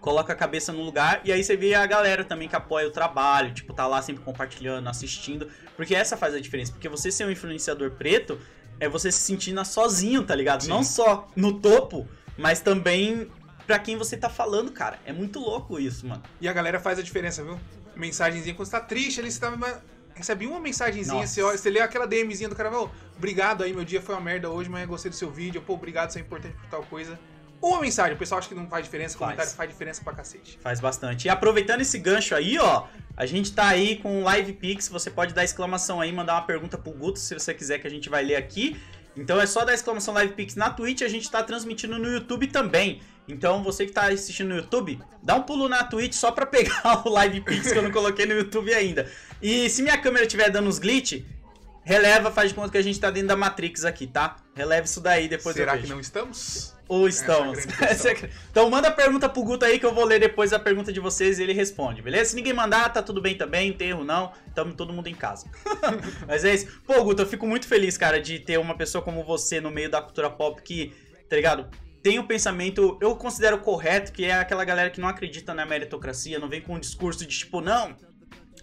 coloca 0.00 0.32
a 0.32 0.36
cabeça 0.36 0.72
no 0.72 0.82
lugar 0.82 1.20
e 1.24 1.32
aí 1.32 1.42
você 1.44 1.56
vê 1.56 1.74
a 1.74 1.84
galera 1.86 2.24
também 2.24 2.48
que 2.48 2.56
apoia 2.56 2.86
o 2.86 2.90
trabalho, 2.90 3.52
tipo, 3.52 3.72
tá 3.72 3.86
lá 3.86 4.00
sempre 4.00 4.22
compartilhando, 4.24 4.88
assistindo, 4.88 5.48
porque 5.76 5.94
essa 5.94 6.16
faz 6.16 6.34
a 6.34 6.40
diferença, 6.40 6.72
porque 6.72 6.88
você 6.88 7.10
ser 7.12 7.26
um 7.26 7.30
influenciador 7.30 7.90
preto 7.92 8.40
é 8.78 8.88
você 8.88 9.12
se 9.12 9.18
sentir 9.20 9.52
na- 9.52 9.64
sozinho, 9.64 10.22
tá 10.24 10.34
ligado? 10.34 10.62
Sim. 10.62 10.70
Não 10.70 10.82
só 10.82 11.28
no 11.36 11.60
topo, 11.60 12.08
mas 12.38 12.60
também 12.60 13.30
pra 13.66 13.78
quem 13.78 13.96
você 13.96 14.16
tá 14.16 14.28
falando, 14.30 14.72
cara. 14.72 14.98
É 15.04 15.12
muito 15.12 15.38
louco 15.38 15.78
isso, 15.78 16.06
mano. 16.06 16.22
E 16.40 16.48
a 16.48 16.52
galera 16.52 16.80
faz 16.80 16.98
a 16.98 17.02
diferença, 17.02 17.44
viu? 17.44 17.60
Mensagenzinha, 17.94 18.54
quando 18.54 18.66
você 18.66 18.72
tá 18.72 18.80
triste, 18.80 19.20
ali 19.20 19.30
você 19.30 19.38
tá. 19.40 19.50
mas 19.56 19.78
Recebe 20.12 20.46
uma 20.46 20.60
mensagenzinha, 20.60 21.26
você, 21.26 21.40
olha, 21.40 21.56
você 21.56 21.70
lê 21.70 21.80
aquela 21.80 22.06
DMzinha 22.06 22.48
do 22.48 22.54
cara, 22.54 22.70
"Ô, 22.76 22.90
obrigado 23.16 23.62
aí, 23.62 23.72
meu 23.72 23.84
dia 23.84 24.02
foi 24.02 24.14
uma 24.14 24.20
merda 24.20 24.50
hoje, 24.50 24.68
mas 24.68 24.82
eu 24.82 24.88
gostei 24.88 25.08
do 25.10 25.16
seu 25.16 25.30
vídeo, 25.30 25.62
pô, 25.62 25.74
obrigado, 25.74 26.10
isso 26.10 26.18
é 26.18 26.20
importante 26.20 26.54
por 26.56 26.66
tal 26.68 26.82
coisa. 26.82 27.18
Uma 27.62 27.80
mensagem, 27.80 28.14
o 28.14 28.18
pessoal 28.18 28.38
acha 28.38 28.48
que 28.48 28.54
não 28.54 28.66
faz 28.68 28.84
diferença, 28.84 29.18
Faz. 29.18 29.32
comentário 29.32 29.52
faz 29.52 29.70
diferença 29.70 30.02
pra 30.02 30.14
cacete. 30.14 30.58
Faz 30.62 30.80
bastante. 30.80 31.26
E 31.26 31.28
aproveitando 31.28 31.82
esse 31.82 31.98
gancho 31.98 32.34
aí, 32.34 32.58
ó, 32.58 32.86
a 33.16 33.26
gente 33.26 33.52
tá 33.52 33.68
aí 33.68 33.96
com 33.96 34.22
o 34.22 34.24
Live 34.24 34.54
Pix, 34.54 34.88
você 34.88 35.10
pode 35.10 35.34
dar 35.34 35.44
exclamação 35.44 36.00
aí, 36.00 36.10
mandar 36.10 36.34
uma 36.34 36.42
pergunta 36.42 36.78
pro 36.78 36.92
Guto 36.92 37.18
se 37.18 37.34
você 37.34 37.52
quiser 37.52 37.78
que 37.78 37.86
a 37.86 37.90
gente 37.90 38.08
vai 38.08 38.24
ler 38.24 38.36
aqui. 38.36 38.80
Então 39.14 39.38
é 39.38 39.46
só 39.46 39.64
dar 39.64 39.74
exclamação 39.74 40.14
Live 40.14 40.32
Pix 40.32 40.54
na 40.54 40.70
Twitch, 40.70 41.02
a 41.02 41.08
gente 41.08 41.30
tá 41.30 41.42
transmitindo 41.42 41.98
no 41.98 42.08
YouTube 42.10 42.46
também. 42.46 43.02
Então 43.28 43.62
você 43.62 43.84
que 43.84 43.92
tá 43.92 44.08
assistindo 44.08 44.48
no 44.48 44.56
YouTube, 44.56 44.98
dá 45.22 45.34
um 45.34 45.42
pulo 45.42 45.68
na 45.68 45.84
Twitch 45.84 46.14
só 46.14 46.32
pra 46.32 46.46
pegar 46.46 47.02
o 47.06 47.10
Live 47.10 47.42
Pix 47.42 47.72
que 47.72 47.78
eu 47.78 47.82
não 47.82 47.92
coloquei 47.92 48.24
no 48.24 48.34
YouTube 48.34 48.72
ainda. 48.72 49.10
E 49.42 49.68
se 49.68 49.82
minha 49.82 49.98
câmera 49.98 50.24
estiver 50.24 50.50
dando 50.50 50.68
uns 50.68 50.78
glitch, 50.78 51.22
releva, 51.84 52.30
faz 52.30 52.48
de 52.48 52.54
conta 52.54 52.70
que 52.70 52.78
a 52.78 52.82
gente 52.82 52.98
tá 52.98 53.10
dentro 53.10 53.28
da 53.28 53.36
Matrix 53.36 53.84
aqui, 53.84 54.06
tá? 54.06 54.36
Releva 54.54 54.86
isso 54.86 55.00
daí, 55.00 55.28
depois 55.28 55.54
Será 55.54 55.76
que 55.76 55.86
não 55.86 56.00
estamos? 56.00 56.74
Ou 56.90 57.06
estamos. 57.06 57.58
É 57.80 57.92
é 58.10 58.30
então 58.50 58.68
manda 58.68 58.88
a 58.88 58.90
pergunta 58.90 59.28
pro 59.28 59.44
Guto 59.44 59.64
aí 59.64 59.78
que 59.78 59.86
eu 59.86 59.94
vou 59.94 60.04
ler 60.04 60.18
depois 60.18 60.52
a 60.52 60.58
pergunta 60.58 60.92
de 60.92 60.98
vocês 60.98 61.38
e 61.38 61.44
ele 61.44 61.52
responde, 61.52 62.02
beleza? 62.02 62.30
Se 62.30 62.36
ninguém 62.36 62.52
mandar, 62.52 62.92
tá 62.92 63.00
tudo 63.00 63.20
bem 63.20 63.36
também, 63.36 63.72
tem 63.72 63.90
erro 63.90 64.02
não, 64.02 64.32
tamo 64.56 64.74
todo 64.74 64.92
mundo 64.92 65.06
em 65.06 65.14
casa. 65.14 65.46
Mas 66.26 66.44
é 66.44 66.52
isso. 66.52 66.80
Pô, 66.84 67.04
Guto, 67.04 67.22
eu 67.22 67.26
fico 67.26 67.46
muito 67.46 67.68
feliz, 67.68 67.96
cara, 67.96 68.20
de 68.20 68.40
ter 68.40 68.58
uma 68.58 68.76
pessoa 68.76 69.02
como 69.02 69.22
você 69.22 69.60
no 69.60 69.70
meio 69.70 69.88
da 69.88 70.02
cultura 70.02 70.28
pop 70.28 70.60
que, 70.62 70.92
tá 71.28 71.36
ligado? 71.36 71.68
Tem 72.02 72.18
um 72.18 72.26
pensamento, 72.26 72.98
eu 73.00 73.14
considero 73.14 73.58
correto, 73.58 74.10
que 74.10 74.24
é 74.24 74.32
aquela 74.32 74.64
galera 74.64 74.90
que 74.90 75.00
não 75.00 75.08
acredita 75.08 75.54
na 75.54 75.64
meritocracia, 75.64 76.40
não 76.40 76.48
vem 76.48 76.60
com 76.60 76.74
um 76.74 76.80
discurso 76.80 77.20
de 77.20 77.38
tipo, 77.38 77.60
não, 77.60 77.96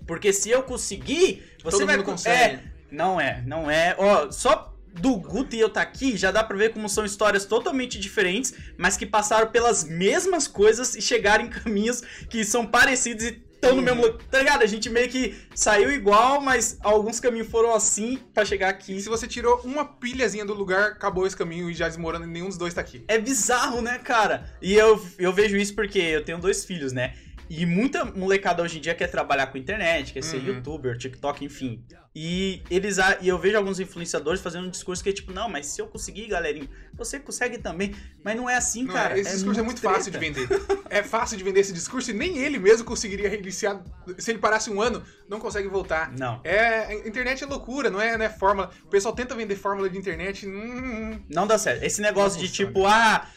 porque 0.05 0.34
se 0.34 0.49
eu 0.49 0.63
conseguir, 0.63 1.55
você 1.63 1.78
Todo 1.78 1.86
vai 1.86 1.95
mundo 1.95 2.05
con- 2.05 2.11
consegue. 2.11 2.55
É, 2.55 2.63
não 2.91 3.21
é, 3.21 3.41
não 3.47 3.71
é. 3.71 3.95
Ó, 3.97 4.30
só 4.32 4.76
do 4.99 5.15
Guto 5.17 5.55
e 5.55 5.59
eu 5.59 5.69
tá 5.69 5.81
aqui, 5.81 6.17
já 6.17 6.31
dá 6.31 6.43
pra 6.43 6.57
ver 6.57 6.73
como 6.73 6.89
são 6.89 7.05
histórias 7.05 7.45
totalmente 7.45 7.99
diferentes, 7.99 8.53
mas 8.77 8.97
que 8.97 9.05
passaram 9.05 9.49
pelas 9.49 9.83
mesmas 9.83 10.47
coisas 10.47 10.95
e 10.95 11.01
chegaram 11.01 11.45
em 11.45 11.49
caminhos 11.49 12.01
que 12.29 12.43
são 12.43 12.65
parecidos 12.65 13.25
e 13.25 13.47
estão 13.57 13.75
no 13.75 13.81
mesmo 13.81 14.03
lugar. 14.03 14.19
Tá 14.29 14.39
ligado? 14.39 14.61
A 14.61 14.67
gente 14.67 14.89
meio 14.89 15.09
que 15.09 15.35
saiu 15.53 15.91
igual, 15.91 16.39
mas 16.39 16.77
alguns 16.81 17.19
caminhos 17.19 17.49
foram 17.49 17.73
assim 17.73 18.19
pra 18.33 18.45
chegar 18.45 18.69
aqui. 18.69 18.95
E 18.95 19.01
se 19.01 19.09
você 19.09 19.27
tirou 19.27 19.61
uma 19.63 19.83
pilhazinha 19.83 20.45
do 20.45 20.53
lugar, 20.53 20.91
acabou 20.91 21.25
esse 21.25 21.35
caminho 21.35 21.69
e 21.69 21.73
já 21.73 21.87
desmorona 21.87 22.25
e 22.25 22.29
nenhum 22.29 22.47
dos 22.47 22.57
dois 22.57 22.73
tá 22.73 22.81
aqui. 22.81 23.03
É 23.07 23.17
bizarro, 23.17 23.81
né, 23.81 23.97
cara? 23.99 24.49
E 24.61 24.73
eu, 24.73 25.03
eu 25.17 25.33
vejo 25.33 25.57
isso 25.57 25.75
porque 25.75 25.99
eu 25.99 26.23
tenho 26.23 26.37
dois 26.37 26.63
filhos, 26.63 26.93
né? 26.93 27.13
E 27.49 27.65
muita 27.65 28.03
molecada 28.05 28.61
hoje 28.61 28.77
em 28.77 28.81
dia 28.81 28.93
quer 28.95 29.07
trabalhar 29.07 29.47
com 29.47 29.57
internet, 29.57 30.13
quer 30.13 30.23
ser 30.23 30.37
Uhum. 30.37 30.55
youtuber, 30.55 30.97
TikTok, 30.97 31.43
enfim. 31.45 31.83
E 32.19 32.63
eles 32.69 32.97
e 33.21 33.27
eu 33.27 33.37
vejo 33.37 33.55
alguns 33.57 33.79
influenciadores 33.79 34.41
fazendo 34.41 34.65
um 34.67 34.69
discurso 34.71 35.03
que 35.03 35.09
é 35.09 35.13
tipo, 35.13 35.31
não, 35.31 35.47
mas 35.47 35.67
se 35.67 35.79
eu 35.79 35.85
conseguir, 35.87 36.25
galerinha, 36.27 36.67
você 36.95 37.19
consegue 37.19 37.59
também. 37.59 37.93
Mas 38.23 38.35
não 38.35 38.49
é 38.49 38.55
assim, 38.55 38.83
Não, 38.85 38.93
cara. 38.93 39.17
esse 39.19 39.33
discurso 39.35 39.59
é 39.59 39.63
muito 39.63 39.79
fácil 39.81 40.11
de 40.11 40.17
vender. 40.17 40.47
É 40.89 41.03
fácil 41.03 41.37
de 41.37 41.43
vender 41.43 41.59
esse 41.59 41.71
discurso 41.71 42.09
e 42.09 42.13
nem 42.15 42.39
ele 42.39 42.57
mesmo 42.57 42.85
conseguiria 42.85 43.29
reiniciar. 43.29 43.83
Se 44.17 44.31
ele 44.31 44.39
parasse 44.39 44.69
um 44.71 44.81
ano, 44.81 45.03
não 45.29 45.39
consegue 45.39 45.67
voltar. 45.67 46.11
Não. 46.17 46.41
É, 46.43 47.07
internet 47.07 47.43
é 47.43 47.47
loucura, 47.47 47.89
não 47.91 48.01
é, 48.01 48.17
não 48.17 48.25
é 48.25 48.29
fórmula. 48.29 48.71
O 48.83 48.87
pessoal 48.87 49.13
tenta 49.13 49.35
vender 49.35 49.55
fórmula 49.55 49.87
de 49.87 49.97
internet. 49.97 50.47
Hum, 50.47 51.19
Não 51.29 51.45
dá 51.45 51.57
certo. 51.59 51.83
Esse 51.83 52.01
negócio 52.01 52.39
de 52.39 52.47
funciona. 52.47 52.71
tipo, 52.71 52.87
ah, 52.87 53.27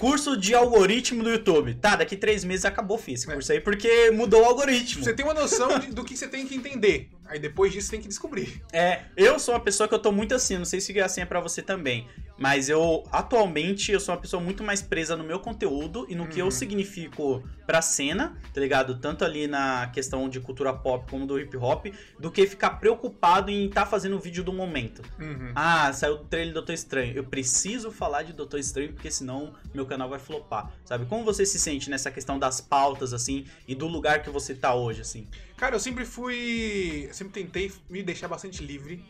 curso 0.00 0.36
de 0.36 0.54
algoritmo 0.54 1.22
do 1.22 1.30
YouTube. 1.30 1.74
Tá, 1.74 1.94
daqui 1.96 2.16
três 2.16 2.42
meses 2.42 2.64
acabou, 2.64 2.96
fiz 2.98 3.20
esse 3.20 3.30
É. 3.30 3.34
curso 3.34 3.52
aí, 3.52 3.60
porque 3.60 4.10
mudou 4.10 4.40
o 4.42 4.44
algoritmo. 4.46 5.04
você 5.04 5.12
tem 5.12 5.24
uma 5.24 5.34
noção 5.34 5.78
de- 5.78 5.88
do 5.92 6.02
que 6.04 6.16
você 6.16 6.26
tem 6.26 6.46
que 6.46 6.54
entender. 6.54 7.10
Aí 7.26 7.38
depois 7.38 7.72
disso 7.72 7.86
você 7.86 7.92
tem 7.92 8.00
que 8.00 8.08
descobrir. 8.08 8.60
É, 8.72 9.02
eu 9.16 9.38
sou 9.38 9.54
uma 9.54 9.60
pessoa 9.60 9.86
que 9.88 9.94
eu 9.94 9.98
tô 9.98 10.10
muito 10.10 10.34
assim, 10.34 10.56
não 10.58 10.64
sei 10.64 10.80
se 10.80 10.98
é 10.98 11.02
assim 11.02 11.20
é 11.20 11.24
pra 11.26 11.38
você 11.40 11.62
também, 11.62 12.08
mas 12.40 12.68
eu 12.70 13.04
atualmente 13.12 13.92
eu 13.92 14.00
sou 14.00 14.14
uma 14.14 14.20
pessoa 14.20 14.42
muito 14.42 14.64
mais 14.64 14.80
presa 14.82 15.14
no 15.16 15.22
meu 15.22 15.38
conteúdo 15.38 16.06
e 16.08 16.14
no 16.16 16.26
que 16.26 16.40
eu 16.40 16.46
Uhum. 16.46 16.50
significo 16.50 17.44
pra 17.66 17.80
cena, 17.82 18.36
tá 18.52 18.60
ligado? 18.60 18.98
Tanto 18.98 19.24
ali 19.24 19.46
na 19.46 19.86
questão 19.92 20.28
de 20.28 20.40
cultura 20.40 20.72
pop 20.72 21.08
como 21.08 21.26
do 21.26 21.38
hip 21.38 21.56
hop, 21.56 21.86
do 22.18 22.30
que 22.30 22.46
ficar 22.46 22.70
preocupado 22.70 23.50
em 23.50 23.66
estar 23.66 23.86
fazendo 23.86 24.16
o 24.16 24.18
vídeo 24.18 24.42
do 24.42 24.52
momento. 24.52 25.02
Uhum. 25.20 25.52
Ah, 25.54 25.92
saiu 25.92 26.14
o 26.14 26.18
trailer 26.24 26.52
do 26.52 26.54
Doutor 26.54 26.72
Estranho. 26.72 27.12
Eu 27.14 27.24
preciso 27.24 27.92
falar 27.92 28.22
de 28.24 28.32
Doutor 28.32 28.58
Estranho 28.58 28.92
porque 28.92 29.10
senão 29.10 29.52
meu 29.74 29.84
canal 29.86 30.08
vai 30.08 30.18
flopar, 30.18 30.72
sabe? 30.84 31.04
Como 31.06 31.24
você 31.24 31.44
se 31.46 31.58
sente 31.60 31.90
nessa 31.90 32.10
questão 32.10 32.38
das 32.38 32.60
pautas 32.60 33.12
assim 33.12 33.44
e 33.68 33.74
do 33.74 33.86
lugar 33.86 34.22
que 34.22 34.30
você 34.30 34.54
tá 34.54 34.74
hoje 34.74 35.02
assim? 35.02 35.28
Cara, 35.56 35.76
eu 35.76 35.80
sempre 35.80 36.06
fui. 36.06 37.04
eu 37.08 37.14
sempre 37.14 37.34
tentei 37.42 37.70
me 37.88 38.02
deixar 38.02 38.26
bastante 38.28 38.64
livre. 38.64 39.04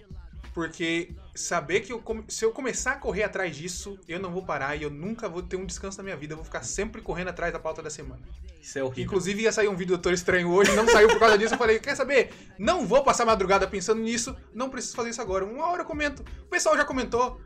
Porque 0.53 1.11
saber 1.34 1.80
que 1.80 1.92
eu 1.92 2.03
se 2.28 2.44
eu 2.44 2.53
começar 2.53 2.92
a 2.92 2.96
correr 2.96 3.22
atrás 3.22 3.57
disso, 3.57 3.98
eu 4.09 4.18
não 4.18 4.30
vou 4.32 4.44
parar 4.44 4.76
e 4.76 4.82
eu 4.82 4.90
nunca 4.90 5.28
vou 5.28 5.42
ter 5.42 5.57
um 5.57 5.64
descanso 5.64 5.98
na 5.98 6.05
minha 6.05 6.16
vida. 6.16 6.32
Eu 6.32 6.36
vou 6.36 6.44
ficar 6.44 6.62
sempre 6.62 7.01
correndo 7.01 7.28
atrás 7.28 7.53
da 7.53 7.59
pauta 7.59 7.82
da 7.82 7.90
semana. 7.90 8.20
Isso 8.61 8.78
é 8.78 8.84
horrível. 8.84 9.05
Inclusive 9.05 9.42
ia 9.42 9.53
sair 9.53 9.68
um 9.68 9.76
vídeo 9.76 9.96
do 9.96 10.03
Doutor 10.03 10.12
Estranho 10.12 10.51
hoje, 10.51 10.74
não 10.76 10.86
saiu 10.86 11.09
por 11.09 11.18
causa 11.18 11.38
disso. 11.38 11.55
Eu 11.55 11.59
falei, 11.59 11.78
quer 11.78 11.96
saber? 11.96 12.30
Não 12.59 12.86
vou 12.86 13.03
passar 13.03 13.24
madrugada 13.24 13.66
pensando 13.66 14.03
nisso, 14.03 14.36
não 14.53 14.68
preciso 14.68 14.96
fazer 14.96 15.11
isso 15.11 15.22
agora. 15.22 15.44
Uma 15.44 15.68
hora 15.68 15.82
eu 15.82 15.86
comento. 15.86 16.22
O 16.44 16.48
pessoal 16.51 16.76
já 16.76 16.84
comentou. 16.84 17.40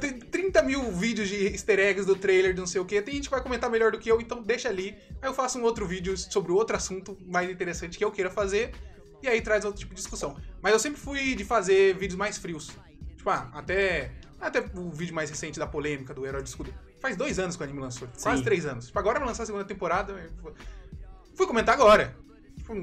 Tem 0.00 0.18
30 0.18 0.62
mil 0.62 0.90
vídeos 0.92 1.28
de 1.28 1.46
easter 1.46 1.78
eggs 1.78 2.06
do 2.06 2.16
trailer, 2.16 2.52
de 2.52 2.60
não 2.60 2.66
sei 2.66 2.80
o 2.80 2.84
que. 2.84 3.00
Tem 3.00 3.14
gente 3.14 3.24
que 3.24 3.30
vai 3.30 3.42
comentar 3.42 3.70
melhor 3.70 3.92
do 3.92 3.98
que 3.98 4.10
eu, 4.10 4.20
então 4.20 4.42
deixa 4.42 4.68
ali. 4.68 4.96
Aí 5.22 5.28
eu 5.28 5.34
faço 5.34 5.58
um 5.58 5.62
outro 5.62 5.86
vídeo 5.86 6.16
sobre 6.16 6.52
outro 6.52 6.76
assunto 6.76 7.16
mais 7.24 7.48
interessante 7.48 7.96
que 7.96 8.04
eu 8.04 8.10
queira 8.10 8.30
fazer. 8.30 8.72
E 9.22 9.28
aí 9.28 9.40
traz 9.40 9.64
outro 9.64 9.78
tipo 9.78 9.94
de 9.94 10.00
discussão. 10.00 10.36
Mas 10.60 10.72
eu 10.72 10.78
sempre 10.78 11.00
fui 11.00 11.34
de 11.34 11.44
fazer 11.44 11.96
vídeos 11.96 12.16
mais 12.18 12.38
frios. 12.38 12.70
Tipo, 13.16 13.30
ah, 13.30 13.50
até. 13.54 14.10
Até 14.40 14.58
o 14.74 14.90
vídeo 14.90 15.14
mais 15.14 15.30
recente 15.30 15.58
da 15.58 15.66
polêmica 15.66 16.12
do 16.12 16.26
Herói 16.26 16.42
de 16.42 16.48
Escudo. 16.48 16.74
Faz 17.00 17.16
dois 17.16 17.38
anos 17.38 17.54
que 17.56 17.62
o 17.62 17.64
anime 17.64 17.78
lançou. 17.80 18.08
Quase 18.20 18.38
Sim. 18.38 18.44
três 18.44 18.66
anos. 18.66 18.86
Tipo, 18.86 18.98
agora 18.98 19.20
vai 19.20 19.28
lançar 19.28 19.44
a 19.44 19.46
segunda 19.46 19.64
temporada. 19.64 20.14
Fui 21.36 21.46
comentar 21.46 21.74
agora. 21.74 22.16
Tipo, 22.56 22.74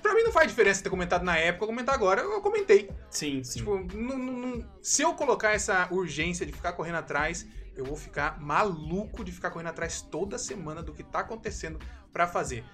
pra 0.00 0.14
mim 0.14 0.22
não 0.22 0.32
faz 0.32 0.48
diferença 0.48 0.82
ter 0.82 0.88
comentado 0.88 1.22
na 1.22 1.36
época 1.36 1.64
ou 1.64 1.68
comentar 1.68 1.94
agora. 1.94 2.22
Eu 2.22 2.40
comentei. 2.40 2.90
Sim, 3.10 3.44
sim. 3.44 3.58
Tipo, 3.58 3.78
não- 3.94 4.18
não- 4.18 4.64
se 4.80 5.02
eu 5.02 5.12
colocar 5.14 5.50
essa 5.52 5.86
urgência 5.90 6.46
de 6.46 6.52
ficar 6.52 6.72
correndo 6.72 6.96
atrás, 6.96 7.46
eu 7.76 7.84
vou 7.84 7.96
ficar 7.96 8.40
maluco 8.40 9.22
de 9.22 9.32
ficar 9.32 9.50
correndo 9.50 9.68
atrás 9.68 10.00
toda 10.00 10.38
semana 10.38 10.82
do 10.82 10.92
que 10.94 11.02
tá 11.02 11.20
acontecendo 11.20 11.78
pra 12.10 12.26
fazer. 12.26 12.64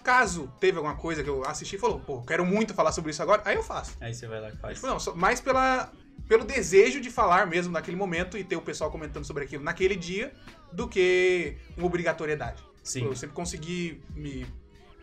Caso 0.00 0.52
teve 0.60 0.76
alguma 0.78 0.96
coisa 0.96 1.22
que 1.22 1.28
eu 1.30 1.44
assisti 1.46 1.76
e 1.76 1.78
falou, 1.78 2.00
pô, 2.00 2.22
quero 2.22 2.44
muito 2.44 2.74
falar 2.74 2.92
sobre 2.92 3.10
isso 3.10 3.22
agora, 3.22 3.42
aí 3.44 3.56
eu 3.56 3.62
faço. 3.62 3.96
Aí 4.00 4.14
você 4.14 4.26
vai 4.26 4.40
lá 4.40 4.48
e 4.50 4.56
faz. 4.56 4.74
Tipo, 4.76 4.86
não, 4.86 4.98
só- 5.00 5.14
mais 5.14 5.40
pela, 5.40 5.90
pelo 6.28 6.44
desejo 6.44 7.00
de 7.00 7.10
falar 7.10 7.46
mesmo 7.46 7.72
naquele 7.72 7.96
momento 7.96 8.36
e 8.38 8.44
ter 8.44 8.56
o 8.56 8.62
pessoal 8.62 8.90
comentando 8.90 9.24
sobre 9.24 9.44
aquilo 9.44 9.62
naquele 9.62 9.94
dia, 9.96 10.32
do 10.72 10.88
que 10.88 11.56
uma 11.76 11.86
obrigatoriedade. 11.86 12.62
Sim. 12.82 13.04
Eu 13.04 13.14
sempre 13.14 13.34
consegui 13.36 14.02
me, 14.14 14.46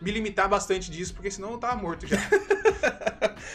me 0.00 0.10
limitar 0.10 0.48
bastante 0.48 0.90
disso, 0.90 1.12
porque 1.14 1.30
senão 1.30 1.52
eu 1.52 1.58
tava 1.58 1.80
morto 1.80 2.06
já. 2.06 2.16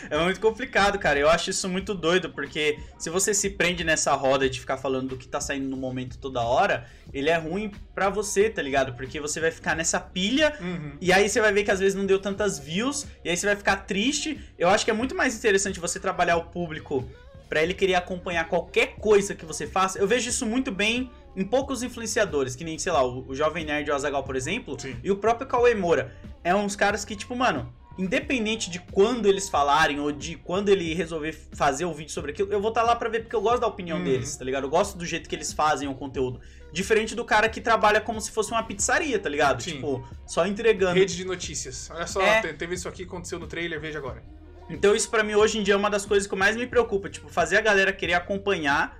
É 0.09 0.17
muito 0.23 0.39
complicado, 0.39 0.99
cara. 0.99 1.17
Eu 1.19 1.29
acho 1.29 1.49
isso 1.49 1.67
muito 1.69 1.93
doido, 1.93 2.29
porque 2.29 2.77
se 2.97 3.09
você 3.09 3.33
se 3.33 3.51
prende 3.51 3.83
nessa 3.83 4.13
roda 4.13 4.49
de 4.49 4.59
ficar 4.59 4.77
falando 4.77 5.09
do 5.09 5.17
que 5.17 5.27
tá 5.27 5.39
saindo 5.39 5.67
no 5.67 5.77
momento 5.77 6.17
toda 6.17 6.41
hora, 6.41 6.87
ele 7.13 7.29
é 7.29 7.37
ruim 7.37 7.71
pra 7.93 8.09
você, 8.09 8.49
tá 8.49 8.61
ligado? 8.61 8.93
Porque 8.95 9.19
você 9.19 9.39
vai 9.39 9.51
ficar 9.51 9.75
nessa 9.75 9.99
pilha 9.99 10.55
Uhum. 10.59 10.97
e 10.99 11.11
aí 11.13 11.27
você 11.29 11.39
vai 11.39 11.51
ver 11.53 11.63
que 11.63 11.71
às 11.71 11.79
vezes 11.79 11.95
não 11.95 12.05
deu 12.05 12.19
tantas 12.19 12.59
views, 12.59 13.05
e 13.23 13.29
aí 13.29 13.37
você 13.37 13.45
vai 13.47 13.55
ficar 13.55 13.77
triste. 13.77 14.39
Eu 14.59 14.69
acho 14.69 14.83
que 14.85 14.91
é 14.91 14.93
muito 14.93 15.15
mais 15.15 15.35
interessante 15.35 15.79
você 15.79 15.99
trabalhar 15.99 16.37
o 16.37 16.45
público 16.45 17.07
pra 17.47 17.61
ele 17.63 17.73
querer 17.73 17.95
acompanhar 17.95 18.47
qualquer 18.47 18.95
coisa 18.97 19.33
que 19.33 19.45
você 19.45 19.65
faça. 19.65 19.97
Eu 19.99 20.07
vejo 20.07 20.29
isso 20.29 20.45
muito 20.45 20.71
bem 20.71 21.09
em 21.35 21.43
poucos 21.43 21.83
influenciadores, 21.83 22.55
que 22.55 22.63
nem, 22.63 22.77
sei 22.79 22.91
lá, 22.91 23.03
o, 23.05 23.25
o 23.27 23.35
Jovem 23.35 23.65
Nerd 23.65 23.87
e 23.87 23.91
o 23.91 23.95
Azagal, 23.95 24.23
por 24.23 24.35
exemplo, 24.35 24.79
Sim. 24.79 24.95
e 25.03 25.11
o 25.11 25.17
próprio 25.17 25.47
Cauê 25.47 25.75
Moura. 25.75 26.15
É 26.43 26.53
uns 26.55 26.75
caras 26.75 27.03
que, 27.03 27.15
tipo, 27.15 27.35
mano, 27.35 27.71
independente 27.97 28.69
de 28.69 28.79
quando 28.79 29.25
eles 29.25 29.49
falarem 29.49 29.99
ou 29.99 30.11
de 30.11 30.35
quando 30.35 30.69
ele 30.69 30.93
resolver 30.93 31.31
fazer 31.53 31.85
o 31.85 31.93
vídeo 31.93 32.11
sobre 32.11 32.31
aquilo, 32.31 32.51
eu 32.51 32.59
vou 32.61 32.69
estar 32.69 32.83
lá 32.83 32.95
pra 32.95 33.09
ver 33.09 33.21
porque 33.21 33.35
eu 33.35 33.41
gosto 33.41 33.61
da 33.61 33.67
opinião 33.67 33.97
Uhum. 33.97 34.03
deles, 34.03 34.35
tá 34.35 34.45
ligado? 34.45 34.63
Eu 34.65 34.69
gosto 34.69 34.97
do 34.97 35.05
jeito 35.05 35.27
que 35.29 35.35
eles 35.35 35.51
fazem 35.53 35.87
o 35.87 35.95
conteúdo. 35.95 36.39
Diferente 36.71 37.15
do 37.15 37.23
cara 37.23 37.47
que 37.49 37.61
trabalha 37.61 38.01
como 38.01 38.19
se 38.19 38.31
fosse 38.31 38.51
uma 38.51 38.61
pizzaria, 38.63 39.17
tá 39.17 39.29
ligado? 39.29 39.63
Sim. 39.63 39.71
Tipo, 39.75 40.05
só 40.27 40.45
entregando. 40.45 40.93
Rede 40.93 41.15
de 41.15 41.23
notícias. 41.25 41.89
Olha 41.89 42.05
só, 42.05 42.21
É. 42.21 42.41
te- 42.41 42.53
teve 42.53 42.75
isso 42.75 42.87
aqui, 42.89 43.03
aconteceu 43.03 43.39
no 43.39 43.47
trailer, 43.47 43.79
veja 43.79 43.97
agora. 43.97 44.21
Então 44.69 44.93
isso 44.95 45.09
pra 45.09 45.23
mim 45.23 45.35
hoje 45.35 45.59
em 45.59 45.63
dia 45.63 45.73
é 45.75 45.77
uma 45.77 45.89
das 45.89 46.05
coisas 46.05 46.27
que 46.27 46.35
mais 46.35 46.55
me 46.57 46.65
preocupa, 46.67 47.07
tipo, 47.09 47.29
fazer 47.29 47.55
a 47.57 47.61
galera 47.61 47.93
querer 47.93 48.13
acompanhar 48.15 48.99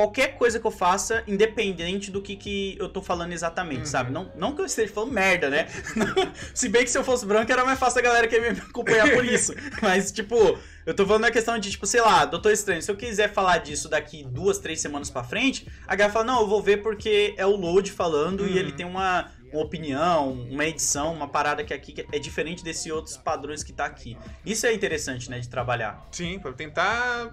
qualquer 0.00 0.36
coisa 0.38 0.58
que 0.58 0.66
eu 0.66 0.70
faça, 0.70 1.22
independente 1.26 2.10
do 2.10 2.22
que, 2.22 2.34
que 2.36 2.74
eu 2.80 2.88
tô 2.88 3.02
falando 3.02 3.32
exatamente, 3.32 3.80
Uhum. 3.80 3.84
sabe? 3.86 4.10
Não, 4.10 4.32
não 4.34 4.54
que 4.54 4.62
eu 4.62 4.64
esteja 4.66 4.92
falando 4.92 5.12
merda, 5.12 5.50
né? 5.50 5.66
Se 6.54 6.68
bem 6.70 6.84
que 6.84 6.90
se 6.90 6.96
eu 6.96 7.04
fosse 7.04 7.26
branco 7.26 7.52
era 7.52 7.64
mais 7.64 7.78
fácil 7.78 7.98
a 7.98 8.02
galera 8.02 8.26
querer 8.26 8.54
me 8.54 8.60
acompanhar 8.60 9.10
por 9.12 9.24
isso. 9.24 9.52
Mas, 9.82 10.10
tipo, 10.10 10.58
eu 10.86 10.94
tô 10.94 11.04
falando 11.04 11.22
na 11.22 11.30
questão 11.30 11.58
de, 11.58 11.70
tipo, 11.70 11.86
sei 11.86 12.00
lá, 12.00 12.24
Doutor 12.24 12.50
Estranho, 12.52 12.80
se 12.80 12.90
eu 12.90 12.96
quiser 12.96 13.30
falar 13.32 13.58
disso 13.58 13.88
daqui 13.88 14.24
duas, 14.24 14.58
três 14.58 14.80
semanas 14.80 15.10
pra 15.10 15.22
frente, 15.22 15.66
a 15.86 15.94
galera 15.94 16.12
fala, 16.12 16.24
não, 16.24 16.40
eu 16.40 16.48
vou 16.48 16.62
ver 16.62 16.78
porque 16.82 17.34
é 17.36 17.44
o 17.44 17.54
Load 17.56 17.90
falando 17.92 18.46
e 18.46 18.50
Uhum. 18.52 18.56
ele 18.56 18.72
tem 18.72 18.86
uma, 18.86 19.30
uma 19.52 19.62
opinião, 19.62 20.32
uma 20.32 20.64
edição, 20.64 21.12
uma 21.12 21.28
parada 21.28 21.62
que 21.62 21.74
aqui 21.74 22.06
é 22.10 22.18
diferente 22.18 22.64
desses 22.64 22.90
outros 22.90 23.16
padrões 23.18 23.62
que 23.62 23.72
tá 23.72 23.84
aqui. 23.84 24.16
Isso 24.46 24.66
é 24.66 24.72
interessante, 24.72 25.28
né, 25.28 25.38
de 25.40 25.48
trabalhar. 25.48 26.06
Sim, 26.10 26.38
pra 26.38 26.52
tentar 26.52 27.30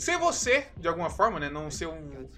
ser 0.00 0.18
você, 0.18 0.66
de 0.76 0.88
alguma 0.88 1.10
forma, 1.10 1.38
né? 1.38 1.48
Não 1.48 1.70
ser 1.70 1.86
um. 1.86 2.28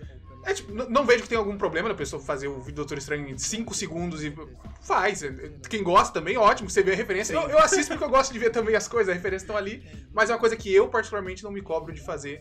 É, 0.44 0.52
tipo, 0.52 0.72
não 0.74 1.06
vejo 1.06 1.22
que 1.22 1.28
tem 1.28 1.38
algum 1.38 1.56
problema 1.56 1.88
da 1.88 1.94
pessoa 1.94 2.20
fazer 2.20 2.48
o 2.48 2.58
vídeo 2.58 2.72
do 2.72 2.76
Doutor 2.76 2.98
Estranho 2.98 3.28
em 3.28 3.38
5 3.38 3.72
segundos 3.74 4.24
e 4.24 4.34
faz. 4.80 5.22
Quem 5.70 5.84
gosta 5.84 6.12
também, 6.12 6.36
ótimo, 6.36 6.68
você 6.68 6.82
vê 6.82 6.92
a 6.92 6.96
referência. 6.96 7.32
Eu, 7.32 7.42
eu 7.42 7.58
assisto 7.58 7.92
porque 7.92 8.02
eu 8.02 8.10
gosto 8.10 8.32
de 8.32 8.40
ver 8.40 8.50
também 8.50 8.74
as 8.74 8.88
coisas, 8.88 9.10
as 9.10 9.14
referências 9.14 9.42
estão 9.42 9.56
ali, 9.56 9.84
mas 10.12 10.30
é 10.30 10.32
uma 10.32 10.40
coisa 10.40 10.56
que 10.56 10.74
eu, 10.74 10.88
particularmente, 10.88 11.44
não 11.44 11.52
me 11.52 11.62
cobro 11.62 11.92
de 11.92 12.00
fazer. 12.00 12.40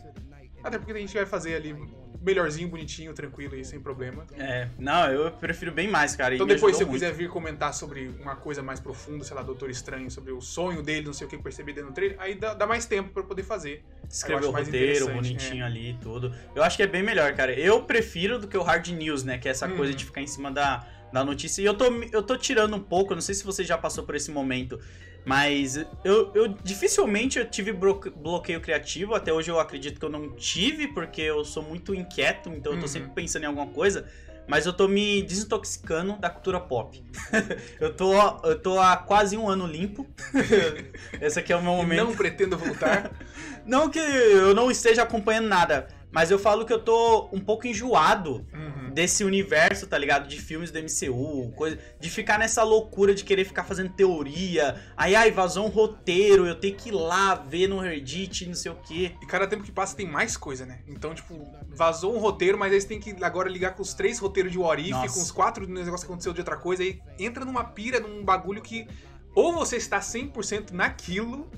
Até 0.64 0.80
porque 0.80 0.94
tem 0.94 1.06
gente 1.06 1.16
vai 1.16 1.26
fazer 1.28 1.56
ali 1.56 1.76
melhorzinho, 2.22 2.68
bonitinho, 2.70 3.14
tranquilo 3.14 3.56
e 3.56 3.66
sem 3.66 3.80
problema. 3.80 4.26
É, 4.38 4.68
não, 4.78 5.12
eu 5.12 5.32
prefiro 5.32 5.72
bem 5.72 5.88
mais, 5.88 6.16
cara. 6.16 6.36
Então 6.36 6.46
depois, 6.46 6.76
se 6.78 6.84
eu 6.84 6.88
muito. 6.88 7.00
quiser 7.00 7.14
vir 7.14 7.30
comentar 7.30 7.74
sobre 7.74 8.10
uma 8.22 8.36
coisa 8.36 8.62
mais 8.62 8.80
profunda, 8.80 9.24
sei 9.24 9.36
lá, 9.36 9.42
Doutor 9.42 9.70
Estranho, 9.70 10.10
sobre 10.12 10.32
o 10.32 10.40
sonho 10.40 10.84
dele, 10.84 11.06
não 11.08 11.14
sei 11.14 11.26
o 11.26 11.30
que 11.30 11.36
eu 11.36 11.42
percebi 11.42 11.74
dentro 11.74 11.90
do 11.90 11.94
trailer, 11.96 12.18
aí 12.20 12.36
dá, 12.36 12.54
dá 12.54 12.68
mais 12.68 12.86
tempo 12.86 13.10
pra 13.10 13.24
eu 13.24 13.28
poder 13.28 13.44
fazer. 13.44 13.84
Escrever 14.10 14.46
o 14.46 14.52
roteiro 14.52 15.08
bonitinho 15.10 15.66
ali 15.66 15.92
e 15.92 15.94
tudo. 15.96 16.34
Eu 16.54 16.64
acho 16.64 16.78
que 16.78 16.84
é 16.84 16.88
bem 16.88 17.02
melhor, 17.04 17.34
cara. 17.34 17.54
Eu 17.54 17.84
prefiro 17.84 18.38
do 18.38 18.48
que 18.48 18.58
o 18.58 18.62
hard 18.62 18.88
news, 18.90 19.24
né? 19.24 19.38
Que 19.38 19.48
é 19.48 19.52
essa 19.52 19.68
Uhum. 19.68 19.78
coisa 19.78 19.94
de 19.94 20.04
ficar 20.06 20.22
em 20.22 20.28
cima 20.28 20.52
da, 20.52 20.86
da 21.14 21.24
notícia. 21.24 21.62
E 21.62 21.66
eu 21.66 21.74
tô, 21.74 21.86
eu 22.12 22.22
tô 22.22 22.36
tirando 22.38 22.76
um 22.76 22.80
pouco, 22.82 23.14
não 23.14 23.22
sei 23.22 23.34
se 23.34 23.44
você 23.44 23.64
já 23.64 23.78
passou 23.78 24.04
por 24.04 24.16
esse 24.16 24.30
momento, 24.30 24.80
mas 25.26 25.76
eu, 26.04 26.32
eu 26.34 26.48
dificilmente 26.64 27.38
eu 27.40 27.46
tive 27.50 27.72
bloqueio 27.74 28.60
criativo. 28.62 29.14
Até 29.16 29.32
hoje 29.32 29.50
eu 29.52 29.60
acredito 29.60 30.00
que 30.00 30.06
eu 30.06 30.10
não 30.10 30.32
tive, 30.32 30.88
porque 30.88 31.22
eu 31.22 31.44
sou 31.46 31.62
muito 31.64 31.94
inquieto, 31.94 32.50
então 32.50 32.74
eu 32.74 32.80
tô 32.80 32.86
Uhum. 32.86 32.92
sempre 32.92 33.10
pensando 33.12 33.44
em 33.44 33.48
alguma 33.48 33.68
coisa. 33.68 34.06
Mas 34.48 34.66
eu 34.66 34.74
tô 34.74 34.88
me 34.88 35.22
desintoxicando 35.22 36.18
da 36.20 36.30
cultura 36.30 36.60
pop. 36.60 37.02
eu, 37.80 37.94
tô, 37.94 38.12
eu 38.44 38.60
tô 38.60 38.80
há 38.80 38.98
quase 38.98 39.38
um 39.38 39.48
ano 39.48 39.68
limpo. 39.68 40.06
Esse 41.22 41.40
aqui 41.40 41.54
é 41.54 41.56
o 41.56 41.62
meu 41.62 41.74
E 41.74 41.76
momento. 41.78 42.04
não 42.06 42.16
pretendo 42.16 42.58
voltar. 42.58 43.12
Não 43.64 43.88
que 43.92 44.00
eu 44.00 44.56
não 44.56 44.72
esteja 44.72 45.04
acompanhando 45.04 45.48
nada, 45.48 45.88
mas 46.12 46.30
eu 46.32 46.38
falo 46.38 46.66
que 46.66 46.74
eu 46.74 46.80
tô 46.82 47.30
um 47.32 47.40
pouco 47.40 47.66
enjoado 47.68 48.46
Uhum. 48.54 48.94
desse 48.94 49.24
universo, 49.24 49.88
tá 49.88 49.98
ligado? 49.98 50.28
De 50.28 50.40
filmes 50.40 50.70
do 50.72 50.78
MCU, 50.80 51.52
coisa, 51.56 51.80
de 52.00 52.10
ficar 52.10 52.38
nessa 52.38 52.64
loucura 52.64 53.14
de 53.16 53.24
querer 53.24 53.46
ficar 53.46 53.64
fazendo 53.64 53.90
teoria. 53.94 54.76
Aí, 54.98 55.16
ai, 55.16 55.32
vazou 55.32 55.66
um 55.66 55.70
roteiro, 55.70 56.46
eu 56.46 56.56
tenho 56.56 56.76
que 56.76 56.90
ir 56.90 56.92
lá 56.92 57.36
ver 57.36 57.68
no 57.68 57.80
Reddit, 57.80 58.46
não 58.46 58.54
sei 58.54 58.72
o 58.72 58.76
quê. 58.76 59.14
E 59.22 59.26
cada 59.26 59.48
tempo 59.48 59.64
que 59.64 59.72
passa 59.72 59.96
tem 59.96 60.06
mais 60.08 60.36
coisa, 60.36 60.66
né? 60.66 60.80
Então, 60.88 61.14
tipo, 61.16 61.48
vazou 61.70 62.16
um 62.16 62.20
roteiro, 62.20 62.58
mas 62.58 62.74
aí 62.74 62.82
você 62.82 62.88
tem 62.88 63.00
que 63.00 63.16
agora 63.24 63.50
ligar 63.50 63.74
com 63.76 63.82
os 63.82 63.94
três 63.94 64.20
roteiros 64.20 64.52
de 64.52 64.58
What 64.58 64.82
If, 64.82 64.90
Nossa. 64.92 65.14
com 65.14 65.22
os 65.22 65.32
quatro 65.32 65.68
negócios 65.68 66.02
que 66.02 66.06
aconteceu 66.08 66.34
de 66.34 66.42
outra 66.42 66.58
coisa, 66.58 66.84
aí 66.84 67.00
entra 67.18 67.46
numa 67.46 67.64
pira, 67.64 68.00
num 68.00 68.24
bagulho 68.24 68.62
que 68.62 68.88
ou 69.34 69.54
você 69.54 69.78
está 69.78 70.00
100% 70.02 70.72
naquilo, 70.72 71.50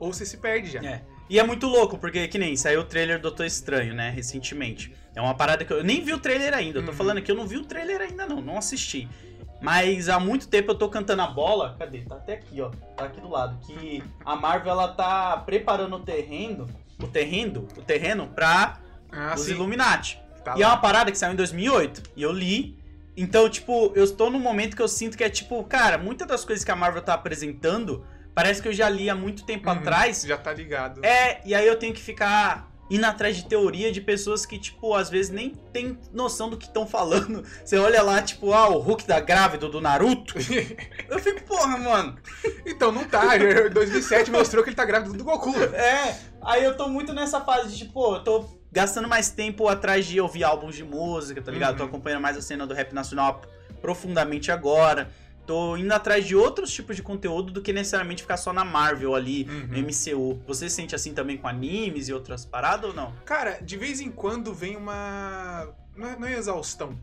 ou 0.00 0.12
você 0.12 0.24
se 0.24 0.38
perde 0.38 0.70
já. 0.70 0.80
É. 0.82 1.04
E 1.28 1.38
é 1.38 1.42
muito 1.42 1.66
louco, 1.66 1.98
porque 1.98 2.26
que 2.28 2.38
nem 2.38 2.56
saiu 2.56 2.80
o 2.80 2.84
trailer 2.84 3.18
do 3.18 3.22
Doutor 3.22 3.44
Estranho, 3.46 3.94
né, 3.94 4.10
recentemente. 4.10 4.92
É 5.14 5.20
uma 5.20 5.34
parada 5.34 5.64
que 5.64 5.72
eu, 5.72 5.78
eu 5.78 5.84
nem 5.84 6.02
vi 6.02 6.12
o 6.14 6.18
trailer 6.18 6.54
ainda. 6.54 6.78
Eu 6.78 6.84
tô 6.84 6.90
Uhum. 6.90 6.96
falando 6.96 7.18
aqui, 7.18 7.30
eu 7.30 7.36
não 7.36 7.46
vi 7.46 7.56
o 7.56 7.64
trailer 7.64 8.00
ainda 8.00 8.26
não, 8.26 8.40
não 8.40 8.56
assisti. 8.58 9.08
Mas 9.60 10.08
há 10.08 10.20
muito 10.20 10.46
tempo 10.48 10.70
eu 10.70 10.74
tô 10.76 10.88
cantando 10.88 11.20
a 11.22 11.26
bola. 11.26 11.74
Cadê? 11.78 12.00
Tá 12.02 12.14
até 12.14 12.34
aqui, 12.34 12.60
ó. 12.60 12.70
Tá 12.96 13.06
aqui 13.06 13.20
do 13.20 13.28
lado. 13.28 13.58
Que 13.66 14.02
a 14.24 14.36
Marvel 14.36 14.70
ela 14.72 14.88
tá 14.88 15.36
preparando 15.38 15.96
o 15.96 16.00
terreno, 16.00 16.66
o 17.02 17.08
terreno, 17.08 17.66
o 17.76 17.82
terreno 17.82 18.28
pra 18.28 18.78
Ah, 19.10 19.32
os 19.34 19.42
sim. 19.42 19.50
Illuminati. 19.52 20.20
Tá 20.44 20.54
e 20.56 20.62
é 20.62 20.66
lá. 20.66 20.74
uma 20.74 20.80
parada 20.80 21.10
que 21.10 21.18
saiu 21.18 21.32
em 21.32 21.36
2008 21.36 22.02
e 22.16 22.22
eu 22.22 22.32
li. 22.32 22.78
Então, 23.16 23.48
tipo, 23.50 23.92
eu 23.96 24.04
estou 24.04 24.30
num 24.30 24.38
momento 24.38 24.76
que 24.76 24.82
eu 24.82 24.86
sinto 24.86 25.16
que 25.18 25.24
é 25.24 25.28
tipo, 25.28 25.62
cara, 25.64 25.98
muitas 25.98 26.28
das 26.28 26.44
coisas 26.44 26.64
que 26.64 26.70
a 26.70 26.76
Marvel 26.76 27.02
tá 27.02 27.14
apresentando, 27.14 28.06
parece 28.38 28.62
que 28.62 28.68
eu 28.68 28.72
já 28.72 28.88
li 28.88 29.10
há 29.10 29.16
muito 29.16 29.44
tempo 29.44 29.68
Uhum, 29.68 29.74
atrás. 29.76 30.22
Já 30.22 30.36
tá 30.38 30.52
ligado. 30.52 31.04
É, 31.04 31.40
e 31.44 31.56
aí 31.56 31.66
eu 31.66 31.76
tenho 31.76 31.92
que 31.92 32.00
ficar 32.00 32.70
indo 32.88 33.04
atrás 33.04 33.36
de 33.36 33.44
teoria 33.46 33.90
de 33.90 34.00
pessoas 34.00 34.46
que, 34.46 34.56
tipo, 34.60 34.94
às 34.94 35.10
vezes 35.10 35.28
nem 35.32 35.50
tem 35.72 35.98
noção 36.12 36.48
do 36.48 36.56
que 36.56 36.66
estão 36.66 36.86
falando. 36.86 37.42
Você 37.66 37.76
olha 37.78 38.00
lá, 38.00 38.22
tipo, 38.22 38.52
ah, 38.52 38.68
o 38.68 38.78
Hulk 38.78 39.08
da 39.08 39.18
grávida 39.18 39.68
do 39.68 39.80
Naruto. 39.80 40.34
Eu 41.10 41.18
fico, 41.18 41.42
porra, 41.42 41.76
mano. 41.78 42.16
então, 42.64 42.92
não 42.92 43.04
tá. 43.04 43.36
Já- 43.36 43.68
2007 43.70 44.30
mostrou 44.30 44.62
que 44.62 44.68
ele 44.70 44.76
tá 44.76 44.84
grávido 44.84 45.14
do 45.14 45.24
Goku. 45.24 45.52
É, 45.74 46.16
aí 46.40 46.62
eu 46.62 46.76
tô 46.76 46.86
muito 46.88 47.12
nessa 47.12 47.40
fase 47.40 47.70
de, 47.72 47.78
tipo, 47.78 48.14
eu 48.14 48.22
tô 48.22 48.48
gastando 48.70 49.08
mais 49.08 49.30
tempo 49.30 49.66
atrás 49.66 50.06
de 50.06 50.20
ouvir 50.20 50.44
álbuns 50.44 50.76
de 50.76 50.84
música, 50.84 51.42
tá 51.42 51.50
ligado? 51.50 51.72
Uhum. 51.72 51.78
Tô 51.78 51.84
acompanhando 51.86 52.22
mais 52.22 52.36
a 52.36 52.42
cena 52.42 52.64
do 52.68 52.72
rap 52.72 52.92
nacional 52.94 53.42
profundamente 53.82 54.52
agora. 54.52 55.10
Tô 55.48 55.78
indo 55.78 55.90
atrás 55.92 56.26
de 56.26 56.36
outros 56.36 56.70
tipos 56.70 56.94
de 56.94 57.02
conteúdo 57.02 57.50
do 57.50 57.62
que 57.62 57.72
necessariamente 57.72 58.20
ficar 58.20 58.36
só 58.36 58.52
na 58.52 58.66
Marvel 58.66 59.14
ali, 59.14 59.48
Uhum. 59.48 59.66
no 59.68 59.78
MCU. 59.78 60.42
Você 60.46 60.68
se 60.68 60.76
sente 60.76 60.94
assim 60.94 61.14
também 61.14 61.38
com 61.38 61.48
animes 61.48 62.06
e 62.06 62.12
outras 62.12 62.44
paradas 62.44 62.90
ou 62.90 62.94
não? 62.94 63.14
Cara, 63.24 63.58
de 63.62 63.74
vez 63.78 63.98
em 63.98 64.10
quando 64.10 64.52
vem 64.52 64.76
uma. 64.76 65.66
Não 65.96 66.06
é, 66.06 66.16
não 66.18 66.28
é 66.28 66.34
exaustão, 66.34 66.98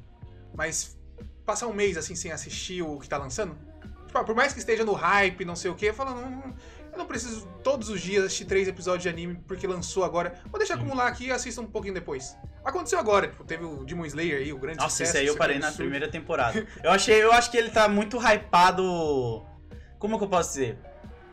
mas 0.55 0.95
passar 1.43 1.65
um 1.65 1.73
mês 1.73 1.97
assim 1.97 2.13
sem 2.15 2.31
assistir 2.31 2.83
o 2.83 2.99
que 2.99 3.09
tá 3.09 3.17
lançando. 3.17 3.57
Tipo, 4.05 4.19
ah, 4.19 4.23
por 4.23 4.35
mais 4.35 4.53
que 4.53 4.59
esteja 4.59 4.85
no 4.85 4.93
hype, 4.93 5.43
não 5.43 5.55
sei 5.55 5.71
o 5.71 5.75
que, 5.75 5.91
falando, 5.91 6.21
não, 6.21 6.55
eu 6.91 6.97
não 6.99 7.05
preciso 7.07 7.47
todos 7.63 7.89
os 7.89 7.99
dias 7.99 8.23
assistir 8.25 8.45
três 8.45 8.67
episódios 8.67 9.01
de 9.01 9.09
anime 9.09 9.41
porque 9.47 9.65
lançou 9.65 10.03
agora. 10.03 10.39
Vou 10.51 10.59
deixar 10.59 10.75
Sim. 10.75 10.81
acumular 10.81 11.07
aqui 11.07 11.25
e 11.25 11.31
assista 11.31 11.61
um 11.61 11.65
pouquinho 11.65 11.95
depois. 11.95 12.37
Aconteceu 12.65 12.97
agora, 12.99 13.27
tipo, 13.27 13.43
teve 13.43 13.63
o 13.63 13.85
Demon 13.85 14.05
Slayer 14.07 14.39
aí, 14.41 14.51
o 14.51 14.57
grande 14.57 14.79
Nossa, 14.79 14.89
sucesso. 14.89 15.11
esse 15.11 15.17
aí 15.19 15.27
eu 15.27 15.37
parei 15.37 15.59
na 15.59 15.71
primeira 15.71 16.09
temporada. 16.09 16.65
Eu 16.83 16.91
achei, 16.91 17.21
eu 17.23 17.31
acho 17.31 17.51
que 17.51 17.57
ele 17.57 17.69
tá 17.69 17.87
muito 17.87 18.17
hypado. 18.17 19.45
Como 19.99 20.17
que 20.17 20.23
eu 20.23 20.27
posso 20.29 20.49
dizer? 20.53 20.77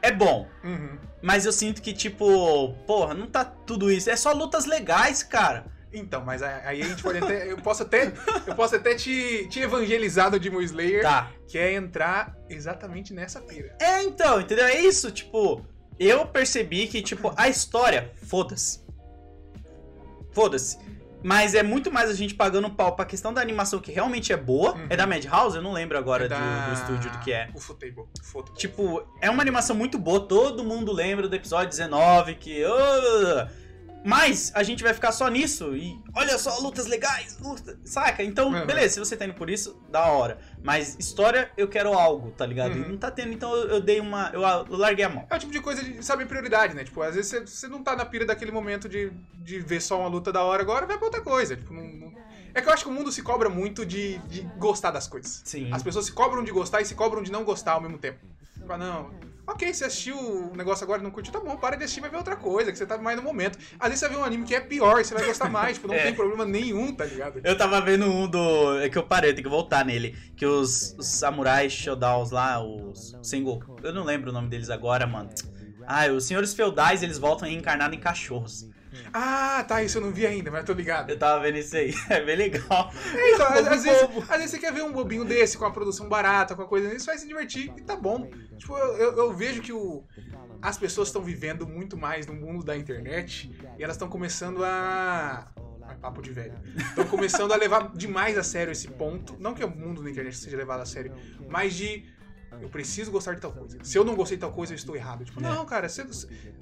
É 0.03 0.11
bom, 0.12 0.47
Uhum. 0.62 0.99
mas 1.22 1.47
eu 1.47 1.53
sinto 1.53 1.80
que, 1.80 1.93
tipo, 1.93 2.74
porra, 2.87 3.14
não 3.14 3.26
tá 3.26 3.45
tudo 3.45 3.91
isso. 3.91 4.11
É 4.11 4.16
só 4.16 4.33
lutas 4.33 4.66
legais, 4.66 5.22
cara. 5.22 5.64
Então, 5.93 6.24
mas 6.24 6.43
aí 6.43 6.61
aí 6.64 6.83
a 6.83 6.87
gente 6.87 7.03
pode 7.03 7.18
até. 7.18 7.51
Eu 7.51 7.57
posso 7.59 7.83
até. 7.83 8.12
Eu 8.47 8.55
posso 8.55 8.74
até 8.76 8.95
te, 8.95 9.47
te 9.49 9.61
evangelizar 9.61 10.30
do 10.30 10.39
Demon 10.41 10.61
Slayer, 10.62 11.03
Tá. 11.03 11.30
que 11.47 11.57
é 11.59 11.74
entrar 11.74 12.37
exatamente 12.49 13.12
nessa 13.14 13.41
pira. 13.41 13.76
É, 13.80 14.03
então, 14.03 14.41
entendeu? 14.41 14.64
É 14.66 14.80
isso, 14.80 15.11
tipo, 15.11 15.64
eu 16.01 16.26
percebi 16.26 16.87
que, 16.89 17.01
tipo, 17.03 17.33
a 17.37 17.49
história, 17.49 18.11
foda-se. 18.26 18.80
Foda-se. 20.33 20.78
Mas 21.23 21.55
é 21.55 21.62
muito 21.62 21.91
mais 21.93 22.11
a 22.11 22.14
gente 22.14 22.35
pagando 22.35 22.68
pau 22.70 22.95
pra 22.97 23.05
questão 23.05 23.33
da 23.33 23.41
animação 23.41 23.79
que 23.81 23.91
realmente 23.93 24.33
é 24.33 24.37
boa. 24.37 24.73
Uhum. 24.75 24.87
É 24.91 24.97
da 24.97 25.07
Madhouse? 25.07 25.57
Eu 25.57 25.62
não 25.62 25.73
lembro 25.73 25.97
agora 25.99 26.25
É 26.25 26.29
do- 26.29 26.35
da- 26.35 26.66
do, 26.68 26.75
estúdio 26.75 27.11
do 27.11 27.18
que 27.20 27.33
é. 27.33 27.49
O 27.55 27.59
Futebol. 27.61 28.09
Tipo, 28.57 29.03
é 29.20 29.31
uma 29.31 29.43
animação 29.43 29.75
muito 29.77 29.99
boa, 29.99 30.20
todo 30.20 30.64
mundo 30.64 30.93
lembra 30.93 31.29
do 31.29 31.35
episódio 31.37 31.68
19, 31.68 32.35
que. 32.35 32.64
ah, 32.64 33.49
mas 34.05 34.51
a 34.55 34.63
gente 34.63 34.83
vai 34.83 34.93
ficar 34.95 35.13
só 35.13 35.29
nisso 35.29 35.77
e 35.77 35.99
olha 36.15 36.37
só, 36.39 36.59
lutas 36.59 36.87
legais, 36.87 37.39
luta, 37.41 37.79
saca? 37.85 38.23
Então, 38.23 38.49
Uhum. 38.53 38.67
beleza, 38.67 38.95
se 38.95 38.99
você 39.01 39.17
tá 39.17 39.25
indo 39.25 39.35
por 39.35 39.49
isso, 39.49 39.81
da 39.91 40.05
hora. 40.07 40.39
Mas 40.63 40.97
história, 40.99 41.51
eu 41.57 41.69
quero 41.69 41.93
algo, 41.93 42.31
tá 42.33 42.45
ligado? 42.47 42.77
E 42.77 42.81
Uhum. 42.81 42.89
não 42.91 42.97
tá 42.99 43.11
tendo, 43.11 43.33
então 43.33 43.55
eu, 43.55 43.69
eu 43.69 43.81
dei 43.81 44.01
uma. 44.01 44.31
Eu, 44.33 44.43
eu 44.43 44.77
larguei 44.77 45.05
a 45.05 45.09
mão. 45.09 45.27
É 45.31 45.37
o 45.37 45.39
tipo 45.39 45.53
de 45.53 45.61
coisa 45.61 45.83
de 45.85 46.05
saber 46.05 46.27
prioridade, 46.27 46.75
né? 46.75 46.85
Tipo, 46.85 47.03
às 47.03 47.15
vezes 47.15 47.31
você, 47.31 47.41
você 47.47 47.69
não 47.69 47.83
tá 47.83 47.95
na 47.97 48.05
pira 48.05 48.25
daquele 48.27 48.51
momento 48.51 48.89
de, 48.89 49.11
de 49.35 49.61
ver 49.61 49.81
só 49.81 49.99
uma 50.01 50.09
luta 50.09 50.33
da 50.33 50.43
hora, 50.43 50.63
agora 50.63 50.87
vai 50.87 50.97
pra 50.97 51.07
outra 51.07 51.21
coisa. 51.21 51.57
Tipo, 51.57 51.73
não, 51.73 51.83
não- 51.87 52.13
É 52.55 52.61
que 52.61 52.69
eu 52.69 52.73
acho 52.73 52.85
que 52.85 52.91
o 52.91 52.93
mundo 52.93 53.11
se 53.11 53.23
cobra 53.23 53.49
muito 53.49 53.87
de, 53.87 54.19
de 54.29 54.43
gostar 54.59 54.91
das 54.91 55.07
coisas. 55.09 55.41
Sim. 55.45 55.71
As 55.73 55.83
pessoas 55.83 56.05
se 56.07 56.13
cobram 56.13 56.45
de 56.45 56.51
gostar 56.53 56.81
e 56.83 56.85
se 56.85 56.95
cobram 56.95 57.23
de 57.23 57.33
não 57.33 57.45
gostar 57.45 57.73
ao 57.73 57.81
mesmo 57.81 57.97
tempo. 57.99 58.19
Tipo, 58.55 58.73
ah, 58.73 58.77
não. 58.79 59.11
Ok, 59.53 59.73
você 59.73 59.85
assistiu 59.85 60.17
o 60.19 60.57
negócio 60.57 60.83
agora 60.85 61.01
e 61.01 61.05
não 61.05 61.11
curtiu, 61.11 61.33
tá 61.33 61.39
bom, 61.41 61.57
para 61.57 61.77
de 61.77 61.85
assistir, 61.85 62.01
vai 62.01 62.09
ver 62.11 62.17
outra 62.17 62.37
coisa, 62.37 62.73
que 62.73 62.79
você 62.79 62.87
tá 62.87 62.97
mais 62.99 63.17
no 63.17 63.23
momento. 63.23 63.59
Às 63.79 63.89
vezes 63.91 64.01
você 64.01 64.09
vai 64.09 64.17
ver 64.17 64.23
um 64.23 64.25
anime 64.25 64.45
que 64.45 64.55
é 64.55 64.61
pior 64.61 65.01
e 65.01 65.05
você 65.05 65.15
vai 65.15 65.25
gostar 65.27 65.51
mais, 65.51 65.75
tipo, 65.77 65.89
não 65.89 65.95
É. 66.03 66.05
tem 66.05 66.15
problema 66.15 66.45
nenhum, 66.45 66.95
tá 66.95 67.05
ligado? 67.05 67.41
Eu 67.45 67.57
tava 67.57 67.81
vendo 67.81 68.07
um 68.07 68.27
do. 68.27 68.79
É 68.81 68.89
que 68.89 68.97
eu 68.99 69.03
parei, 69.03 69.35
tem 69.35 69.43
que 69.45 69.51
voltar 69.51 69.85
nele. 69.85 70.17
Que 70.37 70.47
os, 70.47 70.95
os 70.99 71.07
samurais 71.07 71.73
Shodowns 71.73 72.31
lá, 72.31 72.65
os 72.65 73.17
Sengoku. 73.23 73.77
Eu 73.83 73.93
não 73.93 74.05
lembro 74.05 74.31
o 74.31 74.33
nome 74.33 74.49
deles 74.49 74.71
agora, 74.71 75.07
mano. 75.07 75.31
Ah, 75.87 76.07
os 76.09 76.25
senhores 76.25 76.55
feudais, 76.55 77.03
eles 77.03 77.19
voltam 77.19 77.47
reencarnados 77.49 77.97
em 77.97 78.01
cachorros. 78.01 78.69
Ah, 79.12 79.64
tá, 79.66 79.82
isso 79.82 79.99
eu 79.99 80.03
não 80.03 80.11
vi 80.12 80.26
ainda, 80.26 80.51
mas 80.51 80.64
tô 80.64 80.72
ligado. 80.72 81.11
Eu 81.11 81.18
tava 81.18 81.43
vendo 81.43 81.59
isso 81.59 81.76
aí. 81.76 81.95
É 82.11 82.22
bem 82.24 82.36
legal. 82.36 82.90
É, 83.14 83.34
então, 83.34 83.47
às, 83.47 83.66
às 83.66 83.84
vezes, 83.84 84.03
às 84.28 84.36
vezes 84.36 84.51
você 84.51 84.59
quer 84.59 84.72
ver 84.72 84.82
um 84.82 84.93
bobinho 84.93 85.24
desse 85.24 85.57
com 85.59 85.64
a 85.64 85.70
produção 85.70 86.09
barata, 86.09 86.55
com 86.55 86.62
a 86.62 86.66
coisa 86.66 86.93
isso 86.95 87.07
vai 87.07 87.18
se 87.18 87.26
divertir 87.26 87.72
e 87.76 87.82
tá 87.82 87.97
bom. 87.97 88.30
Tipo, 88.59 88.76
eu, 88.76 88.97
eu- 88.97 89.16
eu 89.18 89.32
vejo 89.32 89.61
que 89.62 89.72
o, 89.72 90.05
as 90.61 90.76
pessoas 90.78 91.09
estão 91.09 91.22
vivendo 91.22 91.66
muito 91.66 91.97
mais 91.97 92.26
no 92.26 92.34
mundo 92.34 92.64
da 92.64 92.76
internet 92.76 93.51
e 93.78 93.82
elas 93.82 93.97
estão 93.97 94.09
começando 94.09 94.64
a. 94.64 95.51
Ai, 95.84 95.97
papo 95.97 96.22
de 96.22 96.32
velho. 96.32 96.55
Estão 96.76 97.07
começando 97.07 97.53
a 97.53 97.57
levar 97.57 97.90
demais 97.95 98.38
a 98.38 98.43
sério 98.43 98.70
esse 98.72 98.88
ponto. 98.88 99.36
Não 99.40 99.53
que 99.55 99.64
o 99.64 99.68
mundo 99.70 100.03
da 100.03 100.11
internet 100.11 100.36
seja 100.36 100.57
levado 100.57 100.80
a 100.80 100.86
sério, 100.86 101.12
mas 101.49 101.74
de. 101.74 102.05
Eu 102.61 102.69
preciso 102.69 103.11
gostar 103.11 103.35
de 103.35 103.41
tal 103.41 103.53
coisa. 103.53 103.79
Se 103.83 103.97
eu 103.97 104.05
não 104.05 104.15
gostei 104.15 104.37
de 104.37 104.41
tal 104.41 104.53
coisa, 104.53 104.73
eu 104.73 104.77
estou 104.77 104.95
errado. 104.95 105.25
Tipo, 105.25 105.41
não, 105.41 105.65
cara, 105.65 105.89
você, 105.89 106.05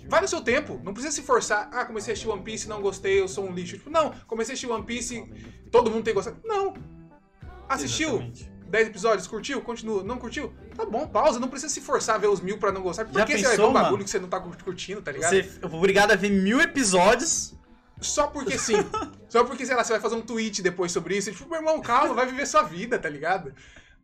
vai 0.09 0.20
no 0.20 0.28
seu 0.28 0.41
tempo. 0.41 0.80
Não 0.84 0.93
precisa 0.93 1.14
se 1.14 1.22
forçar. 1.22 1.68
Ah, 1.72 1.84
comecei 1.84 2.12
a 2.12 2.14
assistir 2.14 2.28
One 2.28 2.43
Piece, 2.43 2.68
não 2.68 2.80
gostei, 2.80 3.20
eu 3.20 3.28
sou 3.28 3.47
um 3.47 3.53
lixo. 3.53 3.76
Tipo, 3.76 3.91
não, 3.91 4.12
comecei 4.26 4.53
a 4.53 4.55
assistir 4.55 4.70
One 4.72 4.84
Piece, 4.84 5.24
todo 5.70 5.91
mundo 5.91 6.05
tem 6.05 6.14
gostado. 6.14 6.38
Não. 6.45 6.74
Assistiu? 7.68 8.09
Exatamente. 8.09 8.51
10 8.70 8.88
episódios, 8.88 9.26
curtiu? 9.26 9.61
Continua. 9.61 10.03
Não 10.05 10.16
curtiu? 10.16 10.53
Tá 10.76 10.86
bom, 10.86 11.07
pausa. 11.07 11.41
Não 11.41 11.49
precisa 11.49 11.72
se 11.72 11.80
forçar 11.80 12.14
a 12.14 12.18
ver 12.18 12.28
os 12.28 12.41
mil 12.41 12.57
pra 12.57 12.70
não 12.70 12.82
gostar. 12.82 13.05
Por 13.05 13.14
Já 13.14 13.24
que 13.26 13.32
você 13.32 13.43
vai 13.43 13.51
ver 13.51 13.57
pensou, 13.57 13.70
um 13.70 13.72
bagulho 13.72 13.93
mano? 13.93 14.05
que 14.05 14.11
você 14.11 14.18
não 14.18 14.28
tá 14.28 14.41
curtindo, 14.41 15.03
tá 15.03 15.11
ligado? 15.11 15.30
Você 15.30 15.59
é 15.61 15.66
obrigado 15.66 16.12
a 16.12 16.16
ver 16.16 16.30
mil 16.30 16.61
episódios. 16.61 17.55
Só 18.01 18.28
porque 18.28 18.57
sim. 18.57 18.76
Só 19.28 19.45
porque, 19.45 19.66
sei 19.66 19.76
lá, 19.76 19.84
você 19.84 19.93
vai 19.93 20.01
fazer 20.01 20.16
um 20.16 20.22
tweet 20.22 20.62
depois 20.62 20.91
sobre 20.91 21.16
isso. 21.16 21.30
E, 21.30 21.32
tipo, 21.32 21.49
meu 21.49 21.59
irmão, 21.59 21.80
calma, 21.80 22.14
vai 22.14 22.26
viver 22.26 22.47
sua 22.47 22.62
vida, 22.62 22.99
tá 22.99 23.09
ligado? 23.09 23.53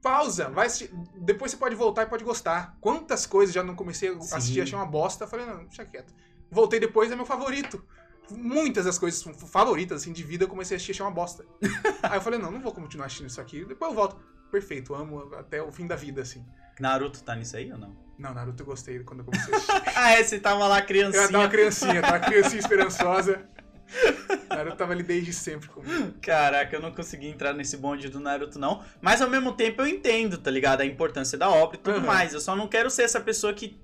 Pausa, 0.06 0.48
vai 0.50 0.68
assistir. 0.68 0.94
Depois 1.16 1.50
você 1.50 1.56
pode 1.56 1.74
voltar 1.74 2.04
e 2.04 2.06
pode 2.06 2.22
gostar. 2.22 2.76
Quantas 2.80 3.26
coisas 3.26 3.52
já 3.52 3.64
não 3.64 3.74
comecei 3.74 4.08
a 4.08 4.20
Sim. 4.20 4.36
assistir, 4.36 4.60
achei 4.60 4.78
uma 4.78 4.86
bosta. 4.86 5.26
Falei, 5.26 5.44
não, 5.44 5.64
deixa 5.64 5.84
quieto. 5.84 6.14
Voltei 6.48 6.78
depois, 6.78 7.10
é 7.10 7.16
meu 7.16 7.26
favorito. 7.26 7.84
muitas 8.30 8.84
das 8.84 9.00
coisas 9.00 9.20
favoritas, 9.50 10.02
assim, 10.02 10.12
de 10.12 10.22
vida, 10.22 10.44
eu 10.44 10.48
comecei 10.48 10.74
a 10.74 10.76
assistir 10.76 10.92
achei 10.92 11.04
uma 11.04 11.10
bosta. 11.10 11.44
Aí 12.04 12.18
eu 12.18 12.20
falei, 12.20 12.38
não, 12.38 12.52
não 12.52 12.60
vou 12.60 12.70
continuar 12.70 13.06
assistindo 13.06 13.28
isso 13.28 13.40
aqui. 13.40 13.64
Depois 13.64 13.90
eu 13.90 13.96
volto. 13.96 14.16
Perfeito, 14.48 14.94
amo 14.94 15.34
até 15.34 15.60
o 15.60 15.72
fim 15.72 15.88
da 15.88 15.96
vida, 15.96 16.22
assim. 16.22 16.46
Naruto 16.78 17.24
tá 17.24 17.34
nisso 17.34 17.56
aí 17.56 17.72
ou 17.72 17.78
não? 17.78 17.96
Não, 18.16 18.32
Naruto 18.32 18.62
eu 18.62 18.66
gostei 18.66 19.00
quando 19.00 19.20
eu 19.20 19.24
comecei 19.24 19.52
a 19.52 19.56
assistir. 19.56 19.82
ah, 19.96 20.12
é, 20.12 20.22
você 20.22 20.38
tava 20.38 20.68
lá 20.68 20.78
Eu 20.78 20.86
criancinha. 20.86 21.24
era 21.24 21.36
uma 21.36 21.48
criancinha, 21.48 22.00
tava 22.00 22.20
criancinha 22.20 22.60
esperançosa. 22.60 23.48
Naruto 24.50 24.76
tava 24.76 24.92
ali 24.92 25.02
desde 25.02 25.32
sempre 25.32 25.68
comigo. 25.68 26.14
Caraca, 26.20 26.74
eu 26.76 26.80
não 26.82 26.92
consegui 26.92 27.28
entrar 27.28 27.52
nesse 27.52 27.76
bonde 27.76 28.08
do 28.08 28.18
Naruto, 28.20 28.58
não. 28.58 28.82
Mas 29.00 29.20
ao 29.22 29.28
mesmo 29.30 29.52
tempo 29.52 29.82
eu 29.82 29.86
entendo, 29.86 30.38
tá 30.38 30.50
ligado? 30.50 30.80
A 30.80 30.84
importância 30.86 31.36
da 31.38 31.48
obra 31.48 31.76
e 31.76 31.80
tudo 31.80 31.98
Uhum. 31.98 32.06
mais. 32.06 32.32
Eu 32.34 32.40
só 32.40 32.56
não 32.56 32.66
quero 32.68 32.90
ser 32.90 33.02
essa 33.02 33.20
pessoa 33.20 33.52
que 33.52 33.78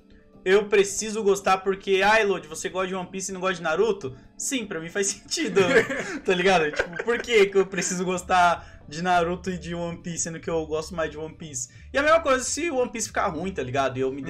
eu 0.44 0.66
preciso 0.66 1.22
gostar 1.22 1.58
porque, 1.58 2.02
ai, 2.04 2.24
Lodi, 2.24 2.48
você 2.48 2.68
gosta 2.68 2.88
de 2.88 2.94
One 2.96 3.08
Piece 3.08 3.30
e 3.30 3.34
não 3.34 3.40
gosta 3.40 3.56
de 3.56 3.62
Naruto? 3.62 4.16
Sim, 4.36 4.66
pra 4.66 4.80
mim 4.80 4.88
faz 4.88 5.06
sentido, 5.22 5.60
tá 6.24 6.34
ligado? 6.34 6.70
Tipo, 6.72 7.04
por 7.04 7.18
que, 7.20 7.46
que 7.46 7.56
eu 7.58 7.66
preciso 7.66 8.04
gostar 8.04 8.82
de 8.88 9.02
Naruto 9.02 9.50
e 9.50 9.56
de 9.58 9.72
One 9.74 9.98
Piece, 9.98 10.24
sendo 10.24 10.40
que 10.40 10.50
eu 10.50 10.66
gosto 10.66 10.96
mais 10.96 11.10
de 11.10 11.16
One 11.16 11.34
Piece? 11.34 11.68
E 11.92 11.98
a 11.98 12.02
mesma 12.02 12.18
coisa, 12.20 12.42
se 12.42 12.68
o 12.70 12.76
One 12.76 12.90
Piece 12.90 13.06
ficar 13.06 13.28
ruim, 13.28 13.52
tá 13.52 13.62
ligado? 13.62 13.98
E 13.98 14.00
eu 14.00 14.10
me 14.10 14.20
Uhum. 14.20 14.26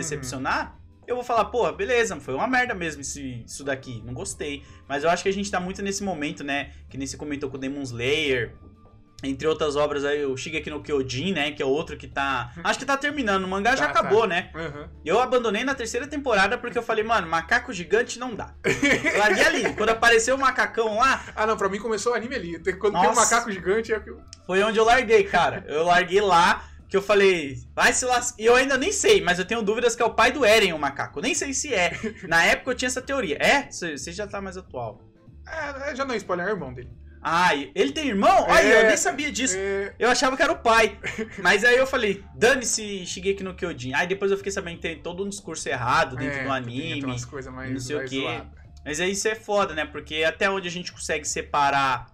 Eu 1.06 1.14
vou 1.16 1.24
falar, 1.24 1.46
porra, 1.46 1.72
beleza, 1.72 2.18
foi 2.20 2.34
uma 2.34 2.46
merda 2.46 2.74
mesmo 2.74 3.00
isso, 3.02 3.20
isso 3.20 3.64
daqui, 3.64 4.02
não 4.04 4.14
gostei. 4.14 4.62
Mas 4.88 5.04
eu 5.04 5.10
acho 5.10 5.22
que 5.22 5.28
a 5.28 5.32
gente 5.32 5.50
tá 5.50 5.58
muito 5.60 5.82
nesse 5.82 6.02
momento, 6.02 6.42
né? 6.44 6.70
Que 6.88 6.96
nem 6.98 7.06
você 7.06 7.16
comentou 7.16 7.50
com 7.50 7.58
Demon 7.58 7.82
Slayer, 7.82 8.54
entre 9.24 9.46
outras 9.46 9.76
obras 9.76 10.04
aí, 10.04 10.24
o 10.24 10.36
Shigeki 10.36 10.68
no 10.68 10.82
Kyojin, 10.82 11.32
né? 11.32 11.52
Que 11.52 11.62
é 11.62 11.64
outro 11.66 11.96
que 11.96 12.08
tá. 12.08 12.50
Acho 12.64 12.76
que 12.80 12.84
tá 12.84 12.96
terminando. 12.96 13.44
O 13.44 13.48
mangá 13.48 13.76
já 13.76 13.86
Tá, 13.86 13.92
tá. 13.92 14.00
acabou, 14.00 14.26
né? 14.26 14.50
Aham. 14.52 14.90
E 15.04 15.08
eu 15.08 15.20
abandonei 15.20 15.62
na 15.62 15.76
terceira 15.76 16.08
temporada 16.08 16.58
porque 16.58 16.76
eu 16.76 16.82
falei, 16.82 17.04
mano, 17.04 17.28
macaco 17.28 17.72
gigante 17.72 18.18
não 18.18 18.34
dá. 18.34 18.52
Larguei 19.18 19.44
ali. 19.44 19.74
Quando 19.74 19.90
apareceu 19.90 20.34
o 20.34 20.38
macacão 20.40 20.96
lá, 20.98 21.22
Ah, 21.36 21.46
não, 21.46 21.56
pra 21.56 21.68
mim 21.68 21.78
começou 21.78 22.12
o 22.12 22.14
anime 22.16 22.34
ali. 22.34 22.58
Quando 22.74 22.94
tem 22.94 23.02
um 23.02 23.14
Nossa. 23.14 23.20
macaco 23.20 23.50
gigante, 23.52 23.92
é 23.92 24.00
que 24.00 24.10
eu... 24.10 24.20
foi 24.44 24.60
onde 24.64 24.78
eu 24.78 24.84
larguei, 24.84 25.22
cara. 25.22 25.64
Eu 25.68 25.84
larguei 25.84 26.20
lá. 26.20 26.64
Que 26.92 26.96
eu 26.98 27.00
falei, 27.02 27.56
vai 27.74 27.90
se 27.94 28.04
lascar. 28.04 28.38
E 28.38 28.44
eu 28.44 28.54
ainda 28.54 28.76
nem 28.76 28.92
sei, 28.92 29.22
mas 29.22 29.38
eu 29.38 29.46
tenho 29.46 29.62
dúvidas 29.62 29.96
que 29.96 30.02
é 30.02 30.04
o 30.04 30.12
pai 30.12 30.30
do 30.30 30.44
Eren, 30.44 30.74
o 30.74 30.78
macaco. 30.78 31.22
Nem 31.22 31.34
sei 31.34 31.54
se 31.54 31.72
é. 31.72 31.98
Na 32.28 32.44
época 32.44 32.70
eu 32.70 32.74
tinha 32.74 32.86
essa 32.86 33.00
teoria. 33.00 33.38
É? 33.40 33.66
Você 33.70 34.12
já 34.12 34.26
tá 34.26 34.42
mais 34.42 34.58
atual. 34.58 35.00
É, 35.48 35.96
já 35.96 36.04
não 36.04 36.12
é 36.14 36.18
spoiler, 36.18 36.46
é 36.46 36.50
o 36.50 36.52
irmão 36.52 36.74
dele. 36.74 36.90
Ah, 37.22 37.54
ele 37.54 37.92
tem 37.92 38.08
irmão? 38.08 38.44
Aí, 38.46 38.70
É, 38.70 38.82
eu 38.82 38.88
nem 38.88 38.96
sabia 38.98 39.32
disso. 39.32 39.56
É, 39.56 39.94
Eu 39.98 40.10
achava 40.10 40.36
que 40.36 40.42
era 40.42 40.52
o 40.52 40.58
pai. 40.58 40.98
Mas 41.42 41.64
aí 41.64 41.78
eu 41.78 41.86
falei, 41.86 42.22
dane-se 42.34 43.06
Shigeki 43.06 43.42
no 43.42 43.54
Kyojin. 43.54 43.94
Aí 43.94 44.06
depois 44.06 44.30
eu 44.30 44.36
fiquei 44.36 44.52
sabendo 44.52 44.76
que 44.76 44.82
tem 44.82 44.98
todo 45.00 45.24
um 45.24 45.30
discurso 45.30 45.66
errado 45.70 46.14
dentro 46.16 46.40
é, 46.40 46.44
do 46.44 46.52
anime. 46.52 47.04
umas 47.06 47.24
coisas 47.24 47.50
mais, 47.50 47.72
não 47.72 47.80
sei 47.80 47.96
o 47.96 47.98
mais 48.00 48.10
quê. 48.10 48.20
zoadas. 48.20 48.48
Mas 48.84 49.00
aí 49.00 49.12
isso 49.12 49.28
é 49.28 49.34
foda, 49.34 49.72
né? 49.72 49.86
Porque 49.86 50.24
até 50.24 50.50
onde 50.50 50.68
a 50.68 50.70
gente 50.70 50.92
consegue 50.92 51.24
separar 51.24 52.11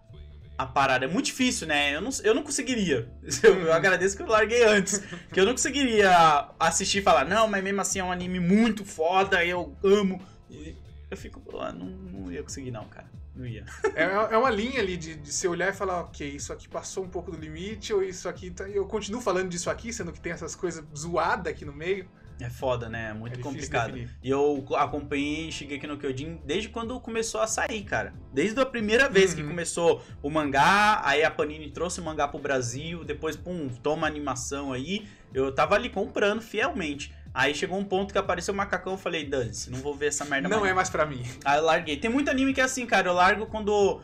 a 0.59 0.67
parada 0.67 1.05
é 1.05 1.09
muito 1.09 1.27
difícil, 1.27 1.69
né? 1.69 1.95
Eu 1.95 2.01
não, 2.01 2.11
eu 2.25 2.35
não 2.35 2.43
conseguiria. 2.43 3.09
Eu, 3.43 3.55
eu 3.61 3.73
agradeço 3.73 4.17
que 4.17 4.23
eu 4.23 4.27
larguei 4.27 4.65
antes. 4.65 4.99
Que 5.33 5.39
eu 5.39 5.45
não 5.45 5.53
conseguiria 5.53 6.49
assistir 6.59 6.99
e 6.99 7.03
falar, 7.03 7.25
não, 7.25 7.47
mas 7.47 7.63
mesmo 7.63 7.81
assim 7.81 8.01
é 8.01 8.05
um 8.05 8.11
anime 8.11 8.41
muito 8.41 8.85
foda, 8.85 9.45
eu 9.45 9.77
amo. 9.85 10.21
E 10.51 10.75
eu 11.11 11.17
fico, 11.17 11.41
ah, 11.61 11.73
não, 11.73 11.87
não 11.87 12.33
ia 12.33 12.43
conseguir, 12.43 12.73
não, 12.73 12.85
cara. 12.89 13.07
Não 13.37 13.47
ia. 13.47 13.65
É, 13.95 14.03
é 14.03 14.37
uma 14.37 14.51
linha 14.51 14.81
ali 14.81 14.97
de, 14.97 15.15
de 15.15 15.49
olhar 15.49 15.69
e 15.69 15.73
falar, 15.73 16.01
ok, 16.01 16.29
isso 16.29 16.53
aqui 16.53 16.69
passou 16.69 17.05
um 17.05 17.09
pouco 17.09 17.31
do 17.31 17.39
limite, 17.39 17.93
ou 17.93 18.03
isso 18.03 18.29
aqui 18.29 18.51
tá... 18.51 18.69
Eu 18.69 18.85
continuo 18.87 19.21
falando 19.21 19.49
disso 19.49 19.71
aqui, 19.71 19.93
sendo 19.93 20.13
que 20.13 20.21
tem 20.21 20.33
essas 20.33 20.57
coisas 20.57 20.85
zoadas 20.97 21.53
aqui 21.53 21.65
no 21.65 21.73
meio. 21.73 22.09
É 22.41 22.49
foda, 22.49 22.89
né? 22.89 23.09
É 23.11 23.13
muito 23.15 23.41
É 23.41 23.43
complicado. 23.43 23.93
definir. 23.93 24.11
E 24.23 24.31
eu 24.31 24.65
acompanhei 24.77 25.51
Shigeki 25.51 25.87
no 25.87 25.99
Kyojin 25.99 26.41
desde 26.45 26.69
quando 26.69 26.99
começou 27.01 27.41
a 27.41 27.47
sair, 27.47 27.83
cara. 27.83 28.15
Desde 28.33 28.59
a 28.61 28.67
primeira 28.67 29.09
vez 29.09 29.35
que 29.35 29.43
Uhum. 29.43 29.49
começou 29.49 30.03
o 30.23 30.31
mangá, 30.31 31.01
aí 31.05 31.25
a 31.25 31.31
Panini 31.31 31.71
trouxe 31.71 32.01
o 32.01 32.05
mangá 32.05 32.29
pro 32.29 32.39
Brasil, 32.39 33.03
depois, 33.05 33.37
pum, 33.37 33.69
toma 33.83 34.07
animação 34.07 34.73
aí. 34.73 35.07
Eu 35.35 35.53
tava 35.53 35.75
ali 35.75 35.89
comprando 35.91 36.41
fielmente. 36.41 37.13
Aí 37.35 37.55
chegou 37.55 37.79
um 37.79 37.85
ponto 37.85 38.13
que 38.13 38.19
apareceu 38.19 38.55
o 38.55 38.57
macacão, 38.57 38.93
eu 38.95 38.99
falei, 38.99 39.25
dane-se, 39.25 39.71
não 39.71 39.79
vou 39.81 39.95
ver 39.95 40.07
essa 40.07 40.25
merda 40.25 40.49
Não 40.49 40.61
mais. 40.61 40.71
é 40.71 40.75
mais 40.75 40.91
pra 40.91 41.05
mim. 41.05 41.23
Aí 41.45 41.59
eu 41.59 41.65
larguei. 41.65 41.97
Tem 41.97 42.11
muito 42.11 42.31
anime 42.31 42.55
que 42.55 42.61
é 42.61 42.65
assim, 42.65 42.87
cara. 42.87 43.09
Eu 43.09 43.15
largo 43.15 43.47
quando. 43.47 44.01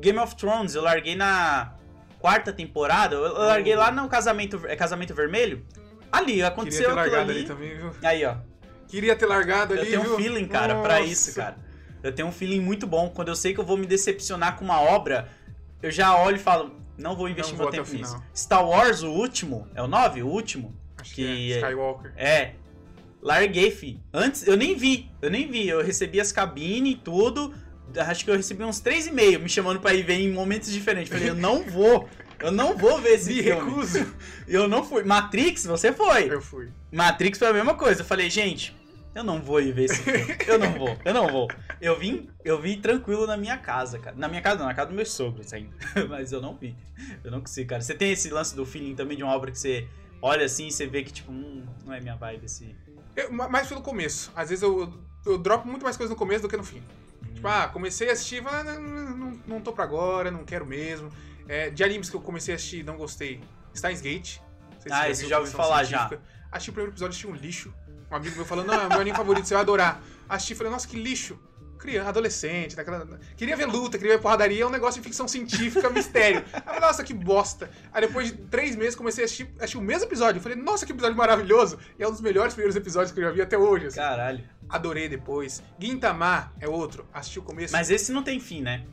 Game 0.00 0.18
of 0.18 0.34
Thrones, 0.36 0.74
eu 0.74 0.82
larguei 0.82 1.14
na 1.14 1.74
quarta 2.18 2.52
temporada. 2.52 3.14
Eu 3.16 3.32
larguei 3.38 3.76
lá 3.76 3.90
no 3.90 4.08
Casamento, 4.08 4.60
é 4.66 4.74
Casamento 4.76 5.14
Vermelho. 5.14 5.64
Ali, 6.12 6.26
Queria 6.26 6.46
aconteceu 6.48 6.80
ter 6.84 6.86
aquilo 6.86 6.96
largado 6.96 7.30
ali. 7.30 7.38
ali 7.40 7.48
também, 7.48 7.76
viu? 7.76 7.90
Aí, 8.02 8.24
ó. 8.24 8.36
Queria 8.88 9.16
ter 9.16 9.26
largado 9.26 9.72
ali, 9.74 9.82
Eu 9.82 9.86
tenho 9.90 10.02
viu? 10.02 10.14
um 10.14 10.16
feeling, 10.16 10.46
cara, 10.46 10.80
pra 10.80 10.98
Nossa. 11.00 11.10
isso, 11.12 11.34
cara. 11.34 11.56
Eu 12.02 12.12
tenho 12.12 12.28
um 12.28 12.32
feeling 12.32 12.60
muito 12.60 12.86
bom. 12.86 13.10
Quando 13.10 13.28
eu 13.28 13.36
sei 13.36 13.52
que 13.52 13.60
eu 13.60 13.64
vou 13.64 13.76
me 13.76 13.86
decepcionar 13.86 14.56
com 14.56 14.64
uma 14.64 14.80
obra, 14.80 15.28
eu 15.82 15.90
já 15.90 16.16
olho 16.16 16.36
e 16.36 16.38
falo, 16.38 16.70
não 16.96 17.16
vou 17.16 17.28
investir 17.28 17.54
Não 17.56 17.62
meu 17.64 17.70
tempo 17.70 17.92
nisso. 17.92 18.22
Star 18.34 18.64
Wars, 18.66 19.02
o 19.02 19.10
último, 19.10 19.66
é 19.74 19.82
o 19.82 19.88
9? 19.88 20.22
O 20.22 20.28
último? 20.28 20.74
Acho 20.98 21.14
que 21.14 21.22
que 21.24 21.52
é 21.52 21.56
é- 21.56 21.60
Skywalker. 21.60 22.12
É. 22.16 22.52
Larguei, 23.20 23.70
fi. 23.72 24.00
Antes, 24.12 24.46
eu 24.46 24.56
nem 24.56 24.76
vi. 24.76 25.10
Eu 25.20 25.30
nem 25.30 25.50
vi. 25.50 25.66
Eu 25.68 25.82
recebi 25.82 26.20
as 26.20 26.30
cabines 26.30 26.92
e 26.92 26.96
tudo. 26.96 27.52
Acho 27.96 28.24
que 28.24 28.30
eu 28.30 28.36
recebi 28.36 28.62
uns 28.62 28.80
3,5 28.80 29.38
me 29.40 29.48
chamando 29.48 29.80
pra 29.80 29.92
ir 29.94 30.02
ver 30.04 30.14
em 30.20 30.30
momentos 30.30 30.70
diferentes. 30.70 31.08
Falei, 31.12 31.30
eu 31.30 31.34
não 31.34 31.62
vou. 31.64 32.08
Eu 32.38 32.52
não 32.52 32.76
vou 32.76 33.00
ver 33.00 33.14
esse 33.14 33.32
Me 33.32 33.42
filme. 33.42 33.70
recuso. 33.70 34.06
Eu 34.46 34.68
não 34.68 34.84
fui. 34.84 35.02
Matrix, 35.04 35.64
você 35.64 35.92
foi. 35.92 36.32
Eu 36.32 36.40
fui. 36.42 36.70
Matrix 36.92 37.38
foi 37.38 37.48
a 37.48 37.52
mesma 37.52 37.74
coisa. 37.74 38.02
Eu 38.02 38.04
falei, 38.04 38.28
gente, 38.30 38.76
eu 39.14 39.24
não 39.24 39.40
vou 39.40 39.60
ir 39.60 39.72
ver 39.72 39.84
esse 39.84 40.02
filme. 40.02 40.36
Eu 40.46 40.58
não 40.58 40.72
vou, 40.74 40.96
eu 41.04 41.14
não 41.14 41.28
vou. 41.28 41.48
Eu 41.80 41.98
vim, 41.98 42.28
eu 42.44 42.60
vim 42.60 42.80
tranquilo 42.80 43.26
na 43.26 43.36
minha 43.36 43.56
casa, 43.56 43.98
cara. 43.98 44.14
Na 44.16 44.28
minha 44.28 44.42
casa 44.42 44.58
não, 44.58 44.66
na 44.66 44.74
casa 44.74 44.88
dos 44.88 44.96
meus 44.96 45.10
sogros 45.12 45.52
ainda. 45.52 45.74
Mas 46.08 46.32
eu 46.32 46.40
não 46.40 46.54
vi. 46.56 46.76
Eu 47.24 47.30
não 47.30 47.40
consigo, 47.40 47.68
cara. 47.70 47.80
Você 47.82 47.94
tem 47.94 48.12
esse 48.12 48.28
lance 48.30 48.54
do 48.54 48.64
feeling 48.66 48.94
também 48.94 49.16
de 49.16 49.22
uma 49.22 49.34
obra 49.34 49.50
que 49.50 49.58
você 49.58 49.88
olha 50.20 50.44
assim 50.44 50.66
e 50.68 50.72
você 50.72 50.86
vê 50.86 51.02
que, 51.02 51.12
tipo, 51.12 51.32
hum, 51.32 51.64
não 51.84 51.92
é 51.94 52.00
minha 52.00 52.16
vibe 52.16 52.44
esse. 52.44 52.74
Eu- 53.16 53.32
ma- 53.32 53.48
mais 53.48 53.66
pelo 53.66 53.80
começo. 53.80 54.30
Às 54.36 54.50
vezes 54.50 54.62
eu, 54.62 54.92
eu 55.24 55.38
dropo 55.38 55.66
muito 55.66 55.82
mais 55.84 55.96
coisa 55.96 56.10
no 56.12 56.18
começo 56.18 56.42
do 56.42 56.48
que 56.48 56.56
no 56.56 56.64
fim. 56.64 56.82
Tipo, 57.34 57.48
ah, 57.48 57.68
comecei 57.68 58.08
a 58.08 58.12
assistir, 58.12 58.42
mas 58.42 58.64
não, 58.64 58.80
não, 58.80 59.40
não 59.46 59.60
tô 59.60 59.72
pra 59.72 59.84
agora, 59.84 60.30
não 60.30 60.44
quero 60.44 60.64
mesmo. 60.66 61.10
É, 61.48 61.70
de 61.70 61.84
animes 61.84 62.10
que 62.10 62.16
eu 62.16 62.20
comecei 62.20 62.54
a 62.54 62.56
assistir 62.56 62.80
e 62.80 62.82
não 62.82 62.96
gostei. 62.96 63.40
Steins 63.74 64.00
Gate. 64.00 64.38
Se 64.80 64.92
Ah, 64.92 65.08
esse 65.08 65.26
já 65.28 65.38
ouvi 65.38 65.50
falar, 65.50 65.84
já. 65.84 65.98
científica. 66.08 66.22
Assisti 66.50 66.70
o 66.70 66.72
primeiro 66.72 66.92
episódio, 66.92 67.16
achei 67.16 67.30
um 67.30 67.34
lixo. 67.34 67.72
Um 68.10 68.14
amigo 68.16 68.36
meu 68.36 68.44
falando, 68.44 68.68
não, 68.68 68.80
é 68.82 68.88
meu 68.88 69.00
anime 69.00 69.16
favorito, 69.16 69.46
você 69.46 69.54
vai 69.54 69.62
adorar. 69.62 70.00
Assisti 70.28 70.52
e 70.52 70.56
falei, 70.56 70.72
nossa, 70.72 70.86
que 70.86 70.96
lixo. 70.96 71.38
Criança, 71.78 72.08
adolescente, 72.08 72.74
daquela... 72.74 73.06
queria 73.36 73.54
ver 73.54 73.66
luta, 73.66 73.98
queria 73.98 74.16
ver 74.16 74.22
porradaria, 74.22 74.62
é 74.62 74.66
um 74.66 74.70
negócio 74.70 75.00
de 75.00 75.06
ficção 75.06 75.28
científica, 75.28 75.90
mistério. 75.90 76.42
Aí 76.52 76.62
falei, 76.62 76.80
nossa, 76.80 77.04
que 77.04 77.12
bosta. 77.12 77.70
Aí 77.92 78.00
depois 78.00 78.28
de 78.32 78.38
três 78.44 78.74
meses 78.74 78.94
comecei 78.96 79.24
a 79.24 79.26
assistir, 79.26 79.52
assisti 79.58 79.76
o 79.76 79.82
mesmo 79.82 80.04
episódio. 80.06 80.38
Eu 80.38 80.42
falei, 80.42 80.56
nossa, 80.56 80.86
que 80.86 80.92
episódio 80.92 81.16
maravilhoso. 81.16 81.78
E 81.98 82.02
é 82.02 82.08
um 82.08 82.10
dos 82.10 82.22
melhores 82.22 82.54
primeiros 82.54 82.74
episódios 82.76 83.12
que 83.12 83.20
eu 83.20 83.24
já 83.24 83.30
vi 83.30 83.42
até 83.42 83.58
hoje. 83.58 83.88
assim. 83.88 83.96
Caralho. 83.96 84.42
Adorei 84.68 85.08
depois. 85.08 85.62
Gintama 85.78 86.50
é 86.60 86.66
outro. 86.66 87.06
Assisti 87.12 87.38
o 87.38 87.42
começo. 87.42 87.72
Mas 87.72 87.90
esse 87.90 88.10
não 88.10 88.22
tem 88.22 88.40
fim, 88.40 88.62
né? 88.62 88.86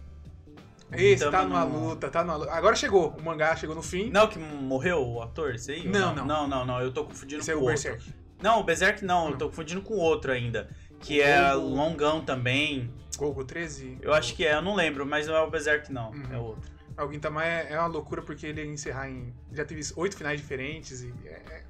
Esse 0.95 1.23
tá 1.29 1.41
Gintama 1.41 1.43
numa 1.45 1.65
não- 1.65 1.89
luta, 1.89 2.09
tá 2.09 2.23
numa 2.23 2.35
luta. 2.37 2.51
Agora 2.51 2.75
chegou. 2.75 3.09
O 3.17 3.21
mangá 3.23 3.55
chegou 3.55 3.75
no 3.75 3.81
fim. 3.83 4.09
Não, 4.09 4.27
que 4.27 4.37
morreu 4.39 5.05
o 5.05 5.21
ator, 5.21 5.55
esse 5.55 5.71
aí? 5.71 5.85
ou 5.87 5.91
Não, 5.93 6.15
não. 6.15 6.25
não. 6.25 6.25
Não, 6.25 6.47
não, 6.47 6.65
não. 6.65 6.81
Eu 6.81 6.91
tô 6.93 7.03
confundindo 7.05 7.41
Esse 7.41 7.51
é 7.51 7.53
com 7.53 7.59
o 7.61 7.63
outro. 7.63 7.81
Berserk. 7.83 8.13
Não, 8.41 8.59
o 8.59 8.63
Berserk 8.63 9.05
não. 9.05 9.29
Eu 9.29 9.37
tô 9.37 9.47
confundindo 9.49 9.81
com 9.81 9.95
outro 9.95 10.31
ainda. 10.31 10.69
Que 10.99 11.21
é 11.21 11.53
O- 11.55 11.59
longão 11.59 12.21
também. 12.21 12.91
Gogo 13.17 13.43
13. 13.43 13.97
Eu 14.01 14.13
acho 14.13 14.35
que 14.35 14.45
é, 14.45 14.55
eu 14.55 14.61
não 14.61 14.75
lembro, 14.75 15.05
mas 15.05 15.27
não 15.27 15.35
é 15.35 15.41
o 15.41 15.49
Berserk, 15.49 15.91
não. 15.91 16.11
Uhum. 16.11 16.23
É 16.31 16.37
outro. 16.37 16.71
O 16.97 17.11
Gintama 17.11 17.43
é, 17.43 17.73
é 17.73 17.79
uma 17.79 17.87
loucura 17.87 18.21
porque 18.21 18.45
ele 18.45 18.61
ia 18.61 18.67
encerrar 18.67 19.09
em. 19.09 19.33
Já 19.51 19.65
teve 19.65 19.81
oito 19.95 20.15
finais 20.15 20.39
diferentes 20.39 21.01
e. 21.01 21.13
É, 21.25 21.62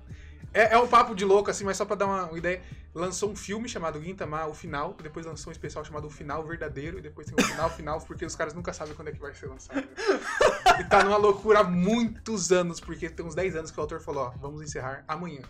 é, 0.53 0.73
é 0.73 0.77
um 0.77 0.87
papo 0.87 1.13
de 1.15 1.25
louco, 1.25 1.49
assim, 1.49 1.63
mas 1.63 1.77
só 1.77 1.85
pra 1.85 1.95
dar 1.95 2.05
uma, 2.05 2.37
ideia. 2.37 2.61
Lançou 2.95 3.31
um 3.31 3.35
filme 3.35 3.67
chamado 3.67 3.99
Gintama, 4.01 4.45
o 4.45 4.53
final, 4.53 4.95
depois 5.01 5.25
lançou 5.25 5.49
um 5.49 5.51
especial 5.51 5.83
chamado 5.83 6.05
O 6.05 6.09
Final 6.11 6.43
Verdadeiro, 6.45 6.99
e 6.99 7.01
depois 7.01 7.25
tem 7.27 7.35
o 7.37 7.47
Final 7.47 7.69
Final, 7.71 7.99
porque 8.01 8.23
os 8.25 8.35
caras 8.35 8.53
nunca 8.53 8.71
sabem 8.71 8.93
quando 8.93 9.07
é 9.07 9.11
que 9.11 9.19
vai 9.19 9.33
ser 9.33 9.47
lançado. 9.47 9.77
né? 9.77 9.83
E 10.79 10.83
tá 10.85 11.03
numa 11.03 11.17
loucura 11.17 11.59
há 11.59 11.63
muitos 11.63 12.51
anos, 12.51 12.79
porque 12.79 13.07
tem 13.09 13.25
uns 13.25 13.35
10 13.35 13.55
anos 13.55 13.71
que 13.71 13.77
o 13.77 13.81
autor 13.81 13.99
falou, 13.99 14.25
ó, 14.25 14.29
vamos 14.39 14.61
encerrar 14.61 15.03
amanhã. 15.07 15.41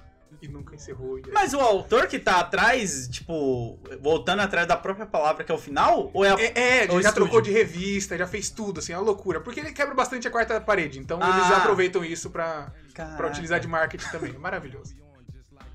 E 0.41 0.47
nunca 0.47 0.75
encerrou. 0.75 1.19
E 1.19 1.23
aí- 1.25 1.31
Mas 1.31 1.53
o 1.53 1.59
autor 1.59 2.07
que 2.07 2.17
tá 2.19 2.39
atrás, 2.39 3.07
tipo, 3.07 3.79
voltando 4.01 4.41
atrás 4.41 4.67
da 4.67 4.75
própria 4.75 5.05
palavra 5.05 5.43
que 5.43 5.51
é 5.51 5.55
o 5.55 5.59
final? 5.59 6.09
Ou 6.13 6.25
é 6.25 6.31
a... 6.31 6.33
É, 6.39 6.53
é, 6.55 6.81
o 6.81 6.93
ele 6.95 7.03
já 7.03 7.09
estúdio. 7.09 7.13
trocou 7.13 7.39
de 7.39 7.51
revista, 7.51 8.17
já 8.17 8.25
fez 8.27 8.49
tudo, 8.49 8.79
assim, 8.79 8.91
é 8.93 8.97
uma 8.97 9.05
loucura. 9.05 9.39
Porque 9.39 9.59
ele 9.59 9.71
quebra 9.71 9.93
bastante 9.93 10.27
a 10.27 10.31
quarta 10.31 10.59
parede, 10.59 10.97
então 10.99 11.19
Ah. 11.21 11.29
eles 11.29 11.51
aproveitam 11.57 12.03
isso 12.03 12.29
pra, 12.31 12.73
Pra 12.93 13.27
utilizar 13.27 13.59
de 13.59 13.67
marketing 13.67 14.09
também. 14.09 14.33
Maravilhoso. 14.33 14.95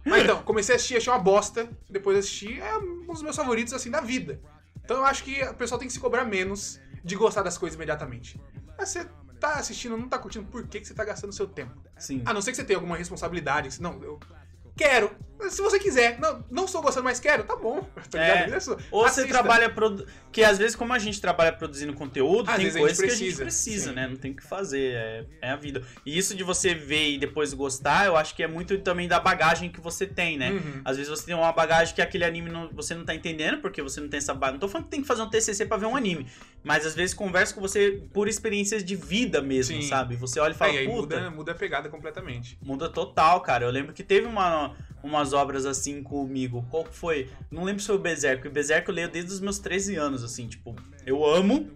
Mas 0.04 0.22
então, 0.22 0.42
comecei 0.42 0.74
a 0.74 0.76
assistir, 0.76 0.96
achei 0.96 1.12
uma 1.12 1.18
bosta. 1.18 1.68
Depois 1.88 2.16
assisti, 2.16 2.60
é 2.60 2.78
um 2.78 3.06
dos 3.06 3.22
meus 3.22 3.36
favoritos, 3.36 3.72
assim, 3.72 3.90
da 3.90 4.00
vida. 4.00 4.40
Então 4.84 4.98
eu 4.98 5.04
acho 5.04 5.22
que 5.22 5.42
o 5.42 5.54
pessoal 5.54 5.78
tem 5.78 5.86
que 5.86 5.92
se 5.92 6.00
cobrar 6.00 6.24
menos 6.24 6.80
de 7.04 7.14
gostar 7.14 7.42
das 7.42 7.58
coisas 7.58 7.76
imediatamente. 7.76 8.40
Mas 8.76 8.88
você 8.88 9.06
tá 9.38 9.54
assistindo, 9.54 9.96
não 9.96 10.08
tá 10.08 10.18
curtindo, 10.18 10.46
por 10.46 10.66
que, 10.66 10.80
que 10.80 10.86
você 10.86 10.94
tá 10.94 11.04
gastando 11.04 11.32
seu 11.32 11.46
tempo? 11.46 11.74
Sim. 11.98 12.22
A 12.24 12.32
não 12.32 12.40
ser 12.40 12.52
que 12.52 12.56
você 12.56 12.64
tenha 12.64 12.78
alguma 12.78 12.96
responsabilidade. 12.96 13.80
Não, 13.82 14.02
eu 14.02 14.18
quero, 14.76 15.14
Se 15.50 15.62
você 15.62 15.78
quiser, 15.78 16.18
não, 16.18 16.44
não 16.50 16.64
estou 16.64 16.82
gostando, 16.82 17.04
mas 17.04 17.20
quero, 17.20 17.44
tá 17.44 17.56
bom. 17.56 17.86
Tá 18.10 18.18
É. 18.20 18.46
Ou 18.90 19.02
você 19.02 19.20
Assista. 19.20 19.28
trabalha. 19.28 19.70
Produ... 19.70 20.06
Que 20.32 20.42
às 20.44 20.58
vezes, 20.58 20.74
como 20.76 20.92
a 20.92 20.98
gente 20.98 21.20
trabalha 21.20 21.52
produzindo 21.52 21.92
conteúdo, 21.94 22.50
Às 22.50 22.56
tem 22.56 22.70
coisas 22.72 23.00
que 23.00 23.06
a 23.10 23.14
gente 23.14 23.36
precisa, 23.36 23.90
sim. 23.90 23.94
né? 23.96 24.06
Não 24.06 24.16
tem 24.16 24.32
o 24.32 24.36
que 24.36 24.42
fazer. 24.42 24.94
É, 24.94 25.24
é 25.42 25.50
a 25.50 25.56
vida. 25.56 25.82
E 26.04 26.16
isso 26.18 26.34
de 26.34 26.42
você 26.44 26.74
ver 26.74 27.10
e 27.12 27.18
depois 27.18 27.52
gostar, 27.54 28.06
eu 28.06 28.16
acho 28.16 28.34
que 28.34 28.42
é 28.42 28.46
muito 28.46 28.76
também 28.78 29.08
da 29.08 29.18
bagagem 29.20 29.70
que 29.70 29.80
você 29.80 30.06
tem, 30.06 30.36
né? 30.36 30.50
Uhum. 30.50 30.80
Às 30.84 30.96
vezes 30.96 31.10
você 31.10 31.26
tem 31.26 31.34
uma 31.34 31.52
bagagem 31.52 31.94
que 31.94 32.02
aquele 32.02 32.24
anime 32.24 32.50
não- 32.50 32.68
você 32.72 32.94
não 32.94 33.04
tá 33.04 33.14
entendendo, 33.14 33.58
porque 33.60 33.80
você 33.82 34.00
não 34.00 34.08
tem 34.08 34.18
essa 34.18 34.34
bagagem. 34.34 34.54
Não 34.54 34.60
tô 34.60 34.68
falando 34.68 34.84
que 34.86 34.90
tem 34.90 35.00
que 35.02 35.06
fazer 35.08 35.22
um 35.22 35.30
TCC 35.30 35.66
pra 35.66 35.76
ver 35.76 35.86
um 35.86 35.96
anime. 35.96 36.26
Mas 36.62 36.84
às 36.84 36.94
vezes 36.94 37.14
conversa 37.14 37.54
com 37.54 37.60
você 37.60 38.02
por 38.12 38.28
experiências 38.28 38.84
de 38.84 38.96
vida 38.96 39.40
mesmo, 39.40 39.80
Sim. 39.80 39.88
sabe? 39.88 40.16
Você 40.16 40.38
olha 40.40 40.52
e 40.52 40.54
fala, 40.56 40.72
Aí, 40.72 40.78
aí 40.78 40.86
puta. 40.86 41.16
muda, 41.16 41.30
muda 41.30 41.52
a 41.52 41.54
pegada 41.54 41.88
completamente. 41.88 42.58
Muda 42.62 42.88
total, 42.88 43.40
cara. 43.40 43.64
Eu 43.64 43.70
lembro 43.70 43.92
que 43.94 44.02
teve 44.02 44.26
uma, 44.26 44.74
umas 45.02 45.27
obras 45.32 45.64
assim 45.66 46.02
comigo. 46.02 46.64
Qual 46.70 46.84
foi? 46.84 47.30
Não 47.50 47.64
lembro 47.64 47.80
se 47.80 47.86
foi 47.86 47.96
o 47.96 47.98
Berserk. 48.00 48.46
O 48.46 48.50
Berserk 48.50 48.88
eu 48.88 48.94
leio 48.94 49.08
desde 49.10 49.32
os 49.32 49.40
meus 49.40 49.58
13 49.58 49.96
anos, 49.96 50.22
assim, 50.24 50.46
tipo, 50.48 50.74
eu 51.06 51.24
amo. 51.24 51.70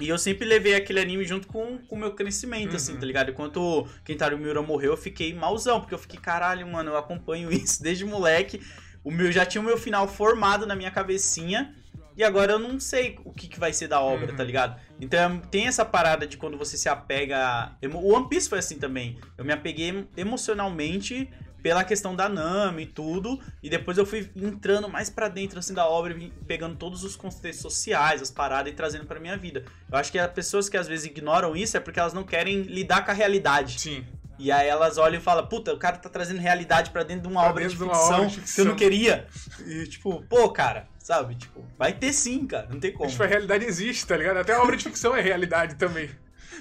E 0.00 0.08
eu 0.08 0.18
sempre 0.18 0.44
levei 0.44 0.74
aquele 0.74 0.98
anime 0.98 1.24
junto 1.24 1.46
com 1.46 1.78
o 1.88 1.96
meu 1.96 2.12
crescimento, 2.14 2.74
assim, 2.74 2.94
Uhum. 2.94 2.98
tá 3.00 3.06
ligado? 3.06 3.30
Enquanto 3.30 3.58
o 3.60 3.88
Kentaro 4.04 4.36
Miura 4.36 4.60
morreu, 4.60 4.90
eu 4.92 4.96
fiquei 4.96 5.32
malzão, 5.32 5.80
porque 5.80 5.94
eu 5.94 5.98
fiquei, 5.98 6.18
caralho, 6.18 6.66
mano, 6.66 6.90
eu 6.90 6.96
acompanho 6.96 7.48
isso 7.52 7.80
desde 7.82 8.04
moleque. 8.04 8.60
O 9.04 9.10
meu 9.10 9.30
já 9.30 9.46
tinha 9.46 9.60
o 9.62 9.64
meu 9.64 9.78
final 9.78 10.08
formado 10.08 10.66
na 10.66 10.74
minha 10.74 10.90
cabecinha. 10.90 11.72
E 12.16 12.22
agora 12.22 12.52
eu 12.52 12.58
não 12.60 12.78
sei 12.78 13.18
o 13.24 13.32
que, 13.32 13.48
que 13.48 13.58
vai 13.58 13.72
ser 13.72 13.86
da 13.88 14.00
obra, 14.00 14.30
Uhum. 14.30 14.36
tá 14.36 14.42
ligado? 14.44 14.80
Então 15.00 15.38
tem 15.50 15.66
essa 15.66 15.84
parada 15.84 16.26
de 16.26 16.36
quando 16.36 16.56
você 16.58 16.76
se 16.76 16.88
apega. 16.88 17.76
O 17.92 18.12
One 18.14 18.28
Piece 18.28 18.48
foi 18.48 18.58
assim 18.60 18.78
também. 18.78 19.18
Eu 19.38 19.44
me 19.44 19.52
apeguei 19.52 20.06
emocionalmente 20.16 21.28
pela 21.64 21.82
questão 21.82 22.14
da 22.14 22.28
Nami 22.28 22.82
e 22.82 22.86
tudo. 22.86 23.40
E 23.62 23.70
depois 23.70 23.96
eu 23.96 24.04
fui 24.04 24.30
entrando 24.36 24.86
mais 24.86 25.08
pra 25.08 25.28
dentro 25.30 25.58
assim 25.58 25.72
da 25.72 25.88
obra, 25.88 26.14
pegando 26.46 26.76
todos 26.76 27.02
os 27.02 27.16
contextos 27.16 27.62
sociais, 27.62 28.20
as 28.20 28.30
paradas 28.30 28.70
e 28.70 28.76
trazendo 28.76 29.06
pra 29.06 29.18
minha 29.18 29.34
vida. 29.34 29.64
Eu 29.90 29.96
acho 29.96 30.12
que 30.12 30.18
as 30.18 30.30
pessoas 30.30 30.68
que 30.68 30.76
às 30.76 30.86
vezes 30.86 31.06
ignoram 31.06 31.56
isso 31.56 31.74
é 31.74 31.80
porque 31.80 31.98
elas 31.98 32.12
não 32.12 32.22
querem 32.22 32.60
lidar 32.64 33.02
com 33.02 33.10
a 33.10 33.14
realidade. 33.14 33.80
Sim. 33.80 34.04
E 34.38 34.52
aí 34.52 34.68
elas 34.68 34.98
olham 34.98 35.18
e 35.18 35.22
falam, 35.22 35.46
puta, 35.46 35.72
o 35.72 35.78
cara 35.78 35.96
tá 35.96 36.10
trazendo 36.10 36.38
realidade 36.38 36.90
pra 36.90 37.02
dentro 37.02 37.22
de 37.22 37.28
uma 37.28 37.40
Pra 37.40 37.50
obra 37.50 37.66
de 37.66 37.74
de 37.74 37.82
uma 37.82 37.94
ficção 37.94 38.14
obra 38.16 38.26
de 38.26 38.34
que 38.34 38.40
eu 38.40 38.44
ficção. 38.46 38.64
não 38.66 38.76
queria. 38.76 39.26
E 39.66 39.86
tipo, 39.86 40.22
pô, 40.28 40.50
cara, 40.50 40.86
sabe? 40.98 41.34
Tipo, 41.36 41.64
vai 41.78 41.94
ter 41.94 42.12
sim, 42.12 42.46
cara. 42.46 42.66
Não 42.68 42.78
tem 42.78 42.92
como. 42.92 43.08
Tipo, 43.08 43.22
a 43.22 43.26
realidade 43.26 43.64
existe, 43.64 44.06
tá 44.06 44.18
ligado? 44.18 44.36
Até 44.36 44.52
a 44.52 44.62
obra 44.62 44.76
de 44.76 44.84
ficção 44.84 45.16
é 45.16 45.22
realidade 45.22 45.76
também. 45.76 46.10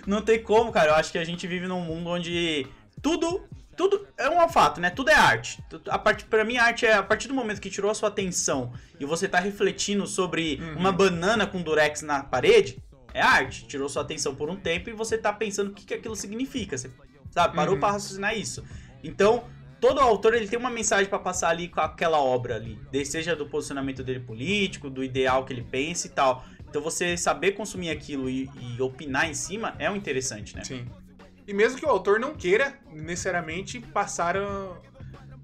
Não 0.08 0.22
tem 0.22 0.42
como, 0.42 0.72
cara. 0.72 0.92
Eu 0.92 0.96
acho 0.96 1.12
que 1.12 1.18
a 1.18 1.26
gente 1.26 1.46
vive 1.46 1.68
num 1.68 1.82
mundo 1.82 2.10
onde 2.10 2.66
tudo. 3.02 3.44
Tudo 3.76 4.08
é 4.18 4.30
um 4.30 4.48
fato, 4.50 4.80
né? 4.80 4.90
Tudo 4.90 5.10
é 5.10 5.16
arte. 5.16 5.64
A 5.90 5.98
part, 5.98 6.26
pra 6.26 6.44
mim, 6.46 6.58
a 6.58 6.66
arte 6.66 6.86
é 6.86 6.94
a 6.94 7.04
partir 7.04 7.28
do 7.28 7.34
momento 7.34 7.60
que 7.62 7.70
tirou 7.70 7.90
a 7.90 7.94
sua 7.94 8.10
atenção 8.10 8.72
e 9.00 9.06
você 9.06 9.28
tá 9.28 9.40
refletindo 9.40 10.06
sobre 10.08 10.60
Uhum. 10.62 10.78
uma 10.80 10.92
banana 10.92 11.48
com 11.48 11.62
durex 11.62 12.02
na 12.02 12.24
parede, 12.24 12.78
é 13.14 13.22
arte. 13.22 13.66
Tirou 13.66 13.90
sua 13.90 14.02
atenção 14.04 14.36
por 14.36 14.50
um 14.50 14.56
tempo 14.56 14.90
e 14.90 14.94
você 14.94 15.18
tá 15.18 15.32
pensando 15.34 15.70
o 15.72 15.74
que, 15.74 15.86
que 15.86 15.94
aquilo 15.94 16.16
significa. 16.16 16.78
Você, 16.78 16.92
sabe? 17.32 17.56
Parou 17.56 17.74
Uhum. 17.76 17.80
pra 17.80 17.92
raciocinar 17.92 18.38
isso. 18.38 18.64
Então, 19.04 19.44
todo 19.82 20.00
autor 20.00 20.34
ele 20.34 20.48
tem 20.48 20.58
uma 20.58 20.70
mensagem 20.70 21.08
pra 21.08 21.20
passar 21.20 21.50
ali 21.50 21.68
com 21.68 21.82
aquela 21.82 22.20
obra 22.20 22.56
ali. 22.56 22.80
Seja 23.06 23.36
do 23.36 23.46
posicionamento 23.48 24.04
dele 24.04 24.20
político, 24.22 24.90
do 24.90 25.04
ideal 25.04 25.44
que 25.46 25.52
ele 25.54 25.64
pensa 25.64 26.08
e 26.08 26.10
tal. 26.12 26.46
Então 26.70 26.82
você 26.82 27.16
saber 27.18 27.52
consumir 27.52 27.90
aquilo 27.92 28.28
e, 28.30 28.50
e 28.60 28.82
opinar 28.82 29.30
em 29.30 29.34
cima 29.36 29.76
é 29.78 29.92
o 29.92 29.96
interessante, 29.96 30.56
né? 30.56 30.64
Sim. 30.64 30.88
E 31.48 31.54
mesmo 31.54 31.78
que 31.78 31.86
o 31.86 31.90
autor 31.90 32.20
não 32.20 32.34
queira 32.34 32.80
necessariamente 32.92 33.80
passar 33.80 34.38
a... 34.38 34.78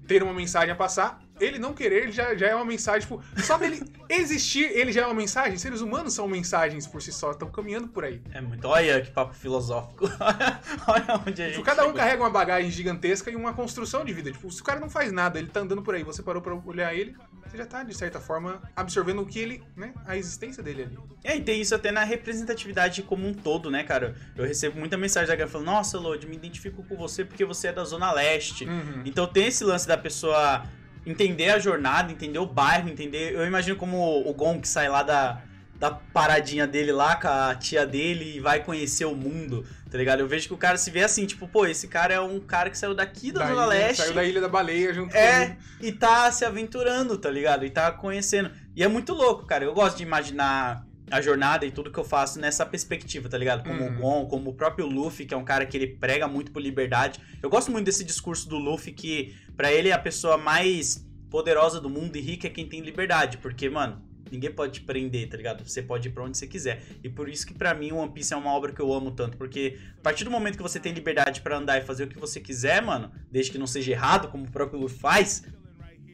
ter 0.06 0.22
uma 0.22 0.32
mensagem 0.32 0.70
a 0.70 0.76
passar, 0.76 1.20
ele 1.40 1.58
não 1.58 1.72
querer 1.72 2.04
ele 2.04 2.12
já, 2.12 2.34
já 2.34 2.48
é 2.48 2.54
uma 2.54 2.64
mensagem, 2.64 3.00
tipo, 3.00 3.22
só 3.38 3.56
dele 3.58 3.82
existir, 4.08 4.64
ele 4.76 4.92
já 4.92 5.02
é 5.02 5.06
uma 5.06 5.14
mensagem. 5.14 5.56
Seres 5.58 5.80
humanos 5.80 6.14
são 6.14 6.28
mensagens 6.28 6.86
por 6.86 7.02
si 7.02 7.12
só, 7.12 7.32
estão 7.32 7.50
caminhando 7.50 7.88
por 7.88 8.04
aí. 8.04 8.20
É 8.32 8.40
muito. 8.40 8.66
Olha 8.66 9.00
que 9.00 9.10
papo 9.10 9.34
filosófico. 9.34 10.04
Olha 10.86 11.22
onde 11.26 11.42
a 11.42 11.46
gente. 11.46 11.54
Tipo, 11.54 11.64
cada 11.64 11.86
um 11.86 11.92
carrega 11.92 12.22
uma 12.22 12.30
bagagem 12.30 12.70
gigantesca 12.70 13.30
e 13.30 13.36
uma 13.36 13.52
construção 13.52 14.04
de 14.04 14.12
vida. 14.12 14.30
Tipo, 14.30 14.50
se 14.50 14.60
o 14.60 14.64
cara 14.64 14.80
não 14.80 14.90
faz 14.90 15.12
nada, 15.12 15.38
ele 15.38 15.48
tá 15.48 15.60
andando 15.60 15.82
por 15.82 15.94
aí, 15.94 16.02
você 16.02 16.22
parou 16.22 16.42
pra 16.42 16.54
olhar 16.54 16.94
ele, 16.94 17.16
você 17.46 17.56
já 17.56 17.66
tá, 17.66 17.82
de 17.82 17.94
certa 17.94 18.20
forma, 18.20 18.62
absorvendo 18.76 19.22
o 19.22 19.26
que 19.26 19.38
ele, 19.38 19.62
né, 19.76 19.92
a 20.06 20.16
existência 20.16 20.62
dele 20.62 20.84
ali. 20.84 20.98
É, 21.24 21.36
e 21.36 21.40
tem 21.40 21.60
isso 21.60 21.74
até 21.74 21.90
na 21.90 22.04
representatividade 22.04 23.02
como 23.02 23.26
um 23.26 23.34
todo, 23.34 23.70
né, 23.70 23.82
cara? 23.82 24.14
Eu 24.36 24.44
recebo 24.44 24.78
muita 24.78 24.96
mensagem 24.96 25.28
da 25.28 25.34
galera 25.34 25.50
falando: 25.50 25.66
Nossa, 25.66 25.98
Lodi, 25.98 26.26
me 26.26 26.36
identifico 26.36 26.82
com 26.84 26.96
você 26.96 27.24
porque 27.24 27.44
você 27.44 27.68
é 27.68 27.72
da 27.72 27.84
Zona 27.84 28.12
Leste. 28.12 28.64
Uhum. 28.64 29.02
Então 29.04 29.26
tem 29.26 29.46
esse 29.46 29.64
lance 29.64 29.86
da 29.86 29.98
pessoa 29.98 30.64
entender 31.06 31.50
a 31.50 31.58
jornada, 31.58 32.12
entender 32.12 32.38
o 32.38 32.46
bairro, 32.46 32.88
entender. 32.88 33.32
Eu 33.34 33.46
imagino 33.46 33.76
como 33.76 33.96
o 34.28 34.32
Gon 34.34 34.60
que 34.60 34.68
sai 34.68 34.88
lá 34.88 35.02
da, 35.02 35.42
da 35.78 35.90
paradinha 35.90 36.66
dele 36.66 36.92
lá 36.92 37.16
com 37.16 37.28
a 37.28 37.54
tia 37.54 37.86
dele 37.86 38.36
e 38.36 38.40
vai 38.40 38.62
conhecer 38.62 39.04
o 39.06 39.14
mundo, 39.14 39.64
tá 39.90 39.96
ligado? 39.96 40.20
Eu 40.20 40.28
vejo 40.28 40.46
que 40.48 40.54
o 40.54 40.58
cara 40.58 40.76
se 40.76 40.90
vê 40.90 41.02
assim, 41.02 41.26
tipo, 41.26 41.48
pô, 41.48 41.66
esse 41.66 41.88
cara 41.88 42.12
é 42.14 42.20
um 42.20 42.38
cara 42.38 42.68
que 42.70 42.76
saiu 42.78 42.94
daqui 42.94 43.32
da 43.32 43.40
Da 43.40 43.46
Zona 43.46 43.56
ilha- 43.62 43.66
Leste. 43.66 44.02
Saiu 44.02 44.14
da 44.14 44.24
Ilha 44.24 44.40
da 44.40 44.48
Baleia 44.48 44.92
junto 44.92 45.16
É, 45.16 45.46
com 45.46 45.56
e 45.86 45.90
tá 45.92 46.30
se 46.30 46.44
aventurando, 46.44 47.16
tá 47.16 47.30
ligado? 47.30 47.64
E 47.64 47.70
tá 47.70 47.90
conhecendo. 47.90 48.50
E 48.76 48.84
é 48.84 48.88
muito 48.88 49.14
louco, 49.14 49.46
cara. 49.46 49.64
Eu 49.64 49.72
gosto 49.72 49.96
de 49.96 50.02
imaginar 50.02 50.84
a 51.10 51.20
jornada 51.20 51.66
e 51.66 51.70
tudo 51.70 51.90
que 51.90 51.98
eu 51.98 52.04
faço 52.04 52.38
nessa 52.40 52.64
perspectiva, 52.64 53.28
tá 53.28 53.36
ligado? 53.36 53.64
Como 53.66 53.82
Uhum. 53.82 53.96
o 53.96 54.00
Gon, 54.00 54.26
como 54.26 54.50
o 54.50 54.54
próprio 54.54 54.86
Luffy, 54.86 55.26
que 55.26 55.34
é 55.34 55.36
um 55.36 55.44
cara 55.44 55.66
que 55.66 55.76
ele 55.76 55.86
prega 55.88 56.28
muito 56.28 56.52
por 56.52 56.62
liberdade. 56.62 57.18
Eu 57.42 57.50
gosto 57.50 57.70
muito 57.70 57.86
desse 57.86 58.04
discurso 58.04 58.48
do 58.48 58.56
Luffy 58.58 58.92
que, 58.92 59.34
pra 59.56 59.72
ele, 59.72 59.88
é 59.88 59.92
a 59.92 59.98
pessoa 59.98 60.38
mais 60.38 61.06
poderosa 61.30 61.80
do 61.80 61.88
mundo 61.90 62.16
e 62.16 62.20
rica 62.20 62.46
é 62.46 62.50
quem 62.50 62.66
tem 62.66 62.80
liberdade. 62.80 63.38
Porque, 63.38 63.68
mano, 63.68 64.02
ninguém 64.30 64.52
pode 64.52 64.74
te 64.74 64.80
prender, 64.82 65.28
tá 65.28 65.36
ligado? 65.36 65.66
Você 65.68 65.82
pode 65.82 66.08
ir 66.08 66.12
pra 66.12 66.22
onde 66.24 66.38
você 66.38 66.46
quiser. 66.46 66.82
E 67.02 67.08
por 67.08 67.28
isso 67.28 67.46
que 67.46 67.54
pra 67.54 67.74
mim 67.74 67.92
One 67.92 68.12
Piece 68.12 68.32
é 68.32 68.36
uma 68.36 68.52
obra 68.52 68.72
que 68.72 68.80
eu 68.80 68.92
amo 68.92 69.10
tanto. 69.10 69.36
Porque 69.36 69.78
a 69.98 70.00
partir 70.02 70.24
do 70.24 70.30
momento 70.30 70.56
que 70.56 70.62
você 70.62 70.78
tem 70.78 70.92
liberdade 70.92 71.40
pra 71.40 71.56
andar 71.56 71.78
e 71.78 71.84
fazer 71.84 72.04
o 72.04 72.08
que 72.08 72.18
você 72.18 72.40
quiser, 72.40 72.80
mano, 72.82 73.10
desde 73.30 73.50
que 73.52 73.58
não 73.58 73.66
seja 73.66 73.90
errado, 73.92 74.28
como 74.28 74.44
o 74.44 74.50
próprio 74.50 74.78
Luffy 74.80 74.98
faz, 74.98 75.44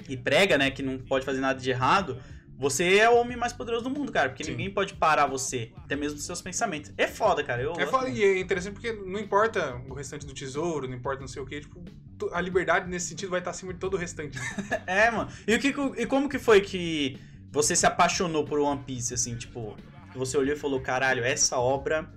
e 0.08 0.16
prega, 0.16 0.56
né, 0.56 0.70
que 0.70 0.82
não 0.82 0.98
pode 0.98 1.24
fazer 1.24 1.40
nada 1.40 1.58
de 1.58 1.68
errado, 1.68 2.18
você 2.58 2.96
é 2.96 3.08
o 3.08 3.16
homem 3.16 3.36
mais 3.36 3.52
poderoso 3.52 3.84
do 3.84 3.90
mundo, 3.90 4.10
cara. 4.10 4.30
Porque 4.30 4.44
Sim. 4.44 4.52
ninguém 4.52 4.70
pode 4.70 4.94
parar 4.94 5.26
você, 5.26 5.72
até 5.76 5.94
mesmo 5.94 6.18
seus 6.18 6.40
pensamentos. 6.40 6.92
É 6.96 7.06
foda, 7.06 7.44
cara. 7.44 7.62
Eu 7.62 7.74
É 7.78 7.86
foda, 7.86 8.08
e 8.08 8.22
é 8.22 8.38
interessante 8.38 8.72
porque 8.72 8.92
não 8.92 9.20
importa 9.20 9.80
o 9.88 9.94
restante 9.94 10.24
do 10.24 10.32
tesouro, 10.32 10.88
não 10.88 10.96
importa 10.96 11.20
não 11.20 11.28
sei 11.28 11.42
o 11.42 11.46
que, 11.46 11.60
tipo, 11.60 11.84
a 12.32 12.40
liberdade 12.40 12.88
nesse 12.88 13.08
sentido 13.08 13.30
vai 13.30 13.40
estar 13.40 13.50
acima 13.50 13.74
de 13.74 13.78
todo 13.78 13.94
o 13.94 13.96
restante. 13.96 14.38
É, 14.86 15.10
mano. 15.10 15.30
E, 15.46 15.54
o 15.54 15.58
que, 15.58 15.68
e 16.00 16.06
como 16.06 16.28
que 16.28 16.38
foi 16.38 16.60
que 16.60 17.18
você 17.50 17.76
se 17.76 17.86
apaixonou 17.86 18.44
por 18.44 18.58
One 18.58 18.82
Piece, 18.84 19.12
assim, 19.12 19.36
tipo, 19.36 19.76
você 20.14 20.36
olhou 20.38 20.54
e 20.54 20.58
falou, 20.58 20.80
caralho, 20.80 21.24
essa 21.24 21.58
obra 21.58 22.08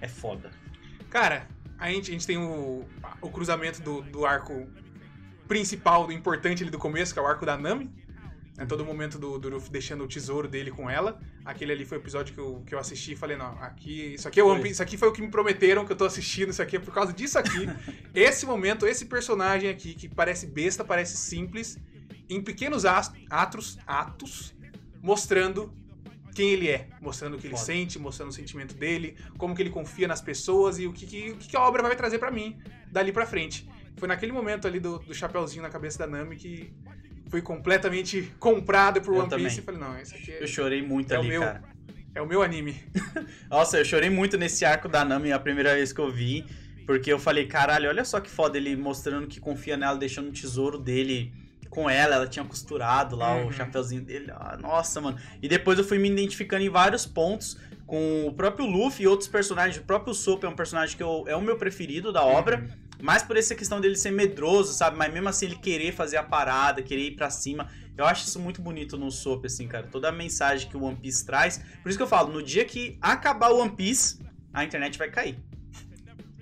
é 0.00 0.06
foda. 0.06 0.50
Cara, 1.10 1.48
a 1.78 1.90
gente, 1.90 2.10
a 2.10 2.12
gente 2.12 2.26
tem 2.26 2.38
o, 2.38 2.84
o 3.20 3.30
cruzamento 3.30 3.82
do, 3.82 4.02
do 4.02 4.24
arco 4.24 4.66
principal, 5.48 6.06
do 6.06 6.12
importante 6.12 6.62
ali 6.62 6.70
do 6.70 6.78
começo, 6.78 7.12
que 7.12 7.18
é 7.18 7.22
o 7.22 7.26
arco 7.26 7.44
da 7.44 7.56
Nami. 7.58 7.90
Né, 8.62 8.66
todo 8.66 8.84
momento 8.84 9.18
do, 9.18 9.38
do 9.40 9.48
Luffy 9.48 9.70
deixando 9.70 10.04
o 10.04 10.06
tesouro 10.06 10.46
dele 10.46 10.70
com 10.70 10.88
ela. 10.88 11.20
Aquele 11.44 11.72
ali 11.72 11.84
foi 11.84 11.98
o 11.98 12.00
episódio 12.00 12.32
que 12.32 12.40
eu, 12.40 12.62
que 12.64 12.74
eu 12.74 12.78
assisti 12.78 13.12
e 13.12 13.16
falei, 13.16 13.36
não, 13.36 13.58
aqui. 13.60 14.14
Isso 14.14 14.28
aqui 14.28 14.38
é 14.38 14.44
o 14.44 14.46
One 14.46 14.70
isso 14.70 14.82
aqui 14.82 14.96
foi 14.96 15.08
o 15.08 15.12
que 15.12 15.20
me 15.20 15.28
prometeram 15.28 15.84
que 15.84 15.92
eu 15.92 15.96
tô 15.96 16.04
assistindo, 16.04 16.50
isso 16.50 16.62
aqui 16.62 16.76
é 16.76 16.78
por 16.78 16.94
causa 16.94 17.12
disso 17.12 17.38
aqui. 17.38 17.66
esse 18.14 18.46
momento, 18.46 18.86
esse 18.86 19.06
personagem 19.06 19.68
aqui, 19.68 19.94
que 19.94 20.08
parece 20.08 20.46
besta, 20.46 20.84
parece 20.84 21.16
simples, 21.16 21.76
em 22.28 22.40
pequenos 22.40 22.84
atos, 22.84 23.78
atos, 23.84 24.54
mostrando 25.02 25.74
quem 26.32 26.50
ele 26.50 26.68
é, 26.68 26.88
mostrando 27.00 27.34
o 27.34 27.38
que 27.38 27.48
ele 27.48 27.54
Foda. 27.54 27.66
sente, 27.66 27.98
mostrando 27.98 28.30
o 28.30 28.32
sentimento 28.32 28.74
dele, 28.74 29.16
como 29.36 29.56
que 29.56 29.60
ele 29.60 29.70
confia 29.70 30.06
nas 30.06 30.20
pessoas 30.20 30.78
e 30.78 30.86
o 30.86 30.92
que, 30.92 31.04
que, 31.04 31.30
o 31.32 31.36
que 31.36 31.56
a 31.56 31.60
obra 31.60 31.82
vai 31.82 31.96
trazer 31.96 32.18
pra 32.18 32.30
mim 32.30 32.58
dali 32.90 33.12
pra 33.12 33.26
frente. 33.26 33.68
Foi 33.96 34.08
naquele 34.08 34.32
momento 34.32 34.66
ali 34.66 34.80
do, 34.80 34.98
do 35.00 35.12
chapeuzinho 35.12 35.62
na 35.62 35.68
cabeça 35.68 35.98
da 35.98 36.06
Nami 36.06 36.36
que 36.36 36.72
fui 37.32 37.40
completamente 37.40 38.30
comprado 38.38 39.00
por 39.00 39.14
Eu 39.14 39.22
One 39.22 39.34
Piece 39.36 39.60
e 39.60 39.62
falei, 39.62 39.80
não, 39.80 39.98
esse 39.98 40.14
aqui 40.14 40.32
é, 40.32 40.42
Eu 40.42 40.46
chorei 40.46 40.82
muito 40.82 41.14
É 41.14 41.16
o 41.16 41.20
ali, 41.20 41.28
meu. 41.30 41.40
cara. 41.40 41.62
é 42.14 42.20
o 42.20 42.26
meu 42.26 42.42
anime. 42.42 42.76
Nossa, 43.48 43.78
eu 43.78 43.84
chorei 43.86 44.10
muito 44.10 44.36
nesse 44.36 44.66
arco 44.66 44.86
da 44.86 45.02
Nami 45.02 45.32
a 45.32 45.38
primeira 45.38 45.74
vez 45.74 45.94
que 45.94 45.98
eu 46.00 46.10
vi. 46.12 46.44
Porque 46.86 47.10
eu 47.10 47.18
falei, 47.18 47.46
caralho, 47.46 47.88
olha 47.88 48.04
só 48.04 48.20
que 48.20 48.28
foda 48.28 48.58
ele 48.58 48.76
mostrando 48.76 49.26
que 49.26 49.40
confia 49.40 49.78
nela, 49.78 49.96
deixando 49.96 50.28
o 50.28 50.32
tesouro 50.32 50.76
dele 50.78 51.32
com 51.70 51.88
ela. 51.88 52.16
Ela 52.16 52.26
tinha 52.26 52.44
costurado 52.44 53.16
lá 53.16 53.34
Uhum. 53.36 53.46
o 53.46 53.52
chapeuzinho 53.52 54.02
dele. 54.02 54.30
Ah, 54.32 54.58
nossa, 54.60 55.00
mano. 55.00 55.16
E 55.40 55.48
depois 55.48 55.78
eu 55.78 55.84
fui 55.84 55.98
me 55.98 56.10
identificando 56.10 56.62
em 56.62 56.68
vários 56.68 57.06
pontos 57.06 57.56
com 57.86 58.26
o 58.26 58.32
próprio 58.34 58.66
Luffy 58.66 59.04
e 59.04 59.08
outros 59.08 59.26
personagens. 59.28 59.78
O 59.78 59.84
próprio 59.84 60.12
Sop 60.12 60.44
é 60.44 60.48
um 60.48 60.54
personagem 60.54 60.94
que 60.98 61.02
eu, 61.02 61.24
é 61.26 61.34
o 61.34 61.40
meu 61.40 61.56
preferido 61.56 62.12
da 62.12 62.22
obra. 62.22 62.58
Uhum. 62.58 62.68
Mais 63.02 63.22
por 63.22 63.36
essa 63.36 63.54
questão 63.54 63.80
dele 63.80 63.96
ser 63.96 64.12
medroso, 64.12 64.72
sabe? 64.72 64.96
Mas 64.96 65.12
mesmo 65.12 65.28
assim 65.28 65.46
ele 65.46 65.56
querer 65.56 65.92
fazer 65.92 66.16
a 66.16 66.22
parada, 66.22 66.80
querer 66.82 67.08
ir 67.08 67.16
pra 67.16 67.28
cima. 67.30 67.68
Eu 67.98 68.06
acho 68.06 68.26
isso 68.26 68.38
muito 68.40 68.62
bonito 68.62 68.96
no 68.96 69.10
Soap, 69.10 69.44
assim, 69.44 69.66
cara. 69.68 69.86
Toda 69.88 70.08
a 70.08 70.12
mensagem 70.12 70.68
que 70.68 70.76
o 70.76 70.82
One 70.84 70.96
Piece 70.96 71.26
traz. 71.26 71.60
Por 71.82 71.88
isso 71.88 71.98
que 71.98 72.02
eu 72.02 72.06
falo, 72.08 72.32
no 72.32 72.42
dia 72.42 72.64
que 72.64 72.96
acabar 73.02 73.50
o 73.50 73.58
One 73.58 73.72
Piece, 73.72 74.18
a 74.54 74.64
internet 74.64 74.96
vai 74.96 75.10
cair. 75.10 75.36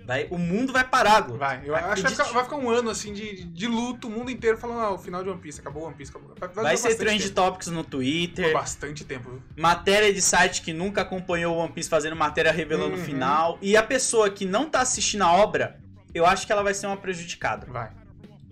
Vai, 0.07 0.27
o 0.31 0.39
mundo 0.39 0.73
vai 0.73 0.83
parar, 0.83 1.21
Gu. 1.21 1.37
Vai, 1.37 1.63
eu 1.65 1.75
acho 1.77 1.97
que 1.97 2.03
vai 2.03 2.11
ficar, 2.11 2.25
vai 2.33 2.43
ficar 2.45 2.57
um 2.57 2.69
ano 2.69 2.91
assim 2.91 3.13
de, 3.13 3.45
de 3.45 3.69
luto, 3.69 4.09
o 4.09 4.11
mundo 4.11 4.29
inteiro 4.31 4.59
falando, 4.59 4.81
ah, 4.81 4.91
o 4.93 4.99
final 4.99 5.23
de 5.23 5.31
One 5.31 5.41
Piece, 5.41 5.61
acabou 5.61 5.85
One 5.85 5.95
Piece, 5.95 6.11
acabou. 6.11 6.35
Vai, 6.37 6.65
Vai 6.65 6.77
ser 6.77 6.97
trend 6.97 7.23
tempo. 7.23 7.35
topics 7.35 7.69
no 7.69 7.85
Por 7.85 7.91
Twitter, 7.91 8.53
bastante 8.53 9.05
tempo, 9.05 9.31
viu? 9.31 9.43
matéria 9.57 10.13
de 10.13 10.21
site 10.21 10.63
que 10.63 10.73
nunca 10.73 11.03
acompanhou 11.03 11.55
o 11.55 11.59
One 11.61 11.73
Piece 11.73 11.89
fazendo 11.89 12.17
matéria 12.17 12.51
revelando 12.51 12.97
o 12.97 12.99
Uhum. 12.99 13.05
final. 13.05 13.59
E 13.63 13.77
a 13.77 13.83
pessoa 13.85 14.29
que 14.31 14.45
não 14.45 14.69
tá 14.69 14.81
assistindo 14.81 15.23
a 15.23 15.33
obra, 15.33 15.81
eu 16.15 16.27
acho 16.27 16.47
que 16.47 16.53
ela 16.53 16.63
vai 16.63 16.75
ser 16.75 16.87
uma 16.87 16.97
prejudicada. 16.97 17.67
Vai. 17.67 17.91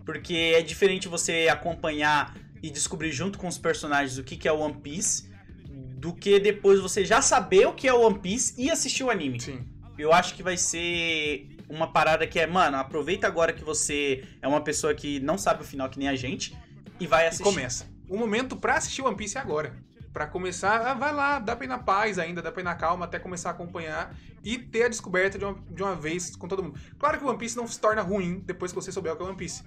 Porque 0.04 0.54
é 0.56 0.62
diferente 0.62 1.08
você 1.08 1.48
acompanhar 1.50 2.34
e 2.62 2.70
descobrir 2.70 3.12
junto 3.12 3.38
com 3.38 3.46
os 3.46 3.58
personagens 3.58 4.18
o 4.18 4.24
que, 4.24 4.36
que 4.36 4.48
é 4.48 4.52
o 4.52 4.58
One 4.60 4.74
Piece, 4.74 5.28
do 5.68 6.12
que 6.14 6.38
depois 6.40 6.80
você 6.80 7.04
já 7.04 7.20
saber 7.20 7.66
o 7.66 7.72
que 7.72 7.86
é 7.88 7.92
One 7.92 8.18
Piece 8.18 8.54
e 8.56 8.70
assistir 8.70 9.04
o 9.04 9.10
anime. 9.10 9.40
Sim. 9.40 9.64
Eu 9.98 10.12
acho 10.12 10.34
que 10.34 10.42
vai 10.42 10.56
ser 10.56 11.48
uma 11.68 11.92
parada 11.92 12.26
que 12.26 12.38
é, 12.38 12.46
mano, 12.46 12.76
aproveita 12.78 13.26
agora 13.26 13.52
que 13.52 13.62
você 13.64 14.24
é 14.40 14.48
uma 14.48 14.60
pessoa 14.60 14.94
que 14.94 15.20
não 15.20 15.36
sabe 15.36 15.62
o 15.62 15.66
final 15.66 15.88
que 15.90 15.98
nem 15.98 16.08
a 16.08 16.16
gente 16.16 16.56
e 16.98 17.06
vai 17.06 17.24
E 17.24 17.28
assistir. 17.28 17.44
começa. 17.44 17.86
O 18.08 18.16
momento 18.16 18.56
pra 18.56 18.76
assistir 18.76 19.02
One 19.02 19.16
Piece 19.16 19.36
é 19.36 19.40
agora. 19.40 19.76
Pra 20.18 20.26
começar, 20.26 20.80
ah, 20.84 20.94
vai 20.94 21.12
lá, 21.14 21.38
dá 21.38 21.54
pra 21.54 21.64
ir 21.64 21.68
na 21.68 21.78
paz 21.78 22.18
ainda, 22.18 22.42
dá 22.42 22.50
pra 22.50 22.60
ir 22.60 22.64
na 22.64 22.74
calma 22.74 23.04
até 23.04 23.20
começar 23.20 23.50
a 23.50 23.52
acompanhar 23.52 24.12
e 24.42 24.58
ter 24.58 24.82
a 24.82 24.88
descoberta 24.88 25.38
de 25.38 25.44
uma, 25.44 25.54
de 25.70 25.80
uma 25.80 25.94
vez 25.94 26.34
com 26.34 26.48
todo 26.48 26.60
mundo. 26.60 26.76
Claro 26.98 27.18
que 27.18 27.24
o 27.24 27.28
One 27.28 27.38
Piece 27.38 27.56
não 27.56 27.68
se 27.68 27.78
torna 27.78 28.02
ruim 28.02 28.42
depois 28.44 28.72
que 28.72 28.74
você 28.74 28.90
souber 28.90 29.12
o 29.12 29.16
que 29.16 29.22
é 29.22 29.26
One 29.26 29.36
Piece. 29.36 29.62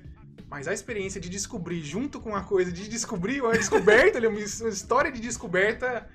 Mas 0.49 0.67
a 0.67 0.73
experiência 0.73 1.21
de 1.21 1.29
descobrir 1.29 1.81
junto 1.81 2.19
com 2.19 2.35
a 2.35 2.41
coisa, 2.43 2.69
de 2.69 2.89
descobrir 2.89 3.39
uma 3.39 3.53
descoberta, 3.53 4.17
ali, 4.19 4.27
uma 4.27 4.41
his- 4.41 4.59
uma 4.59 4.69
história 4.69 5.09
de 5.09 5.21
descoberta 5.21 6.05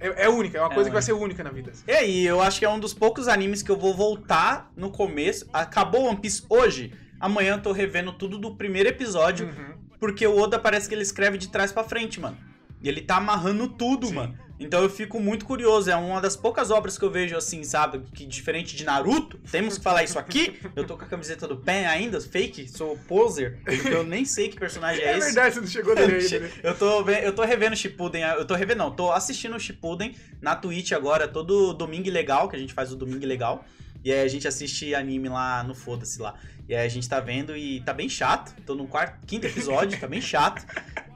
é, 0.00 0.24
é 0.24 0.28
única, 0.28 0.58
é 0.58 0.60
uma 0.62 0.72
É 0.72 0.74
coisa 0.74 0.90
que 0.90 0.92
vai 0.94 1.00
única. 1.00 1.02
ser 1.02 1.12
única 1.12 1.44
na 1.44 1.50
vida. 1.50 1.70
E 1.86 1.92
aí, 1.92 2.26
eu 2.26 2.40
acho 2.42 2.58
que 2.58 2.64
é 2.64 2.68
um 2.68 2.80
dos 2.80 2.92
poucos 2.92 3.28
animes 3.28 3.62
que 3.62 3.70
eu 3.70 3.76
vou 3.76 3.94
voltar 3.94 4.68
no 4.74 4.90
começo. 4.90 5.48
Acabou 5.52 6.06
One 6.06 6.16
Piece 6.20 6.42
hoje. 6.50 6.92
Amanhã 7.20 7.52
eu 7.54 7.62
tô 7.62 7.70
revendo 7.70 8.12
tudo 8.12 8.36
do 8.36 8.56
primeiro 8.56 8.88
episódio, 8.88 9.46
Uhum. 9.46 9.74
porque 10.00 10.26
o 10.26 10.36
Oda 10.36 10.58
parece 10.58 10.88
que 10.88 10.94
ele 10.96 11.02
escreve 11.02 11.38
de 11.38 11.48
trás 11.50 11.70
pra 11.70 11.84
frente, 11.84 12.18
mano. 12.20 12.36
E 12.82 12.88
ele 12.88 13.00
tá 13.00 13.16
amarrando 13.16 13.68
tudo, 13.68 14.06
Sim. 14.08 14.14
mano. 14.14 14.38
Então 14.58 14.82
eu 14.82 14.88
fico 14.88 15.20
muito 15.20 15.44
curioso. 15.44 15.90
É 15.90 15.96
uma 15.96 16.18
das 16.18 16.34
poucas 16.34 16.70
obras 16.70 16.96
que 16.96 17.04
eu 17.04 17.10
vejo 17.10 17.36
assim, 17.36 17.62
sabe? 17.62 18.00
Que 18.14 18.24
diferente 18.24 18.74
de 18.74 18.84
Naruto, 18.84 19.38
temos 19.52 19.76
que 19.76 19.84
falar 19.84 20.02
isso 20.02 20.18
aqui. 20.18 20.58
Eu 20.74 20.84
tô 20.86 20.96
com 20.96 21.04
a 21.04 21.06
camiseta 21.06 21.46
do 21.46 21.58
Pen 21.58 21.84
ainda, 21.84 22.18
fake, 22.22 22.66
sou 22.68 22.96
poser, 23.06 23.58
porque 23.64 23.88
eu 23.88 24.02
nem 24.02 24.24
sei 24.24 24.48
que 24.48 24.58
personagem 24.58 25.02
é, 25.04 25.08
É 25.12 25.18
esse. 25.18 25.26
verdade, 25.26 25.54
você 25.56 25.60
não 25.60 25.66
chegou 25.68 25.94
nele 25.94 26.14
ainda, 26.16 26.38
né? 26.40 26.50
Eu 26.62 26.74
tô, 26.74 27.10
eu 27.10 27.34
tô 27.34 27.42
revendo 27.44 27.74
o 27.74 27.76
Shippuden, 27.76 28.22
eu 28.22 28.46
tô 28.46 28.54
revendo, 28.54 28.78
não, 28.78 28.90
tô 28.90 29.12
assistindo 29.12 29.54
o 29.54 29.60
Shippuden 29.60 30.14
na 30.40 30.56
Twitch 30.56 30.92
agora, 30.92 31.28
todo 31.28 31.74
domingo 31.74 32.10
legal, 32.10 32.48
que 32.48 32.56
a 32.56 32.58
gente 32.58 32.72
faz 32.72 32.90
o 32.90 32.96
domingo 32.96 33.26
legal. 33.26 33.62
E 34.06 34.12
aí 34.12 34.20
a 34.20 34.28
gente 34.28 34.46
assiste 34.46 34.94
anime 34.94 35.28
lá 35.28 35.64
no 35.64 35.74
Foda-se 35.74 36.22
lá. 36.22 36.34
E 36.68 36.76
aí 36.76 36.86
a 36.86 36.88
gente 36.88 37.08
tá 37.08 37.18
vendo 37.18 37.56
e 37.56 37.80
tá 37.80 37.92
bem 37.92 38.08
chato. 38.08 38.54
Tô 38.64 38.76
no 38.76 38.86
quarto, 38.86 39.26
quinto 39.26 39.48
episódio, 39.48 39.98
tá 39.98 40.06
bem 40.06 40.20
chato. 40.20 40.64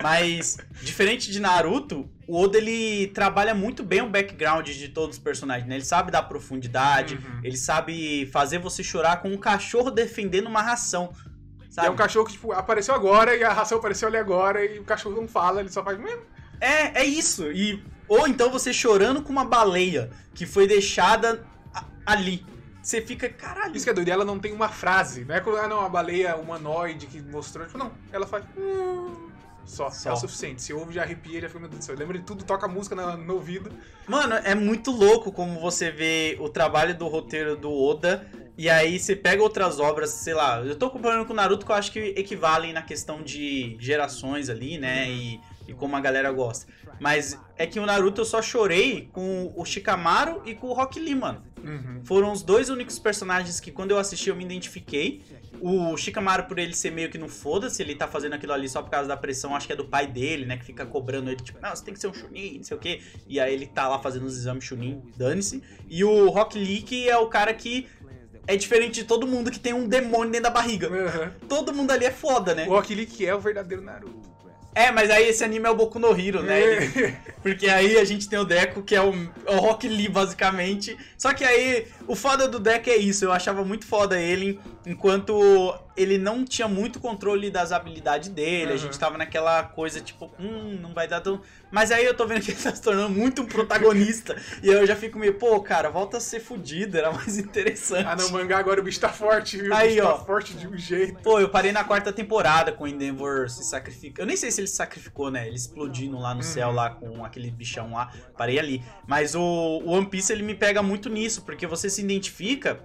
Mas, 0.02 0.58
diferente 0.82 1.30
de 1.30 1.38
Naruto, 1.38 2.10
o 2.26 2.36
Oda 2.36 2.58
ele 2.58 3.06
trabalha 3.14 3.54
muito 3.54 3.84
bem 3.84 4.02
o 4.02 4.08
background 4.10 4.68
de 4.68 4.88
todos 4.88 5.18
os 5.18 5.22
personagens, 5.22 5.68
né? 5.68 5.76
Ele 5.76 5.84
sabe 5.84 6.10
dar 6.10 6.24
profundidade, 6.24 7.14
Uhum. 7.14 7.40
ele 7.44 7.56
sabe 7.56 8.26
fazer 8.32 8.58
você 8.58 8.82
chorar 8.82 9.22
com 9.22 9.28
um 9.28 9.38
cachorro 9.38 9.92
defendendo 9.92 10.48
uma 10.48 10.60
ração. 10.60 11.12
Sabe? 11.70 11.86
é 11.86 11.90
um 11.92 11.96
cachorro 11.96 12.26
que, 12.26 12.32
tipo, 12.32 12.50
apareceu 12.50 12.92
agora 12.92 13.36
e 13.36 13.44
a 13.44 13.52
ração 13.52 13.78
apareceu 13.78 14.08
ali 14.08 14.16
agora 14.16 14.64
e 14.64 14.80
o 14.80 14.84
cachorro 14.84 15.14
não 15.14 15.28
fala, 15.28 15.60
ele 15.60 15.70
só 15.70 15.84
faz. 15.84 15.96
É, 16.60 17.02
é 17.02 17.04
isso. 17.04 17.52
E, 17.52 17.84
ou 18.08 18.26
então 18.26 18.50
você 18.50 18.72
chorando 18.72 19.22
com 19.22 19.30
uma 19.30 19.44
baleia 19.44 20.10
que 20.34 20.44
foi 20.44 20.66
deixada 20.66 21.46
ali. 22.04 22.44
Você 22.82 23.00
fica, 23.02 23.28
caralho. 23.28 23.76
Isso 23.76 23.84
que 23.84 23.90
é 23.90 23.94
doido, 23.94 24.08
e 24.08 24.10
ela 24.10 24.24
não 24.24 24.38
tem 24.38 24.52
uma 24.52 24.68
frase. 24.68 25.24
Não 25.24 25.34
é 25.34 25.40
como, 25.40 25.56
ah, 25.56 25.68
não, 25.68 25.84
a 25.84 25.88
baleia 25.88 26.36
humanoide 26.36 27.06
que 27.06 27.20
mostrou. 27.20 27.66
Tipo, 27.66 27.78
não, 27.78 27.92
ela 28.12 28.26
faz. 28.26 28.44
"Hum", 28.56 29.28
Só, 29.66 29.88
Só. 29.90 30.10
é 30.10 30.12
o 30.14 30.16
suficiente. 30.16 30.62
Se 30.62 30.72
ouve, 30.72 30.94
já 30.94 31.02
arrepia, 31.02 31.40
já 31.42 31.46
fica, 31.46 31.60
meu 31.60 31.68
Deus 31.68 31.80
do 31.80 31.84
céu. 31.84 31.94
Lembra 31.94 32.18
de 32.18 32.24
tudo, 32.24 32.42
toca 32.44 32.66
música 32.66 32.96
na- 32.96 33.16
no 33.16 33.34
ouvido. 33.34 33.70
Mano, 34.08 34.34
é 34.34 34.54
muito 34.54 34.90
louco 34.90 35.30
como 35.30 35.60
você 35.60 35.90
vê 35.92 36.36
o 36.40 36.48
trabalho 36.48 36.96
do 36.96 37.06
roteiro 37.06 37.54
do 37.56 37.70
Oda. 37.72 38.26
E 38.58 38.68
aí 38.68 38.98
você 38.98 39.14
pega 39.14 39.42
outras 39.42 39.78
obras, 39.78 40.10
sei 40.10 40.34
lá, 40.34 40.60
eu 40.60 40.74
tô 40.76 40.90
comparando 40.90 41.24
com 41.24 41.32
o 41.32 41.36
Naruto 41.36 41.64
que 41.64 41.70
eu 41.72 41.76
acho 41.76 41.92
que 41.92 42.00
equivalem 42.16 42.72
na 42.72 42.82
questão 42.82 43.22
de 43.22 43.76
gerações 43.78 44.50
ali, 44.50 44.76
né? 44.76 45.08
E, 45.08 45.40
e 45.68 45.72
como 45.72 45.94
a 45.94 46.00
galera 46.00 46.30
gosta. 46.32 46.66
Mas 46.98 47.38
é 47.56 47.66
que 47.66 47.78
o 47.78 47.86
Naruto 47.86 48.20
eu 48.22 48.24
só 48.26 48.42
chorei 48.42 49.08
com 49.12 49.52
o 49.56 49.64
Shikamaru 49.64 50.42
e 50.44 50.54
com 50.54 50.66
o 50.66 50.72
Rock 50.72 50.98
Lee, 50.98 51.14
mano. 51.14 51.42
Uhum. 51.64 52.00
Foram 52.04 52.32
os 52.32 52.42
dois 52.42 52.68
únicos 52.68 52.98
personagens 52.98 53.60
que 53.60 53.70
quando 53.70 53.90
eu 53.90 53.98
assisti 53.98 54.30
eu 54.30 54.36
me 54.36 54.44
identifiquei. 54.44 55.22
O 55.60 55.96
Shikamaru, 55.96 56.44
por 56.44 56.58
ele 56.58 56.74
ser 56.74 56.90
meio 56.90 57.10
que 57.10 57.18
não 57.18 57.28
foda-se, 57.28 57.82
ele 57.82 57.94
tá 57.94 58.08
fazendo 58.08 58.34
aquilo 58.34 58.52
ali 58.52 58.68
só 58.68 58.82
por 58.82 58.90
causa 58.90 59.08
da 59.08 59.16
pressão, 59.16 59.54
acho 59.54 59.66
que 59.66 59.72
é 59.72 59.76
do 59.76 59.84
pai 59.84 60.06
dele, 60.06 60.46
né? 60.46 60.56
Que 60.56 60.64
fica 60.64 60.86
cobrando 60.86 61.30
ele, 61.30 61.36
tipo, 61.36 61.60
não, 61.60 61.70
você 61.70 61.84
tem 61.84 61.92
que 61.92 62.00
ser 62.00 62.06
um 62.06 62.14
Chunin, 62.14 62.58
não 62.58 62.64
sei 62.64 62.76
o 62.76 62.80
quê. 62.80 63.00
E 63.26 63.38
aí 63.38 63.52
ele 63.52 63.66
tá 63.66 63.86
lá 63.86 63.98
fazendo 63.98 64.24
os 64.24 64.36
exames 64.36 64.64
Chunin, 64.64 65.02
dane-se. 65.16 65.62
E 65.88 66.02
o 66.02 66.30
Rock 66.30 66.58
Lee, 66.58 66.82
que 66.82 67.08
é 67.08 67.16
o 67.18 67.26
cara 67.26 67.52
que 67.52 67.86
é 68.46 68.56
diferente 68.56 68.94
de 68.94 69.04
todo 69.04 69.26
mundo 69.26 69.50
que 69.50 69.60
tem 69.60 69.72
um 69.72 69.86
demônio 69.86 70.30
dentro 70.30 70.44
da 70.44 70.50
barriga. 70.50 70.88
Uhum. 70.88 71.48
Todo 71.48 71.72
mundo 71.72 71.90
ali 71.90 72.04
é 72.06 72.10
foda, 72.10 72.54
né? 72.54 72.66
O 72.66 72.70
Rock 72.70 72.94
Lee 72.94 73.06
que 73.06 73.26
é 73.26 73.34
o 73.34 73.40
verdadeiro 73.40 73.82
Naruto. 73.82 74.30
É, 74.74 74.90
mas 74.92 75.10
aí 75.10 75.28
esse 75.28 75.42
anime 75.42 75.66
é 75.66 75.70
o 75.70 75.74
Boku 75.74 75.98
no 75.98 76.18
Hero, 76.18 76.42
né? 76.42 76.60
Ele- 76.60 77.16
Porque 77.42 77.68
aí 77.68 77.98
a 77.98 78.04
gente 78.04 78.28
tem 78.28 78.38
o 78.38 78.44
Deco, 78.44 78.82
que 78.82 78.94
é 78.94 79.00
o, 79.02 79.12
é 79.46 79.54
o 79.56 79.58
Rock 79.58 79.88
Lee, 79.88 80.08
basicamente. 80.08 80.96
Só 81.18 81.32
que 81.32 81.42
aí, 81.42 81.86
o 82.06 82.14
foda 82.14 82.46
do 82.46 82.60
Deco 82.60 82.88
é 82.90 82.96
isso. 82.96 83.24
Eu 83.24 83.32
achava 83.32 83.64
muito 83.64 83.86
foda 83.86 84.20
ele, 84.20 84.60
enquanto 84.86 85.74
ele 85.96 86.18
não 86.18 86.44
tinha 86.44 86.68
muito 86.68 87.00
controle 87.00 87.50
das 87.50 87.72
habilidades 87.72 88.28
dele. 88.28 88.70
A 88.70 88.72
Uhum. 88.72 88.78
gente 88.78 88.98
tava 88.98 89.18
naquela 89.18 89.62
coisa, 89.64 90.00
tipo, 90.00 90.30
hum, 90.38 90.78
não 90.80 90.92
vai 90.94 91.06
dar 91.08 91.20
tão... 91.20 91.40
Mas 91.70 91.90
aí 91.92 92.04
eu 92.04 92.14
tô 92.14 92.26
vendo 92.26 92.40
que 92.42 92.50
ele 92.52 92.60
tá 92.60 92.74
se 92.74 92.82
tornando 92.82 93.10
muito 93.10 93.42
um 93.42 93.46
protagonista. 93.46 94.36
e 94.62 94.70
aí 94.70 94.76
eu 94.76 94.86
já 94.86 94.96
fico 94.96 95.18
meio, 95.18 95.34
pô, 95.34 95.60
cara, 95.60 95.88
volta 95.90 96.16
a 96.16 96.20
ser 96.20 96.40
fudido, 96.40 96.96
era 96.98 97.12
mais 97.12 97.38
interessante. 97.38 98.06
ah, 98.06 98.16
no 98.16 98.30
mangá 98.30 98.58
agora 98.58 98.80
o 98.80 98.82
bicho 98.84 98.98
tá 99.00 99.08
forte, 99.10 99.56
viu? 99.58 99.74
Aí, 99.74 99.92
o 99.92 99.94
bicho 100.02 100.06
ó. 100.06 100.12
tá 100.18 100.24
forte 100.24 100.54
de 100.54 100.66
um 100.66 100.76
jeito. 100.76 101.20
Pô, 101.22 101.38
eu 101.40 101.48
parei 101.48 101.72
na 101.72 101.84
quarta 101.84 102.12
temporada 102.12 102.72
com 102.72 102.84
o 102.84 102.88
Endeavor 102.88 103.48
se 103.48 103.64
sacrifica. 103.64 104.22
Eu 104.22 104.26
nem 104.26 104.36
sei 104.36 104.50
se 104.50 104.60
ele 104.60 104.68
se 104.68 104.76
sacrificou, 104.76 105.30
né? 105.30 105.46
Ele 105.46 105.56
explodindo 105.56 106.18
lá 106.18 106.34
no 106.34 106.42
céu, 106.42 106.72
lá 106.72 106.90
com 106.90 107.24
aquele 107.24 107.50
bichão 107.50 107.92
lá. 107.92 108.12
Parei 108.36 108.58
ali. 108.58 108.82
Mas 109.06 109.34
o, 109.34 109.40
o 109.40 109.90
One 109.90 110.06
Piece, 110.06 110.32
ele 110.32 110.42
me 110.42 110.54
pega 110.54 110.82
muito 110.82 111.08
nisso, 111.08 111.42
porque 111.42 111.66
você 111.66 111.88
se 111.90 112.00
identifica 112.02 112.80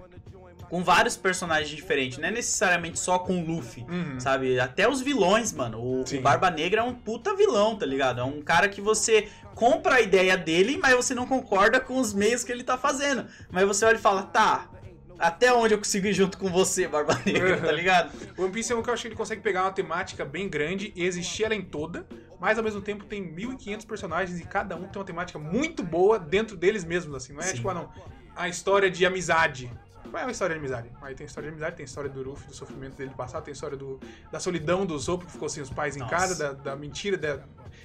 com 0.68 0.82
vários 0.82 1.16
personagens 1.16 1.68
diferentes. 1.74 2.18
Não 2.18 2.28
é 2.28 2.30
necessariamente 2.30 2.98
só 2.98 3.18
com 3.18 3.40
o 3.40 3.44
Luffy, 3.46 3.84
Uhum. 3.88 4.18
sabe? 4.18 4.58
Até 4.58 4.88
os 4.88 5.00
vilões, 5.00 5.52
mano. 5.52 5.80
O, 5.80 6.06
Sim. 6.06 6.20
Barba 6.20 6.50
Negra 6.50 6.80
é 6.80 6.84
um 6.84 6.94
puta 6.94 7.34
vilão, 7.36 7.76
tá 7.76 7.86
ligado? 7.86 8.20
É 8.20 8.24
um 8.24 8.42
cara 8.42 8.68
que 8.68 8.80
você 8.80 9.28
compra 9.54 9.94
a 9.96 10.00
ideia 10.00 10.36
dele, 10.36 10.76
mas 10.76 10.94
você 10.94 11.14
não 11.14 11.26
concorda 11.26 11.78
com 11.80 11.98
os 11.98 12.12
meios 12.12 12.42
que 12.44 12.50
ele 12.52 12.64
tá 12.64 12.76
fazendo. 12.76 13.26
Mas 13.50 13.64
você 13.66 13.84
olha 13.84 13.96
e 13.96 14.00
fala, 14.00 14.22
tá... 14.24 14.70
Até 15.18 15.50
onde 15.50 15.72
eu 15.72 15.78
consigo 15.78 16.06
ir 16.06 16.12
junto 16.12 16.36
com 16.36 16.50
você, 16.50 16.86
Barba 16.86 17.18
Negra, 17.24 17.58
tá 17.58 17.72
ligado? 17.72 18.12
O 18.36 18.42
One 18.42 18.52
Piece 18.52 18.70
é 18.70 18.76
um 18.76 18.82
que 18.82 18.90
eu 18.90 18.92
acho 18.92 19.00
que 19.00 19.08
ele 19.08 19.14
consegue 19.14 19.40
pegar 19.40 19.62
uma 19.62 19.72
temática 19.72 20.26
bem 20.26 20.46
grande 20.46 20.92
e 20.94 21.04
existir 21.06 21.44
ela 21.44 21.54
em 21.54 21.62
toda, 21.62 22.06
mas 22.38 22.58
ao 22.58 22.64
mesmo 22.64 22.82
tempo 22.82 23.02
tem 23.06 23.34
1.500 23.34 23.86
personagens 23.86 24.38
e 24.38 24.44
cada 24.44 24.76
um 24.76 24.82
tem 24.86 24.98
uma 25.00 25.06
temática 25.06 25.38
muito 25.38 25.82
boa 25.82 26.18
dentro 26.18 26.54
deles 26.54 26.84
mesmos, 26.84 27.14
assim. 27.16 27.32
Não 27.32 27.40
é 27.40 27.44
Sim. 27.44 27.54
tipo, 27.54 27.68
ah, 27.70 27.72
não, 27.72 27.88
a 28.36 28.46
história 28.46 28.90
de 28.90 29.06
amizade. 29.06 29.70
Qual 30.10 30.22
é 30.22 30.26
uma 30.26 30.32
história 30.32 30.54
de 30.54 30.58
amizade? 30.58 30.90
Aí 31.02 31.14
tem 31.14 31.26
história 31.26 31.48
de 31.48 31.54
amizade, 31.54 31.76
tem 31.76 31.84
história 31.84 32.10
do 32.10 32.22
Luffy, 32.22 32.46
do 32.46 32.54
sofrimento 32.54 32.96
dele 32.96 33.12
passado, 33.16 33.44
tem 33.44 33.52
história 33.52 33.76
do, 33.76 34.00
da 34.30 34.40
solidão 34.40 34.86
do 34.86 34.98
Zoro, 34.98 35.26
que 35.26 35.32
ficou 35.32 35.48
sem 35.48 35.62
os 35.62 35.70
pais 35.70 35.96
em 35.96 36.00
Nossa. 36.00 36.14
casa, 36.14 36.34
da, 36.34 36.52
da 36.52 36.76
mentira, 36.76 37.16
da, 37.16 37.40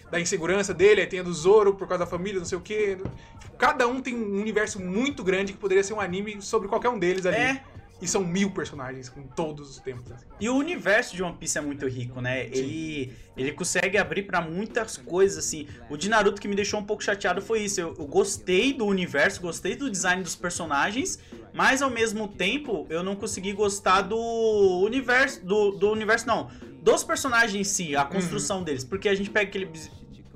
da 0.10 0.20
insegurança 0.20 0.74
dele, 0.74 1.02
aí 1.02 1.08
tem 1.08 1.20
a 1.20 1.24
do 1.24 1.34
Zoro 1.34 1.74
por 1.74 1.88
causa 1.88 2.06
da 2.06 2.10
família, 2.10 2.40
não 2.40 2.46
sei 2.46 2.58
o 2.58 2.62
quê. 2.62 2.98
Tipo, 3.40 3.58
cada 3.58 3.88
um 3.88 4.02
tem 4.02 4.16
um 4.16 4.40
universo 4.40 4.80
muito 4.80 5.24
grande 5.24 5.54
que 5.54 5.60
poderia 5.60 5.84
ser 5.84 5.94
um 5.94 6.00
anime 6.00 6.42
sobre 6.42 6.68
qualquer 6.68 6.90
um 6.90 7.00
deles 7.00 7.26
ali. 7.26 7.38
É. 7.38 7.64
E 8.02 8.08
são 8.08 8.24
mil 8.24 8.50
personagens 8.50 9.10
com 9.10 9.22
todos 9.24 9.70
os 9.70 9.78
tempos. 9.78 10.12
assim. 10.12 10.26
E 10.40 10.50
o 10.50 10.56
universo 10.56 11.16
de 11.16 11.22
One 11.22 11.38
Piece 11.38 11.58
é 11.58 11.62
muito 11.62 11.88
rico, 11.88 12.20
né? 12.20 12.48
Ele, 12.48 13.14
ele 13.38 13.52
consegue 13.52 13.98
abrir 13.98 14.24
pra 14.24 14.42
muitas 14.42 14.98
coisas, 14.98 15.38
assim. 15.38 15.68
O 15.90 15.96
de 15.96 16.10
Naruto 16.10 16.42
que 16.42 16.48
me 16.48 16.56
deixou 16.56 16.80
um 16.80 16.84
pouco 16.84 17.04
chateado 17.04 17.42
foi 17.42 17.62
isso. 17.62 17.80
Eu, 17.80 17.96
eu 18.00 18.08
gostei 18.08 18.74
do 18.74 18.86
universo, 18.86 19.40
gostei 19.40 19.76
do 19.76 19.90
design 19.90 20.24
dos 20.24 20.36
personagens, 20.36 21.20
mas 21.54 21.82
ao 21.82 21.92
mesmo 21.92 22.28
tempo 22.28 22.88
eu 22.90 23.04
não 23.04 23.16
consegui 23.16 23.54
gostar 23.54 24.02
do 24.02 24.18
universo. 24.84 25.46
Do, 25.46 25.72
do 25.72 25.92
universo, 25.92 26.26
não. 26.26 26.50
Dos 26.82 27.04
personagens 27.04 27.54
em 27.54 27.64
si, 27.64 27.96
a 27.96 28.04
construção 28.04 28.64
deles. 28.64 28.84
Porque 28.84 29.08
a 29.08 29.14
gente 29.14 29.30
pega 29.30 29.48
aquele. 29.48 29.70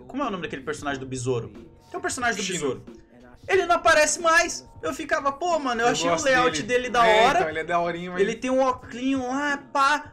Como 0.08 0.22
é 0.22 0.28
o 0.28 0.30
nome 0.30 0.44
daquele 0.44 0.62
personagem 0.62 1.00
do 1.00 1.06
besouro? 1.08 1.52
Tem 1.90 2.00
um 2.00 2.02
personagem 2.02 2.38
do 2.38 2.44
Shino. 2.44 2.60
besouro. 2.60 2.86
Ele 3.48 3.66
não 3.66 3.76
aparece 3.76 4.20
mais. 4.20 4.68
Eu 4.82 4.94
ficava, 4.94 5.32
pô, 5.32 5.58
mano, 5.60 5.82
eu, 5.82 5.88
achei 5.88 6.10
o 6.10 6.16
layout 6.22 6.62
dele, 6.64 6.90
da 6.90 7.06
É, 7.08 7.26
hora. 7.26 7.40
então, 7.40 7.50
ele 7.50 7.60
é 7.60 7.64
da 7.64 7.80
horinha, 7.80 8.12
mas 8.12 8.22
Ele 8.22 8.36
tem 8.36 8.50
um 8.52 8.60
óculos 8.60 9.20
lá, 9.28 9.58
pá. 9.72 10.12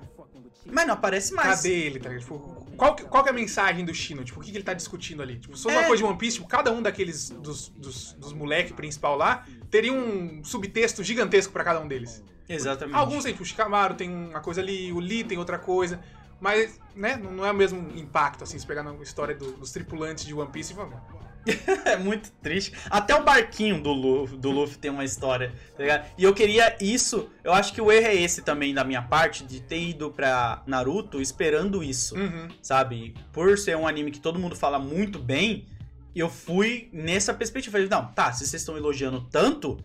Mas 0.66 0.86
não 0.86 0.94
aparece 0.94 1.32
mais. 1.34 1.56
Cadê 1.56 1.70
ele, 1.72 1.98
tá 1.98 2.08
ligado? 2.08 2.22
Tipo, 2.22 2.62
Qual, 2.76 2.94
que- 2.96 3.04
qual 3.04 3.22
que 3.22 3.28
é 3.28 3.32
a 3.32 3.34
mensagem 3.34 3.84
do 3.84 3.92
Shino? 3.94 4.24
Tipo, 4.24 4.40
o 4.40 4.42
que, 4.42 4.50
que 4.50 4.56
ele 4.56 4.64
tá 4.64 4.72
discutindo 4.74 5.22
ali? 5.22 5.38
Tipo, 5.38 5.56
se 5.56 5.62
fosse 5.62 5.74
É. 5.74 5.78
uma 5.78 5.86
coisa 5.86 6.02
de 6.02 6.08
One 6.08 6.18
Piece, 6.18 6.36
tipo, 6.38 6.48
cada 6.48 6.72
um 6.72 6.80
daqueles 6.82 7.28
dos, 7.30 7.68
dos, 7.68 8.12
dos 8.14 8.32
moleque 8.32 8.72
principal 8.72 9.16
lá 9.16 9.44
teria 9.70 9.92
um 9.92 10.42
subtexto 10.42 11.02
gigantesco 11.04 11.52
pra 11.52 11.62
cada 11.64 11.80
um 11.80 11.86
deles. 11.86 12.24
Exatamente. 12.48 12.96
Alguns 12.96 13.24
tem, 13.24 13.32
tipo, 13.32 13.42
o 13.44 13.46
Shikamaru 13.46 13.94
tem 13.94 14.10
uma 14.10 14.40
coisa 14.40 14.60
ali, 14.60 14.90
o 14.92 14.98
Lee 15.00 15.22
tem 15.22 15.38
outra 15.38 15.58
coisa. 15.58 16.00
Mas, 16.40 16.80
né, 16.96 17.16
não 17.16 17.44
é 17.46 17.50
o 17.52 17.54
mesmo 17.54 17.78
impacto, 17.96 18.42
assim, 18.42 18.58
se 18.58 18.66
pegar 18.66 18.82
na 18.82 18.92
história 18.96 19.34
do- 19.34 19.52
dos 19.52 19.70
tripulantes 19.70 20.24
de 20.24 20.34
One 20.34 20.50
Piece 20.50 20.72
e 20.72 20.76
falar, 20.76 21.04
É 21.84 21.96
muito 21.96 22.30
triste. 22.42 22.72
Até 22.88 23.14
o 23.14 23.22
barquinho 23.24 23.82
do 23.82 23.92
Luffy, 23.92 24.38
do 24.38 24.50
Luffy 24.50 24.78
tem 24.78 24.90
uma 24.90 25.04
história, 25.04 25.52
tá 25.76 25.82
ligado? 25.82 26.06
E 26.16 26.24
eu 26.24 26.32
queria 26.32 26.76
isso. 26.80 27.28
Eu 27.44 27.52
acho 27.52 27.72
que 27.72 27.80
o 27.80 27.90
erro 27.90 28.06
é 28.06 28.14
esse 28.14 28.42
também 28.42 28.72
da 28.72 28.84
minha 28.84 29.02
parte, 29.02 29.44
de 29.44 29.60
ter 29.60 29.80
ido 29.90 30.10
pra 30.10 30.62
Naruto 30.66 31.20
esperando 31.20 31.82
isso, 31.82 32.14
Uhum. 32.16 32.48
sabe? 32.62 33.14
Por 33.32 33.58
ser 33.58 33.76
um 33.76 33.86
anime 33.86 34.10
que 34.10 34.20
todo 34.20 34.38
mundo 34.38 34.54
fala 34.56 34.78
muito 34.78 35.18
bem, 35.18 35.66
eu 36.14 36.28
fui 36.30 36.88
nessa 36.92 37.34
perspectiva. 37.34 37.72
Falei, 37.72 37.88
não, 37.88 38.06
tá, 38.12 38.32
se 38.32 38.46
vocês 38.46 38.62
estão 38.62 38.76
elogiando 38.76 39.20
tanto, 39.30 39.78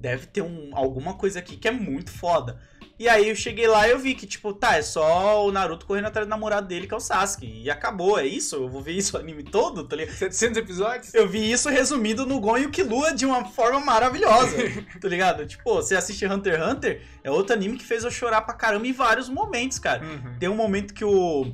deve 0.00 0.26
ter 0.26 0.42
um, 0.42 0.70
alguma 0.72 1.14
coisa 1.14 1.38
aqui 1.38 1.56
que 1.56 1.68
é 1.68 1.72
muito 1.72 2.10
foda. 2.10 2.58
E 3.02 3.08
aí 3.08 3.30
eu 3.30 3.34
cheguei 3.34 3.66
lá 3.66 3.88
e 3.88 3.90
eu 3.90 3.98
vi 3.98 4.14
que, 4.14 4.28
tipo, 4.28 4.52
tá, 4.52 4.76
é 4.76 4.82
só 4.82 5.44
o 5.44 5.50
Naruto 5.50 5.86
correndo 5.86 6.06
atrás 6.06 6.24
do 6.24 6.30
namorado 6.30 6.68
dele, 6.68 6.86
que 6.86 6.94
é 6.94 6.96
o 6.96 7.00
Sasuke. 7.00 7.62
E 7.64 7.68
acabou, 7.68 8.16
é 8.16 8.24
isso? 8.24 8.54
Eu 8.54 8.68
vou 8.68 8.80
ver 8.80 8.92
isso 8.92 9.16
o 9.16 9.20
anime 9.20 9.42
todo, 9.42 9.82
tá 9.82 9.96
ligado? 9.96 10.14
700 10.14 10.58
episódios? 10.58 11.12
Eu 11.12 11.28
vi 11.28 11.50
isso 11.50 11.68
resumido 11.68 12.24
no 12.24 12.38
Gon 12.38 12.58
e 12.58 12.66
o 12.66 12.70
Killua 12.70 13.12
de 13.12 13.26
uma 13.26 13.44
forma 13.44 13.80
maravilhosa, 13.80 14.56
tá 15.02 15.08
ligado? 15.08 15.44
Tipo, 15.44 15.74
você 15.74 15.96
assiste 15.96 16.24
Hunter 16.24 16.54
x 16.54 16.64
Hunter, 16.64 17.02
é 17.24 17.30
outro 17.32 17.56
anime 17.56 17.76
que 17.76 17.84
fez 17.84 18.04
eu 18.04 18.10
chorar 18.12 18.42
pra 18.42 18.54
caramba 18.54 18.86
em 18.86 18.92
vários 18.92 19.28
momentos, 19.28 19.80
cara. 19.80 20.04
Uhum. 20.04 20.38
Tem 20.38 20.48
um 20.48 20.54
momento 20.54 20.94
que 20.94 21.04
o, 21.04 21.52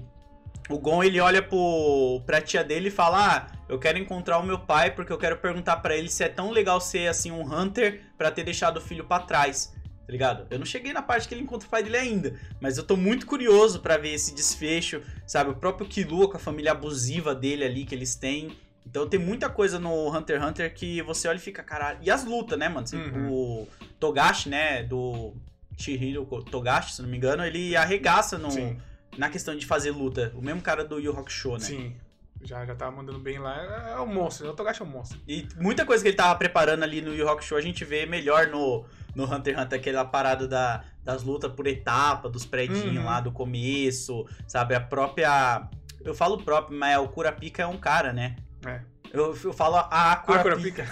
o 0.68 0.78
Gon, 0.78 1.02
ele 1.02 1.18
olha 1.18 1.40
pro, 1.40 2.20
pra 2.26 2.42
tia 2.42 2.62
dele 2.62 2.88
e 2.88 2.90
fala, 2.90 3.36
ah, 3.36 3.46
eu 3.70 3.78
quero 3.78 3.96
encontrar 3.96 4.36
o 4.38 4.42
meu 4.42 4.58
pai 4.58 4.90
porque 4.90 5.14
eu 5.14 5.18
quero 5.18 5.38
perguntar 5.38 5.78
pra 5.78 5.96
ele 5.96 6.10
se 6.10 6.22
é 6.22 6.28
tão 6.28 6.50
legal 6.50 6.78
ser, 6.78 7.08
assim, 7.08 7.30
um 7.30 7.40
Hunter 7.40 8.02
pra 8.18 8.30
ter 8.30 8.44
deixado 8.44 8.76
o 8.76 8.82
filho 8.82 9.04
pra 9.04 9.20
trás. 9.20 9.77
Tá 10.08 10.12
ligado? 10.12 10.46
Eu 10.48 10.58
não 10.58 10.64
cheguei 10.64 10.90
na 10.94 11.02
parte 11.02 11.28
que 11.28 11.34
ele 11.34 11.42
encontra 11.42 11.68
o 11.68 11.70
pai 11.70 11.82
dele 11.82 11.98
ainda, 11.98 12.34
mas 12.62 12.78
eu 12.78 12.82
tô 12.82 12.96
muito 12.96 13.26
curioso 13.26 13.80
pra 13.80 13.98
ver 13.98 14.14
esse 14.14 14.34
desfecho, 14.34 15.02
sabe? 15.26 15.50
O 15.50 15.54
próprio 15.54 15.86
Killua 15.86 16.30
com 16.30 16.38
a 16.38 16.40
família 16.40 16.72
abusiva 16.72 17.34
dele 17.34 17.62
ali 17.62 17.84
que 17.84 17.94
eles 17.94 18.14
têm. 18.14 18.56
Então 18.86 19.06
tem 19.06 19.20
muita 19.20 19.50
coisa 19.50 19.78
no 19.78 20.08
Hunter 20.08 20.40
x 20.40 20.48
Hunter 20.48 20.74
que 20.74 21.02
você 21.02 21.28
olha 21.28 21.36
e 21.36 21.40
fica, 21.40 21.62
caralho. 21.62 21.98
E 22.00 22.10
as 22.10 22.24
lutas, 22.24 22.58
né, 22.58 22.70
mano? 22.70 22.86
Uhum. 22.90 23.30
O 23.30 23.68
Togashi, 24.00 24.48
né, 24.48 24.82
do 24.82 25.34
Chihiro 25.76 26.24
Togashi, 26.50 26.94
se 26.94 27.02
não 27.02 27.08
me 27.10 27.18
engano, 27.18 27.44
ele 27.44 27.76
arregaça 27.76 28.38
no, 28.38 28.50
Sim. 28.50 28.78
na 29.18 29.28
questão 29.28 29.54
de 29.54 29.66
fazer 29.66 29.90
luta. 29.90 30.32
O 30.34 30.40
mesmo 30.40 30.62
cara 30.62 30.86
do 30.86 30.98
Yu 30.98 31.12
Hakusho, 31.12 31.52
né? 31.52 31.60
Sim. 31.60 31.94
Já, 32.40 32.64
já 32.64 32.74
tava 32.74 32.96
mandando 32.96 33.18
bem 33.18 33.38
lá. 33.38 33.90
É 33.90 34.00
um 34.00 34.06
monstro? 34.06 34.48
O 34.48 34.54
Togashi 34.54 34.80
é 34.80 34.86
um 34.86 34.88
monstro. 34.88 35.20
E 35.28 35.46
muita 35.58 35.84
coisa 35.84 36.02
que 36.02 36.08
ele 36.08 36.16
tava 36.16 36.34
preparando 36.38 36.82
ali 36.82 37.02
no 37.02 37.14
Yu 37.14 37.28
Hakusho 37.28 37.56
a 37.56 37.60
gente 37.60 37.84
vê 37.84 38.06
melhor 38.06 38.46
no, 38.46 38.86
no 39.18 39.24
Hunter 39.24 39.54
x 39.54 39.64
Hunter, 39.64 39.78
aquela 39.80 40.04
parada 40.04 40.46
da, 40.46 40.84
das 41.02 41.24
lutas 41.24 41.50
por 41.52 41.66
etapa, 41.66 42.28
dos 42.28 42.46
predinhos 42.46 42.96
Uhum. 42.96 43.04
lá 43.04 43.20
do 43.20 43.32
começo, 43.32 44.24
sabe? 44.46 44.76
A 44.76 44.80
própria. 44.80 45.68
Eu 46.04 46.14
falo 46.14 46.38
próprio, 46.38 46.78
mas 46.78 46.96
o 46.98 47.08
Kurapika 47.08 47.62
é 47.64 47.66
um 47.66 47.76
cara, 47.76 48.12
né? 48.12 48.36
É. 48.64 48.80
Eu, 49.12 49.36
eu 49.44 49.52
falo 49.52 49.76
a. 49.76 50.16
Kurapika. 50.16 50.86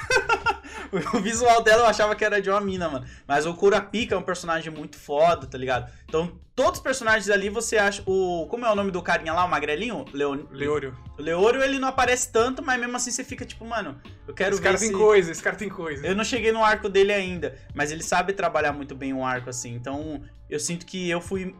o 1.14 1.20
visual 1.20 1.62
dela 1.62 1.82
eu 1.82 1.86
achava 1.86 2.14
que 2.14 2.24
era 2.24 2.40
de 2.40 2.48
uma 2.50 2.60
mina, 2.60 2.88
mano. 2.88 3.06
Mas 3.26 3.46
o 3.46 3.54
Kurapika 3.54 4.14
é 4.14 4.18
um 4.18 4.22
personagem 4.22 4.72
muito 4.72 4.96
foda, 4.96 5.46
tá 5.46 5.58
ligado? 5.58 5.90
Então, 6.08 6.38
todos 6.54 6.78
os 6.78 6.82
personagens 6.82 7.28
ali 7.30 7.48
você 7.48 7.76
acha. 7.76 8.02
O. 8.06 8.46
Como 8.48 8.64
é 8.64 8.70
o 8.70 8.74
nome 8.74 8.90
do 8.90 9.02
carinha 9.02 9.32
lá, 9.32 9.44
o 9.44 9.48
magrelinho? 9.48 10.04
Leon... 10.12 10.44
Leório. 10.50 10.96
O 11.18 11.22
Leório, 11.22 11.62
ele 11.62 11.78
não 11.78 11.88
aparece 11.88 12.30
tanto, 12.30 12.62
mas 12.62 12.78
mesmo 12.80 12.96
assim 12.96 13.10
você 13.10 13.24
fica 13.24 13.44
tipo, 13.44 13.64
mano, 13.64 14.00
eu 14.26 14.34
quero 14.34 14.50
Esse 14.54 14.60
ver. 14.60 14.68
cara 14.68 14.78
tem 14.78 14.88
se- 14.88 14.94
coisa, 14.94 15.32
esse 15.32 15.42
cara 15.42 15.56
tem 15.56 15.68
coisa. 15.68 16.06
Eu 16.06 16.14
não 16.14 16.24
cheguei 16.24 16.52
no 16.52 16.64
arco 16.64 16.88
dele 16.88 17.12
ainda, 17.12 17.56
mas 17.74 17.90
ele 17.90 18.02
sabe 18.02 18.32
trabalhar 18.32 18.72
muito 18.72 18.94
bem 18.94 19.12
um 19.12 19.24
arco 19.24 19.50
assim. 19.50 19.74
Então, 19.74 20.22
eu 20.48 20.60
sinto 20.60 20.86
que 20.86 21.08
eu 21.10 21.20
fui 21.20 21.54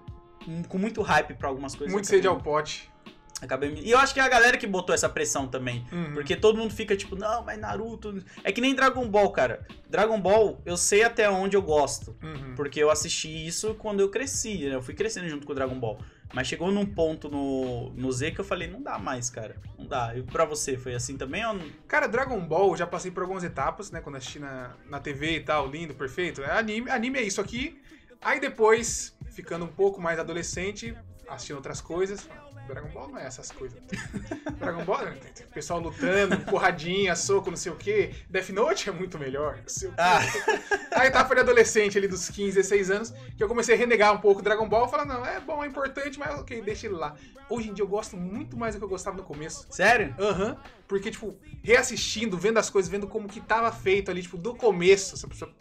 hum, 0.47 0.63
com 0.69 0.79
muito 0.79 1.03
hype 1.03 1.35
pra 1.35 1.49
algumas 1.49 1.75
coisas. 1.75 1.93
Muito 1.93 2.07
sede 2.07 2.27
ao 2.27 2.41
pote. 2.41 2.91
Acabei 3.41 3.71
me... 3.71 3.83
E 3.83 3.91
eu 3.91 3.99
acho 3.99 4.15
que 4.15 4.21
é 4.21 4.23
a 4.23 4.29
galera 4.29 4.57
que 4.57 4.67
botou 4.67 4.95
essa 4.95 5.09
pressão 5.09 5.47
também. 5.47 5.87
Uhum. 5.93 6.15
Porque 6.15 6.35
todo 6.35 6.57
mundo 6.57 6.73
fica 6.73 6.97
tipo, 6.97 7.15
não, 7.17 7.45
mas 7.45 7.59
Naruto. 7.59 8.23
É 8.43 8.51
que 8.51 8.61
nem 8.61 8.75
Dragon 8.75 9.07
Ball, 9.09 9.31
cara. 9.31 9.67
Dragon 9.91 10.19
Ball, 10.19 10.61
eu 10.65 10.77
sei 10.77 11.03
até 11.03 11.29
onde 11.29 11.57
eu 11.57 11.63
gosto. 11.63 12.17
Uhum. 12.23 12.55
Porque 12.55 12.83
eu 12.83 12.91
assisti 12.91 13.47
isso 13.47 13.75
quando 13.75 14.01
eu 14.01 14.09
cresci, 14.09 14.69
né? 14.69 14.75
Eu 14.75 14.83
fui 14.83 14.95
crescendo 14.95 15.29
junto 15.29 15.47
com 15.47 15.53
o 15.53 15.55
Dragon 15.55 15.79
Ball. 15.79 15.99
Mas 16.33 16.49
chegou 16.49 16.73
num 16.73 16.87
ponto 16.87 17.29
no, 17.29 17.91
no 17.91 18.11
Z 18.11 18.33
que 18.33 18.41
eu 18.41 18.45
falei, 18.45 18.69
não 18.69 18.83
dá 18.83 18.99
mais, 18.99 19.31
cara. 19.31 19.57
Não 19.79 19.87
dá. 19.87 20.17
E 20.17 20.23
pra 20.23 20.45
você, 20.45 20.77
foi 20.77 20.95
assim 20.95 21.17
também 21.17 21.45
ou 21.47 21.55
não? 21.55 21.67
Cara, 21.87 22.07
Dragon 22.07 22.41
Ball, 22.41 22.71
eu 22.71 22.77
já 22.77 22.87
passei 22.87 23.11
por 23.11 23.23
algumas 23.23 23.45
etapas, 23.45 23.91
né? 23.91 24.01
Quando 24.01 24.17
assisti 24.17 24.39
na, 24.39 24.75
na 24.89 24.99
TV 24.99 25.37
e 25.37 25.41
tal, 25.41 25.69
lindo, 25.69 25.95
perfeito. 25.95 26.43
É 26.43 26.59
anime, 26.59 26.91
anime 26.91 27.19
é 27.19 27.23
isso 27.23 27.41
aqui. 27.41 27.81
Aí 28.21 28.41
depois, 28.41 29.17
ficando 29.31 29.67
um 29.67 29.69
pouco 29.69 30.01
mais 30.01 30.19
adolescente, 30.19 30.97
assistindo 31.29 31.57
outras 31.57 31.81
coisas. 31.81 32.29
Dragon 32.67 32.89
Ball 32.89 33.09
não 33.09 33.19
é 33.19 33.27
essas 33.27 33.51
coisas. 33.51 33.79
Dragon 34.59 34.85
Ball, 34.85 35.05
né, 35.05 35.17
tem- 35.23 35.33
tem 35.33 35.47
pessoal 35.47 35.81
lutando, 35.81 36.39
porradinha, 36.45 37.15
soco, 37.17 37.51
não 37.51 37.57
sei 37.57 37.73
o 37.73 37.77
quê. 37.77 38.15
Death 38.29 38.51
Note 38.51 38.89
é 38.89 38.93
muito 38.93 39.19
melhor. 39.19 39.57
não 39.57 39.69
sei 39.69 39.89
o 39.89 39.93
quê. 39.93 39.97
Ah. 39.99 40.21
A 41.01 41.07
etapa 41.07 41.35
de 41.35 41.41
adolescente 41.41 41.97
ali 41.99 42.09
dos 42.09 42.29
15, 42.29 42.55
16 42.57 42.91
anos, 42.91 43.15
que 43.37 43.43
eu 43.43 43.49
comecei 43.49 43.75
a 43.75 43.79
renegar 43.79 44.13
um 44.13 44.19
pouco 44.19 44.43
Dragon 44.43 44.69
Ball. 44.69 44.89
Falar, 44.89 45.05
não, 45.05 45.25
é 45.25 45.41
bom, 45.41 45.63
é 45.63 45.67
importante, 45.67 46.19
mas 46.19 46.39
ok, 46.41 46.61
deixa 46.63 46.87
ele 46.87 46.97
lá. 46.97 47.15
Hoje 47.49 47.71
em 47.71 47.75
dia 47.75 47.83
eu 47.85 47.89
gosto 47.89 48.17
muito 48.17 48.57
mais 48.57 48.75
do 48.75 48.79
que 48.79 48.85
eu 48.85 48.89
gostava 48.89 49.17
no 49.17 49.23
começo. 49.23 49.67
Sério? 49.71 50.15
Aham. 50.19 50.57
Porque, 50.89 51.11
tipo, 51.11 51.37
reassistindo, 51.63 52.37
vendo 52.39 52.59
as 52.59 52.71
coisas, 52.71 52.91
vendo 52.91 53.07
como 53.07 53.29
que 53.29 53.41
tava 53.41 53.71
feito 53.73 54.11
ali, 54.11 54.23
tipo, 54.23 54.37
do 54.37 54.55
começo. 54.55 55.17
Se 55.17 55.25
a 55.25 55.29
pessoa 55.29 55.53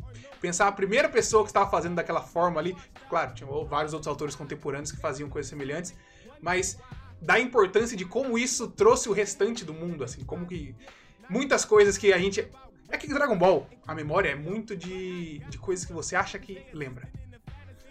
pensar 0.42 0.68
a 0.68 0.72
primeira 0.72 1.10
pessoa 1.10 1.44
que 1.44 1.50
estava 1.50 1.70
fazendo 1.70 1.96
daquela 1.96 2.22
forma 2.22 2.60
ali. 2.60 2.76
Claro, 3.10 3.34
tinha 3.34 3.50
vários 3.66 3.94
outros 3.94 4.08
autores 4.08 4.36
contemporâneos 4.36 4.92
que 4.92 4.98
faziam 5.00 5.28
coisas 5.30 5.50
semelhantes. 5.50 5.96
Mas 6.46 6.78
da 7.20 7.40
importância 7.40 7.98
de 7.98 8.06
como 8.06 8.38
isso 8.38 8.68
trouxe 8.70 9.10
o 9.10 9.14
restante 9.14 9.66
do 9.66 9.74
mundo, 9.74 10.04
assim. 10.04 10.24
Como 10.24 10.46
que. 10.46 10.76
Muitas 11.28 11.66
coisas 11.66 11.98
que 11.98 12.14
a 12.14 12.20
gente. 12.20 12.48
É 12.88 12.98
que 13.00 13.08
Dragon 13.08 13.36
Ball, 13.36 13.68
a 13.88 13.96
memória 13.96 14.30
é 14.30 14.36
muito 14.36 14.78
de, 14.78 15.40
de 15.50 15.58
coisas 15.58 15.84
que 15.84 15.92
você 15.92 16.16
acha 16.16 16.38
que 16.38 16.62
lembra. 16.72 17.10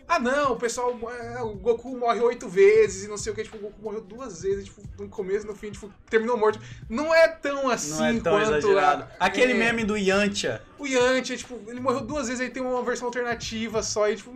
Ah 0.06 0.20
não, 0.20 0.52
o 0.52 0.56
pessoal. 0.56 0.96
é, 1.10 1.42
o 1.42 1.54
Goku 1.54 1.96
morre 1.98 2.20
oito 2.20 2.46
vezes 2.48 3.04
e 3.04 3.08
não 3.08 3.16
sei 3.16 3.32
o 3.32 3.34
que. 3.34 3.42
Tipo, 3.42 3.56
o 3.56 3.60
Goku 3.60 3.82
morreu 3.82 4.02
duas 4.02 4.42
vezes, 4.42 4.66
tipo, 4.66 4.82
no 5.02 5.08
começo 5.08 5.46
e 5.46 5.48
no 5.48 5.54
fim, 5.56 5.72
tipo, 5.72 5.92
terminou 6.08 6.36
morto. 6.36 6.60
Não 6.88 7.12
é 7.12 7.26
tão 7.26 7.68
assim 7.68 7.90
Não 7.98 8.04
é 8.04 8.20
tão 8.20 8.32
quanto. 8.34 8.42
exagerado. 8.56 9.02
a- 9.18 9.26
Aquele 9.26 9.52
é, 9.52 9.56
meme 9.56 9.82
do 9.82 9.96
Yantia. 9.96 10.62
O 10.78 10.86
Yantia, 10.86 11.36
tipo, 11.36 11.58
ele 11.66 11.80
morreu 11.80 12.02
duas 12.02 12.28
vezes, 12.28 12.40
aí 12.40 12.50
tem 12.50 12.62
uma 12.62 12.82
versão 12.84 13.06
alternativa 13.08 13.82
só, 13.82 14.08
e 14.08 14.14
tipo, 14.16 14.30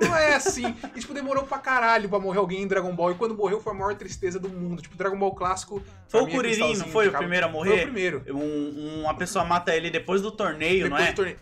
não 0.00 0.16
é 0.16 0.34
assim. 0.34 0.74
E 0.94 1.00
tipo, 1.00 1.12
demorou 1.14 1.44
pra 1.44 1.58
caralho 1.58 2.08
pra 2.08 2.18
morrer 2.18 2.38
alguém 2.38 2.62
em 2.62 2.66
Dragon 2.66 2.94
Ball. 2.94 3.12
E 3.12 3.14
quando 3.14 3.34
morreu 3.34 3.60
foi 3.60 3.72
a 3.72 3.76
maior 3.76 3.94
tristeza 3.94 4.38
do 4.38 4.48
mundo. 4.48 4.80
Tipo, 4.82 4.96
Dragon 4.96 5.18
Ball 5.18 5.34
clássico. 5.34 5.82
Foi 6.08 6.22
o 6.22 6.28
é 6.28 6.30
Kuririn, 6.30 6.76
não 6.76 6.86
foi 6.88 7.08
o 7.08 7.12
primeiro 7.12 7.46
a 7.46 7.48
Foi 7.50 7.58
morrer? 7.58 7.80
o 7.80 7.82
primeiro. 7.82 8.24
Um- 8.28 9.00
uma 9.02 9.14
pessoa 9.14 9.44
mata 9.44 9.74
ele 9.74 9.90
depois 9.90 10.20
do 10.22 10.30
torneio, 10.30 10.88
não 10.88 10.96
Depois 10.96 11.08
é? 11.08 11.12
do 11.12 11.16
torneio. 11.16 11.38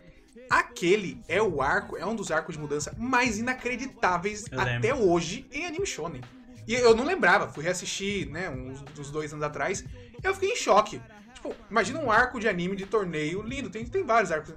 Aquele 0.49 1.23
é 1.29 1.41
o 1.41 1.63
arco, 1.63 1.97
é 1.97 2.05
um 2.05 2.15
dos 2.15 2.31
arcos 2.33 2.57
de 2.57 2.61
mudança 2.61 2.93
mais 2.99 3.39
inacreditáveis 3.39 4.47
Eu 4.51 4.61
até 4.61 4.93
hoje 4.95 5.47
em 5.53 5.65
anime 5.65 5.87
shonen. 5.87 6.21
E 6.67 6.75
eu 6.75 6.95
não 6.95 7.05
lembrava, 7.05 7.49
fui 7.49 7.63
reassistir, 7.65 8.29
né, 8.31 8.49
uns, 8.51 8.83
uns 8.99 9.11
dois 9.11 9.33
anos 9.33 9.45
atrás, 9.45 9.85
eu 10.23 10.35
fiquei 10.35 10.51
em 10.53 10.57
choque. 10.57 11.01
Tipo, 11.35 11.55
imagina 11.71 12.01
um 12.01 12.11
arco 12.11 12.39
de 12.41 12.49
anime 12.49 12.77
de 12.77 12.85
torneio 12.85 13.43
lindo, 13.43 13.71
tem, 13.71 13.85
tem 13.85 14.05
vários 14.05 14.31
arcos. 14.33 14.55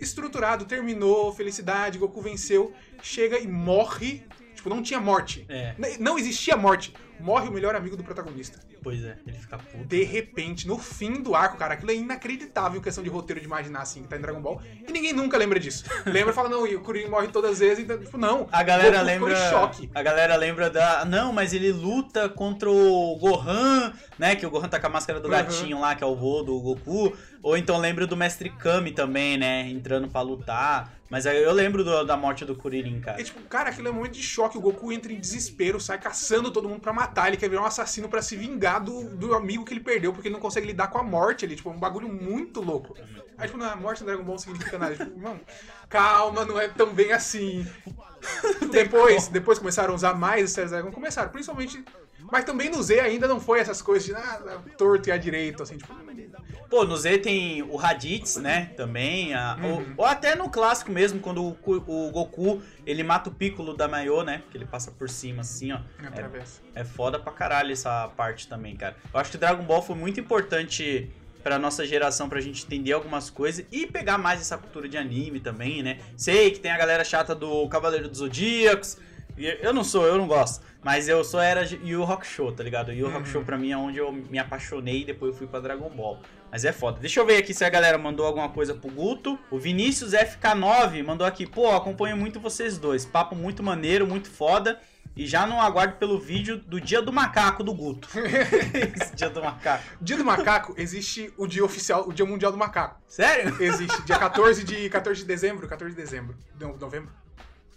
Estruturado, 0.00 0.64
terminou, 0.64 1.32
felicidade, 1.34 1.98
Goku 1.98 2.20
venceu, 2.20 2.72
chega 3.02 3.38
e 3.38 3.46
morre. 3.46 4.22
Tipo, 4.58 4.70
não 4.70 4.82
tinha 4.82 4.98
morte. 4.98 5.46
É. 5.48 5.72
Não 6.00 6.18
existia 6.18 6.56
morte. 6.56 6.92
Morre 7.20 7.48
o 7.48 7.52
melhor 7.52 7.76
amigo 7.76 7.96
do 7.96 8.02
protagonista. 8.02 8.58
Pois 8.82 9.04
é, 9.04 9.16
ele 9.26 9.36
fica 9.38 9.56
puto. 9.56 9.84
De 9.84 10.02
repente, 10.04 10.66
no 10.66 10.76
fim 10.78 11.20
do 11.22 11.34
arco, 11.34 11.56
cara, 11.56 11.74
aquilo 11.74 11.90
é 11.92 11.94
inacreditável 11.94 12.80
questão 12.80 13.02
de 13.02 13.10
roteiro 13.10 13.40
de 13.40 13.46
imaginar 13.46 13.82
assim, 13.82 14.02
que 14.02 14.08
tá 14.08 14.16
em 14.16 14.20
Dragon 14.20 14.40
Ball. 14.40 14.60
E 14.86 14.90
ninguém 14.92 15.12
nunca 15.12 15.36
lembra 15.36 15.58
disso. 15.60 15.84
Lembra 16.06 16.30
e 16.32 16.34
fala, 16.34 16.48
não, 16.48 16.66
e 16.66 16.74
o 16.76 16.80
Kuririn 16.80 17.08
morre 17.08 17.28
todas 17.28 17.52
as 17.52 17.58
vezes, 17.60 17.80
então, 17.84 17.98
tipo, 17.98 18.16
não. 18.18 18.48
A 18.50 18.62
galera 18.64 19.00
lembra. 19.02 19.32
em 19.32 19.50
choque. 19.50 19.88
A 19.94 20.02
galera 20.02 20.34
lembra 20.36 20.68
da. 20.70 21.04
Não, 21.04 21.32
mas 21.32 21.52
ele 21.52 21.70
luta 21.72 22.28
contra 22.28 22.68
o 22.70 23.16
Gohan, 23.16 23.92
né? 24.18 24.34
Que 24.36 24.46
o 24.46 24.50
Gohan 24.50 24.68
tá 24.68 24.78
com 24.80 24.86
a 24.86 24.90
máscara 24.90 25.20
do 25.20 25.26
Uhum. 25.26 25.30
gatinho 25.32 25.80
lá, 25.80 25.94
que 25.94 26.02
é 26.02 26.06
o 26.06 26.16
vô 26.16 26.42
do 26.42 26.58
Goku. 26.60 27.16
Ou 27.42 27.56
então 27.56 27.78
lembra 27.78 28.06
do 28.06 28.16
Mestre 28.16 28.50
Kami 28.50 28.90
também, 28.92 29.36
né? 29.36 29.68
Entrando 29.68 30.08
pra 30.08 30.20
lutar. 30.20 30.97
Mas 31.10 31.26
aí 31.26 31.42
eu 31.42 31.52
lembro 31.52 31.82
do- 31.82 32.04
da 32.04 32.16
morte 32.16 32.44
do 32.44 32.54
Kuririn, 32.54 33.00
cara. 33.00 33.20
E, 33.20 33.24
tipo, 33.24 33.40
cara, 33.48 33.70
aquilo 33.70 33.88
é 33.88 33.90
um 33.90 33.94
momento 33.94 34.12
de 34.12 34.22
choque. 34.22 34.58
O 34.58 34.60
Goku 34.60 34.92
entra 34.92 35.12
em 35.12 35.18
desespero, 35.18 35.80
sai 35.80 35.98
caçando 35.98 36.50
todo 36.50 36.68
mundo 36.68 36.80
pra 36.80 36.92
matar. 36.92 37.28
Ele 37.28 37.36
quer 37.36 37.48
virar 37.48 37.62
um 37.62 37.66
assassino 37.66 38.08
pra 38.08 38.20
se 38.20 38.36
vingar 38.36 38.82
do, 38.82 39.04
do 39.16 39.34
amigo 39.34 39.64
que 39.64 39.72
ele 39.72 39.80
perdeu, 39.80 40.12
porque 40.12 40.28
ele 40.28 40.34
não 40.34 40.40
consegue 40.40 40.66
lidar 40.66 40.88
com 40.88 40.98
a 40.98 41.02
morte 41.02 41.44
ali. 41.44 41.56
Tipo, 41.56 41.70
é 41.70 41.72
um 41.72 41.78
bagulho 41.78 42.08
muito 42.08 42.60
louco. 42.60 42.94
Aí, 43.38 43.46
tipo, 43.46 43.58
na 43.58 43.74
morte 43.74 44.00
do 44.00 44.06
Dragon 44.06 44.22
Ball 44.22 44.38
significa 44.38 44.78
nada. 44.78 44.96
Tipo, 44.96 45.18
mano, 45.18 45.40
calma, 45.88 46.44
não 46.44 46.60
é 46.60 46.68
tão 46.68 46.92
bem 46.92 47.12
assim. 47.12 47.66
depois, 48.70 49.28
depois 49.28 49.58
começaram 49.58 49.92
a 49.92 49.94
usar 49.94 50.14
mais 50.14 50.44
as 50.44 50.50
séries 50.50 50.70
Dragon, 50.72 50.90
começaram, 50.90 51.30
principalmente 51.30 51.84
Mas 52.30 52.44
também 52.44 52.68
no 52.68 52.82
Z 52.82 52.98
ainda 53.00 53.28
não 53.28 53.40
foi 53.40 53.60
essas 53.60 53.80
coisas 53.80 54.04
de 54.04 54.14
ah, 54.14 54.60
torto 54.76 55.08
e 55.08 55.12
à 55.12 55.16
direita, 55.16 55.62
assim, 55.62 55.76
tipo. 55.78 55.92
Pô, 56.68 56.84
no 56.84 56.96
Z 56.96 57.18
tem 57.18 57.62
o 57.62 57.76
Raditz, 57.76 58.36
né? 58.36 58.72
Também. 58.76 59.32
a- 59.34 59.56
Uhum. 59.60 59.72
ou, 59.72 59.84
ou 59.98 60.04
até 60.04 60.34
no 60.36 60.50
clássico 60.50 60.90
mesmo, 60.92 61.18
quando 61.20 61.42
o, 61.42 61.56
o 61.64 62.10
Goku 62.10 62.60
ele 62.86 63.02
mata 63.02 63.30
o 63.30 63.32
Piccolo 63.32 63.74
da 63.74 63.88
Maiô, 63.88 64.22
né? 64.22 64.42
Que 64.50 64.58
ele 64.58 64.66
passa 64.66 64.90
por 64.90 65.08
cima 65.08 65.40
assim, 65.40 65.72
ó. 65.72 65.78
É, 66.02 66.06
Através. 66.08 66.60
é 66.74 66.84
foda 66.84 67.18
pra 67.18 67.32
caralho 67.32 67.72
essa 67.72 68.08
parte 68.16 68.46
também, 68.48 68.76
cara. 68.76 68.96
Eu 69.12 69.18
acho 69.18 69.30
que 69.30 69.38
Dragon 69.38 69.62
Ball 69.64 69.80
foi 69.82 69.96
muito 69.96 70.20
importante 70.20 71.10
pra 71.42 71.58
nossa 71.58 71.86
geração, 71.86 72.28
pra 72.28 72.40
gente 72.40 72.66
entender 72.66 72.92
algumas 72.92 73.30
coisas 73.30 73.64
e 73.72 73.86
pegar 73.86 74.18
mais 74.18 74.40
essa 74.40 74.58
cultura 74.58 74.88
de 74.88 74.98
anime 74.98 75.40
também, 75.40 75.82
né? 75.82 75.98
Sei 76.16 76.50
que 76.50 76.58
tem 76.60 76.70
a 76.70 76.76
galera 76.76 77.02
chata 77.04 77.34
do 77.34 77.66
Cavaleiro 77.68 78.08
dos 78.08 78.18
Zodíacos. 78.18 78.98
Eu 79.36 79.72
não 79.72 79.84
sou, 79.84 80.04
eu 80.04 80.18
não 80.18 80.26
gosto. 80.26 80.62
Mas 80.82 81.08
eu 81.08 81.24
sou 81.24 81.40
era 81.40 81.64
de 81.64 81.76
Yu 81.84 82.04
Rock 82.04 82.26
Show, 82.26 82.52
tá 82.52 82.62
ligado? 82.62 82.92
Yu 82.92 83.10
Rock 83.10 83.28
Show 83.28 83.44
pra 83.44 83.58
mim 83.58 83.72
é 83.72 83.76
onde 83.76 83.98
eu 83.98 84.12
me 84.12 84.38
apaixonei 84.38 85.02
e 85.02 85.04
depois 85.04 85.32
eu 85.32 85.38
fui 85.38 85.46
pra 85.46 85.60
Dragon 85.60 85.90
Ball. 85.90 86.20
Mas 86.50 86.64
é 86.64 86.72
foda. 86.72 87.00
Deixa 87.00 87.20
eu 87.20 87.26
ver 87.26 87.36
aqui 87.36 87.52
se 87.52 87.64
a 87.64 87.68
galera 87.68 87.98
mandou 87.98 88.24
alguma 88.24 88.48
coisa 88.48 88.74
pro 88.74 88.90
Guto. 88.90 89.38
O 89.50 89.58
Vinícius 89.58 90.12
FK9 90.12 91.04
mandou 91.04 91.26
aqui, 91.26 91.46
pô, 91.46 91.70
acompanho 91.70 92.16
muito 92.16 92.40
vocês 92.40 92.78
dois. 92.78 93.04
Papo 93.04 93.34
muito 93.34 93.62
maneiro, 93.62 94.06
muito 94.06 94.30
foda. 94.30 94.80
E 95.16 95.26
já 95.26 95.44
não 95.44 95.60
aguardo 95.60 95.96
pelo 95.96 96.16
vídeo 96.16 96.58
do 96.58 96.80
Dia 96.80 97.02
do 97.02 97.12
Macaco 97.12 97.64
do 97.64 97.74
Guto. 97.74 98.08
Esse 99.02 99.16
Dia 99.16 99.28
do 99.28 99.42
Macaco. 99.42 99.84
Dia 100.00 100.16
do 100.16 100.24
Macaco, 100.24 100.74
existe 100.76 101.34
o 101.36 101.44
dia 101.44 101.64
oficial, 101.64 102.08
o 102.08 102.12
Dia 102.12 102.24
Mundial 102.24 102.52
do 102.52 102.58
Macaco. 102.58 103.00
Sério? 103.08 103.60
Existe, 103.60 104.00
dia 104.02 104.16
14 104.16 104.62
de, 104.62 104.88
14 104.88 105.20
de 105.20 105.26
dezembro, 105.26 105.66
14 105.66 105.92
de 105.92 106.00
dezembro, 106.00 106.36
não, 106.58 106.76
novembro? 106.76 107.10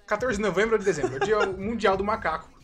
14 0.05 0.37
de 0.37 0.41
novembro 0.43 0.73
ou 0.73 0.77
de 0.77 0.85
dezembro, 0.85 1.15
é 1.15 1.17
o 1.17 1.19
Dia 1.19 1.45
Mundial 1.47 1.97
do 1.97 2.03
Macaco. 2.03 2.60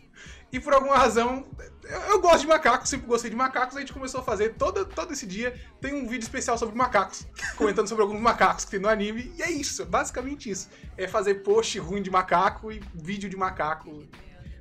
E 0.51 0.59
por 0.59 0.73
alguma 0.73 0.97
razão, 0.97 1.45
eu, 1.83 2.01
eu 2.11 2.21
gosto 2.21 2.41
de 2.41 2.47
macacos, 2.47 2.89
sempre 2.89 3.05
gostei 3.05 3.29
de 3.29 3.35
macacos, 3.35 3.75
a 3.75 3.79
gente 3.81 3.91
começou 3.91 4.21
a 4.21 4.23
fazer 4.23 4.53
todo, 4.55 4.85
todo 4.85 5.11
esse 5.11 5.25
dia, 5.25 5.53
tem 5.81 5.93
um 5.93 6.07
vídeo 6.07 6.23
especial 6.23 6.57
sobre 6.57 6.75
macacos, 6.75 7.27
comentando 7.57 7.87
sobre 7.87 8.03
alguns 8.03 8.21
macacos 8.21 8.63
que 8.63 8.71
tem 8.71 8.79
no 8.79 8.87
anime, 8.87 9.33
e 9.37 9.41
é 9.41 9.51
isso, 9.51 9.81
é 9.81 9.85
basicamente 9.85 10.49
isso. 10.49 10.69
É 10.97 11.07
fazer 11.07 11.35
post 11.43 11.77
ruim 11.79 12.01
de 12.01 12.09
macaco 12.09 12.71
e 12.71 12.81
vídeo 12.95 13.29
de 13.29 13.35
macaco. 13.35 14.03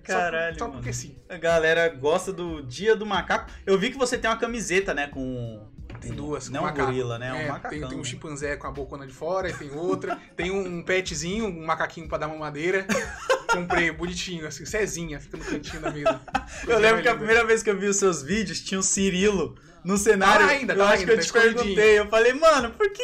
Só- 0.06 0.12
Caralho, 0.12 0.56
Só, 0.58 0.64
mano. 0.66 0.78
porque 0.78 0.92
sim. 0.92 1.16
A 1.28 1.36
galera 1.36 1.88
gosta 1.88 2.32
do 2.32 2.62
Dia 2.62 2.94
do 2.94 3.04
Macaco. 3.04 3.50
Eu 3.66 3.76
vi 3.76 3.90
que 3.90 3.98
você 3.98 4.16
tem 4.16 4.30
uma 4.30 4.36
camiseta, 4.36 4.94
né? 4.94 5.08
Com. 5.08 5.68
Tem 6.08 6.16
duas. 6.16 6.48
Não 6.48 6.62
com 6.62 6.68
um 6.68 6.84
gorila, 6.86 7.18
né? 7.18 7.32
Um 7.32 7.36
É, 7.36 7.48
macacão. 7.48 7.70
tem, 7.70 7.80
tem 7.88 7.94
um 7.98 8.02
né? 8.02 8.04
chimpanzé 8.04 8.56
com 8.56 8.66
a 8.66 8.70
bocona 8.70 9.06
de 9.06 9.12
fora, 9.12 9.48
e 9.50 9.52
tem 9.52 9.70
outra. 9.72 10.18
tem 10.36 10.50
um, 10.50 10.78
um 10.78 10.82
petzinho, 10.82 11.46
um 11.46 11.64
macaquinho 11.66 12.08
pra 12.08 12.18
dar 12.18 12.26
uma 12.28 12.36
madeira. 12.36 12.86
Comprei 13.52 13.90
bonitinho, 13.90 14.46
assim, 14.46 14.66
Cezinha, 14.66 15.18
fica 15.20 15.36
no 15.38 15.44
cantinho 15.44 15.80
da 15.80 15.90
mesa. 15.90 16.20
Eu 16.68 16.78
lembro 16.78 17.00
que 17.02 17.08
a 17.08 17.14
primeira 17.16 17.44
vez 17.44 17.62
que 17.62 17.70
eu 17.70 17.78
vi 17.78 17.86
os 17.86 17.96
seus 17.96 18.22
vídeos 18.22 18.60
tinha 18.60 18.78
o 18.78 18.82
Cirilo 18.82 19.56
no 19.84 19.96
cenário. 19.96 20.46
Tá 20.46 20.52
ainda, 20.52 20.72
eu 20.74 20.78
tá 20.78 20.84
acho 20.84 20.92
ainda, 20.94 21.04
que 21.06 21.10
eu 21.12 21.16
tá 21.16 21.22
te 21.22 21.26
escondidinho. 21.26 21.56
perguntei. 21.76 21.98
Eu 21.98 22.08
falei, 22.08 22.32
mano, 22.34 22.70
por 22.72 22.90
que 22.92 23.02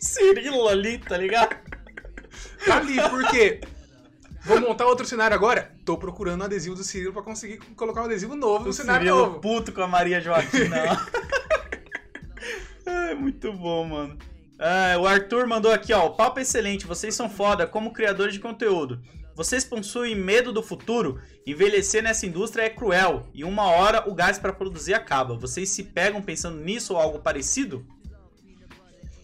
Cirilo 0.00 0.68
ali, 0.68 0.98
tá 0.98 1.16
ligado? 1.18 1.54
Tá 2.64 2.76
ali, 2.78 2.96
por 3.10 3.28
quê? 3.30 3.60
Vou 4.44 4.58
montar 4.60 4.86
outro 4.86 5.04
cenário 5.04 5.34
agora? 5.34 5.70
Tô 5.84 5.98
procurando 5.98 6.40
um 6.40 6.44
adesivo 6.44 6.74
do 6.76 6.82
Cirilo 6.84 7.12
pra 7.12 7.22
conseguir 7.22 7.58
colocar 7.76 8.00
um 8.00 8.04
adesivo 8.04 8.34
novo 8.34 8.64
no 8.64 8.70
O 8.70 8.72
cenário 8.72 9.06
Cirilo 9.06 9.26
novo. 9.26 9.40
puto 9.40 9.72
com 9.72 9.82
a 9.82 9.88
Maria 9.88 10.20
Joaquina. 10.20 11.06
É 12.86 13.14
muito 13.14 13.52
bom, 13.52 13.84
mano. 13.84 14.18
Ah, 14.58 14.98
o 14.98 15.06
Arthur 15.06 15.46
mandou 15.46 15.72
aqui, 15.72 15.92
ó. 15.92 16.10
Papo 16.10 16.38
é 16.38 16.42
excelente, 16.42 16.86
vocês 16.86 17.14
são 17.14 17.28
foda 17.28 17.66
como 17.66 17.92
criadores 17.92 18.34
de 18.34 18.40
conteúdo. 18.40 19.02
Vocês 19.34 19.64
possuem 19.64 20.14
medo 20.14 20.52
do 20.52 20.62
futuro? 20.62 21.20
Envelhecer 21.46 22.02
nessa 22.02 22.26
indústria 22.26 22.64
é 22.64 22.68
cruel 22.70 23.26
e 23.32 23.42
uma 23.42 23.64
hora 23.64 24.06
o 24.06 24.14
gás 24.14 24.38
pra 24.38 24.52
produzir 24.52 24.92
acaba. 24.92 25.34
Vocês 25.34 25.70
se 25.70 25.82
pegam 25.82 26.20
pensando 26.20 26.60
nisso 26.60 26.92
ou 26.92 27.00
algo 27.00 27.20
parecido? 27.20 27.86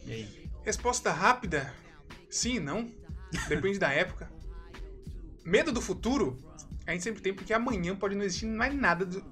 E 0.07 0.13
aí? 0.13 0.49
Resposta 0.65 1.13
rápida: 1.13 1.73
sim 2.31 2.57
e 2.57 2.61
não. 2.61 2.91
Depende 3.47 3.79
da 3.79 3.93
época. 3.93 4.31
Medo 5.45 5.71
do 5.71 5.81
futuro, 5.83 6.43
a 6.87 6.93
gente 6.93 7.05
sempre 7.05 7.21
tem, 7.21 7.35
porque 7.35 7.53
amanhã 7.53 7.95
pode 7.95 8.15
não 8.15 8.25
existir 8.25 8.47
mais 8.47 8.75
nada. 8.75 9.05
Do... 9.05 9.23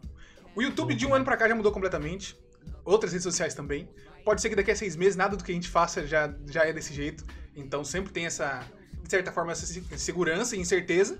O 0.54 0.60
YouTube 0.60 0.94
de 0.94 1.06
um 1.06 1.14
ano 1.14 1.24
pra 1.24 1.36
cá 1.36 1.48
já 1.48 1.54
mudou 1.54 1.72
completamente. 1.72 2.36
Outras 2.84 3.12
redes 3.12 3.24
sociais 3.24 3.54
também. 3.54 3.88
Pode 4.24 4.40
ser 4.40 4.48
que 4.48 4.56
daqui 4.56 4.70
a 4.70 4.76
seis 4.76 4.96
meses 4.96 5.16
nada 5.16 5.36
do 5.36 5.44
que 5.44 5.52
a 5.52 5.54
gente 5.54 5.68
faça 5.68 6.06
já, 6.06 6.32
já 6.48 6.64
é 6.64 6.72
desse 6.72 6.94
jeito. 6.94 7.24
Então 7.54 7.84
sempre 7.84 8.12
tem 8.12 8.26
essa, 8.26 8.64
de 9.02 9.10
certa 9.10 9.30
forma, 9.30 9.52
essa 9.52 9.66
se- 9.66 9.84
segurança 9.98 10.56
e 10.56 10.60
incerteza. 10.60 11.18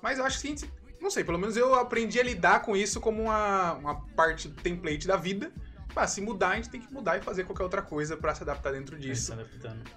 Mas 0.00 0.18
eu 0.18 0.24
acho 0.24 0.40
que 0.40 0.46
a 0.46 0.50
gente, 0.50 0.70
não 1.00 1.10
sei, 1.10 1.24
pelo 1.24 1.38
menos 1.38 1.56
eu 1.56 1.74
aprendi 1.74 2.18
a 2.20 2.22
lidar 2.22 2.60
com 2.62 2.76
isso 2.76 3.00
como 3.00 3.22
uma, 3.22 3.74
uma 3.74 4.00
parte 4.14 4.48
template 4.48 5.06
da 5.06 5.16
vida. 5.16 5.52
Ah, 5.96 6.06
se 6.06 6.20
mudar, 6.20 6.50
a 6.50 6.56
gente 6.56 6.70
tem 6.70 6.80
que 6.80 6.90
mudar 6.92 7.18
e 7.18 7.20
fazer 7.20 7.44
qualquer 7.44 7.64
outra 7.64 7.82
coisa 7.82 8.16
pra 8.16 8.34
se 8.34 8.42
adaptar 8.42 8.72
dentro 8.72 8.96
disso. 8.98 9.34
Tá 9.34 9.40
adaptando. 9.40 9.90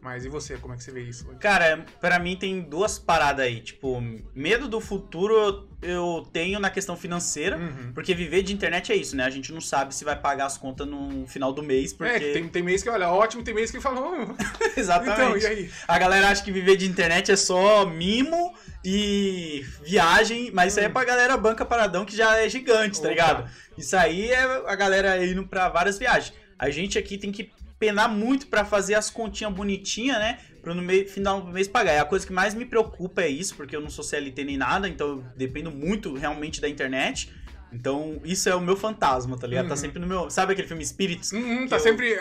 Mas 0.00 0.24
e 0.24 0.28
você, 0.28 0.56
como 0.56 0.72
é 0.74 0.76
que 0.76 0.84
você 0.84 0.92
vê 0.92 1.02
isso? 1.02 1.26
Cara, 1.40 1.84
pra 2.00 2.18
mim 2.20 2.36
tem 2.36 2.60
duas 2.60 2.98
paradas 3.00 3.44
aí. 3.44 3.60
Tipo, 3.60 4.00
medo 4.32 4.68
do 4.68 4.80
futuro 4.80 5.68
eu- 5.82 6.24
tenho 6.32 6.60
na 6.60 6.70
questão 6.70 6.96
financeira. 6.96 7.56
Uhum. 7.58 7.92
Porque 7.92 8.14
viver 8.14 8.42
de 8.42 8.52
internet 8.52 8.92
é 8.92 8.96
isso, 8.96 9.16
né? 9.16 9.24
A 9.24 9.30
gente 9.30 9.52
não 9.52 9.60
sabe 9.60 9.92
se 9.94 10.04
vai 10.04 10.14
pagar 10.16 10.46
as 10.46 10.56
contas 10.56 10.86
no 10.86 11.26
final 11.26 11.52
do 11.52 11.62
mês, 11.64 11.92
porque... 11.92 12.12
É, 12.12 12.32
tem, 12.32 12.48
tem 12.48 12.62
mês 12.62 12.82
que, 12.82 12.88
olha, 12.88 13.08
ótimo, 13.10 13.42
tem 13.42 13.52
mês 13.52 13.70
que 13.72 13.80
fala, 13.80 14.00
"Oh, 14.00 14.78
Exatamente. 14.78 15.20
então, 15.20 15.36
e 15.36 15.46
aí? 15.46 15.70
A 15.88 15.98
galera 15.98 16.28
acha 16.28 16.44
que 16.44 16.52
viver 16.52 16.76
de 16.76 16.86
internet 16.88 17.32
é 17.32 17.36
só 17.36 17.84
mimo 17.84 18.54
e 18.84 19.64
viagem, 19.84 20.50
mas 20.52 20.72
isso 20.72 20.80
aí 20.80 20.86
é 20.86 20.88
pra 20.88 21.04
galera 21.04 21.36
banca 21.36 21.64
paradão 21.64 22.04
que 22.04 22.16
já 22.16 22.36
é 22.38 22.48
gigante, 22.48 22.96
tá 22.98 23.02
Opa. 23.02 23.08
ligado? 23.10 23.50
Isso 23.76 23.96
aí 23.96 24.30
é 24.30 24.42
a 24.66 24.74
galera 24.76 25.24
indo 25.26 25.44
pra 25.46 25.68
várias 25.68 25.98
viagens. 25.98 26.32
A 26.58 26.70
gente 26.70 26.98
aqui 26.98 27.18
tem 27.18 27.30
que 27.32 27.50
penar 27.78 28.08
muito 28.08 28.46
pra 28.48 28.64
fazer 28.64 28.94
as 28.94 29.08
continhas 29.10 29.52
bonitinhas, 29.52 30.18
né? 30.18 30.38
Pra 30.62 30.74
no 30.74 30.82
meio, 30.82 31.08
final 31.08 31.40
do 31.40 31.52
mês 31.52 31.68
pagar. 31.68 31.94
E 31.94 31.98
a 31.98 32.04
coisa 32.04 32.26
que 32.26 32.32
mais 32.32 32.54
me 32.54 32.64
preocupa 32.64 33.22
é 33.22 33.28
isso, 33.28 33.54
porque 33.54 33.74
eu 33.76 33.80
não 33.80 33.88
sou 33.90 34.02
CLT 34.04 34.44
nem 34.44 34.56
nada, 34.56 34.88
então 34.88 35.08
eu 35.08 35.24
dependo 35.36 35.70
muito 35.70 36.14
realmente 36.14 36.60
da 36.60 36.68
internet. 36.68 37.32
Então, 37.72 38.20
isso 38.24 38.48
é 38.48 38.54
o 38.54 38.60
meu 38.60 38.76
fantasma, 38.76 39.36
tá 39.38 39.46
ligado? 39.46 39.66
Tá 39.68 39.74
Uhum. 39.74 39.76
sempre 39.80 39.98
no 40.00 40.06
meu. 40.06 40.30
Sabe 40.30 40.52
aquele 40.54 40.66
filme 40.66 40.84
Spirits? 40.84 41.32
Uhum, 41.32 41.68
tá 41.68 41.76
eu- 41.76 41.80
sempre 41.80 42.18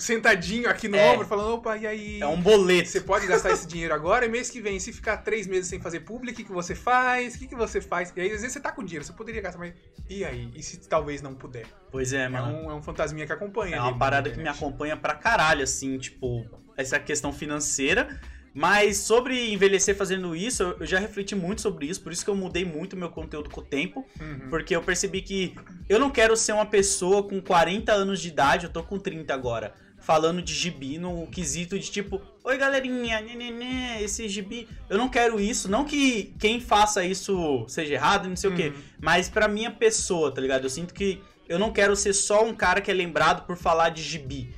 sentadinho 0.00 0.68
aqui 0.68 0.88
no 0.88 0.96
É. 0.96 1.12
ombro, 1.12 1.26
falando, 1.26 1.54
opa, 1.54 1.76
e 1.76 1.86
aí? 1.86 2.20
É 2.20 2.26
um 2.26 2.40
boleto. 2.40 2.88
Você 2.88 3.00
pode 3.00 3.26
gastar 3.26 3.52
esse 3.52 3.66
dinheiro 3.66 3.92
agora 3.94 4.24
e 4.26 4.28
mês 4.28 4.48
que 4.50 4.60
vem, 4.60 4.78
se 4.80 4.92
ficar 4.92 5.18
três 5.18 5.46
meses 5.46 5.68
sem 5.68 5.80
fazer 5.80 6.00
publi, 6.00 6.32
o 6.32 6.34
que, 6.34 6.44
que 6.44 6.52
você 6.52 6.74
faz? 6.74 7.34
O 7.34 7.38
que, 7.38 7.46
que 7.46 7.54
você 7.54 7.80
faz? 7.80 8.12
E 8.16 8.20
aí, 8.20 8.26
às 8.32 8.40
vezes 8.40 8.52
você 8.52 8.60
tá 8.60 8.72
com 8.72 8.82
dinheiro, 8.82 9.04
você 9.04 9.12
poderia 9.12 9.40
gastar, 9.40 9.58
mas 9.58 9.74
e 10.08 10.24
aí? 10.24 10.50
E 10.54 10.62
se 10.62 10.78
talvez 10.88 11.22
não 11.22 11.34
puder? 11.34 11.66
Pois 11.92 12.12
é, 12.12 12.24
É 12.24 12.28
mano. 12.28 12.46
um, 12.66 12.70
é 12.70 12.74
um 12.74 12.82
fantasminha 12.82 13.26
que 13.26 13.32
acompanha. 13.32 13.76
É 13.76 13.80
uma 13.80 13.90
na 13.92 13.96
parada 13.98 14.30
que 14.30 14.38
me 14.40 14.48
acompanha 14.48 14.96
pra 14.96 15.14
caralho, 15.14 15.62
assim, 15.62 15.98
tipo, 15.98 16.44
essa 16.76 16.98
questão 16.98 17.32
financeira. 17.32 18.18
Mas 18.52 18.96
sobre 18.96 19.52
envelhecer 19.52 19.94
fazendo 19.96 20.34
isso, 20.34 20.74
eu 20.80 20.84
já 20.84 20.98
refleti 20.98 21.36
muito 21.36 21.60
sobre 21.60 21.86
isso, 21.86 22.02
por 22.02 22.10
isso 22.12 22.24
que 22.24 22.30
eu 22.30 22.34
mudei 22.34 22.64
muito 22.64 22.94
o 22.94 22.96
meu 22.96 23.08
conteúdo 23.08 23.48
com 23.48 23.60
o 23.60 23.64
tempo, 23.64 24.04
Uhum. 24.20 24.48
porque 24.50 24.74
eu 24.74 24.82
percebi 24.82 25.22
que 25.22 25.54
eu 25.88 26.00
não 26.00 26.10
quero 26.10 26.36
ser 26.36 26.50
uma 26.50 26.66
pessoa 26.66 27.22
com 27.22 27.40
40 27.40 27.92
anos 27.92 28.20
de 28.20 28.26
idade, 28.26 28.66
eu 28.66 28.72
tô 28.72 28.82
com 28.82 28.98
30 28.98 29.32
agora, 29.32 29.72
falando 30.10 30.42
de 30.42 30.52
gibi 30.52 30.98
no 30.98 31.24
quesito 31.28 31.78
de 31.78 31.88
tipo, 31.88 32.20
oi 32.42 32.58
galerinha, 32.58 33.20
nenê, 33.20 34.02
esse 34.02 34.28
gibi. 34.28 34.66
Eu 34.88 34.98
não 34.98 35.08
quero 35.08 35.38
isso, 35.38 35.70
não 35.70 35.84
que 35.84 36.34
quem 36.36 36.60
faça 36.60 37.04
isso 37.04 37.64
seja 37.68 37.94
errado, 37.94 38.28
não 38.28 38.34
sei 38.34 38.50
o 38.50 38.56
quê, 38.56 38.72
Uhum. 38.74 38.82
mas 39.00 39.28
pra 39.28 39.46
minha 39.46 39.70
pessoa, 39.70 40.32
tá 40.34 40.40
ligado? 40.40 40.64
Eu 40.64 40.70
sinto 40.70 40.92
que 40.92 41.20
eu 41.48 41.60
não 41.60 41.72
quero 41.72 41.94
ser 41.94 42.12
só 42.12 42.44
um 42.44 42.52
cara 42.52 42.80
que 42.80 42.90
é 42.90 42.94
lembrado 42.94 43.46
por 43.46 43.56
falar 43.56 43.90
de 43.90 44.02
gibi. 44.02 44.52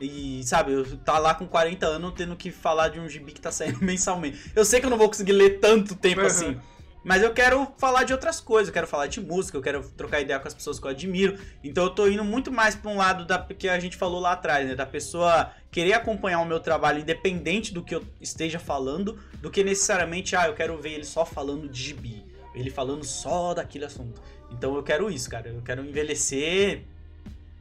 E, 0.00 0.40
sabe, 0.44 0.70
eu 0.72 0.84
tá 0.98 1.18
lá 1.18 1.34
com 1.34 1.48
40 1.48 1.84
anos 1.84 2.12
tendo 2.16 2.36
que 2.36 2.52
falar 2.52 2.86
de 2.88 3.00
um 3.00 3.08
gibi 3.08 3.32
que 3.32 3.40
tá 3.40 3.50
saindo 3.50 3.78
mensalmente. 3.82 4.52
Eu 4.54 4.64
sei 4.64 4.78
que 4.78 4.86
eu 4.86 4.90
não 4.90 4.98
vou 4.98 5.08
conseguir 5.08 5.32
ler 5.32 5.58
tanto 5.58 5.96
tempo 5.96 6.20
Uhum. 6.20 6.26
assim. 6.28 6.56
Mas 7.04 7.20
eu 7.22 7.32
quero 7.32 7.66
falar 7.78 8.04
de 8.04 8.12
outras 8.12 8.40
coisas, 8.40 8.68
eu 8.68 8.72
quero 8.74 8.86
falar 8.86 9.08
de 9.08 9.20
música, 9.20 9.56
eu 9.58 9.62
quero 9.62 9.82
trocar 9.96 10.20
ideia 10.20 10.38
com 10.38 10.46
as 10.46 10.54
pessoas 10.54 10.78
que 10.78 10.86
eu 10.86 10.90
admiro. 10.90 11.36
Então 11.64 11.84
eu 11.84 11.90
tô 11.90 12.06
indo 12.06 12.22
muito 12.24 12.52
mais 12.52 12.74
pra 12.76 12.90
um 12.90 12.96
lado 12.96 13.24
da 13.24 13.38
que 13.40 13.68
a 13.68 13.80
gente 13.80 13.96
falou 13.96 14.20
lá 14.20 14.32
atrás, 14.32 14.68
né? 14.68 14.74
Da 14.76 14.86
pessoa 14.86 15.50
querer 15.70 15.94
acompanhar 15.94 16.40
o 16.40 16.44
meu 16.46 16.60
trabalho 16.60 17.00
independente 17.00 17.74
do 17.74 17.82
que 17.82 17.94
eu 17.94 18.04
esteja 18.20 18.58
falando, 18.60 19.18
do 19.40 19.50
que 19.50 19.64
necessariamente, 19.64 20.36
ah, 20.36 20.46
eu 20.46 20.54
quero 20.54 20.76
ver 20.80 20.92
ele 20.92 21.04
só 21.04 21.24
falando 21.24 21.68
de 21.68 21.82
gibi. 21.82 22.24
Ele 22.54 22.70
falando 22.70 23.02
só 23.04 23.52
daquele 23.54 23.84
assunto. 23.86 24.20
Então 24.50 24.76
eu 24.76 24.82
quero 24.82 25.10
isso, 25.10 25.28
cara. 25.28 25.48
Eu 25.48 25.62
quero 25.62 25.84
envelhecer 25.84 26.84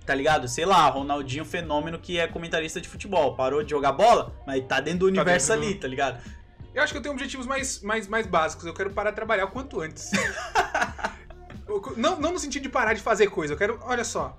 tá 0.06 0.16
ligado? 0.16 0.48
Sei 0.48 0.66
lá, 0.66 0.90
Ronaldinho 0.90 1.46
fenômeno 1.46 2.00
que 2.00 2.18
é 2.18 2.28
comentarista 2.28 2.82
de 2.82 2.90
futebol, 2.90 3.36
parou 3.36 3.64
de 3.64 3.70
jogar 3.70 3.92
bola, 3.92 4.34
mas 4.48 4.66
tá 4.66 4.80
dentro 4.80 5.02
do 5.02 5.06
universo 5.06 5.50
dentro 5.50 5.62
do- 5.62 5.68
ali, 5.68 5.76
tá 5.80 5.88
ligado? 5.88 6.22
Eu 6.74 6.82
acho 6.82 6.94
que 6.94 6.98
eu 6.98 7.02
tenho 7.02 7.14
objetivos 7.14 7.46
mais, 7.46 7.82
mais, 7.82 8.08
mais 8.08 8.26
básicos. 8.26 8.66
Eu 8.66 8.74
quero 8.74 8.92
parar 8.92 9.10
de 9.12 9.16
trabalhar 9.16 9.46
o 9.46 9.52
quanto 9.52 9.82
antes. 9.82 10.10
Não, 11.96 12.20
não 12.20 12.34
no 12.34 12.40
sentido 12.40 12.64
de 12.64 12.70
parar 12.70 12.94
de 12.94 13.02
fazer 13.02 13.28
coisa. 13.30 13.54
Eu 13.54 13.58
quero, 13.58 13.80
olha 13.84 14.04
só, 14.04 14.38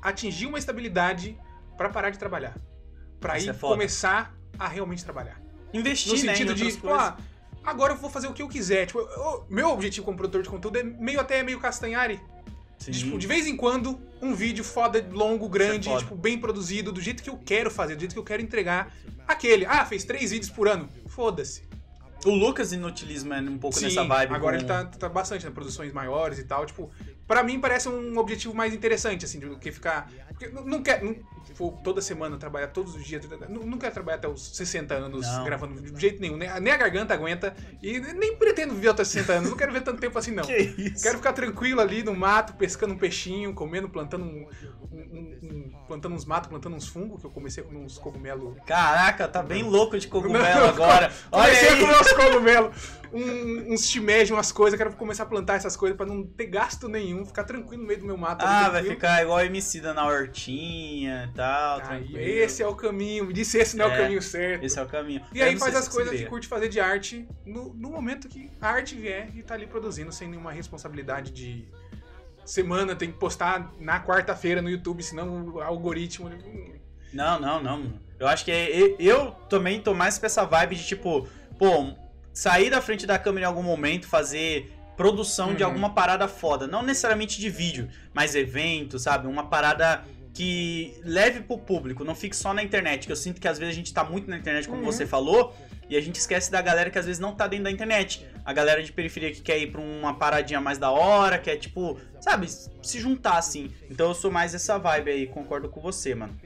atingir 0.00 0.46
uma 0.46 0.58
estabilidade 0.58 1.36
pra 1.76 1.88
parar 1.88 2.10
de 2.10 2.18
trabalhar. 2.18 2.56
Pra 3.18 3.36
Isso 3.36 3.50
aí 3.50 3.56
é 3.56 3.58
começar 3.58 4.32
a 4.56 4.68
realmente 4.68 5.02
trabalhar. 5.04 5.40
Investir, 5.74 6.12
No 6.16 6.24
né, 6.24 6.32
sentido 6.32 6.54
de, 6.54 6.62
outras 6.64 6.80
pô, 6.80 6.88
coisas. 6.88 7.04
ah, 7.04 7.16
agora 7.64 7.94
eu 7.94 7.96
vou 7.96 8.08
fazer 8.08 8.28
o 8.28 8.32
que 8.32 8.40
eu 8.42 8.48
quiser. 8.48 8.86
Tipo, 8.86 9.00
eu- 9.00 9.44
meu 9.50 9.70
objetivo 9.70 10.04
como 10.04 10.16
produtor 10.16 10.42
de 10.42 10.48
conteúdo 10.48 10.78
é 10.78 10.84
meio 10.84 11.18
até 11.18 11.42
meio 11.42 11.58
Castanhari. 11.58 12.20
Sim. 12.78 12.92
Tipo, 12.92 13.18
de 13.18 13.26
vez 13.26 13.48
em 13.48 13.56
quando, 13.56 14.00
um 14.22 14.32
vídeo 14.32 14.62
foda, 14.62 15.04
longo, 15.10 15.48
grande, 15.48 15.88
Isso 15.88 15.96
é 15.96 16.00
tipo, 16.00 16.14
bem 16.14 16.38
produzido, 16.38 16.92
do 16.92 17.00
jeito 17.00 17.24
que 17.24 17.30
eu 17.30 17.36
quero 17.38 17.72
fazer, 17.72 17.96
do 17.96 18.00
jeito 18.00 18.12
que 18.12 18.20
eu 18.20 18.24
quero 18.24 18.40
entregar. 18.40 18.94
Aquele, 19.26 19.66
ah, 19.66 19.84
fez 19.84 20.04
três 20.04 20.30
vídeos 20.30 20.48
por 20.50 20.68
ano. 20.68 20.88
Foda-se. 21.08 21.67
O 22.26 22.30
Lucas 22.30 22.72
inutilismo 22.72 23.32
é 23.32 23.40
um 23.40 23.58
pouco 23.58 23.78
nessa 23.80 24.04
vibe. 24.04 24.34
agora 24.34 24.56
com- 24.56 24.60
ele 24.64 24.68
tá, 24.68 24.84
tá 24.84 25.08
bastante, 25.08 25.44
né? 25.44 25.52
Produções 25.52 25.92
maiores 25.92 26.38
e 26.38 26.44
tal. 26.44 26.66
Tipo, 26.66 26.90
pra 27.26 27.42
mim 27.42 27.60
parece 27.60 27.88
um 27.88 28.18
objetivo 28.18 28.54
mais 28.54 28.74
interessante, 28.74 29.24
assim, 29.24 29.38
do 29.38 29.56
que 29.58 29.70
ficar. 29.70 30.10
Porque 30.38 30.54
não, 30.54 30.64
não 30.64 30.82
quer. 30.82 31.02
Não, 31.02 31.16
for 31.54 31.72
toda 31.82 32.00
semana 32.00 32.36
trabalhar 32.36 32.68
todos 32.68 32.94
os 32.94 33.04
dias. 33.04 33.24
Não, 33.48 33.64
não 33.64 33.78
quero 33.78 33.92
trabalhar 33.92 34.18
até 34.18 34.28
os 34.28 34.54
60 34.56 34.94
anos 34.94 35.26
Não. 35.26 35.44
gravando 35.44 35.80
de 35.80 36.00
jeito 36.00 36.20
nenhum. 36.20 36.36
né? 36.36 36.60
Nem 36.60 36.72
a 36.72 36.76
garganta 36.76 37.14
aguenta. 37.14 37.56
E 37.82 37.98
nem 37.98 38.36
pretendo 38.36 38.74
viver 38.74 38.90
até 38.90 39.02
60 39.02 39.32
anos. 39.32 39.50
Não 39.50 39.56
quero 39.56 39.72
ver 39.72 39.80
tanto 39.82 39.98
tempo 40.00 40.16
assim, 40.18 40.30
não. 40.30 40.44
Que 40.46 40.56
isso? 40.56 41.02
Quero 41.02 41.18
ficar 41.18 41.32
tranquilo 41.32 41.80
ali 41.80 42.02
no 42.04 42.14
mato, 42.14 42.52
pescando 42.54 42.94
um 42.94 42.98
peixinho, 42.98 43.52
comendo, 43.54 43.88
plantando 43.88 44.24
um, 44.24 44.46
um- 44.92 44.98
um- 44.98 45.38
um- 45.42 45.84
plantando 45.88 46.14
uns 46.14 46.24
matos, 46.24 46.48
plantando 46.50 46.76
uns 46.76 46.86
fungos, 46.86 47.18
que 47.20 47.26
eu 47.26 47.30
comecei 47.30 47.64
a 47.64 47.66
comer 47.66 47.78
uns 47.80 47.98
cogumelos. 47.98 48.54
Caraca, 48.66 49.26
tá 49.26 49.42
bem 49.42 49.62
louco 49.64 49.98
de 49.98 50.06
cogumelo 50.06 50.38
agora. 50.68 51.10
Olha 51.32 51.44
Comecei 51.48 51.68
a 51.68 51.72
aí. 51.72 51.80
comer 51.80 52.00
uns 52.00 52.12
cogumelos, 52.12 52.76
um- 53.12 53.72
uns 53.72 53.88
shimeji, 53.88 54.32
umas 54.32 54.52
coisas. 54.52 54.78
Quero 54.78 54.92
começar 54.92 55.22
a 55.24 55.26
plantar 55.26 55.54
essas 55.54 55.76
coisas 55.76 55.96
pra 55.96 56.06
não 56.06 56.22
ter 56.24 56.46
gasto 56.46 56.88
nenhum, 56.88 57.24
ficar 57.24 57.44
tranquilo 57.44 57.82
no 57.82 57.88
meio 57.88 58.00
do 58.00 58.06
meu 58.06 58.16
mato. 58.18 58.44
Ah, 58.46 58.68
vai 58.68 58.84
ficar 58.84 59.22
igual 59.22 59.38
a 59.38 59.44
Emicida 59.46 59.92
na 59.94 60.06
hortinha 60.28 61.28
e 61.30 61.34
tal, 61.36 61.78
Aí, 61.80 61.86
tranquilo. 62.04 62.18
esse 62.18 62.62
é 62.62 62.66
o 62.66 62.74
caminho. 62.74 63.24
Me 63.26 63.32
disse 63.32 63.58
esse 63.58 63.76
não 63.76 63.86
é, 63.86 63.88
É, 63.88 63.94
o 63.94 64.02
caminho 64.02 64.22
certo. 64.22 64.64
Esse 64.64 64.78
é 64.78 64.82
o 64.82 64.86
caminho. 64.86 65.22
E 65.32 65.40
Eu 65.40 65.46
aí 65.46 65.58
faz 65.58 65.74
as 65.74 65.88
coisas 65.88 66.14
que 66.18 66.26
curte 66.26 66.46
fazer 66.46 66.68
de 66.68 66.80
arte 66.80 67.26
no, 67.44 67.74
no 67.74 67.90
momento 67.90 68.28
que 68.28 68.50
a 68.60 68.68
arte 68.68 68.94
vier 68.94 69.28
e 69.34 69.42
tá 69.42 69.54
ali 69.54 69.66
produzindo, 69.66 70.12
sem 70.12 70.28
nenhuma 70.28 70.52
responsabilidade 70.52 71.30
de 71.32 71.66
semana, 72.44 72.94
tem 72.96 73.10
que 73.12 73.18
postar 73.18 73.72
na 73.78 74.02
quarta-feira 74.02 74.62
no 74.62 74.70
YouTube, 74.70 75.02
senão 75.02 75.46
o 75.54 75.60
algoritmo. 75.60 76.30
Não, 77.12 77.38
não, 77.40 77.62
não. 77.62 78.00
Eu 78.18 78.26
acho 78.26 78.44
que 78.44 78.50
é- 78.50 78.96
eu, 78.98 79.32
também 79.48 79.80
tô 79.80 79.94
mais 79.94 80.18
pra 80.18 80.26
essa 80.26 80.44
vibe 80.44 80.76
de 80.76 80.84
tipo, 80.86 81.28
pô, 81.58 81.92
sair 82.32 82.70
da 82.70 82.80
frente 82.80 83.06
da 83.06 83.18
câmera 83.18 83.44
em 83.46 83.48
algum 83.48 83.62
momento, 83.62 84.06
fazer 84.06 84.72
produção 84.96 85.54
de 85.54 85.62
Uhum. 85.62 85.68
alguma 85.68 85.94
parada 85.94 86.26
foda. 86.26 86.66
Não 86.66 86.82
necessariamente 86.82 87.38
de 87.40 87.48
vídeo, 87.48 87.88
mas 88.12 88.34
evento, 88.34 88.98
sabe? 88.98 89.28
Uma 89.28 89.46
parada 89.46 90.04
que 90.38 90.94
leve 91.02 91.40
pro 91.40 91.58
público, 91.58 92.04
não 92.04 92.14
fique 92.14 92.36
só 92.36 92.54
na 92.54 92.62
internet. 92.62 93.06
Que 93.06 93.12
eu 93.12 93.16
sinto 93.16 93.40
que 93.40 93.48
às 93.48 93.58
vezes 93.58 93.74
a 93.74 93.76
gente 93.76 93.92
tá 93.92 94.04
muito 94.04 94.30
na 94.30 94.36
internet, 94.38 94.68
como 94.68 94.78
Uhum. 94.80 94.86
você 94.86 95.04
falou, 95.04 95.52
e 95.90 95.96
a 95.96 96.00
gente 96.00 96.14
esquece 96.14 96.48
da 96.48 96.62
galera 96.62 96.90
que 96.90 96.98
às 96.98 97.06
vezes 97.06 97.18
não 97.18 97.34
tá 97.34 97.48
dentro 97.48 97.64
da 97.64 97.72
internet. 97.72 98.24
A 98.44 98.52
galera 98.52 98.80
de 98.80 98.92
periferia 98.92 99.32
que 99.32 99.40
quer 99.40 99.58
ir 99.58 99.72
pra 99.72 99.80
uma 99.80 100.14
paradinha 100.14 100.60
mais 100.60 100.78
da 100.78 100.92
hora, 100.92 101.38
quer, 101.38 101.56
tipo, 101.56 101.98
sabe, 102.20 102.46
se 102.48 103.00
juntar 103.00 103.36
assim. 103.36 103.72
Então 103.90 104.10
eu 104.10 104.14
sou 104.14 104.30
mais 104.30 104.54
essa 104.54 104.78
vibe 104.78 105.10
aí, 105.10 105.26
concordo 105.26 105.68
com 105.68 105.80
você, 105.80 106.14
mano. 106.14 106.38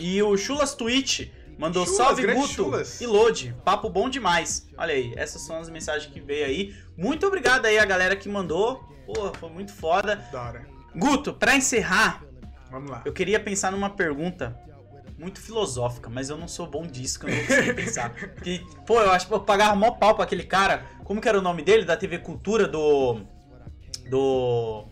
E 0.00 0.20
o 0.24 0.36
Chulas 0.36 0.74
Twitch 0.74 1.28
mandou 1.56 1.84
Chulas, 1.84 1.96
salve 1.98 2.26
Guto 2.26 2.48
Chulas. 2.48 3.00
e 3.00 3.06
Lode, 3.06 3.54
papo 3.64 3.88
bom 3.88 4.08
demais. 4.10 4.66
Olha 4.76 4.92
aí, 4.92 5.12
essas 5.16 5.42
são 5.42 5.56
as 5.60 5.70
mensagens 5.70 6.12
que 6.12 6.18
veio 6.20 6.46
aí. 6.46 6.74
Muito 6.96 7.24
obrigado 7.28 7.66
aí 7.66 7.78
a 7.78 7.84
galera 7.84 8.16
que 8.16 8.28
mandou. 8.28 8.78
Porra, 9.06 9.32
foi 9.34 9.50
muito 9.50 9.72
foda. 9.72 10.16
Guto, 10.96 11.32
pra 11.32 11.54
encerrar, 11.56 12.24
Vamos 12.70 12.90
lá. 12.90 13.02
eu 13.04 13.12
queria 13.12 13.40
pensar 13.40 13.70
numa 13.72 13.90
pergunta 13.90 14.56
muito 15.18 15.40
filosófica, 15.40 16.08
mas 16.08 16.30
eu 16.30 16.38
não 16.38 16.48
sou 16.48 16.66
bom 16.66 16.86
disso, 16.86 17.20
que 17.20 17.26
eu 17.26 17.30
não 17.30 17.44
consigo 17.44 17.74
pensar. 17.74 18.10
Que, 18.42 18.64
pô, 18.86 19.00
eu 19.00 19.10
acho 19.10 19.26
que 19.28 19.34
eu 19.34 19.40
pagava 19.40 19.74
mó 19.76 19.90
pau 19.92 20.14
pra 20.14 20.24
aquele 20.24 20.44
cara. 20.44 20.84
Como 21.04 21.20
que 21.20 21.28
era 21.28 21.38
o 21.38 21.42
nome 21.42 21.62
dele? 21.62 21.84
Da 21.84 21.96
TV 21.96 22.18
Cultura 22.20 22.66
do. 22.66 23.20
Do. 24.08 24.86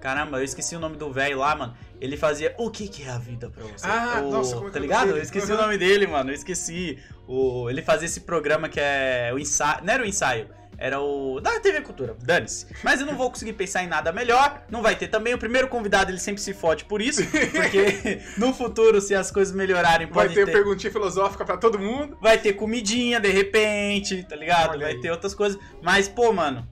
Caramba, 0.00 0.38
eu 0.38 0.44
esqueci 0.44 0.74
o 0.74 0.80
nome 0.80 0.96
do 0.96 1.12
velho 1.12 1.38
lá, 1.38 1.54
mano. 1.54 1.74
Ele 2.00 2.16
fazia 2.16 2.54
O 2.58 2.70
que, 2.70 2.88
que 2.88 3.02
é 3.02 3.10
a 3.10 3.18
vida 3.18 3.50
pra 3.50 3.62
você? 3.64 3.86
Ah, 3.86 4.22
O- 4.24 4.30
nossa, 4.30 4.54
como 4.54 4.68
é 4.68 4.70
que 4.70 4.74
Tá 4.74 4.80
ligado? 4.80 5.10
Eu 5.10 5.22
esqueci 5.22 5.52
o 5.52 5.56
nome 5.56 5.76
dele, 5.76 6.06
mano. 6.06 6.30
Eu 6.30 6.34
esqueci. 6.34 6.98
O... 7.28 7.68
Ele 7.68 7.82
fazia 7.82 8.06
esse 8.06 8.22
programa 8.22 8.68
que 8.68 8.80
é 8.80 9.30
o 9.34 9.38
ensaio. 9.38 9.84
Não 9.84 9.92
era 9.92 10.02
o 10.02 10.06
ensaio. 10.06 10.48
Era 10.80 10.98
o. 10.98 11.38
Da 11.42 11.60
TV 11.60 11.82
Cultura, 11.82 12.16
dane-se. 12.22 12.66
Mas 12.82 13.00
eu 13.00 13.06
não 13.06 13.14
vou 13.14 13.30
conseguir 13.30 13.52
pensar 13.52 13.84
em 13.84 13.86
nada 13.86 14.10
melhor. 14.12 14.62
Não 14.70 14.80
vai 14.80 14.96
ter 14.96 15.08
também. 15.08 15.34
O 15.34 15.38
primeiro 15.38 15.68
convidado 15.68 16.10
ele 16.10 16.18
sempre 16.18 16.40
se 16.40 16.54
fode 16.54 16.86
por 16.86 17.02
isso. 17.02 17.22
Porque 17.22 18.18
no 18.40 18.54
futuro, 18.54 18.98
se 18.98 19.14
as 19.14 19.30
coisas 19.30 19.54
melhorarem, 19.54 20.06
Vai 20.06 20.24
pode 20.24 20.34
ter 20.34 20.46
ter. 20.46 20.52
perguntinha 20.52 20.90
filosófica 20.90 21.44
pra 21.44 21.58
todo 21.58 21.78
mundo. 21.78 22.16
Vai 22.18 22.38
ter 22.38 22.54
comidinha 22.54 23.20
de 23.20 23.28
repente, 23.28 24.22
tá 24.22 24.34
ligado? 24.34 24.70
Olha 24.70 24.86
vai 24.86 24.92
aí. 24.94 25.00
ter 25.02 25.10
outras 25.10 25.34
coisas. 25.34 25.60
Mas, 25.82 26.08
pô, 26.08 26.32
mano, 26.32 26.66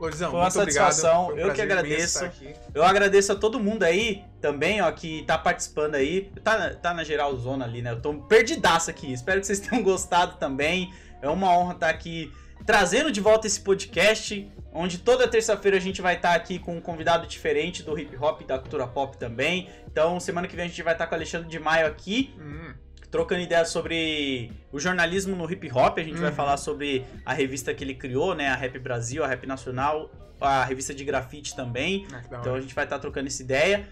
Lorizão, 0.00 0.30
Foi 0.30 0.40
uma 0.40 0.50
satisfação, 0.50 1.26
Foi 1.26 1.34
um 1.34 1.38
eu 1.38 1.52
que 1.52 1.60
agradeço. 1.60 2.30
eu 2.74 2.82
agradeço 2.82 3.32
a 3.32 3.36
todo 3.36 3.60
mundo 3.60 3.82
aí 3.82 4.24
também, 4.40 4.80
ó, 4.80 4.90
que 4.90 5.22
tá 5.26 5.36
participando 5.36 5.96
aí. 5.96 6.32
Tá, 6.42 6.70
tá 6.70 6.94
na 6.94 7.04
geral 7.04 7.36
zona 7.36 7.66
ali, 7.66 7.82
né? 7.82 7.90
Eu 7.92 8.00
tô 8.00 8.14
perdidaço 8.14 8.88
aqui. 8.88 9.12
Espero 9.12 9.38
que 9.38 9.46
vocês 9.46 9.60
tenham 9.60 9.84
gostado 9.84 10.38
também. 10.38 10.90
É 11.20 11.28
uma 11.28 11.54
honra 11.54 11.74
estar 11.74 11.90
aqui 11.90 12.32
trazendo 12.66 13.10
de 13.10 13.20
volta 13.20 13.46
esse 13.46 13.60
podcast. 13.60 14.50
Onde 14.72 14.98
toda 14.98 15.26
terça-feira 15.26 15.76
a 15.76 15.80
gente 15.80 16.00
vai 16.00 16.14
estar 16.14 16.32
aqui 16.32 16.56
com 16.60 16.76
um 16.76 16.80
convidado 16.80 17.26
diferente 17.26 17.82
do 17.82 17.98
hip 17.98 18.16
hop 18.16 18.42
e 18.42 18.44
da 18.44 18.56
cultura 18.56 18.86
pop 18.86 19.16
também. 19.18 19.68
Então, 19.90 20.20
semana 20.20 20.46
que 20.46 20.54
vem 20.54 20.66
a 20.66 20.68
gente 20.68 20.80
vai 20.84 20.92
estar 20.92 21.08
com 21.08 21.12
o 21.12 21.16
Alexandre 21.16 21.48
de 21.48 21.58
Maio 21.58 21.88
aqui. 21.88 22.32
Hum, 22.38 22.72
trocando 23.10 23.40
ideias 23.40 23.70
sobre 23.70 24.52
o 24.70 24.78
jornalismo 24.78 25.34
no 25.34 25.50
hip 25.50 25.68
hop. 25.72 25.98
A 25.98 26.02
gente 26.04 26.18
vai 26.20 26.30
Uhum. 26.30 26.36
falar 26.36 26.56
sobre 26.56 27.04
a 27.26 27.32
revista 27.32 27.74
que 27.74 27.82
ele 27.82 27.94
criou, 27.94 28.32
né? 28.36 28.46
A 28.46 28.54
Rap 28.54 28.78
Brasil, 28.78 29.24
a 29.24 29.26
Rap 29.26 29.44
Nacional, 29.44 30.08
a 30.40 30.62
revista 30.64 30.94
de 30.94 31.04
grafite 31.04 31.56
também. 31.56 32.06
ah. 32.12 32.22
Então 32.38 32.54
a 32.54 32.60
gente 32.60 32.72
vai 32.72 32.84
estar 32.84 33.00
trocando 33.00 33.26
essa 33.26 33.42
ideia. 33.42 33.88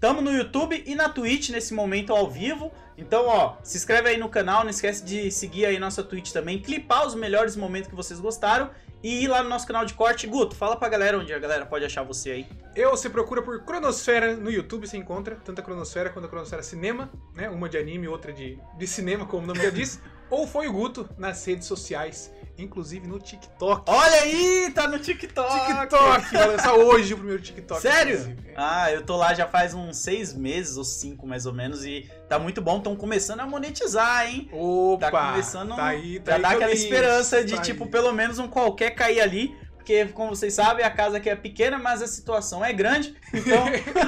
Tamo 0.00 0.20
no 0.20 0.32
YouTube 0.32 0.82
e 0.86 0.94
na 0.94 1.08
Twitch 1.08 1.50
nesse 1.50 1.74
momento 1.74 2.12
ao 2.12 2.30
vivo. 2.30 2.72
Então, 2.96 3.26
ó, 3.26 3.56
se 3.62 3.76
inscreve 3.76 4.08
aí 4.08 4.16
no 4.16 4.28
canal, 4.28 4.62
não 4.62 4.70
esquece 4.70 5.04
de 5.04 5.30
seguir 5.30 5.66
aí 5.66 5.78
nossa 5.78 6.02
Twitch 6.02 6.32
também, 6.32 6.60
clipar 6.60 7.06
os 7.06 7.14
melhores 7.14 7.56
momentos 7.56 7.88
que 7.88 7.94
vocês 7.94 8.20
gostaram 8.20 8.70
e 9.02 9.24
ir 9.24 9.28
lá 9.28 9.42
no 9.42 9.50
nosso 9.50 9.66
canal 9.66 9.84
de 9.84 9.92
corte. 9.92 10.26
Guto, 10.26 10.56
fala 10.56 10.76
pra 10.76 10.88
galera 10.88 11.18
onde 11.18 11.32
a 11.32 11.38
galera 11.38 11.66
pode 11.66 11.84
achar 11.84 12.02
você 12.02 12.30
aí. 12.30 12.46
Eu, 12.74 12.90
você 12.90 13.10
procura 13.10 13.42
por 13.42 13.62
Cronosfera 13.62 14.34
no 14.34 14.50
YouTube, 14.50 14.86
você 14.86 14.96
encontra 14.96 15.36
tanto 15.36 15.60
a 15.60 15.62
Cronosfera 15.62 16.08
quanto 16.08 16.24
a 16.24 16.28
Cronosfera 16.28 16.62
Cinema, 16.62 17.10
né? 17.34 17.50
Uma 17.50 17.68
de 17.68 17.76
anime, 17.76 18.08
outra 18.08 18.32
de, 18.32 18.58
de 18.78 18.86
cinema, 18.86 19.26
como 19.26 19.44
o 19.44 19.46
nome 19.46 19.62
já 19.62 19.70
diz. 19.70 20.00
Ou 20.34 20.48
foi 20.48 20.66
o 20.66 20.72
Guto 20.72 21.08
nas 21.16 21.44
redes 21.46 21.68
sociais, 21.68 22.32
inclusive 22.58 23.06
no 23.06 23.20
TikTok. 23.20 23.84
Olha 23.86 24.22
aí, 24.22 24.68
tá 24.74 24.88
no 24.88 24.98
TikTok. 24.98 25.66
TikTok! 25.66 26.32
Vai 26.32 26.48
lançar 26.48 26.74
hoje 26.74 27.14
o 27.14 27.16
primeiro 27.16 27.40
TikTok. 27.40 27.80
Sério? 27.80 28.36
É. 28.48 28.54
Ah, 28.56 28.92
eu 28.92 29.04
tô 29.04 29.16
lá 29.16 29.32
já 29.32 29.46
faz 29.46 29.74
uns 29.74 29.96
seis 29.98 30.34
meses 30.34 30.76
ou 30.76 30.82
cinco 30.82 31.24
mais 31.24 31.46
ou 31.46 31.52
menos 31.52 31.84
e 31.84 32.10
tá 32.28 32.36
muito 32.36 32.60
bom. 32.60 32.78
Estão 32.78 32.96
começando 32.96 33.40
a 33.40 33.46
monetizar, 33.46 34.26
hein? 34.26 34.48
Opa! 34.52 35.08
Tá 35.08 35.30
começando. 35.30 35.76
Tá 35.76 35.86
aí, 35.86 36.18
tá 36.18 36.32
já 36.32 36.36
aí 36.36 36.42
dá 36.42 36.50
aquela 36.50 36.72
esperança 36.72 37.44
de, 37.44 37.54
tá 37.54 37.62
tipo, 37.62 37.84
aí. 37.84 37.90
pelo 37.90 38.12
menos 38.12 38.40
um 38.40 38.48
qualquer 38.48 38.90
cair 38.90 39.20
ali. 39.20 39.56
Porque, 39.84 40.06
como 40.06 40.34
vocês 40.34 40.54
sabem, 40.54 40.82
a 40.82 40.90
casa 40.90 41.18
aqui 41.18 41.28
é 41.28 41.36
pequena, 41.36 41.78
mas 41.78 42.00
a 42.00 42.06
situação 42.06 42.64
é 42.64 42.72
grande. 42.72 43.14
Então, 43.34 43.66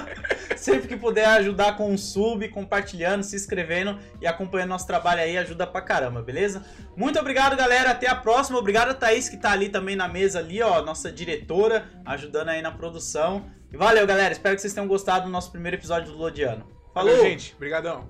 sempre 0.57 0.89
que 0.89 0.97
puder 0.97 1.27
ajudar 1.27 1.77
com 1.77 1.93
um 1.93 1.99
sub, 1.99 2.49
compartilhando, 2.49 3.23
se 3.23 3.37
inscrevendo 3.37 3.99
e 4.19 4.27
acompanhando 4.27 4.71
nosso 4.71 4.87
trabalho 4.87 5.21
aí, 5.21 5.37
ajuda 5.37 5.67
pra 5.67 5.83
caramba, 5.83 6.23
beleza? 6.23 6.65
Muito 6.97 7.19
obrigado, 7.19 7.55
galera. 7.59 7.91
Até 7.91 8.09
a 8.09 8.15
próxima. 8.15 8.59
Obrigado 8.59 8.89
a 8.89 8.95
Thaís, 8.95 9.29
que 9.29 9.37
tá 9.37 9.51
ali 9.51 9.69
também 9.69 9.95
na 9.95 10.09
mesa 10.09 10.39
ali, 10.39 10.63
ó. 10.63 10.81
Nossa 10.81 11.13
diretora, 11.13 11.85
ajudando 12.07 12.49
aí 12.49 12.63
na 12.63 12.71
produção. 12.71 13.45
E 13.71 13.77
valeu, 13.77 14.07
galera. 14.07 14.33
Espero 14.33 14.55
que 14.55 14.63
vocês 14.63 14.73
tenham 14.73 14.89
gostado 14.89 15.27
do 15.27 15.31
nosso 15.31 15.51
primeiro 15.51 15.77
episódio 15.77 16.11
do 16.11 16.17
Lodiano. 16.17 16.67
Falou, 16.95 17.15
Valeu, 17.15 17.29
gente. 17.29 17.53
Obrigadão. 17.55 18.09